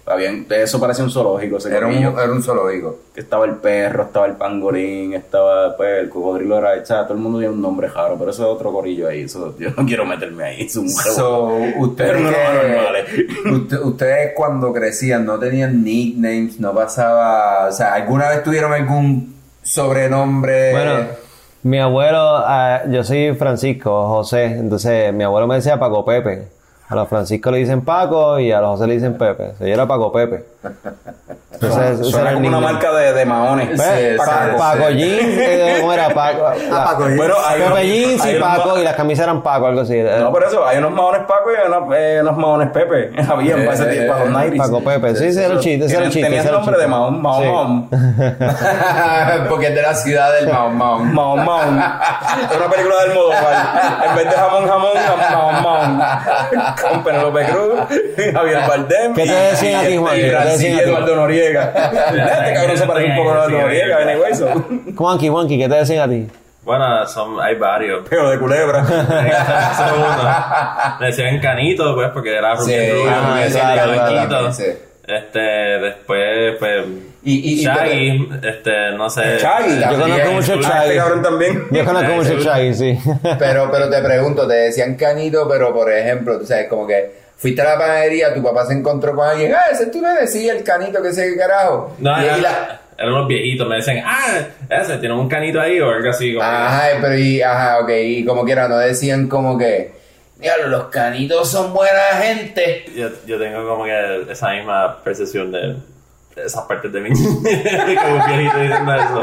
Habían, 0.06 0.46
eso 0.48 0.80
parecía 0.80 1.04
un 1.04 1.10
zoológico. 1.10 1.58
Ese 1.58 1.76
era 1.76 1.86
un, 1.86 1.92
era 1.92 2.32
un 2.32 2.42
zoológico 2.42 2.98
Que 3.14 3.20
estaba 3.20 3.44
el 3.44 3.56
perro, 3.56 4.04
estaba 4.04 4.24
el 4.24 4.32
pangolín, 4.36 5.12
estaba 5.12 5.76
pues, 5.76 6.00
el 6.04 6.08
cocodrilo 6.08 6.56
era, 6.56 6.80
o 6.82 6.86
sea, 6.86 7.02
todo 7.04 7.12
el 7.12 7.20
mundo 7.20 7.38
tenía 7.40 7.52
un 7.52 7.60
nombre 7.60 7.88
raro, 7.88 8.16
pero 8.18 8.30
eso 8.30 8.44
es 8.44 8.48
otro 8.48 8.72
corillo 8.72 9.06
ahí, 9.08 9.24
eso, 9.24 9.54
yo 9.58 9.68
no 9.76 9.84
quiero 9.84 10.06
meterme 10.06 10.44
ahí, 10.44 10.62
es 10.62 10.74
un 10.76 10.88
So, 10.88 11.48
ustedes, 11.76 12.12
Pero 12.12 12.20
no 12.20 12.30
que- 12.30 13.50
usted- 13.50 13.80
ustedes 13.82 14.32
cuando 14.34 14.72
crecían 14.72 15.26
no 15.26 15.38
tenían 15.38 15.84
nicknames, 15.84 16.58
no 16.58 16.74
pasaba, 16.74 17.68
o 17.68 17.72
sea, 17.72 17.92
¿alguna 17.92 18.30
vez 18.30 18.42
tuvieron 18.42 18.72
algún 18.72 19.34
sobrenombre? 19.62 20.72
Bueno, 20.72 21.06
mi 21.62 21.78
abuelo, 21.78 22.18
ah, 22.20 22.82
yo 22.88 23.02
soy 23.04 23.34
Francisco 23.34 24.08
José, 24.08 24.44
entonces 24.44 25.12
mi 25.12 25.24
abuelo 25.24 25.46
me 25.46 25.56
decía 25.56 25.78
Paco 25.78 26.04
Pepe. 26.04 26.48
A 26.88 26.94
los 26.94 27.08
Francisco 27.08 27.50
le 27.50 27.58
dicen 27.58 27.82
Paco 27.82 28.38
y 28.38 28.50
a 28.50 28.60
los 28.60 28.70
José 28.70 28.86
le 28.86 28.94
dicen 28.94 29.18
Pepe. 29.18 29.50
O 29.50 29.56
sea, 29.56 29.66
yo 29.66 29.74
era 29.74 29.86
Paco 29.86 30.10
Pepe. 30.10 30.44
Entonces, 31.60 32.06
Suena 32.10 32.28
era 32.30 32.34
como 32.34 32.48
una 32.48 32.60
marca 32.60 32.92
de, 32.92 33.12
de 33.12 33.24
maones. 33.26 33.70
¿Ves? 33.70 33.80
Sí, 33.82 34.16
Pa- 34.16 34.24
sí, 34.24 34.30
Paco 34.58 34.88
sí. 34.88 34.94
Jeans, 34.96 35.22
eh, 35.38 35.76
¿cómo 35.80 35.92
era? 35.92 36.08
Paco, 36.10 36.46
Ah, 36.72 36.84
Paco 36.84 37.04
Jeans. 37.06 37.16
Bueno, 37.16 37.34
hay 37.46 37.58
Pepe 37.60 37.66
unos- 37.72 37.82
Jeans 37.82 38.22
hay 38.24 38.36
y 38.36 38.40
Paco 38.40 38.78
y 38.78 38.84
las 38.84 38.94
camisas 38.94 39.24
eran 39.24 39.42
Paco, 39.42 39.66
algo 39.66 39.80
así. 39.80 39.94
Eh, 39.96 40.16
No, 40.20 40.30
por 40.32 40.44
eso, 40.44 40.66
hay 40.66 40.78
unos 40.78 40.92
maones 40.92 41.22
Paco 41.22 41.50
y 41.50 41.66
unos, 41.66 41.94
eh, 41.96 42.18
unos 42.22 42.36
maones 42.36 42.70
Pepe. 42.70 43.10
Habían 43.28 43.60
para 43.64 43.74
ese 43.74 43.82
Eh, 43.84 43.92
tiempo, 43.92 44.12
para 44.12 44.24
los 44.26 44.34
90s. 44.34 44.56
Paco 44.58 44.84
Pepe, 44.84 45.16
sí, 45.16 45.24
ese 45.26 45.44
era 45.44 45.54
el 45.54 45.60
chiste, 45.60 45.86
ese 45.86 45.96
era 45.96 46.04
el 46.06 46.12
chiste. 46.12 46.34
Era 46.36 46.42
el 46.44 46.52
nombre 46.52 46.78
de. 46.78 46.86
Mahón, 46.86 47.22
Mahón, 47.22 47.88
Sí. 47.90 47.96
Porque 49.48 49.66
es 49.68 49.74
de 49.74 49.82
la 49.82 49.94
ciudad 49.94 50.32
del 50.34 50.48
Mahón 50.48 50.76
Mahón. 50.78 51.14
Mahón, 51.14 51.44
Mahón. 51.44 51.78
Es 52.50 52.56
una 52.56 52.68
película 52.70 53.00
del 53.02 53.10
Almodóvar. 53.10 54.04
En 54.08 54.16
vez 54.16 54.24
de 54.24 54.30
jamón, 54.36 54.68
jamón, 54.68 54.90
Mahón, 55.32 55.62
Mahón. 55.62 56.02
Con 56.90 57.04
Penelope 57.04 57.44
Cruz, 57.46 57.80
Javier 58.32 58.60
Bardem. 58.68 59.14
¿Qué 59.14 59.24
te 59.26 59.32
decían 59.32 59.80
a 59.80 59.86
ti, 59.86 59.94
y- 59.94 59.96
Juan? 59.98 60.16
Y 60.16 60.20
¿Qué 60.20 60.30
te 60.30 60.44
decían 60.48 60.74
a 60.78 60.84
ti? 60.84 60.90
Noriega. 61.52 61.72
Este 62.38 62.54
cabrón 62.54 62.76
se 62.78 62.86
parece 62.86 63.10
un 63.10 63.16
poco 63.16 63.30
a 63.30 63.32
Eduardo 63.34 63.60
Noriega, 63.60 63.96
anyway, 63.98 64.34
so. 64.34 64.46
Juanqui, 64.96 65.28
Juanqui, 65.28 65.58
¿qué 65.58 65.68
te 65.68 65.74
decían 65.74 66.08
a 66.08 66.12
ti? 66.12 66.26
Bueno, 66.64 67.06
son, 67.06 67.40
hay 67.40 67.54
varios. 67.54 68.06
Pero 68.10 68.30
de 68.30 68.38
culebra. 68.38 68.80
Ese 68.82 69.82
es 69.82 69.92
uno. 69.96 70.96
Le 71.00 71.06
decían 71.06 71.40
canito, 71.40 71.94
pues, 71.94 72.10
porque 72.12 72.36
era 72.36 72.56
Sí, 72.58 72.76
rubio, 72.76 73.04
rubio, 73.04 74.38
ah, 74.46 74.52
sí. 74.52 74.64
Este, 75.06 75.40
después, 75.40 76.56
pues, 76.58 76.84
Y, 77.24 77.32
y, 77.32 77.60
y- 77.60 77.64
Shaggy, 77.64 78.28
este, 78.42 78.90
no 78.98 79.08
sé. 79.08 79.38
Shaggy. 79.38 79.80
Yo 79.80 79.98
conozco 80.02 80.30
mucho 80.32 80.54
Este 80.54 80.66
Chai. 80.68 80.96
cabrón 80.96 81.22
también. 81.22 81.64
Yo 81.70 81.84
conozco 81.86 82.12
mucho. 82.12 82.38
Chai, 82.42 82.74
sí. 82.74 82.98
Pero, 83.38 83.70
pero 83.72 83.88
te 83.88 84.02
pregunto, 84.02 84.46
te 84.46 84.54
decían 84.54 84.96
canito, 84.96 85.48
pero 85.48 85.72
por 85.72 85.90
ejemplo, 85.90 86.38
tú 86.38 86.44
sabes, 86.44 86.68
como 86.68 86.86
que 86.86 87.27
fuiste 87.38 87.62
a 87.62 87.64
la 87.64 87.78
panadería, 87.78 88.34
tu 88.34 88.42
papá 88.42 88.66
se 88.66 88.74
encontró 88.74 89.14
con 89.14 89.26
alguien, 89.26 89.54
ah, 89.54 89.70
ese 89.72 89.86
tú 89.86 90.02
le 90.02 90.08
decías 90.20 90.56
el 90.56 90.62
canito 90.64 91.00
que 91.02 91.12
sé 91.12 91.30
qué 91.30 91.36
carajo. 91.38 91.94
No, 91.98 92.10
y, 92.20 92.40
la- 92.42 92.80
eran 92.98 93.12
unos 93.14 93.28
viejitos, 93.28 93.66
me 93.68 93.76
decían, 93.76 94.02
ah, 94.04 94.40
ese 94.68 94.98
tiene 94.98 95.14
un 95.14 95.28
canito 95.28 95.60
ahí 95.60 95.78
o 95.80 95.88
algo 95.90 96.10
así. 96.10 96.34
Como 96.34 96.44
que- 96.44 96.52
Ajá, 96.54 96.88
pero 97.00 97.16
y, 97.16 97.40
ajá, 97.40 97.78
ok, 97.80 97.90
y 97.90 98.24
como 98.24 98.44
quiera, 98.44 98.66
no 98.68 98.76
decían 98.76 99.28
como 99.28 99.56
que, 99.56 99.92
diablo, 100.38 100.66
los 100.68 100.84
canitos 100.88 101.48
son 101.48 101.72
buena 101.72 102.00
gente. 102.20 102.84
yo, 102.96 103.08
yo 103.24 103.38
tengo 103.38 103.68
como 103.68 103.84
que 103.84 104.26
esa 104.30 104.50
misma 104.50 104.98
percepción 105.04 105.52
de 105.52 105.76
de 106.40 106.46
esas 106.46 106.64
partes 106.64 106.92
de 106.92 107.00
mí. 107.00 107.10
como 107.12 108.26
viejito 108.26 108.58
diciendo 108.58 108.94
eso. 108.94 109.20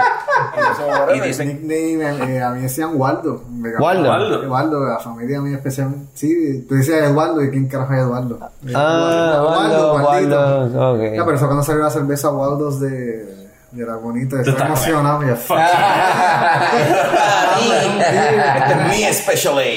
Y 1.15 1.19
dicen, 1.21 1.47
Nickname, 1.67 2.35
eh, 2.35 2.43
a 2.43 2.49
mí 2.51 2.61
decían 2.61 2.91
Waldo. 2.93 3.43
Waldo. 3.79 4.09
Waldo. 4.09 4.49
Waldo, 4.49 4.85
la 4.85 4.99
familia 4.99 5.41
mía 5.41 5.57
especialmente. 5.57 6.07
Sí, 6.13 6.65
tú 6.67 6.75
dices 6.75 7.03
Eduardo 7.03 7.43
y 7.43 7.49
quién 7.49 7.67
carajo 7.67 7.93
es 7.93 7.99
Eduardo. 7.99 8.39
Ah, 8.73 9.43
Waldo. 9.49 9.95
Waldo, 10.03 10.93
ok. 10.93 11.01
Ya, 11.15 11.25
pero 11.25 11.35
eso 11.35 11.45
cuando 11.45 11.63
salió 11.63 11.83
la 11.83 11.89
cerveza 11.89 12.29
Waldos 12.29 12.79
de, 12.79 13.44
de 13.75 13.85
la 13.85 13.95
bonita, 13.97 14.39
estás 14.39 14.61
emocionado. 14.61 15.21
ya. 15.23 15.33
este 15.33 15.53
es 18.71 18.77
mi 18.89 19.03
special 19.13 19.57
ale. 19.59 19.75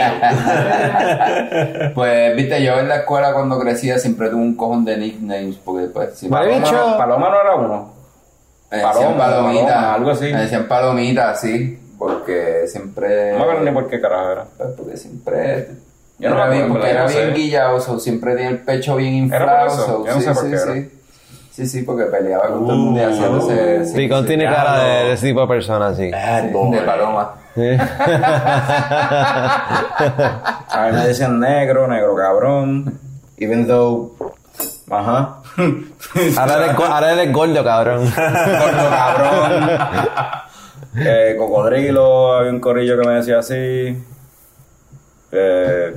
Pues, 1.95 2.37
viste, 2.37 2.63
yo 2.63 2.79
en 2.79 2.89
la 2.89 2.97
escuela 2.99 3.33
cuando 3.33 3.59
crecía 3.59 3.99
siempre 3.99 4.29
tuve 4.31 4.41
un 4.43 4.55
cojón 4.57 4.85
de 4.85 4.97
nicknames, 4.97 5.57
porque 5.65 5.87
pues, 5.87 6.15
si 6.17 6.29
Paloma- 6.29 6.59
bicho. 6.59 6.97
Paloma 6.97 7.29
no 7.31 7.41
era 7.41 7.55
uno. 7.57 7.93
me 8.71 8.77
decían 8.79 8.93
Paloma, 8.95 9.19
palomita, 9.19 9.67
paloma, 9.75 9.95
algo 9.95 10.11
así. 10.11 10.33
Me 10.33 10.41
decían 10.43 10.69
palomita, 10.69 11.35
sí, 11.35 11.79
porque 11.99 12.65
siempre... 12.69 13.33
No 13.33 13.39
me 13.39 13.43
acuerdo 13.45 13.65
ni 13.65 13.71
por 13.73 13.89
qué 13.89 14.01
carajo 14.01 14.31
era. 14.33 14.45
Pues 14.57 14.69
porque 14.77 14.97
siempre. 14.97 15.69
Yo 16.21 16.31
no 16.31 16.37
era 16.37 16.47
me 16.47 16.53
bien, 16.57 16.65
acuerdo, 16.67 16.85
porque 16.87 16.95
yo 16.95 17.01
era 17.01 17.07
bien 17.27 17.35
guillado, 17.35 17.99
siempre 18.01 18.35
tenía 18.35 18.51
el 18.51 18.59
pecho 18.59 18.97
bien 18.97 19.33
¿Era 19.33 19.39
inflado. 19.39 19.67
por 19.69 19.79
eso? 19.79 19.87
so, 19.87 20.07
Yo 20.07 20.13
no 20.15 20.21
sí, 20.21 20.27
sé 20.27 20.33
por 20.35 20.43
sí, 20.45 20.51
qué 20.51 20.57
era. 20.57 20.75
sí. 20.75 20.93
Sí, 21.59 21.67
sí, 21.67 21.83
porque 21.83 22.05
peleaba 22.05 22.47
con 22.51 22.61
todo 22.61 22.73
el 22.73 22.79
mundo 22.79 23.01
y 23.01 23.03
haciéndose. 23.03 23.85
sí, 23.87 23.97
Picón 23.97 24.21
sí, 24.23 24.29
tiene 24.29 24.45
cara 24.45 24.77
no. 24.77 24.79
de, 24.85 24.89
de 25.07 25.13
ese 25.15 25.27
tipo 25.27 25.41
de 25.41 25.47
persona, 25.49 25.93
sí. 25.93 26.05
sí, 26.05 26.11
de 26.13 26.81
paloma. 26.87 27.35
A 30.71 30.87
mí 30.87 30.93
me 30.97 31.07
decían 31.09 31.41
negro, 31.41 31.89
negro 31.89 32.15
cabrón. 32.15 32.97
Even 33.39 33.67
though. 33.67 34.13
Ajá. 34.89 35.39
Ahora 36.37 36.65
eres, 36.65 36.77
ahora 36.79 37.13
eres 37.15 37.33
gordo, 37.33 37.65
cabrón. 37.65 38.05
Gordo 38.05 38.91
cabrón. 38.91 39.71
Eh, 40.97 41.35
cocodrilo, 41.37 42.35
había 42.35 42.53
un 42.53 42.61
corillo 42.61 43.01
que 43.01 43.09
me 43.09 43.15
decía 43.15 43.41
así. 43.41 44.01
Eh, 45.33 45.93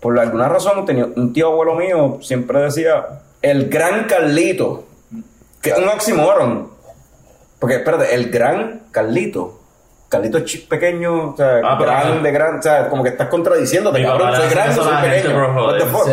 por 0.00 0.18
alguna 0.18 0.48
razón, 0.48 0.84
tenía 0.84 1.06
un 1.14 1.32
tío 1.32 1.46
abuelo 1.52 1.76
mío 1.76 2.18
siempre 2.20 2.60
decía 2.60 3.20
el 3.50 3.68
gran 3.68 4.04
Carlito. 4.04 4.86
Que 5.60 5.70
es 5.70 5.78
un 5.78 5.88
oxímoron. 5.88 6.70
Porque, 7.58 7.76
espérate, 7.76 8.14
el 8.14 8.30
gran 8.30 8.82
Carlito. 8.90 9.60
Carlito 10.08 10.38
es 10.38 10.56
pequeño, 10.58 11.30
o 11.30 11.36
sea, 11.36 11.60
Ah, 11.64 11.76
grande, 11.80 12.30
grande, 12.30 12.58
o 12.60 12.62
sea, 12.62 12.88
como 12.88 13.02
que 13.02 13.08
estás 13.08 13.26
contradiciéndome, 13.28 13.98
Mi 13.98 14.04
cabrón. 14.06 14.36
Soy 14.36 14.48
grande, 14.48 14.74
soy 14.74 14.94
pequeño. 15.02 15.66
What 15.66 15.78
the 15.78 15.86
fuck? 15.86 16.04
Sí. 16.04 16.12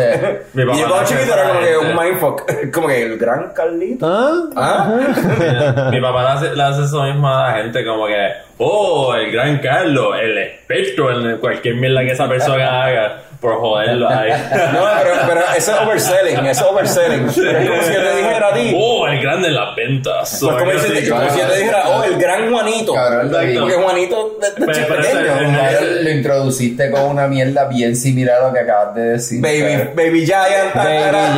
Mi 0.54 0.62
Y 0.62 0.66
yo 0.66 0.88
cuando 0.88 1.04
chiquito 1.04 1.34
era 1.34 1.48
como 1.48 1.60
que 1.60 1.78
un 1.78 1.96
mindfuck. 1.96 2.42
Como 2.72 2.88
que 2.88 3.02
el 3.02 3.18
gran 3.18 3.52
Carlito. 3.52 4.06
¿Ah? 4.06 4.32
¿Ah? 4.56 5.88
Mi 5.90 6.00
papá 6.00 6.22
le 6.22 6.28
hace, 6.30 6.56
le 6.56 6.62
hace 6.62 6.82
eso 6.84 7.02
mismo 7.04 7.28
a 7.28 7.48
la 7.48 7.52
gente, 7.62 7.84
como 7.84 8.06
que, 8.06 8.14
oh, 8.58 9.14
el 9.14 9.30
gran 9.32 9.58
Carlos, 9.58 10.14
el 10.20 10.38
experto 10.38 11.10
en 11.10 11.38
cualquier 11.38 11.74
mierda 11.76 12.00
que 12.02 12.12
esa 12.12 12.28
persona 12.28 12.82
haga. 12.84 13.18
Por 13.42 13.58
joderlo 13.58 14.08
ahí. 14.08 14.30
No, 14.72 14.84
pero, 15.02 15.14
pero 15.26 15.40
eso 15.56 15.72
es 15.72 15.80
overselling, 15.80 16.46
eso 16.46 16.64
es 16.64 16.70
overselling. 16.70 17.26
Pero 17.34 17.58
es 17.58 17.68
como 17.68 17.82
si 17.82 17.92
yo 17.92 18.00
te 18.00 18.16
dijera 18.18 18.48
a 18.48 18.54
ti. 18.54 18.72
Oh, 18.78 19.08
el 19.08 19.20
grande 19.20 19.48
en 19.48 19.54
las 19.56 19.74
ventas. 19.74 20.38
Pues 20.40 20.56
como, 20.56 20.70
si, 20.78 21.08
como 21.10 21.28
si 21.28 21.38
yo 21.40 21.46
te 21.48 21.58
dijera, 21.58 21.82
oh, 21.88 22.04
el 22.04 22.16
gran 22.18 22.52
Juanito. 22.52 22.94
Cabrón. 22.94 23.32
Porque 23.32 23.74
Juanito 23.74 24.38
de, 24.40 24.46
de 24.46 24.54
Pero- 24.72 24.86
pero 24.86 25.00
ese- 25.00 25.16
pequeño. 25.16 25.38
el- 25.40 25.56
Cabrón, 25.56 26.04
Lo 26.04 26.10
introduciste 26.10 26.90
con 26.92 27.02
una 27.02 27.26
mierda 27.26 27.64
bien 27.64 27.96
similar 27.96 28.42
a 28.44 28.46
lo 28.46 28.52
que 28.54 28.60
acabas 28.60 28.94
de 28.94 29.02
decir. 29.02 29.42
Baby, 29.42 29.88
baby 29.96 30.24
Giant, 30.24 30.72
Baby 30.76 31.10
ta, 31.10 31.10
Giant. 31.10 31.34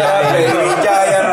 Baby 0.53 0.75
Giant, 0.83 1.25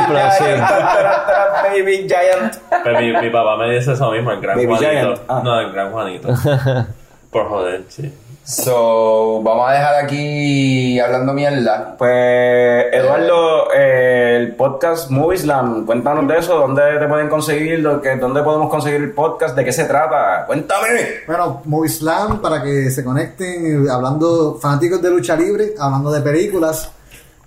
ta, 0.07 1.63
Baby 1.69 2.07
Giant. 2.07 2.55
Pues 2.83 2.99
mi, 2.99 3.13
mi 3.13 3.29
papá 3.29 3.57
me 3.57 3.73
dice 3.75 3.93
eso 3.93 4.11
mismo, 4.11 4.31
el 4.31 4.41
gran 4.41 4.55
Baby 4.57 4.67
Juanito. 4.67 4.89
Giant. 4.91 5.19
Ah. 5.27 5.41
No, 5.43 5.59
el 5.59 5.71
gran 5.71 5.91
Juanito. 5.91 6.27
Por 7.31 7.47
joder, 7.47 7.83
sí. 7.87 8.13
So, 8.43 9.39
vamos 9.43 9.69
a 9.69 9.73
dejar 9.73 9.95
aquí 10.03 10.99
hablando 10.99 11.31
mierda. 11.31 11.95
Pues, 11.97 12.85
Eduardo, 12.91 13.67
eh, 13.73 14.37
el 14.41 14.55
podcast 14.55 15.09
Movieslam, 15.11 15.85
cuéntanos 15.85 16.27
de 16.27 16.37
eso, 16.39 16.57
dónde 16.57 16.81
te 16.99 17.07
pueden 17.07 17.29
conseguir, 17.29 17.79
Lo 17.79 18.01
que- 18.01 18.15
dónde 18.17 18.41
podemos 18.41 18.69
conseguir 18.69 18.99
el 19.01 19.11
podcast, 19.13 19.55
de 19.55 19.63
qué 19.63 19.71
se 19.71 19.85
trata, 19.85 20.43
cuéntame. 20.47 21.21
Bueno, 21.27 21.61
Movislam 21.65 22.41
para 22.41 22.61
que 22.63 22.89
se 22.89 23.03
conecten, 23.03 23.85
eh, 23.85 23.89
hablando, 23.91 24.57
fanáticos 24.59 25.01
de 25.01 25.11
lucha 25.11 25.35
libre, 25.35 25.75
hablando 25.79 26.11
de 26.11 26.19
películas, 26.21 26.91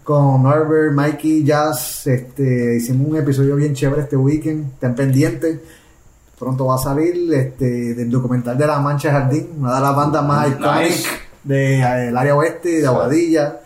con 0.04 0.42
Norbert, 0.42 0.92
Mikey, 0.92 1.44
Jazz, 1.44 2.06
este, 2.06 2.76
hicimos 2.76 3.08
un 3.08 3.16
episodio 3.16 3.56
bien 3.56 3.72
chévere 3.74 4.02
este 4.02 4.16
weekend, 4.16 4.74
estén 4.74 4.94
pendientes, 4.94 5.58
pronto 6.38 6.66
va 6.66 6.74
a 6.74 6.78
salir 6.78 7.32
este, 7.32 7.94
del 7.94 8.10
documental 8.10 8.56
de 8.58 8.66
La 8.66 8.78
Mancha 8.80 9.08
de 9.08 9.14
Jardín, 9.14 9.48
una 9.58 9.74
de 9.76 9.80
las 9.80 9.96
bandas 9.96 10.24
más 10.24 10.48
icónicas 10.48 11.04
del 11.42 12.16
área 12.16 12.36
oeste, 12.36 12.80
de 12.82 12.86
Aguadilla, 12.86 13.60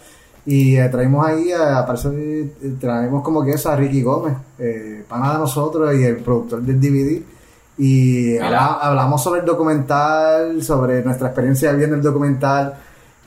y 0.46 0.76
eh, 0.76 0.88
traemos 0.88 1.26
ahí, 1.26 1.50
a, 1.52 1.78
aparece, 1.80 2.08
eh, 2.42 2.50
traemos 2.80 3.22
como 3.22 3.44
que 3.44 3.50
es 3.52 3.66
a 3.66 3.74
Ricky 3.76 4.02
Gómez, 4.02 4.34
eh, 4.58 5.04
pana 5.08 5.32
de 5.32 5.38
nosotros 5.40 5.94
y 5.94 6.04
el 6.04 6.16
productor 6.18 6.62
del 6.62 6.80
DVD. 6.80 7.20
Y 7.80 8.36
habla- 8.38 8.78
hablamos 8.80 9.22
sobre 9.22 9.40
el 9.40 9.46
documental, 9.46 10.62
sobre 10.62 11.02
nuestra 11.04 11.28
experiencia 11.28 11.70
viendo 11.72 11.96
el 11.96 12.02
documental. 12.02 12.74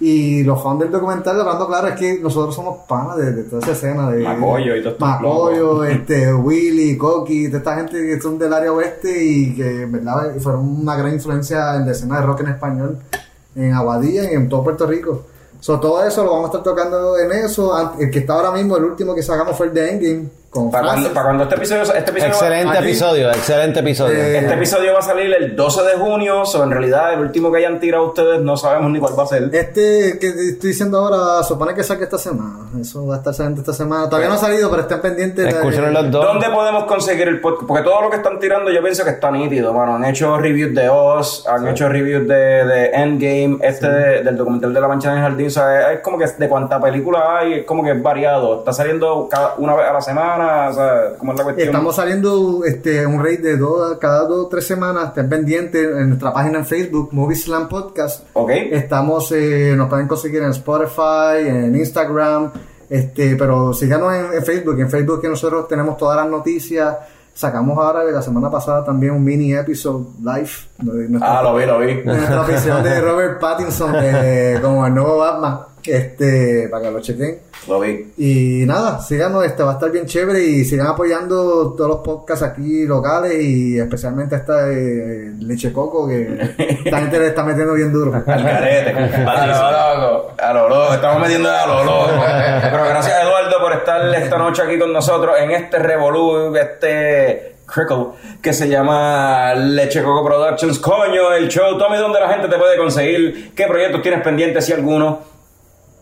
Y 0.02 0.44
los 0.44 0.62
fans 0.64 0.80
del 0.80 0.92
documental, 0.92 1.40
hablando 1.40 1.68
claro, 1.68 1.88
es 1.90 1.96
que 1.96 2.20
nosotros 2.20 2.56
somos 2.56 2.80
panas 2.88 3.18
de, 3.18 3.34
de 3.34 3.44
toda 3.44 3.62
esa 3.62 3.72
escena. 3.72 4.10
De, 4.10 4.24
Macoyo 4.24 4.76
y 4.76 4.80
todo 4.82 4.94
esto. 4.94 5.06
Macoyo, 5.06 5.84
este, 5.84 6.34
Willy, 6.34 6.98
Coqui, 6.98 7.48
toda 7.48 7.60
esta 7.60 7.76
gente 7.76 7.94
que 7.94 8.20
son 8.20 8.40
del 8.40 8.52
área 8.52 8.74
oeste 8.74 9.24
y 9.24 9.56
que 9.56 9.84
en 9.84 9.92
verdad 9.92 10.34
fueron 10.40 10.82
una 10.82 10.96
gran 10.96 11.14
influencia 11.14 11.76
en 11.76 11.86
la 11.86 11.92
escena 11.92 12.20
de 12.20 12.26
rock 12.26 12.42
en 12.42 12.48
español 12.48 12.98
en 13.56 13.74
Aguadilla 13.74 14.32
y 14.32 14.36
en 14.36 14.50
todo 14.50 14.64
Puerto 14.64 14.88
Rico. 14.88 15.26
So, 15.60 15.80
todo 15.80 16.04
eso 16.04 16.24
lo 16.24 16.32
vamos 16.32 16.46
a 16.46 16.48
estar 16.48 16.64
tocando 16.64 17.18
en 17.20 17.32
eso. 17.32 17.72
El 18.00 18.10
que 18.10 18.20
está 18.20 18.34
ahora 18.34 18.52
mismo, 18.52 18.78
el 18.78 18.86
último 18.86 19.14
que 19.14 19.22
sacamos 19.22 19.56
fue 19.56 19.68
el 19.68 19.74
de 19.74 19.92
Endgame. 19.92 20.30
Con 20.52 20.70
Para 20.70 20.84
cuando, 20.88 21.10
para 21.14 21.24
cuando 21.28 21.44
este 21.44 21.56
episodio, 21.56 21.82
este 21.84 22.12
episodio 22.12 22.34
Excelente 22.34 22.78
aquí- 22.78 22.88
episodio, 22.90 23.30
excelente 23.30 23.80
episodio. 23.80 24.18
Eh, 24.18 24.38
Este 24.40 24.54
episodio 24.54 24.92
va 24.92 25.00
a 25.00 25.02
salir 25.02 25.34
el 25.34 25.56
12 25.56 25.82
de 25.82 25.94
junio, 25.94 26.42
o 26.44 26.64
en 26.64 26.72
realidad 26.72 27.14
el 27.14 27.22
último 27.22 27.50
que 27.54 27.60
hayan 27.60 27.80
tirado 27.80 28.08
ustedes 28.08 28.42
no 28.42 28.58
sabemos 28.58 28.92
ni 28.92 29.00
cuál 29.00 29.18
va 29.18 29.24
a 29.24 29.28
ser. 29.28 29.44
Este 29.54 30.20
que 30.20 30.28
estoy 30.28 30.72
diciendo 30.72 30.98
ahora, 30.98 31.42
supone 31.44 31.74
que 31.74 31.86
salga 31.86 32.04
esta 32.04 32.18
semana. 32.18 32.66
Eso 32.82 33.08
va 33.08 33.16
a 33.16 33.18
estar 33.20 33.34
saliendo 33.34 33.62
esta 33.62 33.72
semana. 33.72 34.10
Todavía 34.10 34.28
no 34.28 34.34
ha 34.36 34.40
salido, 34.40 34.70
pero 34.70 34.82
estén 34.82 35.00
pendientes. 35.00 35.46
de- 35.46 35.52
Escuchen 35.52 35.94
los 35.94 36.12
dos. 36.12 36.26
¿Dónde 36.26 36.50
podemos 36.50 36.84
conseguir 36.84 37.30
el 37.30 37.40
podcast? 37.40 37.68
Porque 37.70 37.84
todo 37.84 38.02
lo 38.02 38.10
que 38.10 38.18
están 38.18 38.38
tirando 38.38 38.72
yo 38.72 38.82
pienso 38.84 39.06
que 39.06 39.12
está 39.12 39.32
nítido, 39.32 39.74
mano. 39.74 39.96
Han 39.96 40.04
hecho 40.04 40.38
reviews 40.38 40.76
de 40.76 40.90
Oz, 40.90 41.48
han 41.48 41.66
hecho 41.70 41.88
reviews 41.88 42.28
de, 42.28 42.36
de 42.66 42.86
Endgame, 42.88 43.58
este 43.62 43.90
de- 43.90 44.24
del 44.24 44.36
documental 44.36 44.74
de 44.74 44.82
La 44.82 44.90
Mancha 44.90 45.12
en 45.12 45.20
el 45.20 45.24
Jardín. 45.24 45.48
O 45.48 45.50
sea, 45.50 45.94
es 45.94 46.02
como 46.02 46.18
que 46.18 46.26
de 46.28 46.50
cuánta 46.50 46.78
película 46.82 47.38
hay, 47.40 47.54
es 47.54 47.66
como 47.66 47.86
que 47.86 47.92
es 47.92 48.04
variado. 48.04 48.60
Está 48.60 48.74
saliendo 48.74 49.30
cada, 49.32 49.54
una 49.58 49.76
vez 49.76 49.88
a 49.88 49.94
la 49.94 50.02
semana, 50.02 50.41
o 50.70 50.74
sea, 50.74 51.02
¿cómo 51.18 51.32
es 51.34 51.38
la 51.38 51.44
cuestión? 51.44 51.68
Estamos 51.68 51.96
saliendo 51.96 52.64
este, 52.66 53.06
un 53.06 53.20
rate 53.20 53.42
de 53.42 53.58
dos, 53.58 53.98
cada 54.00 54.26
dos 54.28 54.46
o 54.46 54.48
tres 54.48 54.66
semanas. 54.68 55.10
Estén 55.10 55.30
pendientes 55.30 55.84
en 55.98 56.10
nuestra 56.10 56.34
página 56.34 56.60
en 56.60 56.66
Facebook, 56.66 57.10
Movie 57.12 57.36
Slam 57.38 57.68
Podcast. 57.70 58.26
Ok. 58.34 58.50
Estamos, 58.72 59.32
eh, 59.32 59.74
nos 59.76 59.90
pueden 59.90 60.08
conseguir 60.08 60.42
en 60.44 60.50
Spotify, 60.52 61.40
en 61.48 61.76
Instagram, 61.76 62.52
este, 62.90 63.36
pero 63.36 63.74
síganos 63.74 64.14
en, 64.14 64.34
en 64.34 64.44
Facebook. 64.46 64.80
En 64.80 64.90
Facebook 64.90 65.22
que 65.22 65.30
nosotros 65.30 65.68
tenemos 65.68 65.98
todas 65.98 66.18
las 66.18 66.28
noticias. 66.30 66.96
Sacamos 67.34 67.78
ahora 67.78 68.04
de 68.04 68.12
la 68.12 68.22
semana 68.22 68.52
pasada 68.52 68.84
también 68.84 69.14
un 69.14 69.24
mini 69.24 69.54
episode 69.54 70.06
live. 70.20 70.50
de 70.80 71.08
nuestra- 71.10 71.40
Ah, 71.40 71.42
lo 71.44 71.56
vi, 71.56 71.66
lo 71.66 71.80
vi. 71.80 71.94
de 71.96 72.04
nuestra 72.04 72.82
de 72.84 73.00
Robert 73.02 73.40
Pattinson 73.40 73.94
eh, 73.96 74.60
como 74.62 74.86
el 74.86 74.94
nuevo 74.94 75.18
Batman. 75.18 75.60
Este, 75.86 76.68
para 76.70 76.84
que 76.84 76.92
lo 76.92 77.02
chequen. 77.02 77.40
Lo 77.68 77.80
vi. 77.80 78.12
Y 78.18 78.66
nada, 78.66 79.00
síganos, 79.00 79.46
este 79.46 79.62
va 79.64 79.72
a 79.72 79.74
estar 79.74 79.92
bien 79.92 80.06
chévere 80.06 80.42
y 80.44 80.66
sigan 80.66 80.88
apoyando 80.88 81.74
todos 81.74 81.90
los 81.90 82.00
podcasts 82.00 82.44
aquí 82.44 82.86
locales 82.86 83.34
y 83.40 83.78
especialmente 83.78 84.36
esta 84.36 84.66
de 84.66 85.34
Leche 85.40 85.72
Coco 85.72 86.08
que 86.08 86.40
esta 86.86 86.98
gente 87.00 87.20
le 87.20 87.28
está 87.28 87.44
metiendo 87.44 87.74
bien 87.74 87.94
duro. 87.94 88.14
Al 88.14 88.24
carete. 88.26 88.92
A 89.28 89.46
lo 89.46 90.02
loco. 90.02 90.32
A 90.40 90.54
lo 90.54 90.70
loco, 90.70 90.94
estamos 90.94 91.22
metiendo 91.22 91.50
a 91.50 91.68
lo 91.68 91.84
loco. 91.84 92.10
Pero 92.62 92.86
gracias 92.86 93.24
Eduardo 93.24 93.60
por 93.60 93.74
estar 93.74 94.16
esta 94.16 94.38
noche 94.38 94.64
aquí 94.64 94.80
con 94.80 94.92
nosotros 94.92 95.36
en 95.40 95.52
este 95.52 95.78
revolú, 95.78 96.56
este 96.56 97.56
crickle 97.72 98.08
que 98.42 98.54
se 98.54 98.68
llama 98.68 99.54
Leche 99.54 100.04
Coco 100.04 100.26
Productions. 100.26 100.80
Coño, 100.80 101.34
el 101.34 101.48
show. 101.48 101.78
Tommy, 101.78 101.98
¿dónde 101.98 102.20
la 102.20 102.30
gente 102.30 102.48
te 102.48 102.58
puede 102.58 102.78
conseguir? 102.78 103.54
¿Qué 103.56 103.68
proyectos 103.68 104.02
tienes 104.02 104.22
pendientes 104.22 104.66
si 104.66 104.74
alguno? 104.74 105.20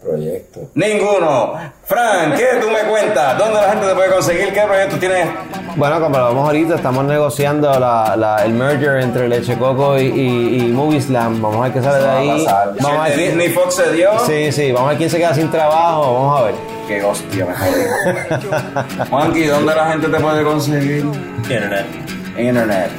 Proyecto. 0.01 0.61
Ninguno. 0.75 1.53
Frank, 1.83 2.35
¿qué 2.37 2.45
tú 2.61 2.67
me 2.69 2.89
cuentas? 2.89 3.37
¿Dónde 3.37 3.55
la 3.55 3.69
gente 3.71 3.85
te 3.87 3.93
puede 3.95 4.09
conseguir? 4.11 4.53
¿Qué 4.53 4.61
proyectos 4.61 4.99
tienes? 4.99 5.27
Bueno, 5.75 5.99
como 5.99 6.15
hablamos 6.17 6.45
ahorita, 6.47 6.75
estamos 6.75 7.03
negociando 7.05 7.77
la, 7.79 8.15
la- 8.15 8.45
el 8.45 8.53
merger 8.53 9.01
entre 9.01 9.27
Leche 9.27 9.57
Coco 9.57 9.97
y, 9.99 10.03
y, 10.05 10.57
y 10.59 10.71
Movie 10.71 11.01
Slam. 11.01 11.41
Vamos 11.41 11.57
a 11.57 11.63
ver 11.63 11.73
qué 11.73 11.81
sale 11.81 11.97
de 11.99 12.05
va 12.05 12.13
a 12.13 12.17
ahí. 12.19 12.45
pasar. 12.45 12.73
Vamos 12.81 12.99
a 12.99 13.03
ver 13.09 13.17
Disney 13.17 13.49
Fox 13.49 13.75
se 13.75 13.91
dio. 13.91 14.09
Sí, 14.25 14.51
sí, 14.53 14.71
vamos 14.71 14.87
a 14.87 14.89
ver 14.91 14.97
quién 14.99 15.09
se 15.09 15.17
queda 15.17 15.33
sin 15.33 15.51
trabajo. 15.51 16.13
Vamos 16.13 16.39
a 16.39 16.43
ver. 16.45 16.55
Qué 16.87 17.03
hostia, 17.03 17.45
me 17.45 17.53
jodí. 17.53 19.05
Juanqui, 19.09 19.43
¿dónde 19.45 19.75
la 19.75 19.91
gente 19.91 20.07
te 20.07 20.19
puede 20.19 20.43
conseguir? 20.43 21.05
Internet. 21.43 21.85
Internet. 22.37 22.89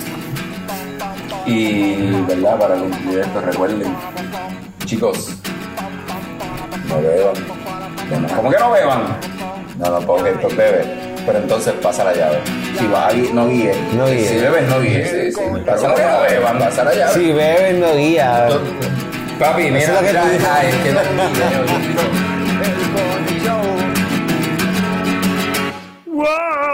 Y, 1.46 2.12
¿verdad? 2.28 2.58
Para 2.58 2.74
concluir 2.76 3.20
esto, 3.20 3.40
recuerden, 3.40 3.96
chicos, 4.84 5.34
no 6.90 7.00
beban. 7.00 7.34
Bueno, 8.08 8.28
¿Cómo 8.36 8.50
que 8.50 8.58
no 8.58 8.70
beban? 8.72 9.16
No, 9.78 9.90
no 9.90 10.00
puedo 10.06 10.24
que 10.24 10.30
esto 10.30 10.48
bebe. 10.48 10.84
Pero 11.24 11.38
entonces 11.38 11.72
pasa 11.82 12.04
la 12.04 12.14
llave. 12.14 12.38
Si 12.78 12.86
vas 12.86 13.12
a 13.12 13.16
no 13.34 13.48
guíes. 13.48 13.76
No 13.94 14.06
guíes. 14.06 14.28
Si 14.28 14.36
bebes, 14.38 14.68
no 14.68 14.80
guíes. 14.80 15.10
Sí, 15.10 15.32
sí. 15.32 15.40
Pasa 15.64 15.88
la 15.88 15.96
llave, 15.96 16.28
beban, 16.30 16.58
pasa 16.58 16.84
la 16.84 16.94
llave. 16.94 17.14
Si 17.14 17.32
bebes, 17.32 17.78
no 17.78 17.94
guías. 17.94 18.52
Papi, 19.38 19.70
mira, 19.70 19.78
Eso 19.78 19.92
lo 19.94 20.00
que 20.00 20.10
tú 20.10 20.18
ah, 20.18 20.64
es 20.64 20.74
que 20.76 20.92
no. 20.92 21.00
Wow. 26.06 26.69